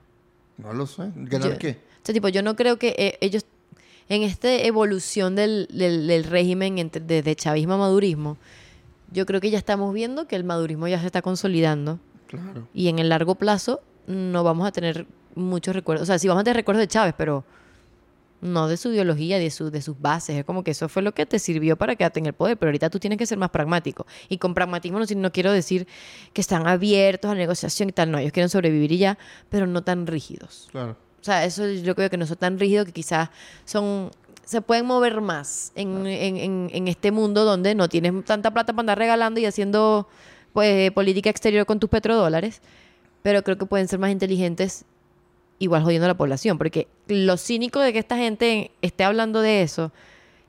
No 0.62 0.74
lo 0.74 0.86
sé. 0.88 1.12
¿Ganar 1.16 1.54
Yo- 1.54 1.58
qué? 1.60 1.78
O 2.02 2.06
sea, 2.06 2.14
tipo, 2.14 2.30
yo 2.30 2.42
no 2.42 2.56
creo 2.56 2.78
que 2.80 2.96
eh, 2.98 3.18
ellos, 3.22 3.46
en 4.10 4.24
esta 4.24 4.52
evolución 4.54 5.36
del, 5.36 5.68
del- 5.72 6.08
del 6.08 6.24
régimen 6.24 6.78
entre, 6.80 7.02
de, 7.02 7.22
de 7.22 7.36
chavismo 7.36 7.74
a 7.74 7.78
madurismo, 7.78 8.38
yo 9.12 9.26
creo 9.26 9.40
que 9.42 9.50
ya 9.52 9.58
estamos 9.58 9.94
viendo 9.94 10.28
que 10.28 10.36
el 10.36 10.44
madurismo 10.44 10.88
ya 10.88 11.00
se 11.00 11.06
está 11.06 11.22
consolidando 11.22 12.00
Claro. 12.28 12.68
y 12.74 12.88
en 12.88 12.98
el 13.00 13.10
largo 13.10 13.36
plazo 13.36 13.82
no 14.08 14.44
vamos 14.44 14.68
a 14.68 14.72
tener 14.72 15.06
muchos 15.36 15.76
recuerdos. 15.76 16.04
O 16.04 16.06
sea, 16.08 16.18
sí 16.18 16.28
vamos 16.28 16.42
a 16.42 16.44
tener 16.46 16.56
recuerdos 16.58 16.82
de 16.82 16.88
Chávez, 16.88 17.14
pero 17.18 17.44
no 18.42 18.68
de 18.68 18.76
su 18.78 18.92
ideología, 18.92 19.38
de, 19.40 19.50
su, 19.52 19.70
de 19.72 19.82
sus 19.82 20.00
bases. 20.02 20.36
Es 20.38 20.46
como 20.46 20.64
que 20.64 20.72
eso 20.72 20.90
fue 20.90 21.02
lo 21.02 21.14
que 21.14 21.26
te 21.26 21.40
sirvió 21.40 21.78
para 21.78 21.96
quedarte 21.96 22.20
en 22.20 22.26
el 22.26 22.34
poder, 22.34 22.58
pero 22.58 22.70
ahorita 22.70 22.90
tú 22.90 23.00
tienes 23.00 23.18
que 23.18 23.26
ser 23.26 23.38
más 23.38 23.52
pragmático. 23.52 24.06
Y 24.30 24.38
con 24.38 24.54
pragmatismo 24.54 25.00
no, 25.00 25.06
no 25.16 25.32
quiero 25.32 25.52
decir 25.52 25.88
que 26.34 26.42
están 26.42 26.68
abiertos 26.68 27.30
a 27.30 27.34
la 27.36 27.40
negociación 27.40 27.90
y 27.90 27.92
tal, 27.92 28.12
no, 28.12 28.18
ellos 28.18 28.32
quieren 28.32 28.50
sobrevivir 28.50 28.92
y 28.92 28.98
ya, 28.98 29.18
pero 29.50 29.68
no 29.68 29.84
tan 29.84 30.08
rígidos. 30.08 30.68
Claro. 30.72 30.98
O 31.20 31.24
sea, 31.24 31.46
eso 31.46 31.70
yo 31.70 31.94
creo 31.96 32.10
que 32.10 32.18
no 32.18 32.26
son 32.26 32.38
tan 32.38 32.58
rígidos 32.60 32.88
que 32.88 32.92
quizás 32.94 33.30
son 33.66 34.10
se 34.44 34.60
pueden 34.62 34.86
mover 34.86 35.22
más 35.22 35.72
en, 35.76 36.06
en- 36.08 36.36
en- 36.38 36.70
en 36.74 36.88
este 36.88 37.12
mundo 37.12 37.46
donde 37.46 37.74
no 37.76 37.88
tienes 37.88 38.12
tanta 38.26 38.52
plata 38.52 38.74
para 38.74 38.82
andar 38.82 38.98
regalando 38.98 39.40
y 39.40 39.46
haciendo 39.46 40.10
pues 40.52 40.92
política 40.92 41.30
exterior 41.30 41.66
con 41.66 41.80
tus 41.80 41.90
petrodólares, 41.90 42.60
pero 43.22 43.44
creo 43.44 43.58
que 43.58 43.66
pueden 43.66 43.88
ser 43.88 44.00
más 44.00 44.12
inteligentes 44.12 44.84
igual 45.62 45.84
jodiendo 45.84 46.06
a 46.06 46.08
la 46.10 46.18
población, 46.18 46.58
porque 46.58 46.88
lo 47.08 47.38
cínico 47.38 47.80
de 47.80 47.94
que 47.94 48.00
esta 48.00 48.18
gente 48.18 48.72
esté 48.82 49.04
hablando 49.04 49.42
de 49.42 49.62
eso 49.62 49.92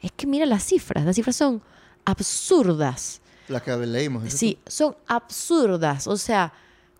es 0.01 0.11
que 0.11 0.27
mira 0.27 0.47
las 0.47 0.65
cifras, 0.65 1.05
las 1.05 1.15
cifras 1.15 1.37
son 1.37 1.63
absurdas. 2.05 3.21
Las 3.49 3.63
que 3.63 3.77
leímos. 3.77 4.25
¿eso 4.25 4.37
Sí, 4.39 4.59
son 4.67 4.97
absurdas. 5.07 6.07
O 6.07 6.17
sea, 6.17 6.53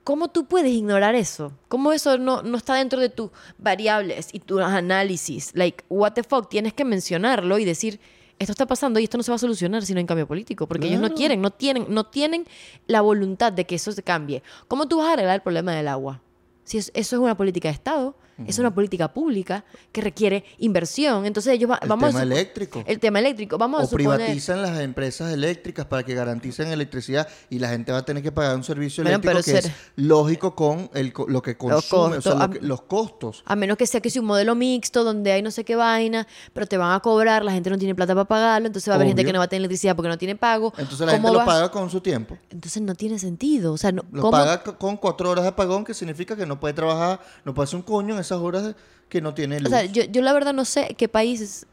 ¿cómo 0.05 0.29
tú 0.29 0.45
puedes 0.45 0.73
ignorar 0.73 1.15
eso? 1.15 1.53
¿Cómo 1.69 1.93
eso 1.93 2.19
no, 2.19 2.43
no 2.43 2.59
está 2.59 2.75
dentro 2.75 3.01
de 3.01 3.09
tus 3.09 3.31
variables 3.59 4.29
y 4.33 4.41
tus 4.41 4.61
análisis? 4.61 5.51
Like, 5.55 5.85
what 5.89 6.13
the 6.13 6.23
fuck, 6.23 6.49
tienes 6.51 6.75
que 6.75 6.85
mencionarlo 6.85 7.59
y 7.59 7.65
decir, 7.65 7.99
esto 8.39 8.53
está 8.53 8.67
pasando 8.67 9.01
y 9.01 9.05
esto 9.05 9.17
no 9.17 9.23
se 9.23 9.31
va 9.31 9.37
a 9.37 9.39
solucionar 9.39 9.85
si 9.87 9.95
no 9.95 10.01
hay 10.01 10.07
cambio 10.07 10.27
político, 10.27 10.67
porque 10.67 10.89
ellos 10.89 11.01
no 11.01 11.07
Claro. 11.09 11.17
quieren, 11.17 11.41
no 11.41 11.51
tienen, 11.51 11.87
no 11.89 12.05
tienen 12.05 12.45
la 12.87 13.01
voluntad 13.01 13.53
de 13.53 13.65
que 13.65 13.77
eso 13.77 13.91
se 13.93 14.03
cambie. 14.03 14.43
¿Cómo 14.69 14.87
tú 14.87 14.99
vas 14.99 15.09
a 15.09 15.13
arreglar 15.15 15.37
el 15.37 15.43
problema 15.43 15.73
del 15.73 15.89
agua? 15.89 16.21
Si 16.65 16.79
es- 16.79 16.91
eso 16.95 17.17
es 17.17 17.21
una 17.23 17.37
política 17.37 17.69
de 17.69 17.75
Estado, 17.75 18.17
es 18.47 18.59
una 18.59 18.75
política 18.75 19.13
pública 19.13 19.65
que 19.93 20.01
requiere 20.01 20.45
inversión. 20.59 21.27
Entonces 21.27 21.53
ellos 21.55 21.71
va- 21.71 21.79
El 21.83 21.89
vamos 21.89 22.05
a 22.05 22.09
tema 22.09 22.21
supo- 22.25 22.33
eléctrico. 22.33 22.85
El 22.87 22.99
tema 22.99 23.19
eléctrico. 23.19 23.59
Vamos 23.59 23.81
a 23.81 23.85
O 23.85 23.87
suponer... 23.87 24.17
privatizan 24.19 24.63
las 24.63 24.79
empresas 24.81 25.33
eléctricas 25.33 25.87
para 25.87 26.03
que 26.03 26.15
garanticen 26.15 26.69
electricidad 26.69 27.29
y 27.51 27.59
la 27.59 27.69
gente 27.69 27.93
va 27.93 27.99
a 27.99 28.05
tener 28.05 28.23
que 28.23 28.33
pagar 28.33 28.57
un 28.57 28.65
servicio 28.65 29.03
Bueno, 29.05 29.17
eléctrico 29.19 29.45
que 29.45 29.51
ser- 29.63 29.67
es 29.67 29.73
lógico 29.97 30.55
con 30.55 30.91
el, 30.95 31.13
lo 31.29 31.43
que 31.43 31.57
consume, 31.57 32.17
o 32.19 32.21
sea, 32.23 32.33
costos, 32.33 32.35
lo 32.39 32.43
a- 32.45 32.51
que- 32.51 32.61
los 32.67 32.83
costos. 32.83 33.43
A 33.47 33.57
menos 33.57 33.77
que 33.77 33.87
sea 33.87 34.01
que 34.01 34.11
sea 34.11 34.21
un 34.23 34.29
modelo 34.29 34.55
mixto 34.55 35.05
donde 35.05 35.33
hay 35.33 35.43
no 35.43 35.51
sé 35.51 35.65
qué 35.65 35.77
vaina, 35.77 36.27
pero 36.53 36.67
te 36.67 36.77
van 36.77 36.93
a 36.95 37.01
cobrar, 37.01 37.45
la 37.45 37.53
gente 37.53 37.71
no 37.71 37.79
tiene 37.79 37.95
plata 37.95 38.15
para 38.15 38.25
pagarlo, 38.27 38.67
entonces 38.67 38.89
va 38.89 38.95
a 38.95 38.97
haber 38.97 39.09
gente 39.09 39.25
que 39.25 39.33
no 39.33 39.39
va 39.39 39.45
a 39.45 39.49
tener 39.49 39.61
electricidad 39.61 39.95
porque 39.97 40.09
no 40.09 40.19
tiene 40.19 40.37
pago. 40.37 40.73
Entonces 40.79 41.07
la 41.07 41.13
¿Cómo 41.13 41.29
gente 41.29 41.41
lo 41.41 41.45
paga 41.47 41.71
con 41.71 41.91
su 41.91 42.01
tiempo. 42.01 42.37
Entonces 42.51 42.83
no 42.83 42.95
tiene 42.95 43.19
sentido. 43.19 43.73
O 43.73 43.79
sea, 43.79 43.93
no, 43.93 44.03
Lo 44.13 44.23
¿cómo? 44.23 44.31
paga 44.33 44.63
con 44.63 44.97
cuatro 44.97 45.31
horas 45.31 45.45
de 45.45 45.49
apagón, 45.51 45.85
que 45.85 45.95
significa 45.95 46.37
que 46.37 46.47
no 46.47 46.59
puede 46.59 46.75
trabajar, 46.75 47.21
no 47.45 47.55
puede 47.55 47.65
hacer 47.65 47.77
un 47.77 47.83
coño 47.83 48.15
en 48.15 48.21
esas 48.23 48.39
horas 48.39 48.75
que 49.09 49.21
no 49.21 49.35
tiene 49.35 49.61
luz. 49.61 49.69
O 49.73 49.77
sea, 49.77 49.85
yo, 49.85 50.05
yo 50.05 50.23
la 50.23 50.33
verdad 50.33 50.53
no 50.55 50.65
sé 50.65 50.95
qué 50.97 51.09
países 51.09 51.67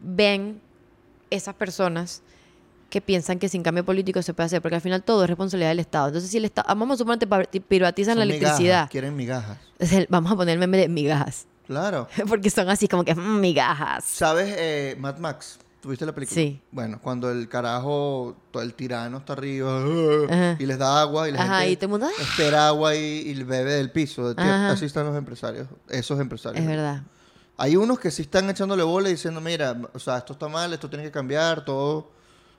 ven 0.00 0.60
esas 1.30 1.54
personas 1.54 2.22
que 2.88 3.00
piensan 3.00 3.38
que 3.38 3.48
sin 3.48 3.62
cambio 3.62 3.84
político 3.84 4.20
se 4.22 4.34
puede 4.34 4.46
hacer, 4.46 4.60
porque 4.62 4.74
al 4.74 4.80
final 4.80 5.02
todo 5.04 5.22
es 5.22 5.28
responsabilidad 5.28 5.70
del 5.70 5.78
Estado. 5.78 6.08
Entonces, 6.08 6.30
si 6.30 6.38
el 6.38 6.44
Estado, 6.46 6.66
vamos 6.68 6.94
a 6.94 6.98
suponer 6.98 7.48
que 7.48 7.60
privatizan 7.60 8.18
la 8.18 8.24
migajas, 8.24 8.42
electricidad, 8.58 8.90
quieren 8.90 9.14
migajas. 9.14 9.58
vamos 10.08 10.32
a 10.32 10.36
poner 10.36 10.54
el 10.54 10.58
meme 10.58 10.78
de 10.78 10.88
migajas, 10.88 11.46
Claro. 11.66 12.08
porque 12.28 12.50
son 12.50 12.68
así 12.68 12.88
como 12.88 13.04
que 13.04 13.14
"Mm, 13.14 13.40
migajas. 13.40 14.04
¿Sabes 14.04 14.52
eh, 14.58 14.96
Mad 14.98 15.18
Max? 15.18 15.58
¿Tuviste 15.80 16.04
la 16.04 16.14
película? 16.14 16.34
Sí. 16.34 16.60
Bueno, 16.70 17.00
cuando 17.02 17.30
el 17.30 17.48
carajo, 17.48 18.36
todo 18.50 18.62
el 18.62 18.74
tirano 18.74 19.18
está 19.18 19.32
arriba 19.32 19.78
Ajá. 20.28 20.56
y 20.58 20.66
les 20.66 20.78
da 20.78 21.00
agua 21.00 21.28
y 21.28 21.32
la 21.32 21.42
Ajá, 21.42 21.58
gente 21.60 21.70
y 21.72 21.76
todo 21.76 21.84
el 21.86 21.90
mundo, 21.92 22.06
"Ah". 22.08 22.22
espera 22.22 22.68
agua 22.68 22.94
y, 22.94 22.98
y 23.00 23.42
bebe 23.44 23.72
del 23.74 23.90
piso. 23.90 24.34
Ajá. 24.36 24.70
Así 24.70 24.84
están 24.84 25.06
los 25.06 25.16
empresarios, 25.16 25.68
esos 25.88 26.20
empresarios. 26.20 26.60
Es 26.60 26.68
verdad. 26.68 27.02
Hay 27.56 27.76
unos 27.76 27.98
que 27.98 28.10
sí 28.10 28.22
están 28.22 28.48
echándole 28.50 28.82
bola 28.82 29.08
y 29.08 29.12
diciendo, 29.12 29.40
mira, 29.40 29.76
o 29.92 29.98
sea, 29.98 30.18
esto 30.18 30.32
está 30.34 30.48
mal, 30.48 30.72
esto 30.72 30.88
tiene 30.88 31.04
que 31.04 31.10
cambiar, 31.10 31.64
todo. 31.64 32.10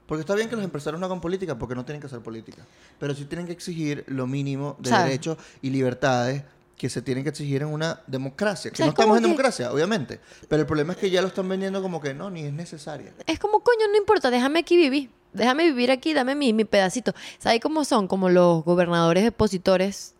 Porque 0.07 0.21
está 0.21 0.35
bien 0.35 0.49
que 0.49 0.55
los 0.55 0.65
empresarios 0.65 0.99
no 0.99 1.05
hagan 1.05 1.21
política, 1.21 1.57
porque 1.57 1.73
no 1.75 1.85
tienen 1.85 2.01
que 2.01 2.07
hacer 2.07 2.19
política. 2.21 2.63
Pero 2.99 3.13
sí 3.15 3.25
tienen 3.25 3.45
que 3.45 3.53
exigir 3.53 4.03
lo 4.07 4.27
mínimo 4.27 4.75
de 4.79 4.89
derechos 4.91 5.37
y 5.61 5.69
libertades 5.69 6.43
que 6.81 6.89
se 6.89 7.03
tienen 7.03 7.23
que 7.23 7.29
exigir 7.29 7.61
en 7.61 7.67
una 7.67 8.01
democracia. 8.07 8.71
Que 8.71 8.77
no 8.81 8.85
¿Sabes 8.87 8.95
cómo 8.95 9.03
estamos 9.03 9.17
en 9.17 9.21
que- 9.21 9.27
democracia, 9.29 9.71
obviamente. 9.71 10.19
Pero 10.49 10.61
el 10.61 10.65
problema 10.65 10.93
es 10.93 10.97
que 10.97 11.11
ya 11.11 11.21
lo 11.21 11.27
están 11.27 11.47
vendiendo 11.47 11.79
como 11.79 12.01
que 12.01 12.15
no, 12.15 12.31
ni 12.31 12.41
es 12.41 12.51
necesaria. 12.51 13.13
Es 13.27 13.37
como, 13.37 13.59
coño, 13.59 13.87
no 13.91 13.97
importa, 13.97 14.31
déjame 14.31 14.57
aquí 14.57 14.77
vivir. 14.77 15.11
Déjame 15.31 15.65
vivir 15.65 15.91
aquí, 15.91 16.15
dame 16.15 16.33
mi, 16.33 16.53
mi 16.53 16.65
pedacito. 16.65 17.13
¿Sabes 17.37 17.59
cómo 17.59 17.85
son? 17.85 18.07
Como 18.07 18.29
los 18.29 18.65
gobernadores 18.65 19.23
expositores, 19.25 20.15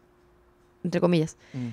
entre 0.84 1.02
comillas, 1.02 1.36
Mm. 1.54 1.70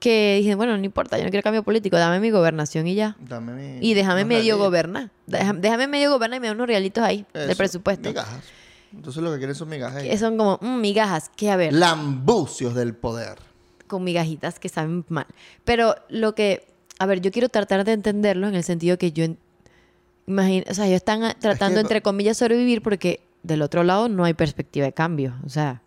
que 0.00 0.36
dicen, 0.42 0.58
bueno, 0.58 0.76
no 0.76 0.84
importa, 0.84 1.16
yo 1.16 1.24
no 1.24 1.30
quiero 1.30 1.42
cambio 1.42 1.62
político, 1.62 1.96
dame 1.96 2.20
mi 2.20 2.30
gobernación 2.30 2.86
y 2.86 2.94
ya. 2.94 3.16
Dame 3.18 3.52
mi- 3.54 3.78
Y 3.88 3.94
déjame 3.94 4.26
medio 4.26 4.58
gobernar. 4.58 5.10
Déjame, 5.26 5.60
déjame 5.60 5.86
medio 5.88 6.10
gobernar 6.10 6.36
y 6.36 6.40
me 6.42 6.48
da 6.48 6.52
unos 6.52 6.66
realitos 6.66 7.02
ahí 7.02 7.24
de 7.32 7.46
Eso, 7.46 7.56
presupuesto. 7.56 8.06
Migajas. 8.10 8.44
Entonces 8.94 9.22
lo 9.22 9.32
que 9.32 9.38
quieren 9.38 9.54
son 9.56 9.70
migajas. 9.70 10.02
Que 10.02 10.18
son 10.18 10.36
como 10.36 10.58
mm, 10.60 10.80
migajas, 10.82 11.30
que 11.34 11.50
a 11.50 11.56
ver, 11.56 11.72
Lambucios 11.72 12.74
del 12.74 12.94
poder. 12.94 13.38
Con 13.86 14.04
migajitas 14.04 14.58
que 14.58 14.68
saben 14.68 15.04
mal. 15.08 15.26
Pero 15.64 15.94
lo 16.08 16.34
que, 16.34 16.66
a 16.98 17.06
ver, 17.06 17.20
yo 17.20 17.30
quiero 17.30 17.48
tratar 17.48 17.84
de 17.84 17.92
entenderlo 17.92 18.48
en 18.48 18.54
el 18.54 18.64
sentido 18.64 18.98
que 18.98 19.12
yo, 19.12 19.24
imagino, 20.26 20.64
o 20.68 20.74
sea, 20.74 20.86
ellos 20.86 20.96
están 20.96 21.34
tratando, 21.38 21.80
entre 21.80 22.02
comillas, 22.02 22.36
sobrevivir 22.38 22.82
porque 22.82 23.20
del 23.42 23.62
otro 23.62 23.82
lado 23.84 24.08
no 24.08 24.24
hay 24.24 24.34
perspectiva 24.34 24.86
de 24.86 24.92
cambio. 24.92 25.34
O 25.44 25.48
sea, 25.48 25.82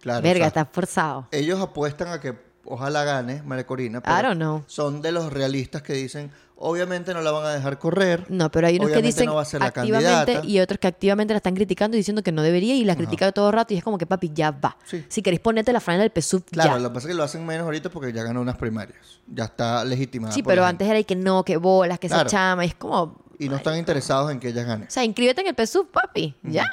Claro. 0.00 0.18
o 0.18 0.22
verga, 0.22 0.40
sea, 0.40 0.48
está 0.48 0.64
forzado. 0.66 1.28
Ellos 1.30 1.60
apuestan 1.60 2.08
a 2.08 2.20
que 2.20 2.34
ojalá 2.64 3.04
gane 3.04 3.42
María 3.42 3.66
Corina. 3.66 4.00
pero 4.02 4.18
I 4.18 4.22
don't 4.22 4.36
know. 4.36 4.64
Son 4.66 5.02
de 5.02 5.12
los 5.12 5.32
realistas 5.32 5.82
que 5.82 5.92
dicen, 5.94 6.30
obviamente 6.56 7.12
no 7.14 7.20
la 7.22 7.30
van 7.32 7.46
a 7.46 7.50
dejar 7.50 7.78
correr. 7.78 8.24
No, 8.28 8.50
pero 8.50 8.66
hay 8.68 8.76
unos 8.76 8.90
que 8.90 9.02
dicen 9.02 9.26
no 9.26 9.34
va 9.34 9.42
a 9.42 9.44
ser 9.44 9.60
la 9.60 9.66
activamente 9.66 10.08
candidata. 10.34 10.46
y 10.46 10.60
otros 10.60 10.78
que 10.78 10.86
activamente 10.86 11.34
la 11.34 11.38
están 11.38 11.54
criticando 11.54 11.96
y 11.96 12.00
diciendo 12.00 12.22
que 12.22 12.30
no 12.32 12.42
debería 12.42 12.74
y 12.76 12.84
la 12.84 12.94
critican 12.96 13.32
todo 13.32 13.48
el 13.48 13.52
rato 13.54 13.74
y 13.74 13.78
es 13.78 13.84
como 13.84 13.98
que 13.98 14.06
papi, 14.06 14.30
ya 14.32 14.50
va. 14.52 14.76
Sí. 14.84 15.04
Si 15.08 15.22
queréis 15.22 15.40
ponerte 15.40 15.72
la 15.72 15.80
franela 15.80 16.02
del 16.04 16.12
PSUV, 16.12 16.44
Claro, 16.50 16.70
ya. 16.74 16.78
lo 16.78 16.88
que 16.90 16.94
pasa 16.94 17.08
es 17.08 17.12
que 17.12 17.16
lo 17.16 17.24
hacen 17.24 17.44
menos 17.44 17.64
ahorita 17.64 17.90
porque 17.90 18.12
ya 18.12 18.22
ganó 18.22 18.40
unas 18.40 18.56
primarias. 18.56 18.98
Ya 19.26 19.44
está 19.44 19.84
legitimada. 19.84 20.32
Sí, 20.32 20.42
por 20.42 20.52
pero 20.52 20.62
la 20.62 20.68
antes 20.68 20.88
era 20.88 20.98
y 20.98 21.04
que 21.04 21.16
no, 21.16 21.44
que 21.44 21.56
bolas, 21.56 21.98
que 21.98 22.08
Claro. 22.08 22.28
se 22.28 22.36
chama. 22.36 22.64
Y 22.64 22.68
es 22.68 22.74
como. 22.74 23.22
Y 23.38 23.48
no 23.48 23.56
están 23.56 23.76
interesados 23.76 24.30
en 24.30 24.38
que 24.38 24.48
ellas 24.48 24.64
ganen. 24.66 24.86
O 24.86 24.90
sea, 24.90 25.02
inscríbete 25.04 25.40
en 25.40 25.48
el 25.48 25.54
PSUV, 25.56 25.90
papi. 25.90 26.36
Ya. 26.44 26.64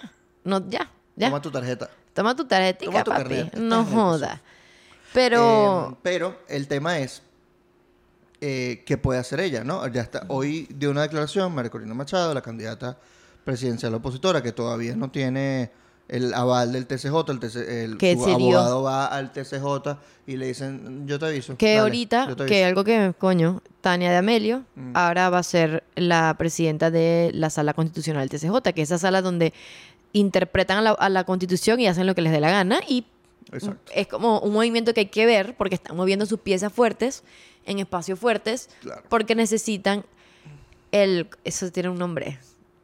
No, 0.43 0.69
ya. 0.69 0.87
Ya. 1.15 1.27
Toma 1.29 1.41
tu 1.41 1.49
tarjeta. 1.51 1.89
Toma 2.13 2.35
tu 2.35 2.45
Toma 2.45 3.03
tu 3.03 3.11
papi. 3.11 3.23
carnet. 3.23 3.55
No 3.55 3.81
el 3.81 3.85
joda. 3.87 4.41
Pero. 5.14 5.91
Eh, 5.91 5.95
pero 6.03 6.39
el 6.47 6.68
tema 6.68 6.99
es 6.99 7.22
eh, 8.41 8.84
qué 8.86 8.97
puede 8.97 9.20
hacer 9.20 9.39
ella, 9.41 9.64
¿no? 9.64 9.86
Ya 9.88 10.01
está. 10.01 10.24
Hoy 10.30 10.68
dio 10.74 10.91
una 10.91 11.01
declaración 11.01 11.53
María 11.53 11.70
Corina 11.72 11.93
Machado, 11.93 12.34
la 12.34 12.41
candidata 12.41 12.97
presidencial 13.43 13.93
opositora, 13.95 14.41
que 14.41 14.51
todavía 14.51 14.95
no 14.95 15.10
tiene 15.12 15.72
el 16.07 16.34
aval 16.34 16.72
del 16.72 16.88
TCJ, 16.88 17.30
el, 17.30 17.39
TC 17.39 17.55
el 17.84 17.97
Que 17.97 18.16
su 18.16 18.26
dio. 18.26 18.36
abogado 18.36 18.82
va 18.84 19.05
al 19.05 19.32
TCJ 19.32 19.97
y 20.26 20.38
le 20.38 20.47
dicen, 20.47 21.05
yo 21.07 21.20
te 21.20 21.28
aviso. 21.28 21.55
que 21.57 21.68
dale, 21.68 21.80
ahorita, 21.82 22.36
que 22.36 22.43
aviso". 22.64 22.66
algo 22.66 22.84
que, 22.84 23.14
coño, 23.18 23.62
Tania 23.82 24.10
de 24.12 24.18
Amelio 24.18 24.64
Mm. 24.76 24.91
ahora 24.95 25.30
va 25.30 25.39
a 25.39 25.43
ser 25.43 25.84
la 25.95 26.34
presidenta 26.38 26.89
de 26.91 27.30
la 27.34 27.49
sala 27.51 27.74
constitucional 27.74 28.28
del 28.28 28.39
TCJ, 28.39 28.74
que 28.74 28.82
es 28.82 28.89
esa 28.89 28.97
sala 28.97 29.22
donde 29.22 29.53
interpretan 30.14 30.78
a 30.80 30.82
la, 30.82 30.91
a 30.91 31.10
la 31.10 31.24
constitución 31.26 31.80
y 31.80 31.88
hacen 31.88 32.07
lo 32.07 32.16
que 32.16 32.22
les 32.24 32.32
dé 32.32 32.39
la 32.39 32.49
gana. 32.49 32.80
Y 32.88 33.05
Exacto. 33.52 33.91
es 33.95 34.08
como 34.08 34.39
un 34.39 34.54
movimiento 34.54 34.93
que 34.93 35.02
hay 35.02 35.06
que 35.08 35.26
ver 35.26 35.56
porque 35.58 35.76
están 35.76 35.95
moviendo 35.95 36.26
sus 36.26 36.39
piezas 36.39 36.72
fuertes 36.72 37.24
en 37.66 37.80
espacios 37.80 38.20
fuertes 38.20 38.70
Claro. 38.82 39.04
porque 39.10 39.36
necesitan 39.36 40.06
el... 40.91 41.28
Eso 41.43 41.72
tiene 41.72 41.89
un 41.89 41.97
nombre. 41.97 42.39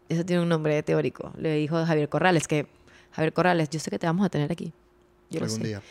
Eso 0.10 0.26
tiene 0.26 0.42
un 0.42 0.50
nombre 0.50 0.82
teórico. 0.84 1.32
Le 1.38 1.56
dijo 1.56 1.84
Javier 1.86 2.10
Corrales 2.10 2.48
que... 2.48 2.68
Javier 3.12 3.34
Corrales, 3.34 3.70
yo 3.70 3.80
sé 3.80 3.90
que 3.90 3.98
te 4.00 4.06
vamos 4.08 4.26
a 4.26 4.30
tener 4.30 4.52
aquí. 4.52 4.74
Yo 5.30 5.40
lo 5.40 5.46
Algún 5.46 5.62
sé. 5.62 5.68
día. 5.68 5.82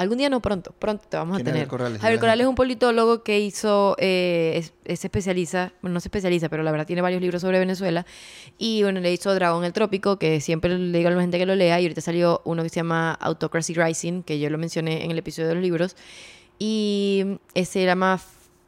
Algún 0.00 0.16
día 0.16 0.30
no, 0.30 0.40
pronto, 0.40 0.72
pronto 0.78 1.04
te 1.06 1.18
vamos 1.18 1.34
a 1.34 1.36
¿Quién 1.36 1.48
es 1.48 1.52
tener. 1.52 1.68
Javier 1.68 1.68
Corrales? 1.68 2.00
Javier 2.00 2.20
Corrales 2.20 2.44
es 2.44 2.48
un 2.48 2.54
politólogo 2.54 3.22
que 3.22 3.38
hizo, 3.38 3.96
eh, 3.98 4.52
es, 4.56 4.72
es 4.86 5.04
especializa, 5.04 5.74
bueno, 5.82 5.92
no 5.92 6.00
se 6.00 6.08
especializa, 6.08 6.48
pero 6.48 6.62
la 6.62 6.70
verdad 6.70 6.86
tiene 6.86 7.02
varios 7.02 7.20
libros 7.20 7.42
sobre 7.42 7.58
Venezuela. 7.58 8.06
Y 8.56 8.82
bueno, 8.82 9.00
le 9.00 9.12
hizo 9.12 9.34
Dragón 9.34 9.62
el 9.64 9.74
Trópico, 9.74 10.18
que 10.18 10.40
siempre 10.40 10.78
le 10.78 10.96
digo 10.96 11.10
a 11.10 11.12
la 11.12 11.20
gente 11.20 11.36
que 11.36 11.44
lo 11.44 11.54
lea. 11.54 11.78
Y 11.80 11.84
ahorita 11.84 12.00
salió 12.00 12.40
uno 12.46 12.62
que 12.62 12.70
se 12.70 12.76
llama 12.76 13.12
Autocracy 13.12 13.74
Rising, 13.74 14.22
que 14.22 14.38
yo 14.38 14.48
lo 14.48 14.56
mencioné 14.56 15.04
en 15.04 15.10
el 15.10 15.18
episodio 15.18 15.48
de 15.48 15.56
los 15.56 15.62
libros. 15.62 15.96
Y 16.58 17.38
ese 17.52 17.72
se 17.72 17.84
llama 17.84 18.18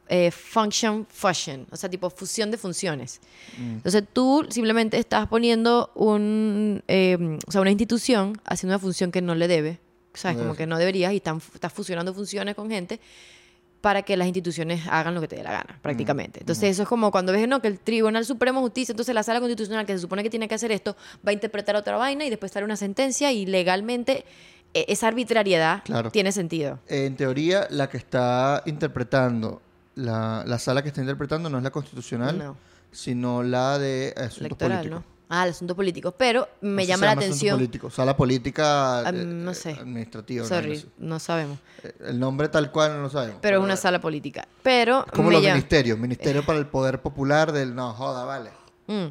eh, 0.09 0.29
Function 0.29 1.07
Fusion, 1.09 1.65
o 1.71 1.75
sea, 1.75 1.89
tipo 1.89 2.09
fusión 2.09 2.51
de 2.51 2.57
funciones. 2.57 3.21
Mm. 3.57 3.73
Entonces 3.77 4.03
tú 4.13 4.45
simplemente 4.49 4.99
estás 4.99 5.27
poniendo 5.27 5.91
un, 5.95 6.83
eh, 6.87 7.39
o 7.47 7.51
sea, 7.51 7.61
una 7.61 7.71
institución 7.71 8.39
haciendo 8.45 8.75
una 8.75 8.79
función 8.79 9.11
que 9.11 9.21
no 9.21 9.33
le 9.33 9.47
debe, 9.47 9.79
¿sabes? 10.13 10.37
Como 10.37 10.55
que 10.55 10.65
no 10.67 10.77
deberías 10.77 11.13
y 11.13 11.17
están, 11.17 11.41
estás 11.53 11.71
fusionando 11.73 12.13
funciones 12.13 12.55
con 12.55 12.69
gente 12.69 12.99
para 13.81 14.01
que 14.03 14.15
las 14.15 14.27
instituciones 14.27 14.81
hagan 14.89 15.13
lo 15.13 15.19
que 15.19 15.27
te 15.27 15.35
dé 15.35 15.43
la 15.43 15.51
gana, 15.51 15.77
prácticamente. 15.81 16.39
Entonces 16.39 16.69
eso 16.71 16.83
es 16.83 16.87
como 16.87 17.11
cuando 17.11 17.33
ves, 17.33 17.45
no, 17.49 17.61
que 17.61 17.67
el 17.67 17.79
Tribunal 17.79 18.23
Supremo 18.25 18.59
de 18.61 18.63
Justicia, 18.67 18.93
entonces 18.93 19.13
la 19.13 19.23
Sala 19.23 19.39
Constitucional 19.41 19.85
que 19.85 19.91
se 19.93 19.99
supone 19.99 20.23
que 20.23 20.29
tiene 20.29 20.47
que 20.47 20.55
hacer 20.55 20.71
esto, 20.71 20.95
va 21.25 21.31
a 21.31 21.33
interpretar 21.33 21.75
otra 21.75 21.97
vaina 21.97 22.23
y 22.25 22.29
después 22.29 22.51
sale 22.53 22.63
una 22.63 22.77
sentencia 22.77 23.33
y 23.33 23.45
legalmente 23.45 24.23
eh, 24.73 24.85
esa 24.87 25.09
arbitrariedad 25.09 25.83
Claro. 25.83 26.11
tiene 26.11 26.31
sentido. 26.31 26.79
En 26.87 27.17
teoría, 27.17 27.67
la 27.71 27.89
que 27.89 27.97
está 27.97 28.63
interpretando 28.65 29.61
la, 29.95 30.43
la 30.47 30.59
sala 30.59 30.81
que 30.81 30.87
está 30.87 31.01
interpretando 31.01 31.49
no 31.49 31.57
es 31.57 31.63
la 31.63 31.71
constitucional, 31.71 32.37
No. 32.37 32.55
sino 32.93 33.43
la 33.43 33.77
de 33.79 34.13
asuntos 34.15 34.37
Electoral, 34.39 34.77
políticos. 34.79 35.03
¿no? 35.07 35.12
Ah, 35.35 35.45
el 35.45 35.49
asunto 35.49 35.75
político. 35.75 36.11
Pero 36.11 36.47
me 36.61 36.85
llama 36.85 37.07
la 37.07 37.13
atención. 37.13 37.71
Sala 37.89 38.15
política 38.15 39.03
eh, 39.07 39.11
no 39.13 39.49
eh, 39.49 39.55
sé. 39.55 39.71
administrativa. 39.71 40.45
Sorry, 40.45 40.85
no 40.99 41.19
sabemos. 41.19 41.57
Eh, 41.81 41.91
El 42.09 42.19
nombre 42.19 42.49
tal 42.49 42.71
cual 42.71 42.93
no 42.97 43.01
lo 43.01 43.09
sabemos. 43.09 43.39
Pero 43.41 43.57
es 43.57 43.63
una 43.63 43.75
sala 43.75 43.99
política. 43.99 44.47
Pero 44.61 45.03
Como 45.11 45.29
me 45.29 45.33
los 45.33 45.41
llama- 45.41 45.55
ministerios. 45.55 45.97
Ministerio 45.97 46.45
para 46.45 46.59
el 46.59 46.67
Poder 46.67 47.01
Popular 47.01 47.51
del... 47.51 47.73
No, 47.73 47.93
joda, 47.93 48.25
vale. 48.25 48.51
Mm. 48.85 49.07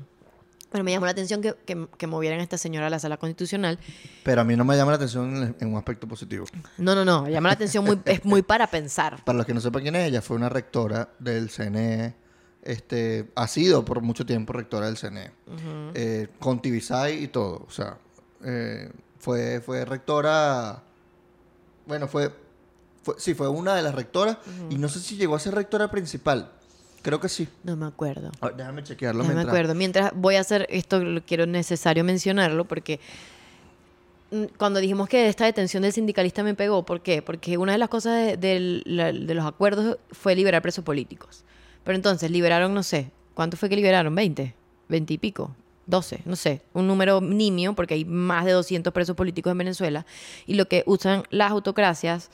Pero 0.71 0.85
me 0.85 0.93
llamó 0.93 1.07
la 1.07 1.13
atención 1.13 1.43
que, 1.43 1.55
que, 1.67 1.89
que 1.99 2.07
movieran 2.07 2.39
a 2.39 2.45
esta 2.45 2.57
señora 2.57 2.87
a 2.87 2.91
la 2.91 3.01
sala 3.01 3.17
constitucional. 3.17 3.81
Pero 4.23 4.43
a 4.43 4.45
mí 4.45 4.55
no 4.55 4.65
me 4.65 4.77
llama 4.77 4.93
la 4.93 4.97
atención 4.97 5.37
en, 5.37 5.57
en 5.59 5.69
un 5.73 5.77
aspecto 5.77 6.07
positivo. 6.07 6.47
No, 6.79 6.95
no, 6.95 7.05
no. 7.05 7.29
Llama 7.29 7.49
la 7.49 7.55
atención 7.55 7.85
muy, 7.85 8.01
es 8.05 8.25
muy 8.25 8.43
para 8.43 8.69
pensar. 8.69 9.25
Para 9.25 9.39
los 9.39 9.45
que 9.47 9.55
no 9.55 9.61
sepan 9.61 9.83
quién 9.83 9.97
es, 9.97 10.07
ella 10.09 10.23
fue 10.23 10.37
una 10.37 10.49
rectora 10.49 11.09
del 11.19 11.51
CNE. 11.51 12.15
Este, 12.63 13.29
ha 13.35 13.49
sido 13.49 13.85
por 13.85 14.01
mucho 14.03 14.25
tiempo 14.25 14.53
rectora 14.53 14.87
del 14.87 14.97
CNE. 14.97 15.31
Eh, 15.95 16.29
con 16.39 16.63
Tibisay 16.63 17.25
y 17.25 17.29
todo. 17.29 17.65
O 17.67 17.71
sea, 17.71 17.99
eh, 18.45 18.91
fue, 19.19 19.61
fue 19.61 19.85
rectora... 19.85 20.83
Bueno, 21.87 22.07
fue, 22.07 22.31
fue... 23.03 23.15
Sí, 23.19 23.35
fue 23.35 23.49
una 23.49 23.75
de 23.75 23.83
las 23.83 23.95
rectoras. 23.95 24.39
Y 24.71 24.77
no 24.77 24.89
sé 24.89 25.01
si 25.01 25.17
llegó 25.17 25.35
a 25.35 25.41
ser 25.41 25.55
rectora 25.55 25.91
principal. 25.91 26.53
Creo 27.03 27.19
que 27.19 27.29
sí. 27.29 27.49
No 27.65 27.75
me 27.75 27.87
acuerdo. 27.87 28.31
Ah, 28.41 28.51
déjame 28.57 28.85
chequearlo. 28.85 29.25
No 29.25 29.29
me 29.29 29.35
mientras- 29.35 29.53
acuerdo. 29.53 29.75
Mientras 29.75 30.13
voy 30.15 30.37
a 30.37 30.41
hacer 30.41 30.69
esto, 30.71 31.03
quiero 31.27 31.47
necesario 31.47 32.05
mencionarlo 32.05 32.65
porque 32.65 33.01
mm, 34.31 34.45
cuando 34.57 34.79
dijimos 34.79 35.09
que 35.09 35.29
esta 35.29 35.47
detención 35.47 35.83
del 35.83 35.93
sindicalista 35.93 36.45
me 36.45 36.55
pegó, 36.55 36.85
¿por 36.85 37.01
qué? 37.01 37.21
Porque 37.23 37.59
una 37.59 37.73
de 37.73 37.79
las 37.79 37.89
cosas 37.89 38.39
de 38.41 38.83
los 39.35 39.45
acuerdos 39.47 39.99
fue 40.13 40.37
liberar 40.37 40.63
presos 40.63 40.85
políticos. 40.85 41.43
Pero 41.85 41.97
entonces 41.97 42.31
liberaron, 42.31 42.75
no 42.75 42.83
sé, 42.83 43.11
¿cuánto 43.35 43.57
fue 43.57 43.69
que 43.69 43.77
liberaron? 43.77 44.15
¿20? 44.15 44.55
¿20 44.89 45.11
y 45.11 45.19
pico? 45.19 45.55
12, 45.87 46.21
no 46.25 46.37
sé, 46.37 46.63
un 46.75 46.87
número 46.87 47.21
nimio 47.21 47.75
porque 47.75 47.95
hay 47.95 48.05
más 48.05 48.45
de 48.45 48.53
200 48.53 48.93
presos 48.93 49.17
políticos 49.17 49.51
en 49.51 49.59
Venezuela 49.59 50.07
y 50.47 50.55
lo 50.55 50.69
que 50.69 50.85
usan 50.87 51.25
las 51.31 51.51
autocracias 51.51 52.31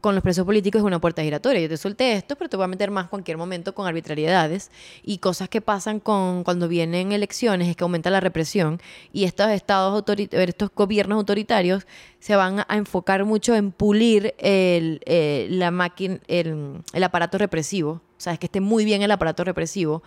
con 0.00 0.14
los 0.14 0.22
presos 0.22 0.44
políticos 0.44 0.80
es 0.80 0.84
una 0.84 1.00
puerta 1.00 1.22
giratoria. 1.22 1.60
Yo 1.60 1.68
te 1.68 1.76
solté 1.76 2.14
esto, 2.14 2.36
pero 2.36 2.48
te 2.48 2.56
voy 2.56 2.64
a 2.64 2.68
meter 2.68 2.90
más 2.90 3.08
cualquier 3.08 3.36
momento 3.36 3.74
con 3.74 3.86
arbitrariedades 3.86 4.70
y 5.02 5.18
cosas 5.18 5.48
que 5.48 5.60
pasan 5.60 6.00
con 6.00 6.44
cuando 6.44 6.68
vienen 6.68 7.12
elecciones 7.12 7.68
es 7.68 7.76
que 7.76 7.84
aumenta 7.84 8.10
la 8.10 8.20
represión 8.20 8.80
y 9.12 9.24
estos 9.24 9.50
estados 9.50 10.04
estos 10.32 10.70
gobiernos 10.74 11.16
autoritarios 11.16 11.86
se 12.18 12.36
van 12.36 12.64
a 12.66 12.76
enfocar 12.76 13.24
mucho 13.24 13.54
en 13.54 13.70
pulir 13.70 14.34
el, 14.38 15.00
eh, 15.06 15.46
la 15.50 15.70
máquina, 15.70 16.18
el, 16.26 16.82
el 16.92 17.04
aparato 17.04 17.38
represivo, 17.38 18.00
o 18.16 18.20
sea, 18.20 18.32
es 18.32 18.38
que 18.38 18.46
esté 18.46 18.60
muy 18.60 18.84
bien 18.84 19.02
el 19.02 19.10
aparato 19.10 19.44
represivo 19.44 20.02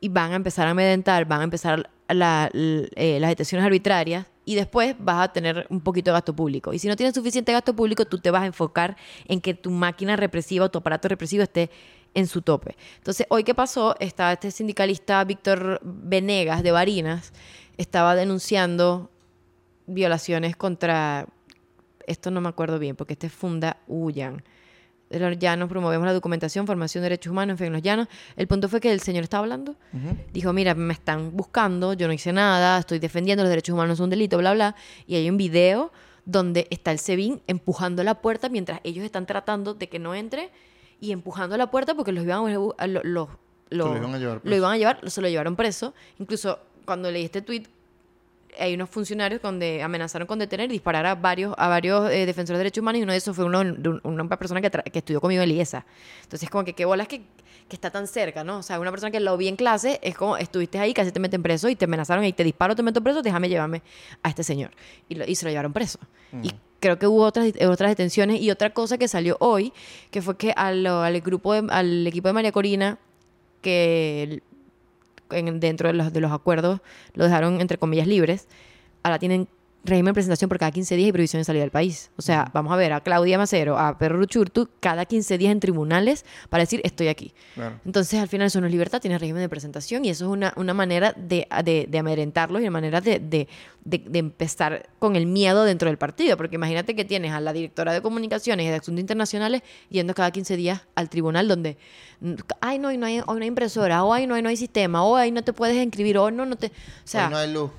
y 0.00 0.08
van 0.08 0.32
a 0.32 0.36
empezar 0.36 0.66
a 0.66 0.70
amedrentar, 0.70 1.26
van 1.26 1.40
a 1.40 1.44
empezar 1.44 1.90
eh, 2.08 3.18
las 3.20 3.30
detenciones 3.30 3.64
arbitrarias 3.64 4.26
y 4.44 4.54
después 4.54 4.96
vas 4.98 5.28
a 5.28 5.32
tener 5.32 5.66
un 5.70 5.80
poquito 5.80 6.10
de 6.10 6.14
gasto 6.14 6.34
público. 6.34 6.72
Y 6.72 6.78
si 6.78 6.88
no 6.88 6.96
tienes 6.96 7.14
suficiente 7.14 7.52
gasto 7.52 7.76
público, 7.76 8.04
tú 8.04 8.18
te 8.18 8.30
vas 8.30 8.42
a 8.42 8.46
enfocar 8.46 8.96
en 9.26 9.40
que 9.40 9.54
tu 9.54 9.70
máquina 9.70 10.16
represiva 10.16 10.64
o 10.64 10.70
tu 10.70 10.78
aparato 10.78 11.08
represivo 11.08 11.42
esté 11.42 11.70
en 12.14 12.26
su 12.26 12.42
tope. 12.42 12.76
Entonces, 12.96 13.26
hoy 13.30 13.44
qué 13.44 13.54
pasó, 13.54 13.94
estaba 14.00 14.32
este 14.32 14.50
sindicalista 14.50 15.22
Víctor 15.24 15.80
Venegas 15.84 16.62
de 16.62 16.72
Barinas, 16.72 17.32
estaba 17.76 18.16
denunciando 18.16 19.10
violaciones 19.86 20.56
contra, 20.56 21.26
esto 22.06 22.30
no 22.30 22.40
me 22.40 22.48
acuerdo 22.48 22.78
bien, 22.78 22.96
porque 22.96 23.12
este 23.12 23.28
es 23.28 23.32
Funda 23.32 23.76
Ullan 23.86 24.42
de 25.10 25.18
los 25.18 25.38
llanos 25.38 25.68
promovemos 25.68 26.06
la 26.06 26.12
documentación, 26.12 26.66
formación 26.66 27.02
de 27.02 27.06
derechos 27.10 27.30
humanos, 27.32 27.54
en 27.54 27.58
fin, 27.58 27.66
en 27.66 27.72
los 27.74 27.82
llanos. 27.82 28.08
El 28.36 28.46
punto 28.46 28.68
fue 28.68 28.80
que 28.80 28.92
el 28.92 29.00
señor 29.00 29.24
estaba 29.24 29.42
hablando, 29.42 29.74
dijo, 30.32 30.52
mira, 30.52 30.74
me 30.74 30.92
están 30.94 31.36
buscando, 31.36 31.92
yo 31.94 32.06
no 32.06 32.12
hice 32.12 32.32
nada, 32.32 32.78
estoy 32.78 32.98
defendiendo 33.00 33.42
los 33.42 33.50
derechos 33.50 33.74
humanos, 33.74 33.94
es 33.94 34.00
un 34.00 34.10
delito, 34.10 34.38
bla, 34.38 34.54
bla. 34.54 34.76
Y 35.06 35.16
hay 35.16 35.28
un 35.28 35.36
video 35.36 35.92
donde 36.24 36.66
está 36.70 36.92
el 36.92 36.98
SEBIN 37.00 37.42
empujando 37.48 38.04
la 38.04 38.20
puerta 38.22 38.48
mientras 38.48 38.80
ellos 38.84 39.04
están 39.04 39.26
tratando 39.26 39.74
de 39.74 39.88
que 39.88 39.98
no 39.98 40.14
entre 40.14 40.50
y 41.00 41.12
empujando 41.12 41.56
la 41.56 41.70
puerta 41.70 41.94
porque 41.94 42.12
los 42.12 42.22
iban 42.24 42.46
a, 42.46 42.58
a- 42.78 42.86
lo, 42.86 43.00
lo- 43.02 43.28
lo- 43.70 43.84
Se 43.86 43.90
lo 43.90 43.96
iban 43.96 44.14
a 44.14 44.18
llevar 44.18 44.34
lo 44.36 44.40
preso. 44.42 44.56
iban 44.56 44.72
a 44.72 44.76
llevar, 44.78 45.10
se 45.10 45.20
lo 45.22 45.28
llevaron 45.28 45.56
preso. 45.56 45.94
Incluso 46.18 46.58
cuando 46.84 47.10
leí 47.10 47.24
este 47.24 47.42
tweet 47.42 47.64
hay 48.58 48.74
unos 48.74 48.90
funcionarios 48.90 49.40
donde 49.42 49.82
amenazaron 49.82 50.26
con 50.26 50.38
detener 50.38 50.68
y 50.70 50.72
disparar 50.72 51.06
a 51.06 51.14
varios, 51.14 51.54
a 51.56 51.68
varios 51.68 52.10
eh, 52.10 52.26
defensores 52.26 52.58
de 52.58 52.64
derechos 52.64 52.82
humanos 52.82 52.98
y 53.00 53.02
uno 53.02 53.12
de 53.12 53.18
esos 53.18 53.34
fue 53.36 53.44
uno, 53.44 53.62
de 53.64 53.88
un- 53.88 54.00
una 54.04 54.28
persona 54.28 54.60
que, 54.60 54.70
que 54.70 54.98
estudió 54.98 55.20
conmigo 55.20 55.42
en 55.42 55.50
IESA. 55.50 55.84
Entonces, 56.22 56.50
como 56.50 56.64
que 56.64 56.72
qué 56.74 56.84
bolas 56.84 57.08
que, 57.08 57.18
que 57.68 57.76
está 57.76 57.90
tan 57.90 58.06
cerca, 58.06 58.42
¿no? 58.44 58.58
O 58.58 58.62
sea, 58.62 58.80
una 58.80 58.90
persona 58.90 59.10
que 59.10 59.20
lo 59.20 59.36
vi 59.36 59.48
en 59.48 59.56
clase 59.56 60.00
es 60.02 60.16
como, 60.16 60.36
estuviste 60.36 60.78
ahí, 60.78 60.92
casi 60.92 61.12
te 61.12 61.20
meten 61.20 61.42
preso 61.42 61.68
y 61.68 61.76
te 61.76 61.84
amenazaron 61.84 62.24
y 62.24 62.32
te 62.32 62.42
disparo, 62.44 62.74
te 62.74 62.82
meto 62.82 63.00
preso, 63.02 63.22
déjame 63.22 63.48
llevarme 63.48 63.82
a 64.22 64.28
este 64.28 64.42
señor. 64.42 64.70
Y, 65.08 65.14
lo- 65.14 65.24
y 65.26 65.34
se 65.36 65.44
lo 65.44 65.50
llevaron 65.50 65.72
preso. 65.72 65.98
Y 66.42 66.50
creo 66.80 66.98
que 66.98 67.06
hubo 67.06 67.22
otras, 67.24 67.52
otras 67.68 67.90
detenciones 67.90 68.40
y 68.40 68.50
otra 68.50 68.70
cosa 68.72 68.98
que 68.98 69.06
salió 69.08 69.36
hoy, 69.40 69.72
que 70.10 70.22
fue 70.22 70.36
que 70.36 70.52
al, 70.56 70.86
al 70.86 71.20
grupo 71.20 71.52
de- 71.54 71.72
al 71.72 72.06
equipo 72.06 72.28
de 72.28 72.32
María 72.34 72.52
Corina, 72.52 72.98
que 73.62 74.42
en- 75.32 75.60
dentro 75.60 75.88
de 75.88 75.94
los, 75.94 76.12
de 76.12 76.20
los 76.20 76.32
acuerdos 76.32 76.80
lo 77.14 77.24
dejaron 77.24 77.60
entre 77.60 77.78
comillas 77.78 78.06
libres, 78.06 78.48
ahora 79.02 79.18
tienen 79.18 79.48
régimen 79.82 80.10
de 80.10 80.14
presentación 80.14 80.48
por 80.48 80.58
cada 80.58 80.70
15 80.72 80.94
días 80.96 81.08
y 81.08 81.12
prohibición 81.12 81.40
de 81.40 81.44
salida 81.44 81.62
del 81.62 81.70
país. 81.70 82.10
O 82.16 82.22
sea, 82.22 82.50
vamos 82.52 82.72
a 82.72 82.76
ver 82.76 82.92
a 82.92 83.00
Claudia 83.00 83.38
Macero, 83.38 83.78
a 83.78 83.96
Perro 83.96 84.18
Ruchurtu, 84.18 84.68
cada 84.78 85.06
15 85.06 85.38
días 85.38 85.52
en 85.52 85.60
tribunales 85.60 86.26
para 86.50 86.62
decir 86.62 86.80
estoy 86.84 87.08
aquí. 87.08 87.32
Claro. 87.54 87.80
Entonces, 87.86 88.20
al 88.20 88.28
final, 88.28 88.48
eso 88.48 88.60
no 88.60 88.66
es 88.66 88.72
libertad, 88.72 89.00
tiene 89.00 89.18
régimen 89.18 89.40
de 89.42 89.48
presentación 89.48 90.04
y 90.04 90.10
eso 90.10 90.26
es 90.26 90.30
una, 90.30 90.52
una 90.56 90.74
manera 90.74 91.14
de, 91.16 91.46
de, 91.64 91.86
de 91.88 91.98
amedrentarlos 91.98 92.60
y 92.60 92.64
una 92.64 92.72
manera 92.72 93.00
de, 93.00 93.18
de, 93.20 93.48
de- 93.84 94.04
de 94.06 94.18
empezar 94.18 94.88
con 94.98 95.16
el 95.16 95.24
miedo 95.26 95.64
dentro 95.64 95.88
del 95.88 95.96
partido. 95.96 96.36
Porque 96.36 96.56
imagínate 96.56 96.94
que 96.94 97.04
tienes 97.06 97.32
a 97.32 97.40
la 97.40 97.52
directora 97.54 97.92
de 97.94 98.02
comunicaciones 98.02 98.66
y 98.66 98.68
de 98.68 98.74
asuntos 98.76 99.00
internacionales 99.00 99.62
yendo 99.88 100.12
cada 100.14 100.30
15 100.30 100.56
días 100.56 100.82
al 100.94 101.08
tribunal 101.08 101.48
donde, 101.48 101.78
ay, 102.60 102.78
no, 102.78 102.88
hoy 102.88 102.98
no 102.98 103.06
hay, 103.06 103.20
hoy 103.20 103.36
no 103.38 103.42
hay 103.42 103.48
impresora, 103.48 104.04
o 104.04 104.12
ay, 104.12 104.26
no, 104.26 104.34
hoy 104.34 104.42
no 104.42 104.50
hay 104.50 104.56
sistema, 104.56 105.02
o 105.04 105.16
ay, 105.16 105.30
no 105.32 105.42
te 105.42 105.52
puedes 105.54 105.76
inscribir, 105.82 106.18
o 106.18 106.30
no, 106.30 106.44
no 106.44 106.56
te. 106.56 106.66
O 106.66 106.70
sea, 107.04 107.26
Hoy 107.26 107.30
no 107.32 107.38
hay 107.38 107.52
luz. 107.52 107.70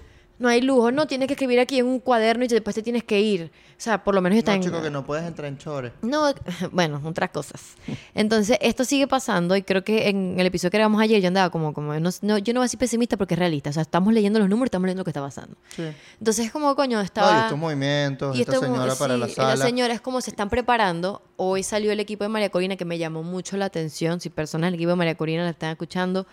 No 0.41 0.49
hay 0.49 0.61
lujo, 0.61 0.91
no, 0.91 1.05
tienes 1.07 1.27
que 1.27 1.33
escribir 1.33 1.59
aquí 1.59 1.79
en 1.79 1.85
un 1.85 1.99
cuaderno 1.99 2.43
y 2.43 2.47
después 2.47 2.75
te 2.75 2.81
tienes 2.81 3.03
que 3.03 3.21
ir. 3.21 3.51
O 3.71 3.83
sea, 3.83 4.03
por 4.03 4.13
lo 4.13 4.21
menos 4.21 4.37
está 4.37 4.51
No, 4.51 4.55
en... 4.57 4.61
chico, 4.63 4.81
que 4.81 4.89
no 4.89 5.05
puedes 5.05 5.25
entrar 5.25 5.47
en 5.47 5.57
chores. 5.57 5.91
No, 6.01 6.33
bueno, 6.71 7.01
otras 7.03 7.29
cosas. 7.29 7.75
Entonces, 8.13 8.57
esto 8.61 8.83
sigue 8.83 9.07
pasando 9.07 9.55
y 9.55 9.63
creo 9.63 9.83
que 9.83 10.09
en 10.09 10.39
el 10.39 10.45
episodio 10.45 10.71
que 10.71 10.77
grabamos 10.77 11.01
ayer 11.01 11.21
yo 11.21 11.27
andaba 11.27 11.49
como, 11.49 11.73
como 11.73 11.93
no, 11.99 12.09
no, 12.21 12.37
yo 12.37 12.53
no 12.53 12.59
voy 12.59 12.65
a 12.65 12.67
decir 12.67 12.79
pesimista 12.79 13.17
porque 13.17 13.35
es 13.35 13.39
realista. 13.39 13.69
O 13.69 13.73
sea, 13.73 13.83
estamos 13.83 14.13
leyendo 14.13 14.39
los 14.39 14.49
números, 14.49 14.67
estamos 14.67 14.85
leyendo 14.85 15.01
lo 15.01 15.05
que 15.05 15.11
está 15.11 15.21
pasando. 15.21 15.55
Sí. 15.75 15.83
Entonces, 16.19 16.47
es 16.47 16.51
como, 16.51 16.75
coño, 16.75 16.99
estaba... 17.01 17.37
y 17.37 17.41
estos 17.43 17.57
movimientos, 17.57 18.35
y 18.35 18.41
esta 18.41 18.53
esto 18.53 18.65
señora 18.65 18.95
para 18.95 19.17
la 19.17 19.27
sí, 19.27 19.35
sala. 19.35 19.65
señora 19.65 19.93
es 19.93 20.01
como 20.01 20.21
se 20.21 20.31
están 20.31 20.49
preparando. 20.49 21.21
Hoy 21.37 21.63
salió 21.63 21.91
el 21.91 21.99
equipo 21.99 22.23
de 22.23 22.29
María 22.29 22.49
Corina 22.49 22.75
que 22.77 22.85
me 22.85 22.97
llamó 22.97 23.23
mucho 23.23 23.57
la 23.57 23.65
atención. 23.65 24.19
Si 24.19 24.29
personas 24.29 24.67
del 24.67 24.75
equipo 24.75 24.89
de 24.89 24.95
María 24.95 25.15
Corina 25.15 25.43
la 25.43 25.51
están 25.51 25.71
escuchando, 25.71 26.27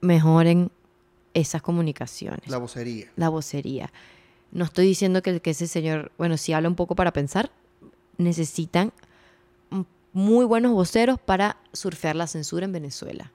mejoren 0.00 0.70
esas 1.36 1.62
comunicaciones 1.62 2.48
La 2.48 2.58
vocería. 2.58 3.06
la 3.16 3.28
vocería. 3.28 3.92
No 4.52 4.64
estoy 4.64 4.86
diciendo 4.86 5.22
que, 5.22 5.40
que 5.40 5.50
ese 5.50 5.66
señor, 5.66 6.12
bueno, 6.18 6.36
si 6.36 6.52
habla 6.52 6.68
un 6.68 6.74
poco 6.74 6.94
para 6.94 7.12
pensar, 7.12 7.50
necesitan 8.16 8.92
muy 10.12 10.46
buenos 10.46 10.72
voceros 10.72 11.20
para 11.20 11.58
surfear 11.74 12.16
la 12.16 12.26
censura 12.26 12.64
en 12.64 12.72
Venezuela. 12.72 13.32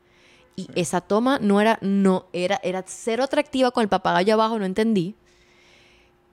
Y 0.55 0.67
esa 0.73 0.99
toma 0.99 1.37
no 1.39 1.61
era, 1.61 1.77
no, 1.81 2.25
era, 2.33 2.59
era 2.63 2.83
cero 2.87 3.23
atractiva 3.23 3.69
con 3.69 3.83
el 3.83 3.89
papagayo 3.89 4.33
abajo, 4.33 4.57
no 4.57 4.65
entendí. 4.65 5.15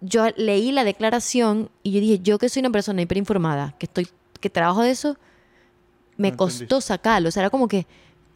Yo 0.01 0.27
leí 0.37 0.73
la 0.73 0.85
declaración 0.85 1.71
y 1.83 1.93
yo 1.93 2.01
dije, 2.01 2.21
yo 2.21 2.39
que 2.39 2.49
soy 2.49 2.61
una 2.61 2.71
persona 2.71 3.03
hiperinformada, 3.03 3.75
que 3.79 3.87
estoy, 3.87 4.09
que 4.41 4.49
trabajo 4.49 4.83
de 4.83 4.91
eso, 4.91 5.19
me 6.17 6.31
No 6.31 6.37
costó 6.39 6.81
sacarlo. 6.81 7.29
O 7.29 7.33
sea, 7.33 7.43
era 7.43 7.51
como 7.51 7.69
que, 7.69 7.87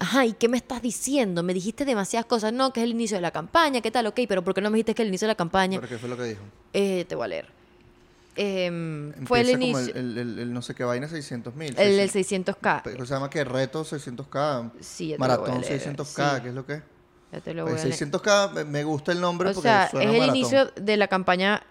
ajá, 0.03 0.27
¿y 0.27 0.33
qué 0.35 0.49
me 0.49 0.57
estás 0.57 0.83
diciendo? 0.83 1.43
Me 1.43 1.55
dijiste 1.55 1.85
demasiadas 1.85 2.27
cosas. 2.27 2.53
No, 2.53 2.73
que 2.73 2.81
es 2.81 2.85
el 2.85 2.91
inicio 2.91 3.17
de 3.17 3.21
la 3.23 3.31
campaña, 3.31 3.81
¿qué 3.81 3.91
tal? 3.91 4.07
Ok, 4.07 4.21
pero 4.29 4.43
¿por 4.43 4.53
qué 4.55 4.61
no 4.61 4.71
me 4.71 4.77
dijiste 4.77 4.95
que 4.95 5.03
es 5.03 5.05
el 5.05 5.09
inicio 5.09 5.27
de 5.27 5.33
la 5.33 5.37
campaña? 5.37 5.79
¿Pero 5.81 5.89
qué 5.91 5.99
fue 5.99 6.09
lo 6.09 6.17
que 6.17 6.25
dijo? 6.25 6.43
Eh, 6.73 7.05
te 7.09 7.15
voy 7.15 7.25
a 7.25 7.29
leer. 7.29 7.47
Em, 8.35 9.13
fue 9.27 9.41
el 9.43 9.51
como 9.53 9.63
inicio, 9.63 9.95
el, 9.95 10.17
el- 10.17 10.19
el- 10.19 10.39
el 10.39 10.53
no 10.55 10.63
sé 10.63 10.75
qué 10.75 10.85
vaina 10.85 11.07
600 11.07 11.55
mil. 11.55 11.75
el, 11.79 11.97
del 11.99 12.11
600K. 12.11 12.83
Se 12.85 13.05
llama 13.15 13.29
que 13.29 13.45
reto 13.45 13.85
600k. 13.85 14.71
Sí, 14.81 15.09
voy 15.11 15.19
Maratón 15.19 15.61
leer, 15.61 15.81
600k, 15.83 16.37
sí. 16.37 16.43
¿qué 16.43 16.49
es 16.49 16.55
lo 16.55 16.65
que 16.65 16.75
es? 16.75 16.83
Ya 17.31 17.41
te 17.41 17.53
lo 17.55 17.65
voy 17.65 17.73
Pues 17.73 17.85
a 17.85 17.89
leer. 17.89 17.99
600k 17.99 18.53
me- 18.53 18.65
me 18.65 18.85
gusta 18.85 19.13
el 19.13 19.21
nombre 19.21 19.51
O 19.51 19.53
porque 19.53 19.69
sea, 19.69 19.85
es 19.85 19.91
suena 19.91 20.11
el 20.13 20.19
maratón. 20.19 20.37
inicio 20.37 20.67
de 20.77 20.97
la 20.97 21.09
campaña 21.09 21.63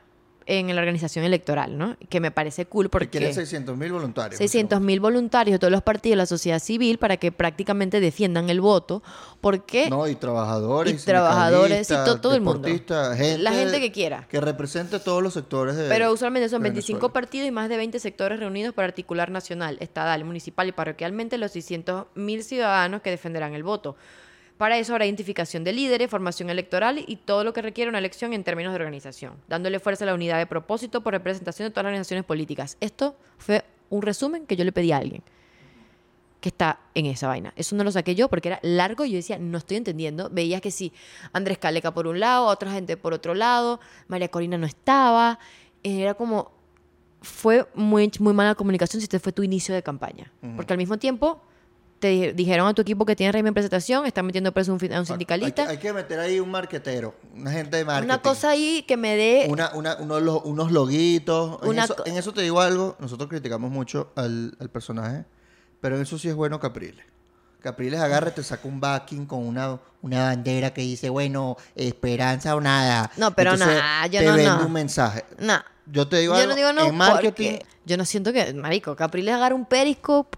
en 0.45 0.73
la 0.75 0.81
organización 0.81 1.23
electoral, 1.25 1.77
¿no? 1.77 1.97
Que 2.09 2.19
me 2.19 2.31
parece 2.31 2.65
cool 2.65 2.85
Que 2.85 2.89
porque... 2.89 3.09
quieren 3.09 3.33
600 3.33 3.77
mil 3.77 3.91
voluntarios. 3.91 4.37
600 4.37 4.81
mil 4.81 4.99
voluntarios 4.99 5.53
de 5.55 5.59
todos 5.59 5.71
los 5.71 5.81
partidos 5.81 6.13
de 6.13 6.17
la 6.17 6.25
sociedad 6.25 6.59
civil 6.59 6.97
para 6.97 7.17
que 7.17 7.31
prácticamente 7.31 7.99
defiendan 7.99 8.49
el 8.49 8.61
voto, 8.61 9.03
porque 9.39 9.89
No, 9.89 10.07
y 10.07 10.15
trabajadores. 10.15 11.01
Y 11.01 11.05
trabajadores, 11.05 11.81
y 11.81 11.85
sindicalistas, 11.85 12.05
to- 12.15 12.21
todo 12.21 12.35
el 12.35 12.41
mundo. 12.41 12.67
gente 12.67 13.37
La 13.39 13.51
gente 13.51 13.79
que 13.79 13.91
quiera. 13.91 14.27
Que 14.29 14.41
represente 14.41 14.99
todos 14.99 15.21
los 15.23 15.33
sectores 15.33 15.75
de 15.75 15.87
Pero 15.89 16.11
usualmente 16.11 16.49
son 16.49 16.61
de 16.63 16.69
25 16.69 16.97
Venezuela. 16.97 17.13
partidos 17.13 17.47
y 17.47 17.51
más 17.51 17.69
de 17.69 17.77
20 17.77 17.99
sectores 17.99 18.39
reunidos 18.39 18.73
para 18.73 18.87
articular 18.87 19.31
nacional, 19.31 19.77
estatal, 19.79 20.23
municipal 20.25 20.67
y 20.67 20.71
parroquialmente 20.71 21.37
los 21.37 21.51
600 21.51 22.05
mil 22.15 22.43
ciudadanos 22.43 23.01
que 23.01 23.09
defenderán 23.09 23.53
el 23.53 23.63
voto. 23.63 23.95
Para 24.61 24.77
eso 24.77 24.93
habrá 24.93 25.07
identificación 25.07 25.63
de 25.63 25.73
líderes, 25.73 26.07
formación 26.07 26.51
electoral 26.51 27.03
y 27.07 27.15
todo 27.15 27.43
lo 27.43 27.51
que 27.51 27.63
requiere 27.63 27.89
una 27.89 27.97
elección 27.97 28.31
en 28.31 28.43
términos 28.43 28.73
de 28.73 28.75
organización, 28.75 29.33
dándole 29.47 29.79
fuerza 29.79 30.05
a 30.05 30.05
la 30.05 30.13
unidad 30.13 30.37
de 30.37 30.45
propósito 30.45 31.01
por 31.01 31.13
representación 31.13 31.65
de 31.65 31.71
todas 31.71 31.85
las 31.85 31.89
organizaciones 31.89 32.25
políticas. 32.25 32.77
Esto 32.79 33.15
fue 33.39 33.65
un 33.89 34.03
resumen 34.03 34.45
que 34.45 34.55
yo 34.55 34.63
le 34.63 34.71
pedí 34.71 34.91
a 34.91 34.97
alguien 34.97 35.23
que 36.41 36.49
está 36.49 36.79
en 36.93 37.07
esa 37.07 37.27
vaina. 37.27 37.53
Eso 37.55 37.75
no 37.75 37.83
lo 37.83 37.91
saqué 37.91 38.13
yo 38.13 38.29
porque 38.29 38.49
era 38.49 38.59
largo 38.61 39.03
y 39.03 39.09
yo 39.09 39.15
decía, 39.15 39.39
no 39.39 39.57
estoy 39.57 39.77
entendiendo. 39.77 40.29
Veías 40.29 40.61
que 40.61 40.69
sí, 40.69 40.93
Andrés 41.33 41.57
Caleca 41.57 41.91
por 41.91 42.05
un 42.05 42.19
lado, 42.19 42.45
otra 42.45 42.71
gente 42.71 42.97
por 42.97 43.15
otro 43.15 43.33
lado, 43.33 43.79
María 44.09 44.27
Corina 44.27 44.59
no 44.59 44.67
estaba. 44.67 45.39
Era 45.81 46.13
como, 46.13 46.51
fue 47.23 47.67
muy, 47.73 48.11
muy 48.19 48.33
mala 48.33 48.53
comunicación 48.53 49.01
si 49.01 49.05
este 49.05 49.17
fue 49.17 49.31
tu 49.31 49.41
inicio 49.41 49.73
de 49.73 49.81
campaña. 49.81 50.31
Porque 50.55 50.71
al 50.71 50.77
mismo 50.77 50.99
tiempo 50.99 51.41
te 52.01 52.07
di- 52.09 52.31
dijeron 52.33 52.67
a 52.67 52.73
tu 52.73 52.81
equipo 52.81 53.05
que 53.05 53.15
tiene 53.15 53.31
régimen 53.31 53.51
de 53.51 53.53
presentación, 53.53 54.05
están 54.05 54.25
metiendo 54.25 54.51
preso 54.51 54.73
a 54.73 54.75
un, 54.75 54.93
a 54.93 54.99
un 54.99 55.05
sindicalista. 55.05 55.61
Hay, 55.61 55.67
que- 55.67 55.71
hay 55.71 55.77
que 55.77 55.93
meter 55.93 56.19
ahí 56.19 56.39
un 56.41 56.51
marquetero, 56.51 57.15
una 57.33 57.51
gente 57.51 57.77
de 57.77 57.85
marketing. 57.85 58.05
Una 58.05 58.21
cosa 58.21 58.49
ahí 58.49 58.83
que 58.87 58.97
me 58.97 59.15
dé... 59.15 59.45
Una- 59.49 59.71
una- 59.73 59.95
unos, 59.97 60.41
unos 60.43 60.71
loguitos. 60.71 61.61
En, 61.63 61.69
Una 61.69 61.83
eso, 61.85 61.95
co- 61.95 62.05
en 62.05 62.17
eso 62.17 62.33
te 62.33 62.41
digo 62.41 62.59
algo. 62.59 62.97
Nosotros 62.99 63.29
criticamos 63.29 63.71
mucho 63.71 64.11
al, 64.15 64.53
al 64.59 64.69
personaje, 64.69 65.23
pero 65.79 65.95
en 65.95 66.01
eso 66.01 66.17
sí 66.17 66.27
es 66.27 66.35
bueno 66.35 66.59
Capriles. 66.59 67.05
Capriles 67.61 67.99
agarra 67.99 68.29
y 68.29 68.31
te 68.33 68.43
saca 68.43 68.67
un 68.67 68.79
backing 68.79 69.27
con 69.27 69.45
una, 69.45 69.79
una 70.01 70.23
bandera 70.23 70.73
que 70.73 70.81
dice, 70.81 71.09
bueno, 71.09 71.57
esperanza 71.75 72.55
o 72.55 72.59
nada. 72.61 73.11
No, 73.17 73.35
pero 73.35 73.55
nah, 73.55 74.07
yo 74.07 74.19
te 74.19 74.25
no, 74.25 74.33
vende 74.33 74.49
no. 74.51 74.65
un 74.65 74.73
mensaje. 74.73 75.23
Nah. 75.37 75.59
Yo 75.85 76.07
te 76.07 76.17
digo 76.17 76.33
Yo 76.33 76.39
algo, 76.39 76.49
no 76.51 76.55
digo 76.55 76.73
no 76.73 76.85
en 76.85 76.95
marketing, 76.95 77.57
yo 77.85 77.97
no 77.97 78.05
siento 78.05 78.31
que, 78.33 78.53
marico, 78.53 78.95
Capriles 78.95 79.33
agarra 79.35 79.53
un 79.55 79.65
periscope, 79.65 80.37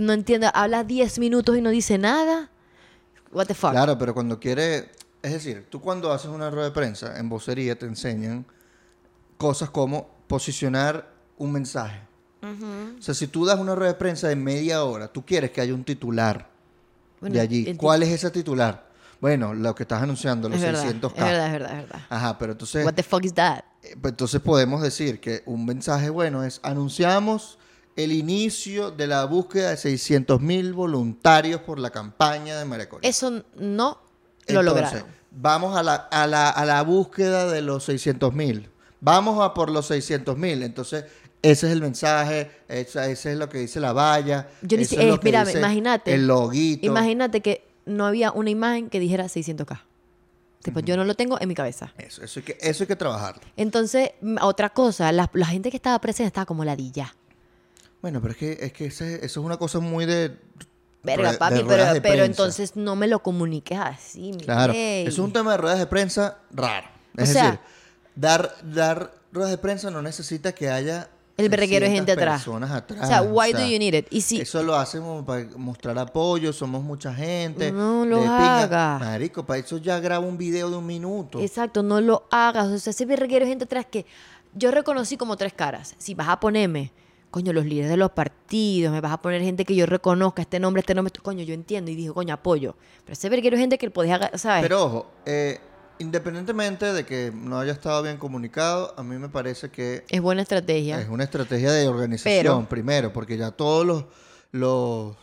no 0.00 0.12
entiende, 0.12 0.50
habla 0.52 0.84
10 0.84 1.18
minutos 1.18 1.56
y 1.56 1.60
no 1.60 1.70
dice 1.70 1.98
nada. 1.98 2.50
What 3.32 3.46
the 3.46 3.54
fuck. 3.54 3.70
Claro, 3.72 3.96
pero 3.98 4.14
cuando 4.14 4.38
quiere... 4.40 4.90
Es 5.22 5.32
decir, 5.32 5.66
tú 5.68 5.80
cuando 5.80 6.12
haces 6.12 6.30
una 6.30 6.50
rueda 6.50 6.66
de 6.66 6.72
prensa, 6.72 7.18
en 7.18 7.28
vocería 7.28 7.78
te 7.78 7.84
enseñan 7.86 8.46
cosas 9.36 9.68
como 9.70 10.08
posicionar 10.26 11.12
un 11.36 11.52
mensaje. 11.52 12.00
O 12.42 13.02
sea, 13.02 13.12
si 13.12 13.26
tú 13.26 13.44
das 13.44 13.58
una 13.60 13.74
rueda 13.74 13.92
de 13.92 13.98
prensa 13.98 14.28
de 14.28 14.36
media 14.36 14.82
hora, 14.84 15.08
tú 15.08 15.24
quieres 15.26 15.50
que 15.50 15.60
haya 15.60 15.74
un 15.74 15.84
titular 15.84 16.48
Bueno, 17.20 17.34
de 17.34 17.40
allí. 17.40 17.74
¿Cuál 17.76 18.02
es 18.02 18.08
ese 18.08 18.30
titular? 18.30 18.88
Bueno, 19.20 19.52
lo 19.52 19.74
que 19.74 19.82
estás 19.82 20.02
anunciando, 20.02 20.48
los 20.48 20.56
es 20.56 20.64
verdad, 20.64 20.86
600K. 20.86 21.12
es 21.14 21.22
verdad, 21.22 21.46
es 21.46 21.52
verdad, 21.52 21.70
es 21.72 21.76
verdad. 21.82 22.00
Ajá, 22.08 22.38
pero 22.38 22.52
entonces, 22.52 22.86
What 22.86 22.94
the 22.94 23.02
fuck 23.02 23.22
is 23.22 23.34
that? 23.34 23.58
eh, 23.82 23.94
pues 24.00 24.12
entonces 24.12 24.40
podemos 24.40 24.80
decir 24.80 25.20
que 25.20 25.42
un 25.44 25.66
mensaje 25.66 26.08
bueno 26.08 26.42
es 26.44 26.60
anunciamos 26.62 27.58
el 28.04 28.12
inicio 28.12 28.90
de 28.90 29.06
la 29.06 29.24
búsqueda 29.24 29.70
de 29.70 29.76
600 29.76 30.40
mil 30.40 30.72
voluntarios 30.72 31.60
por 31.62 31.78
la 31.78 31.90
campaña 31.90 32.58
de 32.58 32.64
María 32.64 32.88
Corina. 32.88 33.08
Eso 33.08 33.30
no 33.30 33.42
lo 33.56 34.60
Entonces, 34.60 34.64
lograron. 34.64 35.04
Vamos 35.32 35.76
a 35.76 35.82
la, 35.82 35.94
a 35.94 36.26
la, 36.26 36.50
a 36.50 36.64
la 36.64 36.82
búsqueda 36.82 37.46
de 37.50 37.62
los 37.62 37.84
600 37.84 38.34
mil. 38.34 38.68
Vamos 39.00 39.40
a 39.44 39.54
por 39.54 39.70
los 39.70 39.86
600 39.86 40.36
mil. 40.36 40.62
Entonces, 40.62 41.04
ese 41.42 41.66
es 41.68 41.72
el 41.72 41.80
mensaje, 41.80 42.50
esa- 42.68 43.06
ese 43.08 43.32
es 43.32 43.38
lo 43.38 43.48
que 43.48 43.58
dice 43.58 43.80
la 43.80 43.92
valla. 43.92 44.48
Yo 44.62 44.76
ni 44.76 44.82
eso 44.82 44.96
si- 44.96 45.00
es 45.00 45.06
lo 45.08 45.14
eh, 45.14 45.20
que 45.20 45.24
mira, 45.26 45.44
dice 45.44 45.58
imagínate. 45.58 46.12
El 46.14 46.26
loguito. 46.26 46.84
Imagínate 46.86 47.40
que 47.40 47.66
no 47.86 48.06
había 48.06 48.30
una 48.32 48.50
imagen 48.50 48.90
que 48.90 49.00
dijera 49.00 49.24
600k. 49.28 49.80
Tipo, 50.62 50.80
yo 50.80 50.94
no 50.98 51.04
lo 51.04 51.14
tengo 51.14 51.40
en 51.40 51.48
mi 51.48 51.54
cabeza. 51.54 51.94
Eso, 51.96 52.22
eso, 52.22 52.40
hay 52.40 52.44
que, 52.44 52.58
eso 52.60 52.82
hay 52.82 52.86
que 52.88 52.96
trabajarlo. 52.96 53.40
Entonces, 53.56 54.10
otra 54.42 54.68
cosa, 54.68 55.10
la, 55.10 55.30
la 55.32 55.46
gente 55.46 55.70
que 55.70 55.78
estaba 55.78 55.98
presente 56.00 56.26
estaba 56.26 56.44
como 56.44 56.64
ladilla. 56.66 57.14
Bueno, 58.02 58.20
pero 58.20 58.32
es 58.32 58.38
que, 58.38 58.58
es 58.60 58.72
que 58.72 58.86
ese- 58.86 59.16
eso 59.24 59.40
es 59.40 59.46
una 59.46 59.56
cosa 59.56 59.78
muy 59.80 60.06
de. 60.06 60.36
Verga, 61.02 61.32
de 61.32 61.38
papi, 61.38 61.60
ruedas 61.62 61.68
pero, 61.80 61.94
de 61.94 62.00
pero 62.02 62.12
prensa. 62.14 62.24
entonces 62.26 62.76
no 62.76 62.94
me 62.94 63.06
lo 63.06 63.22
comuniques 63.22 63.78
así, 63.78 64.32
mi 64.32 64.44
Claro. 64.44 64.72
rey. 64.74 65.06
Es 65.06 65.18
un 65.18 65.32
tema 65.32 65.52
de 65.52 65.56
ruedas 65.58 65.78
de 65.78 65.86
prensa 65.86 66.38
raro. 66.50 66.88
O 67.18 67.22
Es 67.22 67.30
sea- 67.30 67.44
decir, 67.44 67.60
dar, 68.14 68.54
dar 68.62 69.12
ruedas 69.32 69.50
de 69.50 69.58
prensa 69.58 69.90
no 69.90 70.02
necesita 70.02 70.52
que 70.52 70.68
haya. 70.68 71.08
El 71.38 71.48
berreguero 71.48 71.86
de 71.86 71.92
gente 71.92 72.12
600 72.12 72.22
atrás. 72.22 72.42
personas 72.44 72.70
atrás. 72.70 73.00
O 73.02 73.06
sea, 73.06 73.22
why 73.22 73.50
do 73.54 73.60
you 73.66 73.78
need 73.78 73.94
it? 73.94 74.06
Y 74.10 74.20
si- 74.20 74.42
Eso 74.42 74.62
lo 74.62 74.76
hacemos 74.76 75.24
para 75.24 75.46
mostrar 75.56 75.98
apoyo, 75.98 76.52
somos 76.52 76.82
mucha 76.82 77.14
gente. 77.14 77.72
No 77.72 78.04
lo 78.04 78.16
de 78.16 78.22
pinga. 78.24 78.62
haga. 78.64 78.98
Marico, 78.98 79.46
para 79.46 79.58
eso 79.60 79.78
ya 79.78 79.98
grabo 80.00 80.26
un 80.28 80.36
video 80.36 80.68
de 80.68 80.76
un 80.76 80.84
minuto. 80.84 81.40
Exacto, 81.40 81.82
no 81.82 81.98
lo 82.02 82.26
hagas. 82.30 82.66
O 82.66 82.78
sea, 82.78 82.90
ese 82.90 83.06
berreguero 83.06 83.46
de 83.46 83.50
gente 83.52 83.64
atrás 83.64 83.86
que 83.90 84.04
yo 84.54 84.70
reconocí 84.70 85.16
como 85.16 85.38
tres 85.38 85.54
caras. 85.54 85.94
Si 85.96 86.12
vas 86.12 86.28
a 86.28 86.38
ponerme, 86.38 86.92
coño, 87.30 87.52
los 87.52 87.64
líderes 87.64 87.90
de 87.90 87.96
los 87.96 88.10
partidos, 88.10 88.92
me 88.92 89.00
vas 89.00 89.12
a 89.12 89.22
poner 89.22 89.40
gente 89.42 89.64
que 89.64 89.74
yo 89.74 89.86
reconozca, 89.86 90.42
este 90.42 90.58
nombre, 90.60 90.80
este 90.80 90.94
nombre, 90.94 91.12
coño, 91.22 91.44
yo 91.44 91.54
entiendo 91.54 91.90
y 91.90 91.94
dije, 91.94 92.10
coño, 92.12 92.34
apoyo. 92.34 92.76
Pero 93.04 93.12
ese 93.12 93.28
berreguero 93.28 93.56
de 93.56 93.62
gente 93.62 93.78
que 93.78 93.86
haga- 94.12 94.36
¿sabes? 94.38 94.62
Pero 94.62 94.84
ojo, 94.84 95.10
eh, 95.26 95.60
independientemente 95.98 96.92
de 96.92 97.04
que 97.06 97.30
no 97.34 97.58
haya 97.60 97.72
estado 97.72 98.02
bien 98.02 98.16
comunicado, 98.16 98.94
a 98.96 99.02
mí 99.02 99.16
me 99.16 99.28
parece 99.28 99.70
que 99.70 100.04
es 100.08 100.20
buena 100.20 100.42
estrategia. 100.42 101.00
Es 101.00 101.08
una 101.08 101.24
estrategia 101.24 101.70
de 101.72 101.86
organización, 101.88 102.42
Pero- 102.42 102.68
primero, 102.68 103.12
porque 103.12 103.36
ya 103.36 103.50
todos 103.52 103.86
los, 103.86 104.04
los... 104.52 105.16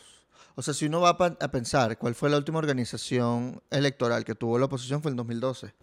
O 0.55 0.61
sea, 0.63 0.73
si 0.73 0.85
uno 0.85 1.01
va 1.01 1.09
a 1.09 1.51
pensar 1.51 1.97
cuál 1.99 2.15
fue 2.15 2.29
la 2.29 2.37
última 2.37 2.57
organización 2.59 3.61
electoral 3.69 4.23
que 4.25 4.33
tuvo 4.33 4.57
la 4.57 4.65
oposición 4.65 5.01
fue 5.03 5.11
en 5.11 5.17
2012, 5.17 5.73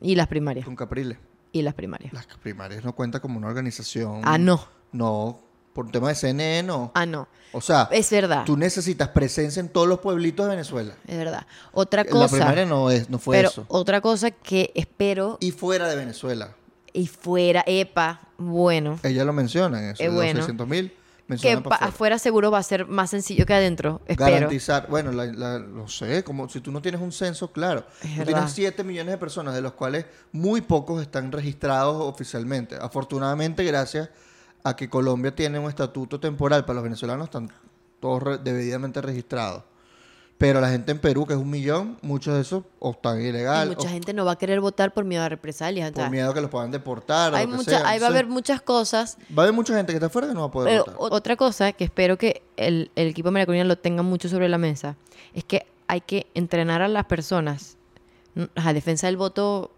Y 0.00 0.16
las 0.16 0.26
primarias. 0.26 0.64
con 0.66 0.76
Capriles. 0.76 1.18
Y 1.52 1.62
las 1.62 1.74
primarias. 1.74 2.12
Las 2.12 2.26
primarias 2.42 2.84
no 2.84 2.94
cuenta 2.94 3.20
como 3.20 3.38
una 3.38 3.48
organización. 3.48 4.20
Ah, 4.24 4.38
no. 4.38 4.66
No, 4.92 5.40
por 5.72 5.90
tema 5.90 6.08
de 6.08 6.14
CNN 6.14 6.62
no. 6.66 6.90
Ah, 6.94 7.06
no. 7.06 7.28
O 7.54 7.60
sea, 7.60 7.88
Es 7.92 8.10
verdad. 8.10 8.44
tú 8.46 8.56
necesitas 8.56 9.08
presencia 9.08 9.60
en 9.60 9.68
todos 9.68 9.86
los 9.86 9.98
pueblitos 10.00 10.46
de 10.46 10.50
Venezuela. 10.52 10.94
Es 11.06 11.16
verdad. 11.18 11.46
Otra 11.72 12.02
La 12.04 12.10
cosa. 12.10 12.36
primaria 12.36 12.64
no, 12.66 12.90
es, 12.90 13.10
no 13.10 13.18
fue 13.18 13.36
pero 13.36 13.48
eso. 13.50 13.64
otra 13.68 14.00
cosa 14.00 14.30
que 14.30 14.70
espero 14.74 15.36
Y 15.40 15.50
fuera 15.50 15.86
de 15.88 15.96
Venezuela. 15.96 16.54
y 16.94 17.06
fuera, 17.06 17.62
epa, 17.66 18.20
bueno, 18.38 18.98
Ella 19.02 19.24
lo 19.24 19.32
menciona 19.34 19.78
en 19.80 19.84
eso. 19.90 20.02
Es 20.02 20.08
de 20.10 20.14
bueno. 20.16 20.38
Los 20.38 20.46
600 20.46 20.66
mil. 20.68 20.92
que 21.40 21.62
afuera 21.80 22.18
seguro 22.18 22.50
va 22.50 22.58
a 22.58 22.62
ser 22.62 22.86
más 22.86 23.10
sencillo 23.10 23.44
que 23.46 23.54
adentro. 23.54 24.00
Espero. 24.06 24.30
garantizar, 24.32 24.86
bueno, 24.88 25.12
la, 25.12 25.26
la- 25.26 25.58
no 25.58 25.88
sé, 25.88 26.24
como 26.24 26.48
si 26.48 26.60
tú 26.60 26.72
no 26.72 26.80
tienes 26.82 27.00
un 27.02 27.12
censo, 27.12 27.52
claro. 27.52 27.86
Es 28.02 28.10
tú 28.12 28.16
verdad. 28.18 28.32
tienes 28.32 28.52
7 28.52 28.82
millones 28.84 29.12
de 29.12 29.18
personas, 29.18 29.54
de 29.54 29.60
los 29.62 29.72
cuales 29.72 30.06
muy 30.32 30.60
pocos 30.62 31.00
están 31.02 31.30
registrados 31.32 31.96
oficialmente. 32.02 32.76
Afortunadamente, 32.80 33.62
gracias 33.64 34.08
a 34.64 34.76
que 34.76 34.88
Colombia 34.88 35.34
tiene 35.34 35.58
un 35.58 35.68
estatuto 35.68 36.20
temporal 36.20 36.64
para 36.64 36.74
los 36.76 36.84
venezolanos, 36.84 37.24
están 37.26 37.50
todos 38.00 38.22
re- 38.22 38.38
debidamente 38.38 39.00
registrados. 39.00 39.62
Pero 40.38 40.60
la 40.60 40.68
gente 40.70 40.90
en 40.90 40.98
Perú, 40.98 41.24
que 41.24 41.34
es 41.34 41.38
un 41.38 41.48
millón, 41.50 41.98
muchos 42.02 42.34
de 42.34 42.40
esos 42.40 42.64
o 42.80 42.90
están 42.90 43.20
Y 43.20 43.26
ilegal, 43.26 43.68
mucha 43.68 43.86
o 43.86 43.90
gente 43.90 44.12
no 44.12 44.24
va 44.24 44.32
a 44.32 44.36
querer 44.38 44.60
votar 44.60 44.92
por 44.92 45.04
miedo 45.04 45.22
a 45.22 45.28
represalias. 45.28 45.90
o 45.90 45.92
por 45.94 46.02
sea, 46.02 46.10
miedo 46.10 46.30
a 46.30 46.34
que 46.34 46.40
los 46.40 46.50
puedan 46.50 46.72
deportar. 46.72 47.32
o 47.32 47.36
hay 47.36 47.46
que 47.46 47.52
mucha, 47.52 47.78
sea. 47.78 47.88
ahí 47.88 48.00
va 48.00 48.06
a 48.06 48.10
haber 48.10 48.26
muchas 48.26 48.60
cosas. 48.60 49.18
va 49.36 49.42
a 49.42 49.46
haber 49.46 49.54
mucha 49.54 49.74
gente 49.76 49.92
que 49.92 49.98
está 49.98 50.06
afuera 50.06 50.26
que 50.26 50.34
no 50.34 50.40
va 50.40 50.46
a 50.46 50.50
poder 50.50 50.68
Pero 50.72 50.84
votar. 50.96 51.12
o- 51.12 51.14
otra 51.16 51.36
cosa 51.36 51.72
que 51.72 51.84
espero 51.84 52.18
que 52.18 52.42
el, 52.56 52.90
el 52.96 53.06
equipo 53.08 53.30
Corina 53.30 53.62
lo 53.64 53.78
tenga 53.78 54.02
mucho 54.02 54.28
sobre 54.28 54.48
la 54.48 54.58
mesa 54.58 54.96
es 55.32 55.44
que 55.44 55.64
hay 55.86 56.00
que 56.00 56.26
entrenar 56.34 56.82
a 56.82 56.88
las 56.88 57.04
personas 57.04 57.76
a 58.56 58.72
defensa 58.72 59.06
del 59.06 59.16
voto 59.18 59.70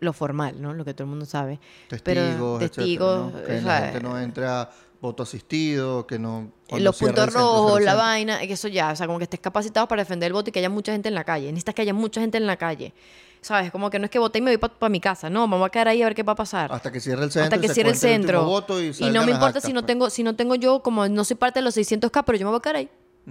lo 0.00 0.12
formal, 0.12 0.60
¿no? 0.60 0.74
Lo 0.74 0.84
que 0.84 0.94
todo 0.94 1.04
el 1.04 1.10
mundo 1.10 1.26
sabe. 1.26 1.58
testigos, 1.88 2.02
pero 2.02 2.20
etcétera, 2.20 2.58
testigos, 2.68 3.32
¿no? 3.32 3.44
que 3.44 3.52
o 3.52 3.54
la 3.54 3.62
sea, 3.62 3.80
gente 3.80 4.00
no 4.00 4.18
entre 4.18 4.46
a 4.46 4.70
voto 5.00 5.22
asistido, 5.22 6.06
que 6.06 6.18
no... 6.18 6.50
los 6.70 6.98
puntos 6.98 7.32
rojos, 7.32 7.80
la 7.82 7.94
vaina, 7.94 8.38
que 8.40 8.52
eso 8.52 8.68
ya, 8.68 8.92
o 8.92 8.96
sea, 8.96 9.06
como 9.06 9.18
que 9.18 9.24
estés 9.24 9.40
capacitado 9.40 9.86
para 9.86 10.02
defender 10.02 10.28
el 10.28 10.32
voto 10.32 10.50
y 10.50 10.52
que 10.52 10.58
haya 10.58 10.70
mucha 10.70 10.92
gente 10.92 11.08
en 11.08 11.14
la 11.14 11.24
calle. 11.24 11.46
Necesitas 11.46 11.74
que 11.74 11.82
haya 11.82 11.94
mucha 11.94 12.20
gente 12.20 12.38
en 12.38 12.46
la 12.46 12.56
calle. 12.56 12.92
¿Sabes? 13.40 13.70
Como 13.70 13.88
que 13.88 14.00
no 14.00 14.06
es 14.06 14.10
que 14.10 14.18
voté 14.18 14.40
y 14.40 14.42
me 14.42 14.56
voy 14.56 14.68
para 14.68 14.90
mi 14.90 15.00
casa. 15.00 15.30
No, 15.30 15.42
vamos 15.42 15.64
a 15.64 15.70
quedar 15.70 15.86
ahí 15.86 16.02
a 16.02 16.06
ver 16.06 16.14
qué 16.16 16.24
va 16.24 16.32
a 16.32 16.36
pasar. 16.36 16.72
Hasta 16.72 16.90
que 16.90 16.98
cierre 16.98 17.22
el 17.22 17.30
centro. 17.30 17.44
hasta 17.44 17.60
que 17.60 17.72
cierre 17.72 17.90
el 17.90 17.96
centro. 17.96 18.44
voto 18.44 18.82
y, 18.82 18.92
y 18.98 19.10
no 19.10 19.24
me 19.24 19.30
importa 19.30 19.46
actas, 19.46 19.64
si 19.64 19.72
no 19.72 19.82
pues. 19.82 19.86
tengo 19.86 20.10
si 20.10 20.24
no 20.24 20.34
tengo 20.34 20.56
yo 20.56 20.82
como 20.82 21.06
no 21.08 21.22
soy 21.22 21.36
parte 21.36 21.60
de 21.60 21.64
los 21.64 21.76
600k, 21.76 22.24
pero 22.26 22.36
yo 22.36 22.44
me 22.46 22.50
voy 22.50 22.58
a 22.58 22.62
quedar 22.62 22.76
ahí. 22.76 22.88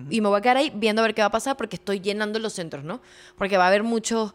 Y 0.10 0.22
me 0.22 0.30
voy 0.30 0.38
a 0.38 0.42
quedar 0.42 0.58
ahí 0.58 0.72
viendo 0.74 1.02
a 1.02 1.06
ver 1.06 1.16
qué 1.16 1.22
va 1.22 1.28
a 1.28 1.32
pasar 1.32 1.58
porque 1.58 1.76
estoy 1.76 2.00
llenando 2.00 2.40
los 2.40 2.54
centros, 2.54 2.84
¿no? 2.84 3.02
Porque 3.36 3.58
va 3.58 3.66
a 3.66 3.68
haber 3.68 3.84
muchos 3.84 4.34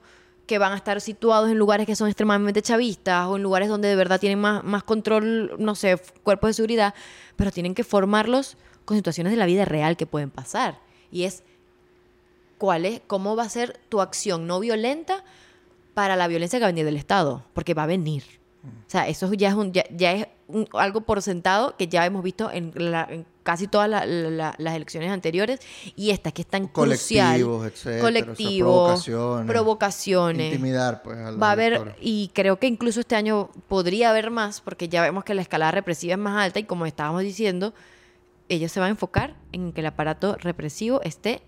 que 0.53 0.59
van 0.59 0.75
a 0.75 0.77
estar 0.77 1.01
situados 1.01 1.51
en 1.51 1.57
lugares 1.57 1.87
que 1.87 1.97
son 1.97 2.09
extremadamente 2.09 2.61
chavistas 2.61 3.27
o 3.27 3.37
en 3.37 3.43
lugares 3.43 3.71
donde 3.71 3.89
de 3.89 3.97
verdad 3.97 4.21
tienen 4.21 4.39
más, 4.39 4.63
más 4.65 4.83
control, 4.83 5.55
no 5.59 5.75
sé, 5.75 5.99
cuerpos 6.23 6.51
de 6.51 6.55
seguridad, 6.55 6.93
pero 7.37 7.51
tienen 7.51 7.75
que 7.75 7.85
formarlos 7.85 8.59
con 8.85 8.99
situaciones 8.99 9.31
de 9.33 9.39
la 9.39 9.47
vida 9.47 9.65
real 9.65 9.97
que 9.97 10.05
pueden 10.05 10.29
pasar. 10.31 10.79
Y 11.11 11.23
es 11.25 11.43
cuál 12.59 12.85
es, 12.85 13.01
cómo 13.07 13.35
va 13.35 13.45
a 13.45 13.49
ser 13.49 13.81
tu 13.89 14.03
acción 14.03 14.47
no 14.47 14.61
violenta 14.61 15.25
para 15.95 16.17
la 16.17 16.29
violencia 16.29 16.59
que 16.59 16.65
va 16.65 16.69
a 16.69 16.73
venir 16.73 16.85
del 16.85 16.97
Estado, 16.97 17.45
porque 17.55 17.73
va 17.73 17.85
a 17.85 17.87
venir. 17.87 18.25
O 18.65 18.91
sea, 18.91 19.09
eso 19.09 19.33
ya 19.33 19.49
es, 19.49 19.55
un, 19.55 19.73
ya, 19.73 19.85
es 19.89 20.27
algo 20.75 21.01
por 21.01 21.23
sentado 21.23 21.79
que 21.79 21.89
ya 21.89 22.05
hemos 22.05 22.23
visto 22.23 22.51
en, 22.53 22.73
la- 22.77 23.09
en 23.11 23.25
casi 23.43 23.67
todas 23.67 23.89
la- 23.89 24.07
la- 24.07 24.55
las 24.59 24.75
elecciones 24.77 25.11
anteriores 25.11 25.61
y 25.97 26.11
esta 26.11 26.31
que 26.33 26.43
es 26.43 26.49
tan 26.49 26.69
crucial. 26.69 27.41
Colectivos, 27.43 27.67
etcétera, 27.67 27.95
o 27.97 27.99
sea, 27.99 28.03
Colectivos, 28.03 28.69
provocaciones. 29.03 29.47
provocaciones. 29.51 30.53
Intimidar, 30.55 31.03
pues, 31.03 31.19
a 31.19 31.31
los 31.33 31.43
Va 31.43 31.49
a 31.49 31.53
haber, 31.53 31.97
y 32.01 32.31
creo 32.35 32.59
que 32.59 32.67
incluso 32.67 33.01
este 33.01 33.17
año 33.17 33.51
podría 33.69 34.11
haber 34.11 34.31
más, 34.31 34.61
porque 34.61 34.89
ya 34.89 35.03
vemos 35.03 35.25
que 35.25 35.35
la 35.35 35.43
escalada 35.43 35.73
represiva 35.73 36.13
es 36.15 36.19
más 36.19 36.43
alta 36.43 36.59
y 36.59 36.65
como 36.65 36.87
estábamos 36.87 37.23
diciendo, 37.23 37.75
ellos 38.49 38.71
se 38.73 38.81
van 38.81 38.89
a 38.89 38.91
enfocar 38.91 39.35
en 39.53 39.73
que 39.73 39.81
el 39.81 39.87
aparato 39.87 40.37
represivo 40.37 41.01
esté 41.03 41.43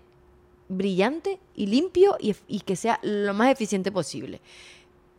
brillante 0.67 1.39
y 1.55 1.67
limpio 1.67 2.17
y, 2.19 2.35
y 2.47 2.61
que 2.61 2.75
sea 2.75 2.99
lo 3.03 3.33
más 3.33 3.51
eficiente 3.51 3.91
posible. 3.91 4.41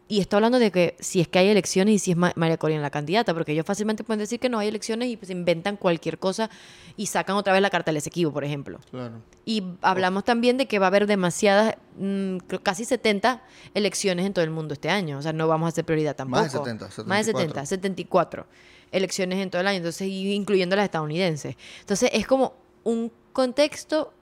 Y 0.08 0.20
estoy 0.20 0.36
hablando 0.36 0.60
de 0.60 0.70
que 0.70 0.94
si 1.00 1.20
es 1.20 1.26
que 1.26 1.40
hay 1.40 1.48
elecciones 1.48 1.94
y 1.94 1.98
si 1.98 2.10
es 2.12 2.16
Ma- 2.16 2.32
María 2.36 2.58
Corina 2.58 2.80
la 2.80 2.90
candidata, 2.90 3.34
porque 3.34 3.50
ellos 3.52 3.66
fácilmente 3.66 4.04
pueden 4.04 4.20
decir 4.20 4.38
que 4.38 4.48
no 4.48 4.60
hay 4.60 4.68
elecciones 4.68 5.08
y 5.08 5.16
pues 5.16 5.30
inventan 5.30 5.76
cualquier 5.76 6.18
cosa 6.18 6.48
y 6.96 7.06
sacan 7.06 7.34
otra 7.34 7.52
vez 7.52 7.60
la 7.60 7.70
carta 7.70 7.90
del 7.90 7.96
Esequibo, 7.96 8.32
por 8.32 8.44
ejemplo. 8.44 8.78
Claro. 8.92 9.20
Y 9.44 9.64
hablamos 9.82 10.22
también 10.22 10.58
de 10.58 10.66
que 10.66 10.78
va 10.78 10.86
a 10.86 10.88
haber 10.88 11.08
demasiadas, 11.08 11.74
mm, 11.98 12.36
casi 12.62 12.84
70 12.84 13.42
elecciones 13.74 14.26
en 14.26 14.32
todo 14.32 14.44
el 14.44 14.50
mundo 14.52 14.74
este 14.74 14.90
año. 14.90 15.18
O 15.18 15.22
sea, 15.22 15.32
no 15.32 15.48
vamos 15.48 15.66
a 15.66 15.68
hacer 15.70 15.84
prioridad 15.84 16.14
tampoco. 16.14 16.40
Más 16.42 16.52
de 16.52 16.58
70, 16.58 16.84
Más 16.84 17.26
de 17.26 17.32
74. 17.32 17.66
70, 17.66 17.66
74 17.66 18.46
elecciones 18.92 19.38
en 19.40 19.50
todo 19.50 19.60
el 19.60 19.66
año, 19.66 19.78
entonces, 19.78 20.06
incluyendo 20.08 20.76
las 20.76 20.84
estadounidenses. 20.84 21.56
Entonces, 21.80 22.10
es 22.12 22.28
como 22.28 22.54
un 22.84 23.10
contexto 23.32 24.12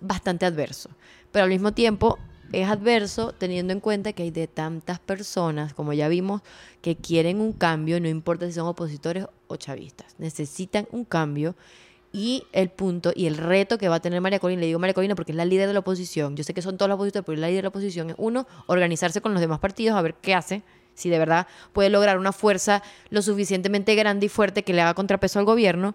bastante 0.00 0.46
adverso. 0.46 0.88
Pero 1.32 1.42
al 1.44 1.50
mismo 1.50 1.72
tiempo, 1.72 2.18
es 2.52 2.68
adverso 2.68 3.32
teniendo 3.32 3.72
en 3.72 3.80
cuenta 3.80 4.12
que 4.12 4.22
hay 4.22 4.30
de 4.30 4.46
tantas 4.46 4.98
personas, 4.98 5.74
como 5.74 5.92
ya 5.92 6.08
vimos, 6.08 6.42
que 6.80 6.96
quieren 6.96 7.40
un 7.40 7.52
cambio, 7.52 8.00
no 8.00 8.08
importa 8.08 8.46
si 8.46 8.52
son 8.52 8.66
opositores 8.66 9.26
o 9.46 9.56
chavistas. 9.56 10.14
Necesitan 10.18 10.86
un 10.92 11.04
cambio. 11.04 11.54
Y 12.12 12.44
el 12.52 12.68
punto 12.68 13.10
y 13.14 13.26
el 13.26 13.38
reto 13.38 13.78
que 13.78 13.88
va 13.88 13.96
a 13.96 14.00
tener 14.00 14.20
María 14.20 14.38
Corina, 14.38 14.60
le 14.60 14.66
digo 14.66 14.78
María 14.78 14.92
Corina 14.92 15.14
porque 15.14 15.32
es 15.32 15.36
la 15.36 15.46
líder 15.46 15.66
de 15.66 15.72
la 15.72 15.78
oposición, 15.80 16.36
yo 16.36 16.44
sé 16.44 16.52
que 16.52 16.60
son 16.60 16.76
todos 16.76 16.90
los 16.90 16.96
opositores, 16.96 17.24
pero 17.24 17.40
la 17.40 17.46
líder 17.46 17.60
de 17.60 17.62
la 17.62 17.68
oposición, 17.70 18.10
es 18.10 18.16
uno, 18.18 18.46
organizarse 18.66 19.22
con 19.22 19.32
los 19.32 19.40
demás 19.40 19.60
partidos 19.60 19.96
a 19.96 20.02
ver 20.02 20.14
qué 20.20 20.34
hace, 20.34 20.62
si 20.94 21.08
de 21.08 21.18
verdad 21.18 21.46
puede 21.72 21.88
lograr 21.88 22.18
una 22.18 22.32
fuerza 22.32 22.82
lo 23.08 23.22
suficientemente 23.22 23.94
grande 23.94 24.26
y 24.26 24.28
fuerte 24.28 24.62
que 24.62 24.74
le 24.74 24.82
haga 24.82 24.92
contrapeso 24.92 25.38
al 25.38 25.46
gobierno. 25.46 25.94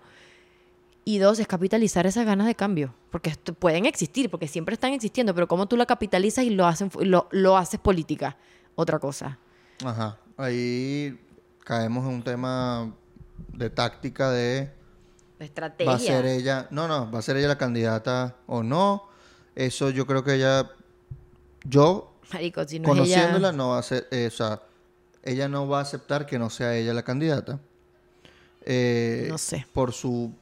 Y 1.08 1.20
dos, 1.20 1.40
es 1.40 1.48
capitalizar 1.48 2.06
esas 2.06 2.26
ganas 2.26 2.48
de 2.48 2.56
cambio, 2.56 2.94
porque 3.12 3.34
pueden 3.60 3.86
existir, 3.86 4.30
porque 4.30 4.46
siempre 4.50 4.74
están 4.74 4.92
existiendo, 4.92 5.34
pero 5.34 5.48
cómo 5.48 5.66
tú 5.66 5.78
la 5.78 5.86
capitalizas 5.86 6.44
y 6.44 6.50
lo, 6.50 6.66
hacen, 6.66 6.92
lo, 7.00 7.30
lo 7.32 7.56
haces 7.56 7.80
política, 7.80 8.36
otra 8.76 9.00
cosa. 9.00 9.40
Ajá. 9.86 10.18
Ahí 10.36 11.18
caemos 11.64 12.04
en 12.06 12.16
un 12.16 12.24
tema 12.24 12.94
de 13.54 13.70
táctica 13.70 14.32
de 14.32 14.70
estrategia. 15.40 15.90
va 15.92 15.96
a 15.96 16.00
ser 16.00 16.26
ella, 16.26 16.68
no, 16.72 16.90
no, 16.90 17.10
va 17.10 17.20
a 17.20 17.22
ser 17.22 17.38
ella 17.38 17.48
la 17.48 17.58
candidata 17.58 18.36
o 18.46 18.62
no. 18.62 19.04
Eso 19.56 19.90
yo 19.92 20.06
creo 20.06 20.26
que 20.26 20.34
ella, 20.34 20.70
yo 21.64 22.16
Marico, 22.34 22.68
si 22.68 22.80
no 22.80 22.90
conociéndola 22.90 23.48
ella- 23.48 23.58
no 23.58 23.70
va 23.70 23.80
a 23.80 23.84
ser, 23.84 24.10
eh, 24.12 24.28
o 24.28 24.36
sea, 24.36 24.62
ella 25.24 25.48
no 25.48 25.70
va 25.70 25.80
a 25.80 25.84
aceptar 25.84 26.26
que 26.26 26.38
no 26.38 26.50
sea 26.50 26.76
ella 26.76 26.94
la 26.94 27.04
candidata. 27.04 27.62
Eh, 28.66 29.28
No 29.30 29.38
sé. 29.38 29.66
Por 29.72 29.94
su 29.94 30.34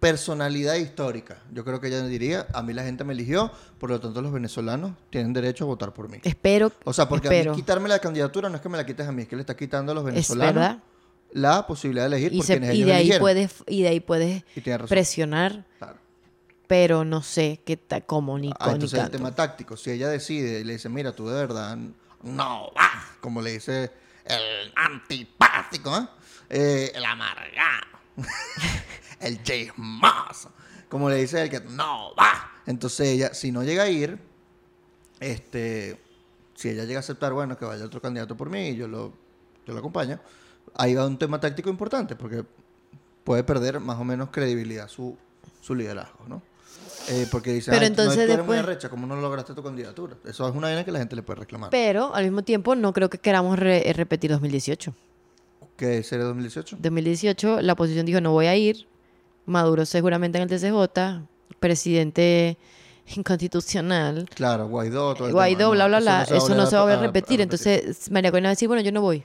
personalidad 0.00 0.74
histórica. 0.76 1.38
Yo 1.52 1.64
creo 1.64 1.80
que 1.80 1.88
ella 1.88 2.02
diría, 2.02 2.46
a 2.54 2.62
mí 2.62 2.72
la 2.72 2.82
gente 2.84 3.04
me 3.04 3.12
eligió, 3.12 3.50
por 3.78 3.90
lo 3.90 4.00
tanto 4.00 4.22
los 4.22 4.32
venezolanos 4.32 4.92
tienen 5.10 5.32
derecho 5.32 5.64
a 5.64 5.66
votar 5.66 5.92
por 5.92 6.08
mí. 6.08 6.18
Espero. 6.22 6.70
O 6.84 6.92
sea, 6.92 7.08
porque 7.08 7.28
a 7.28 7.50
mí 7.50 7.56
quitarme 7.56 7.88
la 7.88 7.98
candidatura 7.98 8.48
no 8.48 8.56
es 8.56 8.60
que 8.62 8.68
me 8.68 8.76
la 8.76 8.86
quites 8.86 9.06
a 9.06 9.12
mí, 9.12 9.22
es 9.22 9.28
que 9.28 9.36
le 9.36 9.42
está 9.42 9.56
quitando 9.56 9.92
a 9.92 9.94
los 9.94 10.04
venezolanos 10.04 10.76
la 11.32 11.66
posibilidad 11.66 12.04
de 12.08 12.16
elegir 12.16 12.32
Y, 12.32 12.36
por 12.38 12.46
se- 12.46 12.52
quienes 12.58 12.70
y 12.74 12.76
ellos 12.78 12.86
de 12.86 12.92
ahí 12.94 13.00
eligieron. 13.00 13.20
puedes, 13.20 13.54
y 13.66 13.82
de 13.82 13.88
ahí 13.88 14.00
puedes 14.00 14.44
presionar, 14.88 15.64
Claro. 15.78 15.98
pero 16.66 17.04
no 17.04 17.22
sé 17.22 17.60
qué 17.66 17.76
ta- 17.76 18.00
cómo 18.00 18.38
ni, 18.38 18.50
Ah, 18.58 18.68
ni 18.68 18.74
entonces 18.74 18.94
el 18.98 19.04
canto. 19.04 19.18
tema 19.18 19.34
táctico, 19.34 19.76
si 19.76 19.90
ella 19.90 20.08
decide 20.08 20.60
y 20.60 20.64
le 20.64 20.74
dice, 20.74 20.88
mira, 20.88 21.12
tú 21.12 21.28
de 21.28 21.34
verdad 21.34 21.76
no 22.22 22.70
vas, 22.74 23.04
como 23.20 23.42
le 23.42 23.52
dice 23.52 23.90
el 24.24 24.72
antipático, 24.76 25.96
¿eh? 25.98 26.06
Eh, 26.50 26.92
el 26.94 27.04
amargado, 27.04 27.86
el 29.20 29.42
chismoso, 29.42 30.50
como 30.88 31.08
le 31.10 31.16
dice 31.16 31.42
el 31.42 31.50
que 31.50 31.60
no 31.60 32.14
va. 32.14 32.52
Entonces 32.66 33.08
ella, 33.08 33.34
si 33.34 33.50
no 33.52 33.62
llega 33.64 33.84
a 33.84 33.88
ir, 33.88 34.18
este, 35.20 35.98
si 36.54 36.68
ella 36.68 36.84
llega 36.84 36.98
a 36.98 37.00
aceptar, 37.00 37.32
bueno, 37.32 37.56
que 37.56 37.64
vaya 37.64 37.84
otro 37.84 38.00
candidato 38.00 38.36
por 38.36 38.50
mí 38.50 38.68
y 38.70 38.76
yo 38.76 38.88
lo, 38.88 39.12
yo 39.66 39.72
lo 39.74 39.78
acompaño, 39.78 40.20
ahí 40.74 40.94
va 40.94 41.06
un 41.06 41.18
tema 41.18 41.40
táctico 41.40 41.70
importante, 41.70 42.14
porque 42.16 42.44
puede 43.24 43.42
perder 43.44 43.80
más 43.80 43.98
o 43.98 44.04
menos 44.04 44.30
credibilidad 44.30 44.88
su, 44.88 45.16
su 45.60 45.74
liderazgo, 45.74 46.24
¿no? 46.28 46.42
Eh, 47.10 47.26
porque 47.30 47.52
dice, 47.52 47.70
Pero 47.70 47.84
"Ay, 47.84 47.90
tú 47.90 47.96
no- 47.96 48.02
entonces 48.02 48.26
tú 48.26 48.32
eres 48.32 48.44
muy 48.46 48.56
después- 48.56 48.60
arrecha, 48.60 48.88
¿cómo 48.90 49.06
no 49.06 49.16
lograste 49.16 49.54
tu 49.54 49.62
candidatura? 49.62 50.16
Eso 50.26 50.46
es 50.48 50.54
una 50.54 50.68
vaina 50.68 50.84
que 50.84 50.92
la 50.92 50.98
gente 50.98 51.16
le 51.16 51.22
puede 51.22 51.40
reclamar. 51.40 51.70
Pero 51.70 52.14
al 52.14 52.24
mismo 52.24 52.42
tiempo 52.42 52.74
no 52.76 52.92
creo 52.92 53.08
que 53.08 53.18
queramos 53.18 53.58
re- 53.58 53.88
eh, 53.88 53.92
repetir 53.94 54.30
2018. 54.30 54.94
¿Qué 55.76 56.02
sería 56.02 56.26
2018? 56.26 56.76
2018 56.80 57.60
la 57.62 57.72
oposición 57.74 58.04
dijo 58.04 58.20
no 58.20 58.32
voy 58.32 58.46
a 58.46 58.56
ir. 58.56 58.86
Maduro 59.48 59.84
seguramente 59.86 60.38
en 60.38 60.42
el 60.42 60.48
TCJ, 60.48 61.22
presidente 61.58 62.56
inconstitucional. 63.16 64.28
Claro, 64.34 64.68
Guaidó, 64.68 65.14
todo 65.14 65.28
el 65.28 65.32
Guaidó, 65.32 65.70
tema, 65.70 65.86
bla, 65.86 65.86
bla, 65.88 66.00
bla. 66.00 66.22
Eso 66.36 66.54
no 66.54 66.66
se 66.66 66.76
va 66.76 66.82
a 66.82 66.84
volver 66.84 66.96
a 66.98 67.00
a- 67.00 67.04
a 67.04 67.06
repetir. 67.06 67.40
Entonces 67.40 68.10
María 68.10 68.30
Corina 68.30 68.48
va 68.48 68.50
a 68.50 68.52
decir, 68.54 68.68
bueno, 68.68 68.82
yo 68.82 68.92
no 68.92 69.00
voy. 69.00 69.24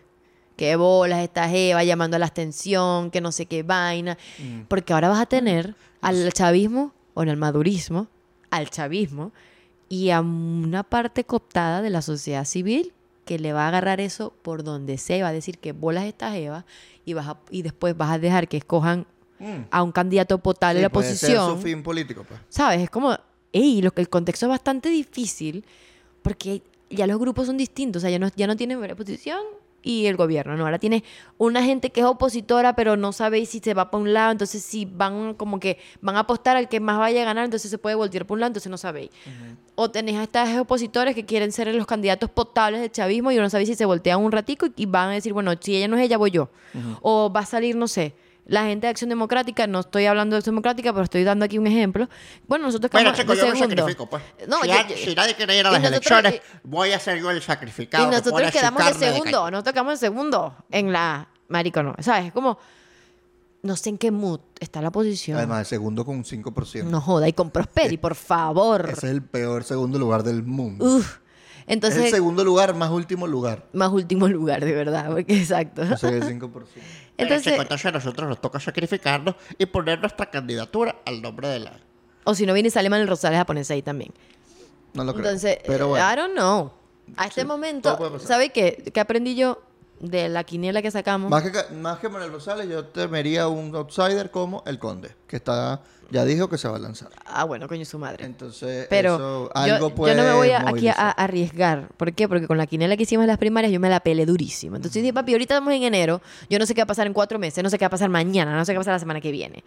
Que 0.55 0.75
bolas, 0.75 1.19
esta 1.23 1.49
jeva 1.49 1.83
llamando 1.83 2.15
a 2.15 2.19
la 2.19 2.25
abstención, 2.25 3.09
que 3.11 3.21
no 3.21 3.31
sé 3.31 3.45
qué 3.47 3.63
vaina. 3.63 4.17
Mm. 4.39 4.61
Porque 4.67 4.93
ahora 4.93 5.09
vas 5.09 5.19
a 5.21 5.25
tener 5.25 5.75
al 6.01 6.31
chavismo, 6.33 6.93
o 7.15 7.21
al 7.21 7.37
madurismo, 7.37 8.07
al 8.51 8.69
chavismo, 8.69 9.31
y 9.89 10.09
a 10.11 10.21
una 10.21 10.83
parte 10.83 11.23
cooptada 11.23 11.81
de 11.81 11.89
la 11.89 12.01
sociedad 12.01 12.45
civil 12.45 12.93
que 13.25 13.39
le 13.39 13.53
va 13.53 13.65
a 13.65 13.67
agarrar 13.69 13.99
eso 14.01 14.33
por 14.41 14.63
donde 14.63 14.97
sea 14.97 15.17
y 15.17 15.21
va 15.21 15.29
a 15.29 15.33
decir 15.33 15.57
que 15.59 15.71
bolas 15.71 16.05
esta 16.05 16.31
jeva 16.31 16.65
y, 17.05 17.13
vas 17.13 17.27
a- 17.27 17.37
y 17.51 17.61
después 17.61 17.95
vas 17.95 18.11
a 18.11 18.19
dejar 18.19 18.47
que 18.47 18.57
escojan 18.57 19.05
Mm. 19.39 19.65
a 19.71 19.83
un 19.83 19.91
candidato 19.91 20.37
potable 20.37 20.75
Sí, 20.75 20.77
de 20.79 20.83
la 20.83 20.89
puede 20.89 21.15
ser 21.15 21.37
oposición. 21.37 21.57
su 21.61 21.67
fin 21.67 21.83
político, 21.83 22.23
pues. 22.27 22.39
¿Sabes? 22.49 22.81
Es 22.81 22.89
como, 22.89 23.17
ey, 23.51 23.81
lo 23.81 23.91
que 23.91 24.01
el 24.01 24.09
contexto 24.09 24.45
es 24.45 24.49
bastante 24.49 24.89
difícil 24.89 25.65
porque 26.21 26.61
ya 26.89 27.07
los 27.07 27.19
grupos 27.19 27.47
son 27.47 27.57
distintos, 27.57 27.99
o 27.99 28.01
sea, 28.01 28.09
ya 28.09 28.19
no, 28.19 28.29
ya 28.35 28.47
no 28.47 28.55
tienen 28.55 28.79
la 28.79 28.93
oposición 28.93 29.39
y 29.85 30.05
el 30.05 30.15
gobierno, 30.15 30.55
¿no? 30.55 30.63
Ahora 30.63 30.79
tiene 30.79 31.03
una 31.37 31.61
gente 31.61 31.89
que 31.89 31.99
es 31.99 32.05
opositora, 32.05 32.73
pero 32.73 32.95
no 32.95 33.11
sabe 33.11 33.45
si 33.45 33.59
se 33.59 33.73
va 33.73 33.91
para 33.91 34.01
un 34.01 34.13
lado, 34.13 34.31
entonces 34.31 34.63
si 34.63 34.85
van 34.85 35.33
como 35.33 35.59
que 35.59 35.77
van 35.99 36.15
a 36.15 36.19
apostar 36.19 36.55
al 36.55 36.69
que 36.69 36.79
más 36.79 36.97
vaya 36.99 37.21
a 37.23 37.25
ganar, 37.25 37.43
entonces 37.43 37.69
se 37.69 37.77
puede 37.77 37.95
voltear 37.95 38.25
por 38.25 38.35
un 38.35 38.39
lado, 38.41 38.47
entonces 38.51 38.69
no 38.69 38.77
sabéis. 38.77 39.09
O 39.75 39.91
tenés 39.91 40.15
a 40.15 40.23
estas 40.23 40.57
opositores 40.57 41.15
que 41.15 41.25
quieren 41.25 41.51
ser 41.51 41.73
los 41.75 41.85
candidatos 41.85 42.29
potables 42.29 42.79
del 42.79 42.91
chavismo 42.91 43.31
y 43.33 43.35
no 43.35 43.49
sabéis 43.49 43.67
si 43.69 43.75
se 43.75 43.83
voltean 43.85 44.21
un 44.23 44.31
ratico 44.31 44.67
y, 44.67 44.73
y 44.77 44.85
van 44.85 45.09
a 45.09 45.13
decir, 45.13 45.33
bueno, 45.33 45.51
si 45.59 45.75
ella 45.75 45.89
no 45.89 45.97
es 45.97 46.03
ella, 46.03 46.17
voy 46.17 46.31
yo. 46.31 46.49
O 47.01 47.29
va 47.33 47.41
a 47.41 47.45
salir, 47.45 47.75
no 47.75 47.89
sé, 47.89 48.13
la 48.45 48.65
gente 48.65 48.87
de 48.87 48.91
Acción 48.91 49.09
Democrática, 49.09 49.67
no 49.67 49.79
estoy 49.79 50.05
hablando 50.05 50.35
de 50.35 50.39
Acción 50.39 50.55
Democrática, 50.55 50.91
pero 50.91 51.03
estoy 51.05 51.23
dando 51.23 51.45
aquí 51.45 51.57
un 51.57 51.67
ejemplo. 51.67 52.09
Bueno, 52.47 52.65
nosotros 52.65 52.91
Bueno, 52.91 53.13
quedamos 53.13 53.35
chicos, 53.35 53.47
yo 53.47 53.53
me 53.53 53.75
sacrifico, 53.75 54.09
pues. 54.09 54.23
No, 54.47 54.61
si, 54.61 54.67
yo- 54.67 54.73
ya- 54.73 54.87
yo- 54.87 54.95
si 54.97 55.15
nadie 55.15 55.35
quiere 55.35 55.57
ir 55.57 55.65
a 55.65 55.71
las 55.71 55.81
nosotros- 55.81 56.11
elecciones, 56.11 56.41
voy 56.63 56.91
a 56.91 56.99
ser 56.99 57.19
yo 57.19 57.31
el 57.31 57.41
sacrificado. 57.41 58.03
Y 58.03 58.09
que 58.09 58.15
nosotros 58.17 58.51
quedamos 58.51 58.85
de 58.85 58.93
segundo, 58.93 59.51
nosotros 59.51 59.73
quedamos 59.73 59.99
de 59.99 60.05
segundo 60.07 60.55
en 60.71 60.91
la 60.91 61.27
marico, 61.47 61.81
no, 61.83 61.95
¿sabes? 61.99 62.25
Es 62.27 62.33
como 62.33 62.57
no 63.61 63.77
sé 63.77 63.91
en 63.91 63.97
qué 63.97 64.11
mood 64.11 64.41
está 64.59 64.81
la 64.81 64.91
posición. 64.91 65.37
Además, 65.37 65.59
el 65.61 65.65
segundo 65.67 66.03
con 66.03 66.17
un 66.17 66.25
5%. 66.25 66.83
no 66.83 66.99
joda, 66.99 67.29
y 67.29 67.33
con 67.33 67.49
Prosperi, 67.49 67.95
por 67.97 68.15
favor. 68.15 68.89
Ese 68.89 69.07
es 69.07 69.11
el 69.13 69.21
peor 69.23 69.63
segundo 69.63 69.97
lugar 69.97 70.21
del 70.23 70.43
mundo. 70.43 70.83
Uf. 70.83 71.19
Es 71.65 71.73
Entonces, 71.73 72.05
el 72.05 72.11
segundo 72.11 72.43
lugar, 72.43 72.75
más 72.75 72.89
último 72.91 73.27
lugar. 73.27 73.65
más 73.73 73.91
último 73.91 74.27
lugar, 74.27 74.63
de 74.63 74.73
verdad, 74.73 75.11
porque 75.11 75.37
exacto. 75.37 75.81
O 75.81 75.97
sea, 75.97 76.09
el 76.09 76.23
5%. 76.23 76.51
Pero, 76.51 76.65
Entonces, 77.17 77.59
entonces 77.59 77.85
a 77.85 77.91
nosotros 77.91 78.27
nos 78.27 78.41
toca 78.41 78.59
sacrificarnos 78.59 79.35
y 79.57 79.65
poner 79.67 79.99
nuestra 79.99 80.25
candidatura 80.31 80.95
al 81.05 81.21
nombre 81.21 81.47
de 81.47 81.59
la... 81.59 81.79
o 82.23 82.33
si 82.33 82.45
no 82.47 82.53
viene 82.53 82.67
y 82.67 82.71
sale 82.71 82.89
Manuel 82.89 83.07
Rosales 83.07 83.39
a 83.39 83.45
ponerse 83.45 83.73
ahí 83.73 83.81
también. 83.83 84.11
No 84.93 85.03
lo 85.03 85.13
creo. 85.13 85.25
Entonces, 85.25 85.59
Pero 85.65 85.89
bueno. 85.89 86.05
I 86.11 86.15
don't 86.15 86.33
know. 86.33 86.71
A 87.17 87.27
este 87.27 87.41
Sí, 87.41 87.47
momento. 87.47 88.19
¿sabe 88.19 88.49
qué? 88.49 88.83
¿Qué 88.93 88.99
aprendí 88.99 89.35
yo 89.35 89.61
de 89.99 90.27
la 90.29 90.43
quiniela 90.43 90.81
que 90.81 90.89
sacamos? 90.89 91.29
Más 91.29 91.43
que, 91.43 91.73
más 91.75 91.99
que 91.99 92.09
Manuel 92.09 92.31
Rosales, 92.31 92.67
yo 92.67 92.85
temería 92.85 93.47
un 93.47 93.75
outsider 93.75 94.31
como 94.31 94.63
el 94.65 94.79
Conde, 94.79 95.15
que 95.27 95.35
está 95.35 95.81
ya 96.11 96.25
dijo 96.25 96.49
que 96.49 96.57
se 96.57 96.67
va 96.67 96.75
a 96.77 96.79
lanzar. 96.79 97.09
Ah, 97.25 97.43
bueno, 97.43 97.67
coño, 97.67 97.85
su 97.85 97.97
madre. 97.99 98.25
Entonces, 98.25 98.87
Pero 98.89 99.15
eso, 99.15 99.43
yo, 99.45 99.51
algo 99.57 99.89
yo 99.89 99.95
puede 99.95 100.15
no 100.15 100.23
me 100.23 100.33
voy 100.33 100.49
a- 100.51 100.67
aquí 100.67 100.87
a, 100.87 100.93
arriesgar. 101.11 101.87
¿Por 101.97 102.13
qué? 102.13 102.27
Porque 102.27 102.47
con 102.47 102.57
la 102.57 102.67
quinela 102.67 102.95
que 102.97 103.03
hicimos 103.03 103.23
en 103.23 103.27
las 103.29 103.37
primarias 103.37 103.71
yo 103.73 103.79
me 103.79 103.89
la 103.89 103.99
pelé 103.99 104.25
durísimo. 104.25 104.75
Entonces 104.75 105.01
dije, 105.01 105.13
papi, 105.13 105.33
ahorita 105.33 105.55
estamos 105.55 105.73
en 105.73 105.83
enero. 105.83 106.21
Yo 106.49 106.59
no 106.59 106.65
sé 106.65 106.73
qué 106.75 106.81
va 106.81 106.85
a 106.85 106.87
pasar 106.87 107.07
en 107.07 107.13
cuatro 107.13 107.39
meses, 107.39 107.63
no 107.63 107.69
sé 107.69 107.77
qué 107.77 107.83
va 107.85 107.87
a 107.87 107.91
pasar 107.91 108.09
mañana, 108.09 108.55
no 108.55 108.65
sé 108.65 108.71
qué 108.73 108.77
va 108.77 108.81
a 108.81 108.83
pasar 108.83 108.93
la 108.95 108.99
semana 108.99 109.21
que 109.21 109.31
viene. 109.31 109.63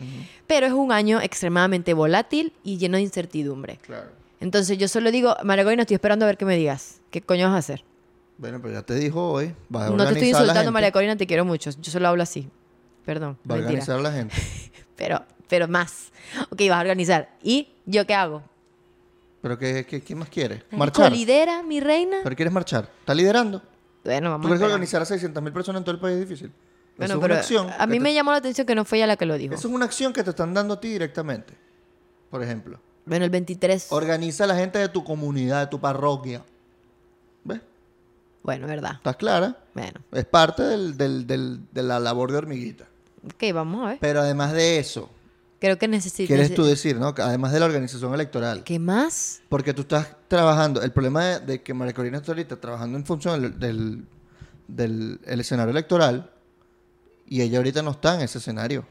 Pero 0.47 0.67
es 0.67 0.73
un 0.73 0.93
año 0.93 1.21
extremadamente 1.21 1.95
volátil 1.95 2.53
y 2.65 2.79
lleno 2.79 2.97
de 2.97 3.03
incertidumbre. 3.03 3.79
Claro. 3.83 4.09
Entonces 4.41 4.77
yo 4.79 4.87
solo 4.89 5.11
digo, 5.11 5.35
Maragoy, 5.45 5.77
no 5.77 5.83
estoy 5.83 5.95
esperando 5.95 6.25
a 6.25 6.29
ver 6.29 6.37
qué 6.37 6.45
me 6.45 6.57
digas. 6.57 7.01
¿Qué 7.11 7.23
coño 7.23 7.47
vas 7.47 7.55
a 7.55 7.59
hacer? 7.59 7.85
Bueno, 8.39 8.61
pero 8.61 8.75
ya 8.75 8.83
te 8.83 8.95
dijo 8.95 9.33
hoy. 9.33 9.55
Vas 9.71 9.89
a 9.89 9.91
No 9.91 10.05
te 10.07 10.13
estoy 10.13 10.29
insultando, 10.29 10.71
María 10.71 10.93
Corina, 10.93 11.17
te 11.17 11.27
quiero 11.27 11.45
mucho. 11.47 11.71
Yo 11.81 11.91
solo 11.91 12.07
hablo 12.09 12.23
así. 12.23 12.49
Perdón. 13.07 13.39
Va 13.51 13.55
a 13.55 13.59
organizar 13.59 13.99
a 13.99 14.03
la 14.03 14.13
gente. 14.13 14.35
Pero, 14.97 15.23
pero 15.49 15.69
más. 15.69 16.11
Ok, 16.51 16.61
vas 16.69 16.79
a 16.79 16.81
organizar. 16.81 17.31
¿Y 17.43 17.69
yo 17.87 18.07
qué 18.07 18.15
hago? 18.15 18.43
¿Pero 19.43 19.59
qué, 19.59 19.87
qué, 19.87 20.03
qué 20.03 20.15
más 20.15 20.29
quieres? 20.29 20.63
¿Marchar? 20.71 21.13
lidera, 21.13 21.63
mi 21.63 21.81
reina. 21.81 22.19
¿Pero 22.25 22.35
quieres 22.37 22.53
marchar? 22.53 22.91
¿Estás 23.01 23.17
liderando? 23.17 23.63
Bueno, 24.05 24.29
¿Tú 24.29 24.33
vamos 24.33 24.47
a 24.47 24.49
crees 24.49 24.61
que 24.61 24.65
esperar. 24.65 24.71
organizar 24.73 25.03
a 25.03 25.41
600.000 25.41 25.53
personas 25.53 25.81
en 25.81 25.85
todo 25.85 25.95
el 25.95 26.01
país 26.01 26.15
es 26.17 26.29
difícil? 26.29 26.53
Bueno, 26.97 27.15
eso 27.15 27.21
es 27.21 27.25
una 27.31 27.35
acción. 27.39 27.71
a 27.79 27.87
mí 27.87 27.95
que 27.95 28.01
me 28.01 28.15
llamó 28.15 28.31
la 28.31 28.39
atención 28.39 28.67
que 28.67 28.75
no 28.75 28.85
fue 28.85 28.99
ella 28.99 29.07
la 29.09 29.17
que 29.17 29.27
lo 29.27 29.37
dijo. 29.37 29.55
Eso 29.55 29.69
es 29.69 29.75
una 29.75 29.85
acción 29.85 30.13
que 30.13 30.23
te 30.25 30.31
están 30.31 30.55
dando 30.55 30.75
a 30.75 30.81
ti 30.81 30.89
directamente. 30.89 31.55
Por 32.31 32.43
ejemplo, 32.43 32.81
Bueno, 33.05 33.25
el 33.25 33.31
23. 33.31 33.89
organiza 33.91 34.45
a 34.45 34.47
la 34.47 34.57
gente 34.57 34.79
de 34.79 34.89
tu 34.89 35.05
comunidad, 35.05 35.61
de 35.61 35.67
tu 35.69 35.79
parroquia. 35.81 36.43
¿Ves? 37.45 37.61
Bueno, 38.43 38.67
verdad. 38.67 38.93
¿Estás 38.95 39.17
clara? 39.17 39.57
Bueno. 39.75 40.01
Es 40.13 40.25
parte 40.25 40.63
del- 40.63 40.97
del- 40.97 41.27
del- 41.27 41.61
de 41.71 41.83
la 41.83 42.01
labor 42.01 42.33
de 42.33 42.39
hormiguita. 42.39 42.87
Ok, 43.25 43.53
vamos 43.53 43.85
a 43.85 43.89
ver. 43.91 43.99
Pero 44.01 44.21
además 44.21 44.53
de 44.53 44.79
eso, 44.79 45.11
Creo 45.59 45.79
que 45.79 45.89
necesito. 45.89 46.27
quieres 46.29 46.55
tú 46.55 46.65
decir, 46.65 46.97
¿no? 46.99 47.15
Además 47.17 47.53
de 47.53 47.61
la 47.61 47.67
organización 47.67 48.13
electoral. 48.13 48.63
¿Qué 48.65 48.79
más? 48.79 49.41
Porque 49.49 49.73
tú 49.73 49.83
estás 49.83 50.09
trabajando. 50.29 50.83
El 50.83 50.93
problema 50.93 51.25
de, 51.25 51.41
de 51.41 51.63
que 51.63 51.73
María 51.73 51.95
Corina 51.95 52.19
está 52.19 52.33
ahorita 52.33 52.57
trabajando 52.61 52.99
en 52.99 53.07
función 53.07 53.41
del, 53.41 53.59
del, 53.59 54.05
del- 54.69 55.21
el 55.25 55.41
escenario 55.41 55.71
electoral 55.71 56.31
y 57.27 57.41
ella 57.41 57.59
ahorita 57.59 57.83
no 57.83 57.93
está 57.93 58.15
en 58.17 58.21
ese 58.21 58.39
escenario. 58.39 58.87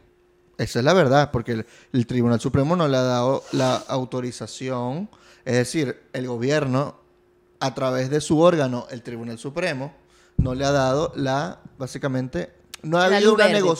Esa 0.57 0.79
es 0.79 0.85
la 0.85 0.93
verdad, 0.93 1.31
porque 1.31 1.51
el, 1.51 1.65
el 1.93 2.07
Tribunal 2.07 2.39
Supremo 2.39 2.75
no 2.75 2.87
le 2.87 2.97
ha 2.97 3.03
dado 3.03 3.43
la 3.51 3.75
autorización. 3.75 5.09
Es 5.43 5.53
decir, 5.53 6.01
el 6.13 6.27
gobierno, 6.27 6.97
a 7.59 7.75
través 7.75 8.09
de 8.09 8.21
su 8.21 8.39
órgano, 8.39 8.87
el 8.89 9.01
Tribunal 9.03 9.37
Supremo, 9.37 9.93
no 10.37 10.55
le 10.55 10.65
ha 10.65 10.71
dado 10.71 11.13
la, 11.15 11.59
básicamente, 11.77 12.51
no 12.81 12.97
ha 12.97 13.07
La 13.09 13.17
habido 13.17 13.33
una 13.35 13.45
verde, 13.45 13.59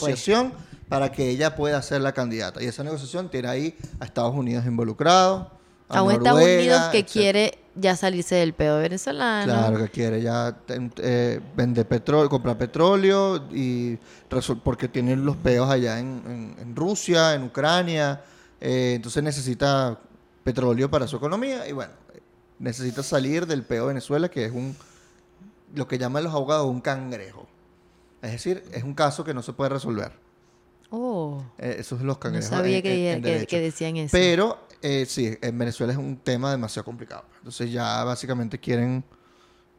Para 0.88 1.10
que 1.12 1.28
ella 1.30 1.56
pueda 1.56 1.80
ser 1.82 2.00
la 2.00 2.12
candidata. 2.12 2.62
Y 2.62 2.66
esa 2.66 2.84
negociación 2.84 3.28
tiene 3.30 3.48
ahí 3.48 3.76
a 4.00 4.04
Estados 4.04 4.34
Unidos 4.34 4.64
involucrado. 4.66 5.50
A 5.88 6.02
un 6.02 6.12
Estados 6.12 6.42
Unidos 6.42 6.80
que 6.90 6.98
etcétera. 6.98 7.12
quiere 7.12 7.58
ya 7.76 7.94
salirse 7.94 8.34
del 8.36 8.54
pedo 8.54 8.78
venezolano. 8.80 9.44
Claro 9.52 9.78
que 9.78 9.88
quiere 9.88 10.20
ya 10.22 10.56
eh, 10.98 11.40
vender 11.54 11.86
petróleo, 11.86 12.28
comprar 12.28 12.58
petróleo 12.58 13.44
y 13.52 13.96
porque 14.64 14.88
tienen 14.88 15.24
los 15.24 15.36
peos 15.36 15.70
allá 15.70 15.98
en, 16.00 16.22
en- 16.26 16.56
en 16.60 16.74
Rusia, 16.76 17.34
en 17.34 17.44
Ucrania, 17.44 18.20
eh, 18.60 18.94
entonces 18.96 19.22
necesita 19.22 19.98
petróleo 20.42 20.90
para 20.90 21.06
su 21.06 21.16
economía 21.16 21.68
y 21.68 21.72
bueno, 21.72 21.92
necesita 22.58 23.02
salir 23.04 23.46
del 23.46 23.62
peo 23.62 23.86
Venezuela 23.86 24.28
que 24.28 24.44
es 24.46 24.52
un 24.52 24.74
lo 25.74 25.86
que 25.86 25.98
llaman 25.98 26.24
los 26.24 26.32
abogados 26.32 26.66
un 26.68 26.80
cangrejo. 26.80 27.46
Es 28.22 28.32
decir, 28.32 28.64
es 28.72 28.82
un 28.82 28.94
caso 28.94 29.22
que 29.22 29.34
no 29.34 29.42
se 29.42 29.52
puede 29.52 29.68
resolver. 29.70 30.12
Oh, 30.90 31.42
Eh, 31.58 31.76
esos 31.80 31.98
son 31.98 32.06
los 32.06 32.16
no 32.16 32.20
cangrejos. 32.20 32.48
sabía 32.50 32.76
en- 32.76 32.82
que, 32.82 33.10
en- 33.10 33.16
en 33.16 33.22
que- 33.22 33.28
derecho. 33.30 33.46
que 33.50 33.60
decían 33.60 33.96
eso. 33.96 34.12
Pero 34.12 34.58
eh, 34.82 35.04
sí, 35.08 35.36
en 35.40 35.58
Venezuela 35.58 35.92
es 35.92 35.98
un 35.98 36.16
tema 36.16 36.50
demasiado 36.50 36.84
complicado. 36.84 37.24
Entonces 37.38 37.72
ya 37.72 38.04
básicamente 38.04 38.58
quieren, 38.60 39.02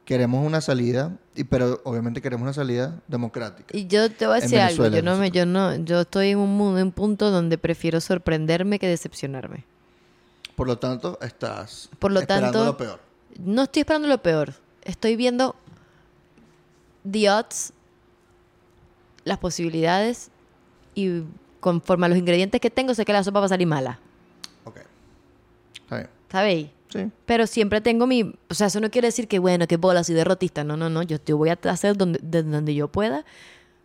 queremos 0.03 0.45
una 0.45 0.60
salida, 0.62 1.18
y 1.36 1.43
pero 1.45 1.80
obviamente 1.86 2.22
queremos 2.22 2.43
una 2.43 2.53
salida 2.53 2.99
democrática. 3.08 3.78
Y 3.78 3.88
yo 3.88 4.12
te 4.12 4.26
voy 4.28 4.38
a 4.38 4.41
decir 4.41 4.60
algo, 4.60 4.88
yo 4.88 5.01
no 5.01 5.16
me, 5.18 5.32
yo 5.32 5.45
no, 5.45 5.76
yo 5.76 6.01
estoy 6.01 6.30
en 6.32 6.39
un, 6.39 6.58
mu- 6.58 6.76
en 6.78 6.88
un 6.88 6.91
punto 6.91 7.32
donde 7.32 7.58
prefiero 7.58 8.01
sorprenderme 8.01 8.80
que 8.80 8.88
decepcionarme. 8.88 9.66
Por 10.55 10.68
lo 10.68 10.78
tanto, 10.80 11.20
estás 11.22 11.89
Por 11.99 12.12
lo 12.12 12.20
esperando 12.20 12.51
tanto- 12.51 12.66
lo 12.66 12.78
peor. 12.78 12.99
No 13.39 13.64
estoy 13.64 13.82
esperando 13.82 14.08
lo 14.08 14.22
peor. 14.22 14.53
Estoy 14.84 15.16
viendo 15.16 15.55
the 17.10 17.30
odds, 17.30 17.72
las 19.24 19.38
posibilidades 19.38 20.32
y 20.98 21.24
conforme 21.60 22.08
a 22.08 22.10
los 22.10 22.18
ingredientes 22.18 22.60
que 22.60 22.70
tengo 22.70 22.93
sé 22.95 23.06
que 23.06 23.14
la 23.14 23.24
sopa 23.24 23.39
va 23.39 23.45
a 23.45 23.50
salir 23.50 23.68
mala. 23.68 24.00
Ok. 24.66 24.78
Está 25.86 25.95
bien. 25.95 26.10
¿Sabéis? 26.32 26.70
Sí. 26.89 27.12
Pero 27.26 27.45
siempre 27.48 27.82
tengo 27.82 28.08
mi... 28.08 28.34
O 28.50 28.54
sea, 28.54 28.68
eso 28.68 28.80
no 28.80 28.89
quiere 28.89 29.10
decir 29.10 29.28
que, 29.28 29.39
bueno, 29.39 29.68
que 29.68 29.78
bola, 29.78 30.04
soy 30.04 30.16
derrotista. 30.16 30.64
No, 30.64 30.76
no, 30.78 30.89
no. 30.89 31.04
Yo, 31.04 31.18
yo 31.26 31.38
voy 31.38 31.50
a 31.50 31.60
hacer 31.70 31.95
donde, 31.98 32.20
de 32.24 32.43
donde 32.43 32.74
yo 32.74 32.88
pueda 32.88 33.26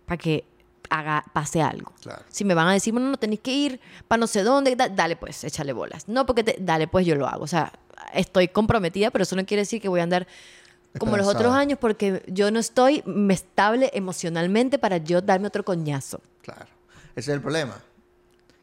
para 0.07 0.17
que 0.19 0.45
haga, 0.89 1.25
pase 1.33 1.61
algo. 1.61 1.93
Claro. 2.03 2.23
Si 2.29 2.45
me 2.45 2.55
van 2.55 2.69
a 2.69 2.73
decir, 2.73 2.93
bueno, 2.93 3.11
no 3.11 3.17
tenéis 3.17 3.41
que 3.41 3.53
ir 3.53 3.81
para 4.09 4.21
no 4.21 4.27
sé 4.27 4.43
dónde, 4.43 4.75
da- 4.77 4.89
dale 4.89 5.17
pues, 5.17 5.43
échale 5.45 5.73
bolas. 5.73 6.09
No, 6.09 6.25
porque 6.27 6.45
te- 6.45 6.57
dale 6.61 6.87
pues, 6.89 7.05
yo 7.07 7.15
lo 7.17 7.27
hago. 7.27 7.45
O 7.45 7.49
sea, 7.49 7.73
estoy 8.15 8.49
comprometida, 8.49 9.11
pero 9.11 9.25
eso 9.25 9.37
no 9.37 9.45
quiere 9.45 9.63
decir 9.63 9.81
que 9.83 9.89
voy 9.89 10.01
a 10.01 10.05
andar 10.05 10.27
como 10.99 11.17
los 11.17 11.27
otros 11.27 11.55
años 11.55 11.79
porque 11.81 12.23
yo 12.29 12.51
no 12.51 12.59
estoy 12.61 13.03
estable 13.31 13.91
emocionalmente 13.95 14.79
para 14.79 14.99
yo 14.99 15.21
darme 15.23 15.47
otro 15.49 15.65
coñazo. 15.65 16.21
Claro. 16.43 16.67
Ese 17.15 17.31
es 17.31 17.35
el 17.37 17.41
problema. 17.41 17.77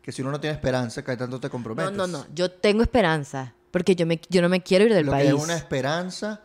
Que 0.02 0.12
si 0.12 0.22
uno 0.22 0.32
no 0.32 0.40
tiene 0.40 0.56
esperanza, 0.56 1.04
que 1.04 1.16
tanto 1.18 1.40
te 1.40 1.48
No, 1.48 1.52
comprometes. 1.52 1.92
no, 1.94 2.08
no. 2.08 2.26
Yo 2.34 2.50
tengo 2.52 2.82
esperanza 2.82 3.54
porque 3.72 3.96
yo, 3.96 4.06
me, 4.06 4.20
yo 4.30 4.42
no 4.42 4.50
me 4.50 4.62
quiero 4.62 4.86
ir 4.86 4.94
del 4.94 5.06
Lo 5.06 5.12
país. 5.12 5.30
que 5.30 5.36
es 5.38 5.44
una 5.44 5.56
esperanza 5.56 6.42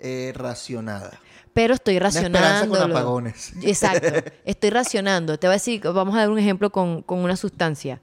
eh, 0.00 0.32
racionada. 0.34 1.20
Pero 1.52 1.74
estoy 1.74 1.94
esperanza 1.96 2.22
con 2.22 2.32
racionando. 2.72 2.98
apagones. 2.98 3.52
Exacto. 3.62 4.08
Estoy 4.44 4.70
racionando. 4.70 5.38
Te 5.38 5.46
voy 5.46 5.52
a 5.52 5.56
decir, 5.56 5.80
vamos 5.82 6.14
a 6.16 6.18
dar 6.18 6.30
un 6.30 6.38
ejemplo 6.38 6.70
con, 6.70 7.02
con 7.02 7.20
una 7.20 7.36
sustancia. 7.36 8.00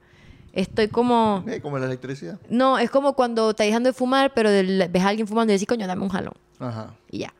Estoy 0.54 0.88
como. 0.88 1.44
Eh, 1.46 1.60
como 1.60 1.78
la 1.78 1.86
electricidad. 1.86 2.38
No, 2.48 2.78
es 2.78 2.90
como 2.90 3.14
cuando 3.14 3.50
estás 3.50 3.66
dejando 3.66 3.88
de 3.90 3.92
fumar, 3.94 4.32
pero 4.34 4.50
del- 4.50 4.88
ves 4.90 5.02
a 5.02 5.08
alguien 5.08 5.26
fumando 5.26 5.52
y 5.52 5.56
decís, 5.56 5.68
coño, 5.68 5.86
dame 5.86 6.02
un 6.02 6.08
jalón. 6.08 6.34
Ajá. 6.58 6.94
Y 7.10 7.18
ya. 7.18 7.34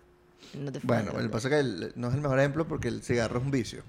No 0.58 0.70
te 0.70 0.80
fumas 0.80 1.04
Bueno, 1.04 1.18
lo 1.18 1.22
que 1.24 1.30
pasa 1.30 1.48
es 1.48 1.54
que 1.54 1.60
el- 1.60 1.92
no 1.96 2.08
es 2.08 2.14
el 2.14 2.20
mejor 2.20 2.38
ejemplo 2.38 2.66
porque 2.68 2.88
el 2.88 3.02
cigarro 3.02 3.38
es 3.38 3.44
un 3.44 3.50
vicio. 3.50 3.82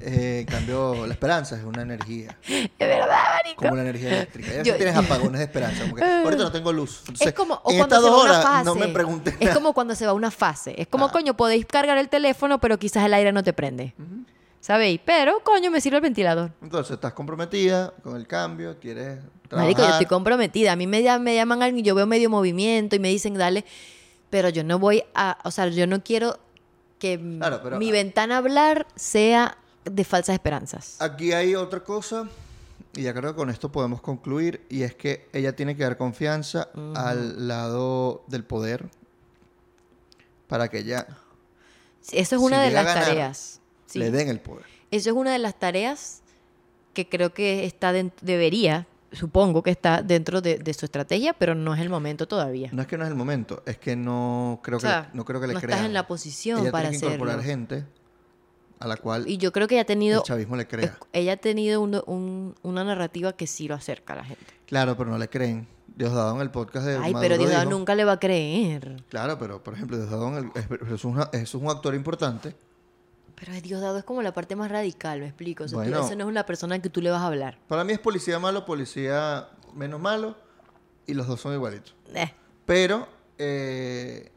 Eh, 0.00 0.40
en 0.40 0.46
cambio, 0.46 1.06
la 1.06 1.12
esperanza 1.14 1.56
es 1.56 1.64
una 1.64 1.82
energía, 1.82 2.36
Es 2.46 2.70
verdad, 2.78 3.08
marico. 3.36 3.56
como 3.62 3.76
la 3.76 3.82
energía 3.82 4.08
eléctrica. 4.16 4.48
Y 4.48 4.50
a 4.54 4.58
veces 4.58 4.66
Yo- 4.72 4.76
tienes 4.76 4.96
apagones 4.96 5.38
de 5.38 5.44
esperanza, 5.44 5.82
como 5.82 5.96
que 5.96 6.04
ahorita 6.04 6.42
no 6.44 6.52
tengo 6.52 6.72
luz. 6.72 6.98
Entonces, 7.00 7.28
es 7.28 7.32
como 7.34 7.54
o 7.64 7.70
en 7.70 7.78
cuando 7.78 7.96
estas 7.96 7.98
se 8.04 8.10
dos 8.10 8.18
va 8.20 8.22
una 8.24 8.32
horas 8.32 8.44
fase. 8.44 8.64
no 8.64 8.74
me 8.74 8.88
preguntes 8.88 9.34
Es 9.34 9.40
nada. 9.40 9.54
como 9.54 9.72
cuando 9.72 9.94
se 9.94 10.06
va 10.06 10.12
una 10.12 10.30
fase. 10.30 10.74
Es 10.76 10.86
como, 10.88 11.06
Ah. 11.06 11.12
coño, 11.12 11.34
podéis 11.36 11.64
cargar 11.66 11.96
el 11.98 12.08
teléfono, 12.08 12.60
pero 12.60 12.78
quizás 12.78 13.04
el 13.06 13.14
aire 13.14 13.32
no 13.32 13.42
te 13.42 13.52
prende. 13.52 13.94
¿Sabéis? 14.60 15.00
Pero, 15.04 15.40
coño, 15.44 15.70
me 15.70 15.80
sirve 15.80 15.96
el 15.98 16.02
ventilador. 16.02 16.50
Entonces, 16.60 16.94
estás 16.94 17.12
comprometida 17.12 17.92
con 18.02 18.16
el 18.16 18.26
cambio, 18.26 18.76
quieres 18.80 19.20
trabajar. 19.48 19.70
Marico, 19.72 19.82
yo 19.82 19.88
estoy 19.92 20.06
comprometida. 20.06 20.72
A 20.72 20.76
mí 20.76 20.86
me, 20.88 21.02
me 21.20 21.34
llaman 21.36 21.62
alguien 21.62 21.84
y 21.84 21.86
yo 21.88 21.94
veo 21.94 22.06
medio 22.06 22.28
movimiento 22.28 22.96
y 22.96 22.98
me 22.98 23.08
dicen, 23.08 23.34
dale. 23.34 23.64
Pero 24.28 24.48
yo 24.48 24.64
no 24.64 24.78
voy 24.80 25.04
a. 25.14 25.38
O 25.44 25.52
sea, 25.52 25.68
yo 25.68 25.86
no 25.86 26.02
quiero 26.02 26.38
que 26.98 27.20
Claro, 27.38 27.60
pero- 27.62 27.78
mi 27.78 27.92
ventana 27.92 28.34
a 28.34 28.38
hablar 28.38 28.86
sea 28.96 29.56
de 29.90 30.04
falsas 30.04 30.34
esperanzas. 30.34 30.96
Aquí 31.00 31.32
hay 31.32 31.54
otra 31.54 31.80
cosa, 31.80 32.28
y 32.94 33.02
ya 33.02 33.14
creo 33.14 33.32
que 33.32 33.36
con 33.36 33.50
esto 33.50 33.70
podemos 33.72 34.00
concluir, 34.00 34.64
y 34.68 34.82
es 34.82 34.94
que 34.94 35.28
ella 35.32 35.54
tiene 35.56 35.76
que 35.76 35.82
dar 35.82 35.96
confianza 35.96 36.68
al 36.94 37.48
lado 37.48 38.24
del 38.28 38.44
poder 38.44 38.88
para 40.48 40.68
que 40.68 40.78
ella 40.78 41.06
Eso 42.12 42.36
es 42.36 42.40
si 42.40 42.46
una 42.46 42.62
de 42.62 42.70
las 42.70 42.84
ganar, 42.84 43.04
tareas. 43.04 43.60
Sí. 43.86 43.98
le 43.98 44.10
den 44.10 44.28
el 44.28 44.40
poder. 44.40 44.64
Eso 44.90 45.10
es 45.10 45.16
una 45.16 45.32
de 45.32 45.38
las 45.38 45.58
tareas 45.58 46.22
que 46.94 47.08
creo 47.08 47.32
que 47.34 47.64
está 47.66 47.92
den- 47.92 48.12
debería, 48.22 48.86
supongo 49.12 49.62
que 49.62 49.70
está 49.70 50.02
dentro 50.02 50.40
de, 50.40 50.58
de 50.58 50.74
su 50.74 50.84
estrategia, 50.86 51.32
pero 51.34 51.54
no 51.54 51.74
es 51.74 51.80
el 51.80 51.88
momento 51.90 52.26
todavía. 52.26 52.70
No 52.72 52.82
es 52.82 52.88
que 52.88 52.96
no 52.96 53.04
es 53.04 53.10
el 53.10 53.16
momento, 53.16 53.62
es 53.66 53.78
que 53.78 53.94
no 53.96 54.60
creo 54.62 54.78
O 54.78 54.80
que, 54.80 54.86
sea, 54.86 55.10
no 55.12 55.24
creo 55.24 55.40
que 55.40 55.46
le 55.48 55.54
no 55.54 55.60
crean. 55.60 55.72
estás 55.78 55.86
en 55.86 55.92
la 55.94 56.06
posición 56.06 56.60
ella 56.62 56.72
para 56.72 56.90
tiene 56.90 57.00
que 57.00 57.06
incorporar 57.14 57.42
gente 57.42 57.84
a 58.78 58.86
la 58.86 58.96
cual 58.96 59.28
Y 59.28 59.38
yo 59.38 59.52
creo 59.52 59.66
que 59.68 59.74
ella 59.76 59.82
ha 59.82 59.86
tenido, 59.86 60.18
el 60.20 60.24
chavismo 60.24 60.56
le 60.56 60.66
crea. 60.66 60.98
ella 61.12 61.32
ha 61.32 61.36
tenido 61.36 61.80
un- 61.80 62.02
un- 62.06 62.54
una 62.62 62.84
narrativa 62.84 63.32
que 63.34 63.46
sí 63.46 63.68
lo 63.68 63.74
acerca 63.74 64.12
a 64.12 64.16
la 64.16 64.24
gente. 64.24 64.44
Claro, 64.66 64.96
pero 64.96 65.10
no 65.10 65.18
le 65.18 65.28
creen. 65.28 65.66
Diosdado 65.96 66.34
en 66.34 66.42
el 66.42 66.50
podcast 66.50 66.84
de 66.86 66.92
Ay, 66.96 67.12
Maduro 67.14 67.20
pero 67.20 67.38
Dios 67.38 67.50
dijo- 67.60 67.70
nunca 67.70 67.94
le 67.94 68.04
va 68.04 68.12
a 68.12 68.18
creer. 68.20 69.02
Claro, 69.08 69.38
pero 69.38 69.62
por 69.62 69.72
ejemplo, 69.74 69.96
Diosdado 69.96 70.28
en 70.28 70.34
el- 70.36 70.50
es, 70.54 70.92
es, 70.92 71.04
una- 71.04 71.30
eso 71.32 71.56
es 71.58 71.64
un 71.64 71.70
actor 71.70 71.94
importante. 71.94 72.54
Pero 73.34 73.52
Diosdado 73.60 73.98
es 73.98 74.04
como 74.04 74.20
la 74.22 74.32
parte 74.34 74.56
más 74.56 74.70
radical, 74.70 75.20
me 75.20 75.26
explico. 75.26 75.64
O 75.64 75.68
sea, 75.68 75.78
tú- 75.78 75.84
Bueno. 75.88 76.04
esa 76.04 76.14
no 76.14 76.24
es 76.24 76.28
una 76.30 76.44
persona 76.44 76.80
que 76.82 76.90
tú 76.90 77.00
le 77.00 77.10
vas 77.10 77.20
a 77.22 77.26
hablar. 77.28 77.58
Para 77.68 77.84
mí 77.84 77.92
es 77.94 77.98
policía 77.98 78.38
malo, 78.38 78.64
policía 78.66 79.48
menos 79.74 80.00
malo, 80.00 80.36
y 81.06 81.14
los 81.14 81.26
dos 81.26 81.40
son 81.40 81.54
igualitos. 81.54 81.94
Eh, 82.14 82.30
Pero, 82.66 83.06
eh, 83.38 84.32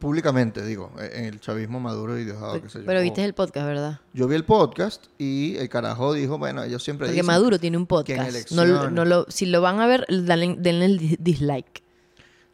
públicamente, 0.00 0.64
digo, 0.66 0.90
eh, 0.98 1.10
en 1.14 1.24
el 1.26 1.38
chavismo 1.40 1.78
Maduro 1.78 2.18
y 2.18 2.24
Diosdado, 2.24 2.60
qué 2.60 2.68
sé 2.68 2.80
yo. 2.80 2.86
pero 2.86 3.00
viste 3.02 3.24
el 3.24 3.34
podcast, 3.34 3.66
¿verdad? 3.66 4.00
Yo 4.12 4.26
vi 4.26 4.34
el 4.34 4.44
podcast 4.44 5.04
y 5.18 5.56
el 5.58 5.68
carajo 5.68 6.12
dijo, 6.14 6.38
bueno, 6.38 6.64
ellos 6.64 6.82
siempre 6.82 7.06
Porque 7.06 7.12
dicen 7.12 7.26
Maduro 7.26 7.58
tiene 7.60 7.76
un 7.76 7.86
podcast. 7.86 8.50
No, 8.50 8.90
no 8.90 9.04
lo, 9.04 9.26
si 9.28 9.46
lo 9.46 9.60
van 9.60 9.78
a 9.80 9.86
ver, 9.86 10.06
denle, 10.08 10.56
denle 10.58 10.86
el 10.86 10.98
di- 10.98 11.16
dislike. 11.20 11.82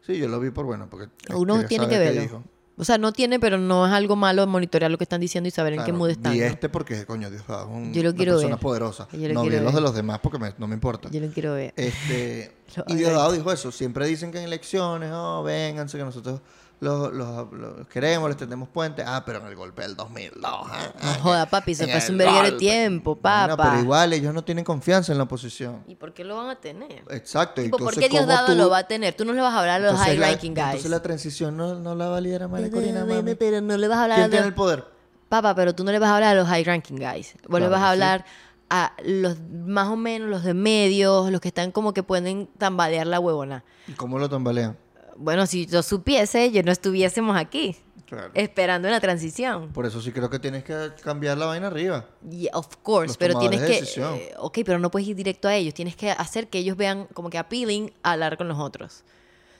Sí, 0.05 0.17
yo 0.17 0.27
lo 0.27 0.39
vi 0.39 0.51
por 0.51 0.65
bueno, 0.65 0.87
porque... 0.89 1.09
Uno 1.33 1.65
tiene 1.65 1.85
que 1.87 1.95
qué 1.95 1.99
verlo. 1.99 2.43
O 2.79 2.83
sea, 2.85 2.99
no 2.99 3.11
tiene, 3.11 3.39
pero 3.39 3.57
no 3.57 3.87
es 3.87 3.91
algo 3.91 4.15
malo 4.15 4.45
monitorear 4.45 4.91
lo 4.91 4.99
que 4.99 5.03
están 5.03 5.19
diciendo 5.19 5.47
y 5.47 5.51
saber 5.51 5.73
en 5.73 5.83
qué 5.83 5.91
mood 5.91 6.11
están. 6.11 6.37
¿no? 6.37 6.43
este 6.43 6.69
porque, 6.69 7.07
coño, 7.07 7.31
Diosdado 7.31 7.69
es 7.69 7.75
un- 7.75 7.91
Yo 7.91 8.03
lo 8.03 8.09
una 8.11 8.17
persona 8.17 8.49
ver. 8.55 8.59
poderosa. 8.59 9.07
Yo 9.13 9.27
lo 9.29 9.33
no 9.33 9.43
vi 9.43 9.49
los 9.49 9.73
de 9.73 9.81
los 9.81 9.95
demás 9.95 10.19
porque 10.19 10.37
me- 10.37 10.53
no 10.59 10.67
me 10.67 10.75
importa. 10.75 11.09
Yo 11.09 11.19
lo 11.19 11.27
quiero 11.29 11.53
ver. 11.55 11.73
Este, 11.75 12.53
Lo 12.75 12.83
y 12.87 12.95
Diosdado 12.95 13.31
dijo 13.31 13.51
eso. 13.51 13.71
Siempre 13.71 14.05
dicen 14.05 14.31
que 14.31 14.37
en 14.37 14.43
elecciones, 14.43 15.09
oh, 15.11 15.41
vénganse, 15.41 15.97
que 15.97 16.03
nosotros 16.03 16.39
los, 16.79 17.11
los- 17.13 17.51
los 17.53 17.87
queremos, 17.87 18.29
les 18.29 18.37
tendemos 18.37 18.69
puente. 18.69 19.03
Ah, 19.05 19.23
pero 19.25 19.39
en 19.39 19.47
el 19.47 19.55
golpe 19.55 19.81
del 19.81 19.95
2002. 19.95 20.43
ah, 20.43 20.89
No 20.93 21.09
ah, 21.09 21.17
joda, 21.21 21.45
papi, 21.49 21.71
hace 21.71 21.83
el 22.07 22.11
un 22.11 22.17
verguero 22.19 22.51
de 22.51 22.57
tiempo, 22.57 23.15
Bueno, 23.21 23.57
papá. 23.57 23.69
pero 23.71 23.81
igual, 23.81 24.13
ellos 24.13 24.33
no 24.33 24.43
tienen 24.43 24.63
confianza 24.63 25.11
en 25.11 25.17
la 25.17 25.23
oposición. 25.23 25.83
¿Y 25.87 25.95
por 25.95 26.13
qué 26.13 26.23
lo 26.23 26.37
van 26.37 26.49
a 26.49 26.55
tener? 26.55 27.03
Exacto. 27.09 27.61
Tipo, 27.61 27.77
¿por 27.77 27.93
entonces, 27.93 28.03
qué 28.03 28.09
¿cómo 28.09 28.27
Diosdado 28.27 28.55
lo 28.55 28.69
va 28.69 28.79
a 28.79 28.87
tener? 28.87 29.15
Tú 29.15 29.25
no 29.25 29.33
le 29.33 29.41
vas 29.41 29.53
a 29.53 29.59
hablar 29.59 29.75
a 29.77 29.79
los 29.79 29.91
entonces 29.91 30.07
high 30.13 30.17
la- 30.19 30.27
ranking 30.27 30.51
guys. 30.51 30.65
Entonces 30.65 30.91
la 30.91 31.01
transición 31.01 31.57
no, 31.57 31.75
no 31.75 31.95
la 31.95 32.07
valiera 32.09 32.47
María 32.47 32.69
Corina, 32.69 33.05
mami. 33.05 33.35
pero 33.35 33.59
no 33.61 33.75
le 33.77 33.87
vas 33.87 33.97
a 33.97 34.03
hablar 34.03 34.19
a 34.19 34.21
¿Quién 34.23 34.31
tiene 34.31 34.45
los... 34.45 34.49
el 34.49 34.55
poder? 34.55 34.85
Papá, 35.29 35.55
pero 35.55 35.73
tú 35.75 35.83
no 35.83 35.91
le 35.91 35.99
vas 35.99 36.09
a 36.09 36.15
hablar 36.15 36.35
a 36.37 36.39
los 36.39 36.47
high 36.47 36.63
ranking 36.63 36.95
guys. 36.95 37.33
Vos 37.47 37.59
le 37.59 37.67
Claro 37.67 37.71
vas 37.71 37.81
a 37.81 37.91
que 37.93 37.97
sí. 37.97 38.03
hablar 38.03 38.25
a 38.69 38.93
los 39.03 39.37
más 39.65 39.87
o 39.87 39.95
menos, 39.95 40.29
los 40.29 40.43
de 40.43 40.53
medios, 40.53 41.31
los 41.31 41.41
que 41.41 41.47
están 41.47 41.71
como 41.71 41.93
que 41.93 42.03
pueden 42.03 42.47
tambalear 42.57 43.07
la 43.07 43.19
huevona. 43.19 43.63
¿Y 43.87 43.93
cómo 43.93 44.19
lo 44.19 44.29
tambalean? 44.29 44.77
Bueno, 45.17 45.45
si 45.47 45.65
yo 45.65 45.81
supiese, 45.83 46.51
yo 46.51 46.63
no 46.63 46.71
estuviésemos 46.71 47.35
aquí 47.37 47.75
Claro. 48.05 48.31
esperando 48.35 48.87
una 48.87 48.99
transición. 49.01 49.73
Por 49.73 49.85
eso 49.85 50.01
sí 50.01 50.11
creo 50.13 50.29
que 50.29 50.39
tienes 50.39 50.63
que 50.63 50.91
cambiar 51.03 51.37
la 51.37 51.45
vaina 51.47 51.67
arriba. 51.67 52.05
Yeah, 52.29 52.51
of 52.53 52.67
course, 52.83 53.07
Los 53.07 53.17
pero 53.17 53.37
tienes 53.39 53.61
que... 53.61 54.01
eh, 54.01 54.33
ok, 54.37 54.59
pero 54.65 54.79
no 54.79 54.89
puedes 54.91 55.07
ir 55.07 55.15
directo 55.15 55.47
a 55.47 55.55
ellos. 55.55 55.73
Tienes 55.73 55.95
que 55.95 56.11
hacer 56.11 56.47
que 56.47 56.59
ellos 56.59 56.77
vean 56.77 57.07
como 57.13 57.29
que 57.29 57.37
appealing 57.37 57.91
a 58.03 58.13
hablar 58.13 58.37
con 58.37 58.47
los 58.47 58.59
otros. 58.59 59.03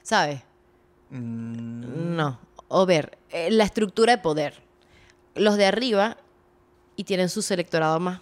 ¿Sabes? 0.03 0.41
Mm, 1.09 2.15
No. 2.15 2.39
O 2.69 2.85
ver, 2.85 3.17
eh, 3.31 3.49
la 3.51 3.63
estructura 3.63 4.15
de 4.15 4.21
poder. 4.21 4.61
Los 5.35 5.55
de 5.57 5.65
arriba, 5.65 6.17
y 6.95 7.03
tienen 7.05 7.29
su 7.29 7.41
selectorado 7.41 7.99
más 7.99 8.19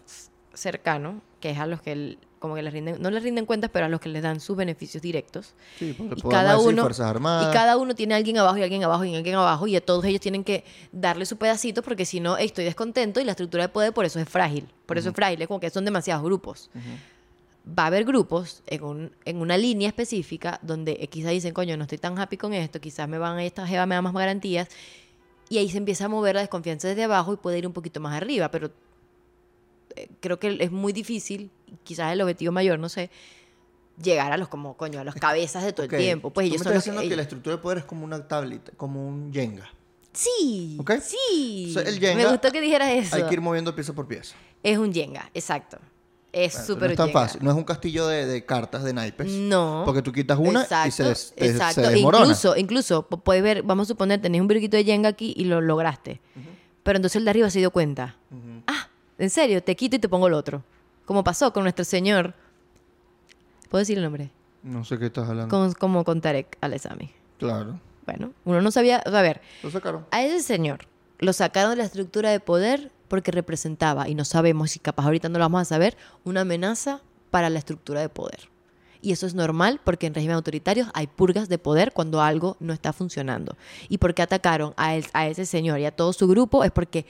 cercano, 0.54 1.22
que 1.40 1.52
es 1.52 1.58
a 1.60 1.66
los 1.66 1.82
que 1.82 2.18
como 2.40 2.56
que 2.56 2.62
les 2.62 2.72
rinden, 2.74 3.02
no 3.02 3.10
les 3.10 3.24
rinden 3.24 3.46
cuentas, 3.46 3.70
pero 3.74 3.86
a 3.86 3.90
los 3.90 4.00
que 4.00 4.10
les 4.10 4.22
dan 4.22 4.40
sus 4.40 4.56
beneficios 4.56 5.02
directos. 5.02 5.54
sí, 5.80 5.94
porque 5.98 6.16
Y 6.18 6.22
cada 6.22 6.60
uno 6.60 6.82
Fuerzas 6.84 7.08
Armadas. 7.08 7.48
y 7.50 7.54
cada 7.54 7.78
uno 7.78 7.96
tiene 7.96 8.14
a 8.14 8.18
alguien 8.18 8.38
abajo 8.38 8.58
y 8.58 8.64
alguien 8.64 8.84
abajo 8.84 9.04
y 9.06 9.16
alguien 9.16 9.36
abajo 9.36 9.68
y 9.68 9.76
a 9.76 9.82
todos 9.82 10.06
ellos 10.06 10.22
tienen 10.22 10.44
que 10.44 10.64
darle 10.92 11.26
su 11.26 11.38
pedacito 11.38 11.82
porque 11.82 12.06
si 12.06 12.20
no 12.20 12.38
estoy 12.38 12.66
descontento 12.66 13.20
y 13.20 13.24
la 13.24 13.32
estructura 13.32 13.64
de 13.64 13.70
poder 13.70 13.94
por 13.94 14.06
eso 14.06 14.20
es 14.20 14.30
frágil. 14.30 14.68
Por 14.86 14.98
eso 14.98 15.10
es 15.10 15.16
frágil, 15.16 15.42
es 15.42 15.48
como 15.48 15.60
que 15.60 15.70
son 15.70 15.86
demasiados 15.86 16.24
grupos. 16.24 16.70
Va 17.68 17.84
a 17.84 17.88
haber 17.88 18.06
grupos 18.06 18.62
en, 18.68 18.84
un- 18.84 19.12
en 19.26 19.38
una 19.42 19.58
línea 19.58 19.88
específica 19.88 20.60
donde 20.62 20.96
quizás 21.12 21.32
dicen, 21.32 21.52
coño, 21.54 21.76
no 21.78 21.84
estoy 21.86 21.98
tan 21.98 22.20
happy 22.20 22.38
con 22.38 22.54
esto, 22.54 22.80
quizás 22.80 23.10
me 23.10 23.18
van 23.18 23.38
a 23.38 23.44
esta 23.44 23.66
jeva 23.66 23.88
me 23.88 23.96
da 23.96 24.04
más 24.04 24.14
garantías 24.14 24.68
y 25.50 25.58
ahí 25.58 25.70
se 25.70 25.78
empieza 25.80 26.06
a 26.06 26.10
mover 26.10 26.36
la 26.36 26.42
desconfianza 26.42 26.88
desde 26.88 27.06
abajo 27.06 27.34
y 27.34 27.38
puede 27.38 27.58
ir 27.58 27.66
un 27.66 27.74
poquito 27.74 28.00
más 28.00 28.14
arriba, 28.16 28.50
pero 28.52 28.70
eh, 29.96 30.10
creo 30.20 30.38
que 30.40 30.58
es 30.60 30.72
muy 30.72 30.94
difícil, 30.94 31.50
quizás 31.84 32.12
el 32.14 32.22
objetivo 32.22 32.52
mayor, 32.52 32.80
no 32.80 32.90
sé, 32.90 33.10
llegar 34.02 34.32
a 34.32 34.38
los 34.38 34.48
como 34.50 34.76
coño, 34.76 35.00
a 35.00 35.04
los 35.04 35.16
cabezas 35.16 35.64
de 35.64 35.74
todo 35.74 35.84
el 35.86 35.90
tiempo. 35.98 36.30
Pues 36.32 36.46
tú 36.46 36.54
ellos 36.54 36.60
me 36.60 36.64
son 36.64 36.74
estás 36.74 36.76
los 36.76 36.84
diciendo 36.84 37.02
que, 37.02 37.10
que, 37.10 37.16
la 37.16 37.22
estructura 37.22 37.56
de 37.56 37.62
poder 37.62 37.78
es 37.80 37.86
como 37.86 38.04
una 38.06 38.28
tablita, 38.28 38.72
como 38.78 39.08
un 39.08 39.32
Jenga. 39.34 39.70
Sí, 40.14 40.78
¿Ok? 40.80 40.92
sí. 41.02 41.74
El 41.86 42.00
Jenga, 42.00 42.16
Me 42.24 42.30
gustó 42.30 42.52
que 42.52 42.62
dijeras 42.62 42.90
eso. 42.90 43.16
Hay 43.18 43.24
que 43.24 43.34
ir 43.34 43.42
moviendo 43.42 43.76
pieza 43.76 43.94
por 43.94 44.08
pieza. 44.08 44.36
Es 44.64 44.78
un 44.78 44.94
Jenga, 44.94 45.30
exacto. 45.34 45.78
Es 46.32 46.54
Bueno, 46.54 46.68
súper 46.68 46.84
no 46.88 46.92
es 46.92 46.98
tan 46.98 47.08
Jenga. 47.08 47.20
fácil. 47.22 47.44
No 47.44 47.52
es 47.52 47.58
un 47.58 47.64
castillo 47.64 48.08
de, 48.08 48.26
de 48.26 48.46
cartas 48.46 48.84
de 48.84 48.94
naipes. 48.94 49.28
No. 49.32 49.84
Porque 49.86 50.02
tú 50.02 50.12
quitas 50.12 50.38
una 50.40 50.66
y 50.86 50.92
se, 50.92 51.04
des- 51.04 51.34
te- 51.36 51.46
se 51.46 51.52
exacto. 51.52 51.82
desmorona. 51.82 52.24
Incluso, 52.26 52.56
incluso, 52.58 53.10
pu- 53.10 53.22
puedes 53.22 53.42
ver, 53.44 53.64
vamos 53.64 53.88
a 53.88 53.90
suponer, 53.90 54.22
tenés 54.22 54.42
un 54.42 54.48
briquito 54.48 54.76
de 54.78 54.84
Jenga 54.84 55.10
aquí 55.10 55.34
y 55.38 55.46
lo 55.46 55.62
lograste. 55.62 56.20
Pero 56.84 56.98
entonces 56.98 57.16
el 57.18 57.24
de 57.26 57.30
arriba 57.32 57.50
se 57.50 57.60
dio 57.60 57.72
cuenta. 57.72 58.18
Ah, 58.68 58.90
en 59.18 59.30
serio, 59.30 59.64
te 59.64 59.76
quito 59.76 59.96
y 59.96 60.00
te 60.00 60.10
pongo 60.10 60.28
el 60.28 60.34
otro. 60.34 60.64
Como 61.06 61.24
pasó 61.24 61.54
con 61.54 61.64
nuestro 61.64 61.86
señor. 61.86 62.34
¿Puedo 63.70 63.80
decir 63.82 63.98
el 63.98 64.04
nombre? 64.04 64.32
No 64.64 64.84
sé 64.84 64.98
qué 64.98 65.08
estás 65.08 65.30
hablando. 65.30 65.56
Con- 65.56 65.74
como 65.74 66.04
con 66.04 66.22
Tarek 66.22 66.58
Alessami. 66.62 67.12
Claro. 67.38 67.80
Bueno, 68.06 68.32
uno 68.46 68.62
no 68.62 68.72
sabía. 68.72 68.98
a 68.98 69.22
ver, 69.22 69.42
Lo 69.64 69.72
sacaron. 69.72 70.06
a 70.12 70.24
ese 70.24 70.42
señor 70.42 70.88
lo 71.20 71.32
sacaron 71.34 71.72
de 71.72 71.78
la 71.78 71.84
estructura 71.86 72.30
de 72.30 72.40
poder 72.42 72.92
porque 73.08 73.32
representaba, 73.32 74.10
y 74.10 74.16
no 74.16 74.26
sabemos 74.26 74.72
si 74.72 74.80
capaz 74.80 75.06
ahorita 75.06 75.30
no 75.30 75.40
lo 75.40 75.46
vamos 75.46 75.62
a 75.62 75.66
saber, 75.66 75.96
una 76.26 76.42
amenaza 76.42 77.02
para 77.32 77.50
la 77.50 77.60
estructura 77.60 78.02
de 78.02 78.10
poder. 78.10 78.50
Y 79.02 79.12
eso 79.14 79.26
es 79.28 79.34
normal 79.34 79.80
porque 79.84 80.08
en 80.08 80.14
regímenes 80.14 80.36
autoritarios 80.36 80.90
hay 80.94 81.08
purgas 81.08 81.48
de 81.48 81.58
poder 81.58 81.94
cuando 81.94 82.22
algo 82.22 82.58
no 82.60 82.74
está 82.74 82.92
funcionando. 82.92 83.56
Y 83.88 84.00
porque 84.00 84.24
atacaron 84.24 84.74
a, 84.76 84.96
él- 84.96 85.06
a 85.14 85.28
ese 85.28 85.46
señor 85.46 85.80
y 85.80 85.86
a 85.86 85.92
todo 85.96 86.12
su 86.12 86.28
grupo 86.28 86.64
es 86.66 86.72
porque 86.72 87.06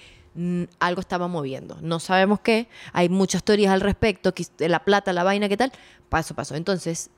algo 0.80 1.02
estaba 1.02 1.28
moviendo. 1.28 1.78
No 1.82 2.00
sabemos 2.00 2.40
qué, 2.42 2.68
hay 2.94 3.10
muchas 3.10 3.44
teorías 3.44 3.72
al 3.72 3.82
respecto, 3.82 4.34
la 4.60 4.84
plata, 4.84 5.14
la 5.14 5.24
vaina, 5.24 5.48
qué 5.50 5.58
tal. 5.58 5.72
Paso, 6.10 6.36
paso. 6.36 6.56
Entonces, 6.56 7.10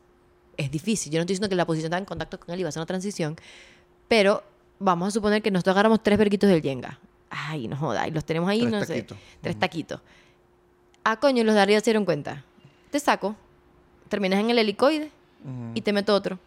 es 0.57 0.71
difícil. 0.71 1.11
Yo 1.11 1.17
no 1.17 1.21
estoy 1.21 1.33
diciendo 1.33 1.49
que 1.49 1.55
la 1.55 1.63
oposición 1.63 1.87
estaba 1.87 1.99
en 1.99 2.05
contacto 2.05 2.39
con 2.39 2.53
él 2.53 2.59
y 2.59 2.63
va 2.63 2.69
a 2.69 2.71
ser 2.71 2.81
una 2.81 2.85
transición, 2.87 3.35
pero 4.07 4.43
vamos 4.79 5.07
a 5.07 5.11
suponer 5.11 5.41
que 5.41 5.51
nosotros 5.51 5.73
agarramos 5.73 6.03
tres 6.03 6.17
verguitos 6.17 6.49
del 6.49 6.61
Jenga. 6.61 6.99
Ay, 7.29 7.67
no 7.67 7.75
joda, 7.75 8.07
y 8.07 8.11
los 8.11 8.23
tenemos 8.23 8.49
ahí, 8.49 8.59
Tres 8.61 8.71
no 8.71 8.79
taquitos. 8.79 9.17
sé. 9.17 9.23
Tres 9.41 9.59
taquitos. 9.59 10.01
Ah, 11.03 11.19
coño, 11.19 11.43
los 11.43 11.55
de 11.55 11.61
arriba 11.61 11.79
se 11.79 11.85
dieron 11.85 12.05
cuenta. 12.05 12.43
Te 12.91 12.99
saco, 12.99 13.35
terminas 14.09 14.39
en 14.39 14.49
el 14.49 14.59
helicoide 14.59 15.11
Ujú. 15.43 15.71
y 15.73 15.81
te 15.81 15.91
meto 15.91 16.13
otro. 16.15 16.39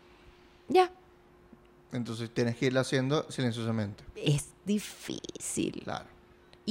Ya. 0.68 0.90
Entonces 1.92 2.30
tienes 2.32 2.56
que 2.56 2.66
irlo 2.66 2.80
haciendo 2.80 3.26
silenciosamente. 3.30 4.04
Es 4.16 4.46
difícil. 4.64 5.80
Claro. 5.84 6.06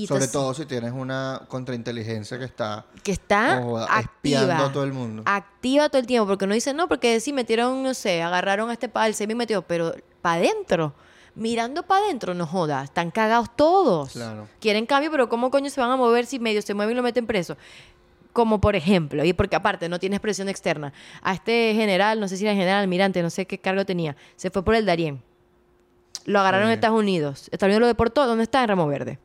Y 0.03 0.07
Sobre 0.07 0.25
entonces- 0.25 0.31
todo 0.31 0.53
si 0.53 0.65
tienes 0.65 0.91
una 0.93 1.41
contrainteligencia 1.47 2.37
que 2.39 2.45
está 2.45 2.85
que 3.03 3.11
está 3.11 3.57
activa. 3.57 3.99
espiando 3.99 4.65
a 4.65 4.71
todo 4.71 4.83
el 4.83 4.93
mundo. 4.93 5.23
Activa 5.25 5.89
todo 5.89 5.99
el 5.99 6.07
tiempo, 6.07 6.27
porque 6.27 6.47
no 6.47 6.53
dice, 6.53 6.73
no, 6.73 6.87
porque 6.87 7.19
sí 7.19 7.33
metieron, 7.33 7.83
no 7.83 7.93
sé, 7.93 8.21
agarraron 8.21 8.69
a 8.69 8.73
este 8.73 8.87
pal, 8.89 9.13
se 9.13 9.27
me 9.27 9.35
metió, 9.35 9.61
pero 9.61 9.93
para 10.21 10.35
adentro, 10.39 10.93
mirando 11.35 11.83
para 11.83 12.05
adentro, 12.05 12.33
no 12.33 12.45
joda, 12.45 12.83
están 12.83 13.11
cagados 13.11 13.49
todos. 13.55 14.13
Claro. 14.13 14.47
Quieren 14.59 14.85
cambio, 14.85 15.11
pero 15.11 15.27
¿cómo 15.29 15.51
coño 15.51 15.69
se 15.69 15.81
van 15.81 15.91
a 15.91 15.97
mover 15.97 16.25
si 16.25 16.39
medio 16.39 16.61
se 16.61 16.73
mueven 16.73 16.93
y 16.93 16.95
lo 16.97 17.03
meten 17.03 17.27
preso? 17.27 17.57
Como 18.31 18.61
por 18.61 18.75
ejemplo, 18.75 19.25
y 19.25 19.33
porque 19.33 19.55
aparte 19.55 19.89
no 19.89 19.99
tienes 19.99 20.19
presión 20.19 20.49
externa, 20.49 20.93
a 21.21 21.33
este 21.33 21.73
general, 21.75 22.19
no 22.19 22.27
sé 22.27 22.37
si 22.37 22.45
era 22.45 22.53
general, 22.53 22.81
almirante, 22.81 23.21
no 23.23 23.29
sé 23.29 23.45
qué 23.47 23.57
cargo 23.57 23.85
tenía, 23.85 24.15
se 24.35 24.49
fue 24.51 24.63
por 24.63 24.75
el 24.75 24.85
Darién. 24.85 25.21
Lo 26.25 26.39
agarraron 26.39 26.67
en. 26.67 26.73
Estados 26.75 26.99
Unidos. 26.99 27.49
Estados 27.51 27.69
Unidos 27.71 27.81
lo 27.81 27.87
deportó, 27.87 28.27
¿dónde 28.27 28.43
está? 28.43 28.61
En 28.61 28.67
Ramo 28.67 28.85
Verde. 28.87 29.17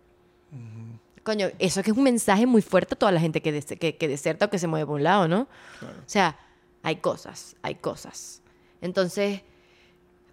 Coño, 1.25 1.49
eso 1.59 1.83
que 1.83 1.91
es 1.91 1.97
un 1.97 2.05
mensaje 2.05 2.47
muy 2.47 2.63
fuerte 2.63 2.95
a 2.95 2.99
toda 2.99 3.11
la 3.11 3.19
gente 3.21 3.41
que, 3.41 3.51
des- 3.51 3.65
que, 3.65 3.97
que 3.97 4.09
deserta 4.09 4.45
o 4.47 4.51
que 4.51 4.59
se 4.59 4.67
mueve 4.67 4.87
por 4.87 4.97
un 4.97 5.03
lado, 5.05 5.27
¿no? 5.27 5.49
O 5.83 5.87
sea, 6.07 6.39
hay 6.83 6.97
cosas, 6.97 7.57
hay 7.63 7.75
cosas. 7.77 8.43
Entonces, 8.83 9.41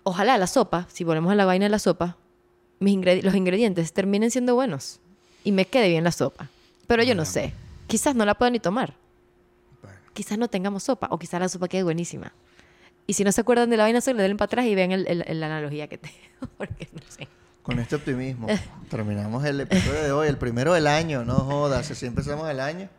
ojalá 0.03 0.37
la 0.37 0.47
sopa, 0.47 0.87
si 0.91 1.03
volvemos 1.03 1.31
a 1.31 1.35
la 1.35 1.45
vaina 1.45 1.65
de 1.65 1.69
la 1.69 1.79
sopa, 1.79 2.17
mis 2.79 2.97
los 3.23 3.35
ingredientes 3.35 3.93
terminen 3.93 4.31
siendo 4.31 4.53
buenos 4.55 4.99
y 5.43 5.51
me 5.53 5.65
quede 5.65 5.87
bien 5.89 6.03
la 6.03 6.11
sopa. 6.11 6.49
Pero 6.87 7.03
yo 7.03 7.15
no 7.15 7.23
sé, 7.25 7.53
quizás 7.87 8.15
no 8.15 8.25
la 8.25 8.35
pueda 8.35 8.49
ni 8.51 8.59
tomar. 8.59 8.93
Bueno. 9.81 9.97
Quizás 10.13 10.37
no 10.37 10.49
tengamos 10.49 10.83
sopa 10.83 11.07
o 11.11 11.17
quizás 11.19 11.39
la 11.39 11.47
sopa 11.47 11.67
quede 11.69 11.83
buenísima. 11.83 12.33
Y 13.07 13.13
si 13.13 13.23
no 13.23 13.31
se 13.31 13.41
acuerdan 13.41 13.69
de 13.69 13.77
la 13.77 13.83
vaina, 13.83 14.01
se 14.01 14.13
le 14.13 14.23
den 14.23 14.35
para 14.37 14.47
atrás 14.47 14.65
y 14.65 14.75
vean 14.75 15.05
la 15.05 15.45
analogía 15.45 15.87
que 15.87 15.97
tengo, 15.97 16.15
porque 16.57 16.89
no 16.93 17.01
sé. 17.07 17.27
Con 17.63 17.77
este 17.77 17.95
optimismo 17.95 18.47
terminamos 18.89 19.45
el 19.45 19.61
episodio 19.61 20.01
de 20.01 20.11
hoy, 20.11 20.27
el 20.27 20.37
primero 20.37 20.73
del 20.73 20.87
año. 20.87 21.23
No 21.23 21.35
jodas, 21.35 21.91
así 21.91 22.07
empezamos 22.07 22.49
el 22.49 22.59
año. 22.59 22.89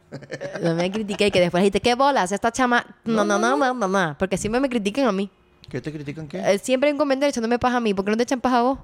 No 0.62 0.74
me 0.74 0.90
critiqué 0.90 1.26
y 1.26 1.30
que 1.32 1.40
después 1.40 1.62
dijiste, 1.62 1.80
¿qué 1.80 1.96
bolas? 1.96 2.30
Esta 2.30 2.52
chama... 2.52 2.86
No, 3.04 3.24
no, 3.24 3.38
no, 3.38 3.56
no, 3.56 3.74
no, 3.74 3.88
no. 3.88 4.16
Porque 4.18 4.36
siempre 4.36 4.60
me 4.60 4.68
critican 4.68 5.06
a 5.06 5.12
mí. 5.12 5.30
¿Qué 5.68 5.80
te 5.80 5.92
critican 5.92 6.28
qué? 6.28 6.38
Eh, 6.38 6.58
siempre 6.58 6.88
hay 6.88 6.92
un 6.92 6.98
comentario 6.98 7.30
echándome 7.30 7.58
paja 7.58 7.78
a 7.78 7.80
mí. 7.80 7.92
¿Por 7.92 8.04
qué 8.04 8.12
no 8.12 8.16
te 8.16 8.22
echan 8.22 8.40
paja 8.40 8.58
a 8.60 8.62
vos? 8.62 8.78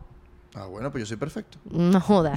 Ah, 0.55 0.65
bueno, 0.65 0.91
pues 0.91 1.03
yo 1.03 1.07
soy 1.07 1.17
perfecto. 1.17 1.59
No 1.71 2.01
joda. 2.01 2.35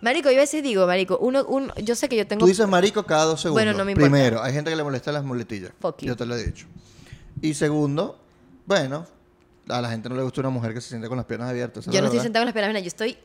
Marico, 0.00 0.30
yo 0.30 0.36
a 0.36 0.40
veces 0.40 0.62
digo, 0.62 0.86
Marico, 0.86 1.18
uno, 1.18 1.44
uno, 1.46 1.74
yo 1.76 1.94
sé 1.94 2.08
que 2.08 2.16
yo 2.16 2.26
tengo... 2.26 2.40
Tú 2.40 2.46
dices 2.46 2.68
marico 2.68 3.04
cada 3.04 3.24
dos 3.24 3.40
segundos. 3.40 3.64
Bueno, 3.64 3.76
no 3.76 3.84
me 3.84 3.92
importa. 3.92 4.10
Primero, 4.10 4.42
hay 4.42 4.52
gente 4.52 4.70
que 4.70 4.76
le 4.76 4.84
molesta 4.84 5.12
las 5.12 5.24
muletillas. 5.24 5.72
Fuck 5.80 6.00
you. 6.00 6.08
Yo 6.08 6.16
te 6.16 6.26
lo 6.26 6.36
he 6.36 6.44
dicho. 6.44 6.66
Y 7.40 7.54
segundo, 7.54 8.18
bueno, 8.66 9.06
a 9.68 9.80
la 9.80 9.90
gente 9.90 10.08
no 10.08 10.16
le 10.16 10.22
gusta 10.22 10.40
una 10.40 10.50
mujer 10.50 10.74
que 10.74 10.80
se 10.80 10.88
siente 10.90 11.08
con 11.08 11.16
las 11.16 11.26
piernas 11.26 11.50
abiertas. 11.50 11.86
Yo 11.86 12.00
no 12.00 12.06
estoy 12.06 12.20
sentado 12.20 12.42
en 12.42 12.46
las 12.46 12.52
piernas, 12.52 12.70
mira, 12.70 12.80
yo 12.80 12.88
estoy... 12.88 13.16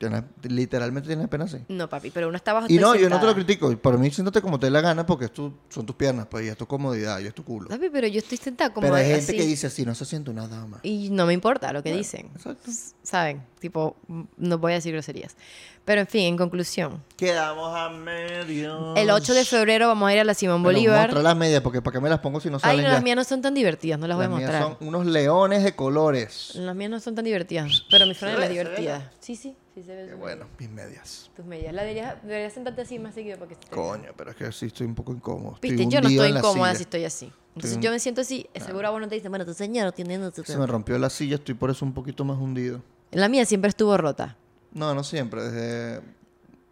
Tienes- 0.00 0.24
literalmente 0.42 1.08
tienes 1.08 1.28
piernas 1.28 1.52
así. 1.52 1.62
No, 1.68 1.86
papi, 1.88 2.10
pero 2.10 2.28
uno 2.28 2.36
está 2.36 2.52
abajo. 2.52 2.66
Y 2.70 2.78
no, 2.78 2.94
yo 2.94 3.10
no 3.10 3.20
te 3.20 3.26
lo 3.26 3.32
sentada. 3.32 3.34
critico. 3.34 3.76
Para 3.78 3.98
mí, 3.98 4.10
siéntate 4.10 4.40
como 4.40 4.58
te 4.58 4.66
dé 4.66 4.70
la 4.70 4.80
gana 4.80 5.04
porque 5.04 5.26
es 5.26 5.32
tu- 5.32 5.52
son 5.68 5.84
tus 5.84 5.94
piernas, 5.94 6.26
pues, 6.30 6.46
y 6.46 6.48
es 6.48 6.56
tu 6.56 6.66
comodidad, 6.66 7.18
y 7.20 7.26
es 7.26 7.34
tu 7.34 7.44
culo. 7.44 7.68
Papi, 7.68 7.90
pero 7.90 8.06
yo 8.06 8.18
estoy 8.18 8.38
sentada 8.38 8.72
como 8.72 8.86
Pero 8.86 8.94
hay 8.96 9.04
gente 9.04 9.24
así. 9.32 9.36
que 9.36 9.44
dice 9.44 9.66
así, 9.66 9.84
no 9.84 9.94
se 9.94 10.06
siente 10.06 10.30
una 10.30 10.48
dama. 10.48 10.80
Y 10.82 11.10
no 11.10 11.26
me 11.26 11.34
importa 11.34 11.70
lo 11.72 11.82
que 11.82 11.90
Bueno, 11.90 11.98
dicen. 11.98 12.30
Exacto. 12.34 12.70
¿Saben? 13.02 13.42
Tipo, 13.58 13.94
no 14.38 14.56
voy 14.58 14.72
a 14.72 14.76
decir 14.76 14.92
groserías. 14.94 15.36
Pero 15.84 16.00
en 16.02 16.06
fin, 16.06 16.22
en 16.24 16.36
conclusión. 16.38 17.02
Quedamos 17.16 17.74
a 17.76 17.88
medio. 17.90 18.94
El 18.96 19.10
8 19.10 19.34
de 19.34 19.44
febrero 19.44 19.88
vamos 19.88 20.08
a 20.08 20.14
ir 20.14 20.20
a 20.20 20.24
la 20.24 20.34
Simón 20.34 20.62
Bolívar. 20.62 21.08
Mostrar 21.08 21.24
las 21.24 21.36
medias, 21.36 21.60
porque 21.62 21.82
¿para 21.82 21.94
qué 21.94 22.00
me 22.00 22.08
las 22.08 22.20
pongo 22.20 22.40
si 22.40 22.48
no 22.48 22.56
Ay, 22.56 22.60
salen 22.60 22.76
no, 22.84 22.88
ya? 22.88 22.94
las 22.94 23.02
mías 23.02 23.16
no 23.16 23.24
son 23.24 23.42
tan 23.42 23.54
divertidas, 23.54 23.98
no 23.98 24.06
las 24.06 24.16
voy 24.16 24.26
a 24.26 24.28
Las 24.28 24.38
mías 24.38 24.50
mostrar. 24.50 24.78
son 24.78 24.88
unos 24.88 25.06
leones 25.06 25.62
de 25.64 25.74
colores. 25.74 26.52
Las 26.54 26.74
mías 26.76 26.90
no 26.90 27.00
son 27.00 27.14
tan 27.14 27.24
divertidas, 27.24 27.84
pero 27.90 28.06
mi 28.06 28.14
franela 28.14 28.44
es 28.44 28.50
divertida. 28.50 29.10
Sí, 29.20 29.36
sí, 29.36 29.56
sí 29.74 29.82
se 29.82 29.94
ve. 29.94 30.06
Qué 30.08 30.14
bueno, 30.14 30.46
mis 30.58 30.68
medias. 30.70 31.30
Tus 31.34 31.44
medias. 31.44 31.72
La 31.74 31.82
deberías, 31.82 32.22
deberías 32.22 32.52
sentarte 32.52 32.82
así 32.82 32.98
más 32.98 33.14
seguido 33.14 33.36
para 33.38 33.48
que 33.48 33.54
se 33.54 33.60
te- 33.62 33.68
Coño, 33.76 34.12
pero 34.16 34.30
es 34.30 34.36
que 34.36 34.50
sí 34.52 34.66
estoy 34.66 34.86
un 34.86 34.94
poco 34.94 35.12
incómodo. 35.12 35.54
Estoy 35.54 35.70
Viste, 35.70 35.86
yo 35.94 36.00
no 36.00 36.08
estoy 36.08 36.30
incómoda 36.30 36.74
si 36.74 36.82
estoy 36.82 37.04
así. 37.04 37.32
Entonces 37.54 37.78
yo 37.80 37.90
me 37.90 37.98
siento 37.98 38.20
así, 38.20 38.46
seguro 38.64 38.86
a 38.88 38.90
vos 38.92 39.00
no 39.00 39.08
te 39.08 39.16
dicen, 39.16 39.30
bueno, 39.30 39.44
tu 39.44 39.54
señora 39.54 39.90
tiene... 39.92 40.16
no 40.18 40.30
Se 40.30 40.42
qué". 40.42 40.56
me 40.56 40.66
rompió 40.66 40.96
la 40.98 41.10
silla, 41.10 41.34
estoy 41.36 41.54
por 41.54 41.70
eso 41.70 41.84
un 41.84 41.92
poquito 41.92 42.24
más 42.24 42.38
hundido. 42.38 42.80
La 43.10 43.28
mía 43.28 43.44
siempre 43.44 43.68
estuvo 43.68 43.96
rota. 43.96 44.36
No, 44.72 44.94
no 44.94 45.02
siempre, 45.02 45.42
desde 45.42 46.00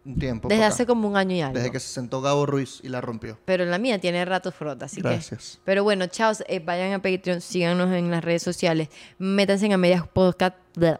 un 0.05 0.17
tiempo. 0.17 0.47
Desde 0.47 0.63
hace 0.63 0.85
como 0.85 1.07
un 1.07 1.17
año 1.17 1.35
y 1.35 1.41
algo. 1.41 1.55
Desde 1.55 1.71
que 1.71 1.79
se 1.79 1.89
sentó 1.89 2.21
Gabo 2.21 2.45
Ruiz 2.45 2.79
y 2.83 2.89
la 2.89 3.01
rompió. 3.01 3.37
Pero 3.45 3.65
la 3.65 3.77
mía 3.77 3.99
tiene 3.99 4.23
ratos 4.25 4.57
rota, 4.59 4.85
así 4.85 5.01
Gracias. 5.01 5.57
que... 5.57 5.61
Pero 5.65 5.83
bueno, 5.83 6.07
chao. 6.07 6.33
eh, 6.47 6.59
vayan 6.59 6.93
a 6.93 7.01
Patreon, 7.01 7.41
síganos 7.41 7.91
en 7.91 8.09
las 8.09 8.23
redes 8.23 8.41
sociales. 8.41 8.89
Métanse 9.17 9.65
en 9.65 9.73
a 9.73 9.77
medias 9.77 10.07
podcast, 10.07 10.55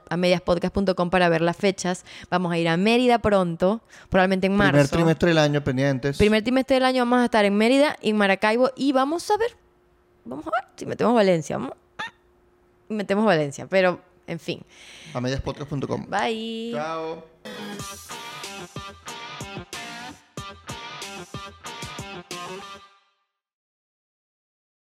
a 0.10 0.18
mediaspodcast.com 0.18 1.10
para 1.10 1.30
ver 1.30 1.42
las 1.42 1.56
fechas. 1.58 2.06
Vamos 2.30 2.52
a 2.52 2.58
ir 2.58 2.68
a 2.68 2.78
Mérida 2.78 3.20
pronto, 3.20 3.82
probablemente 4.10 4.48
en 4.48 4.56
marzo. 4.56 4.72
Primer 4.74 4.90
trimestre 4.90 5.30
del 5.30 5.38
año, 5.38 5.64
pendientes. 5.64 6.18
Primer 6.18 6.44
trimestre 6.44 6.76
del 6.76 6.86
año 6.86 7.02
vamos 7.04 7.20
a 7.20 7.26
estar 7.26 7.46
en 7.46 7.56
Mérida 7.56 7.96
y 8.02 8.10
en 8.12 8.18
Maracaibo 8.18 8.72
y 8.76 8.92
vamos 8.92 9.30
a 9.32 9.38
ver, 9.38 9.56
vamos 10.26 10.46
a 10.48 10.52
ver 10.52 10.70
si 10.76 10.86
metemos 10.86 11.16
Valencia. 11.16 11.58
Vamos, 11.58 11.74
metemos 12.90 13.26
Valencia, 13.26 13.66
pero 13.68 14.02
en 14.28 14.40
fin. 14.40 14.62
A 15.14 15.22
mediaspodcast.com. 15.22 16.06
Bye. 16.10 16.72
Chao. 16.74 17.24
Thank 18.60 18.98
you. 19.08 19.09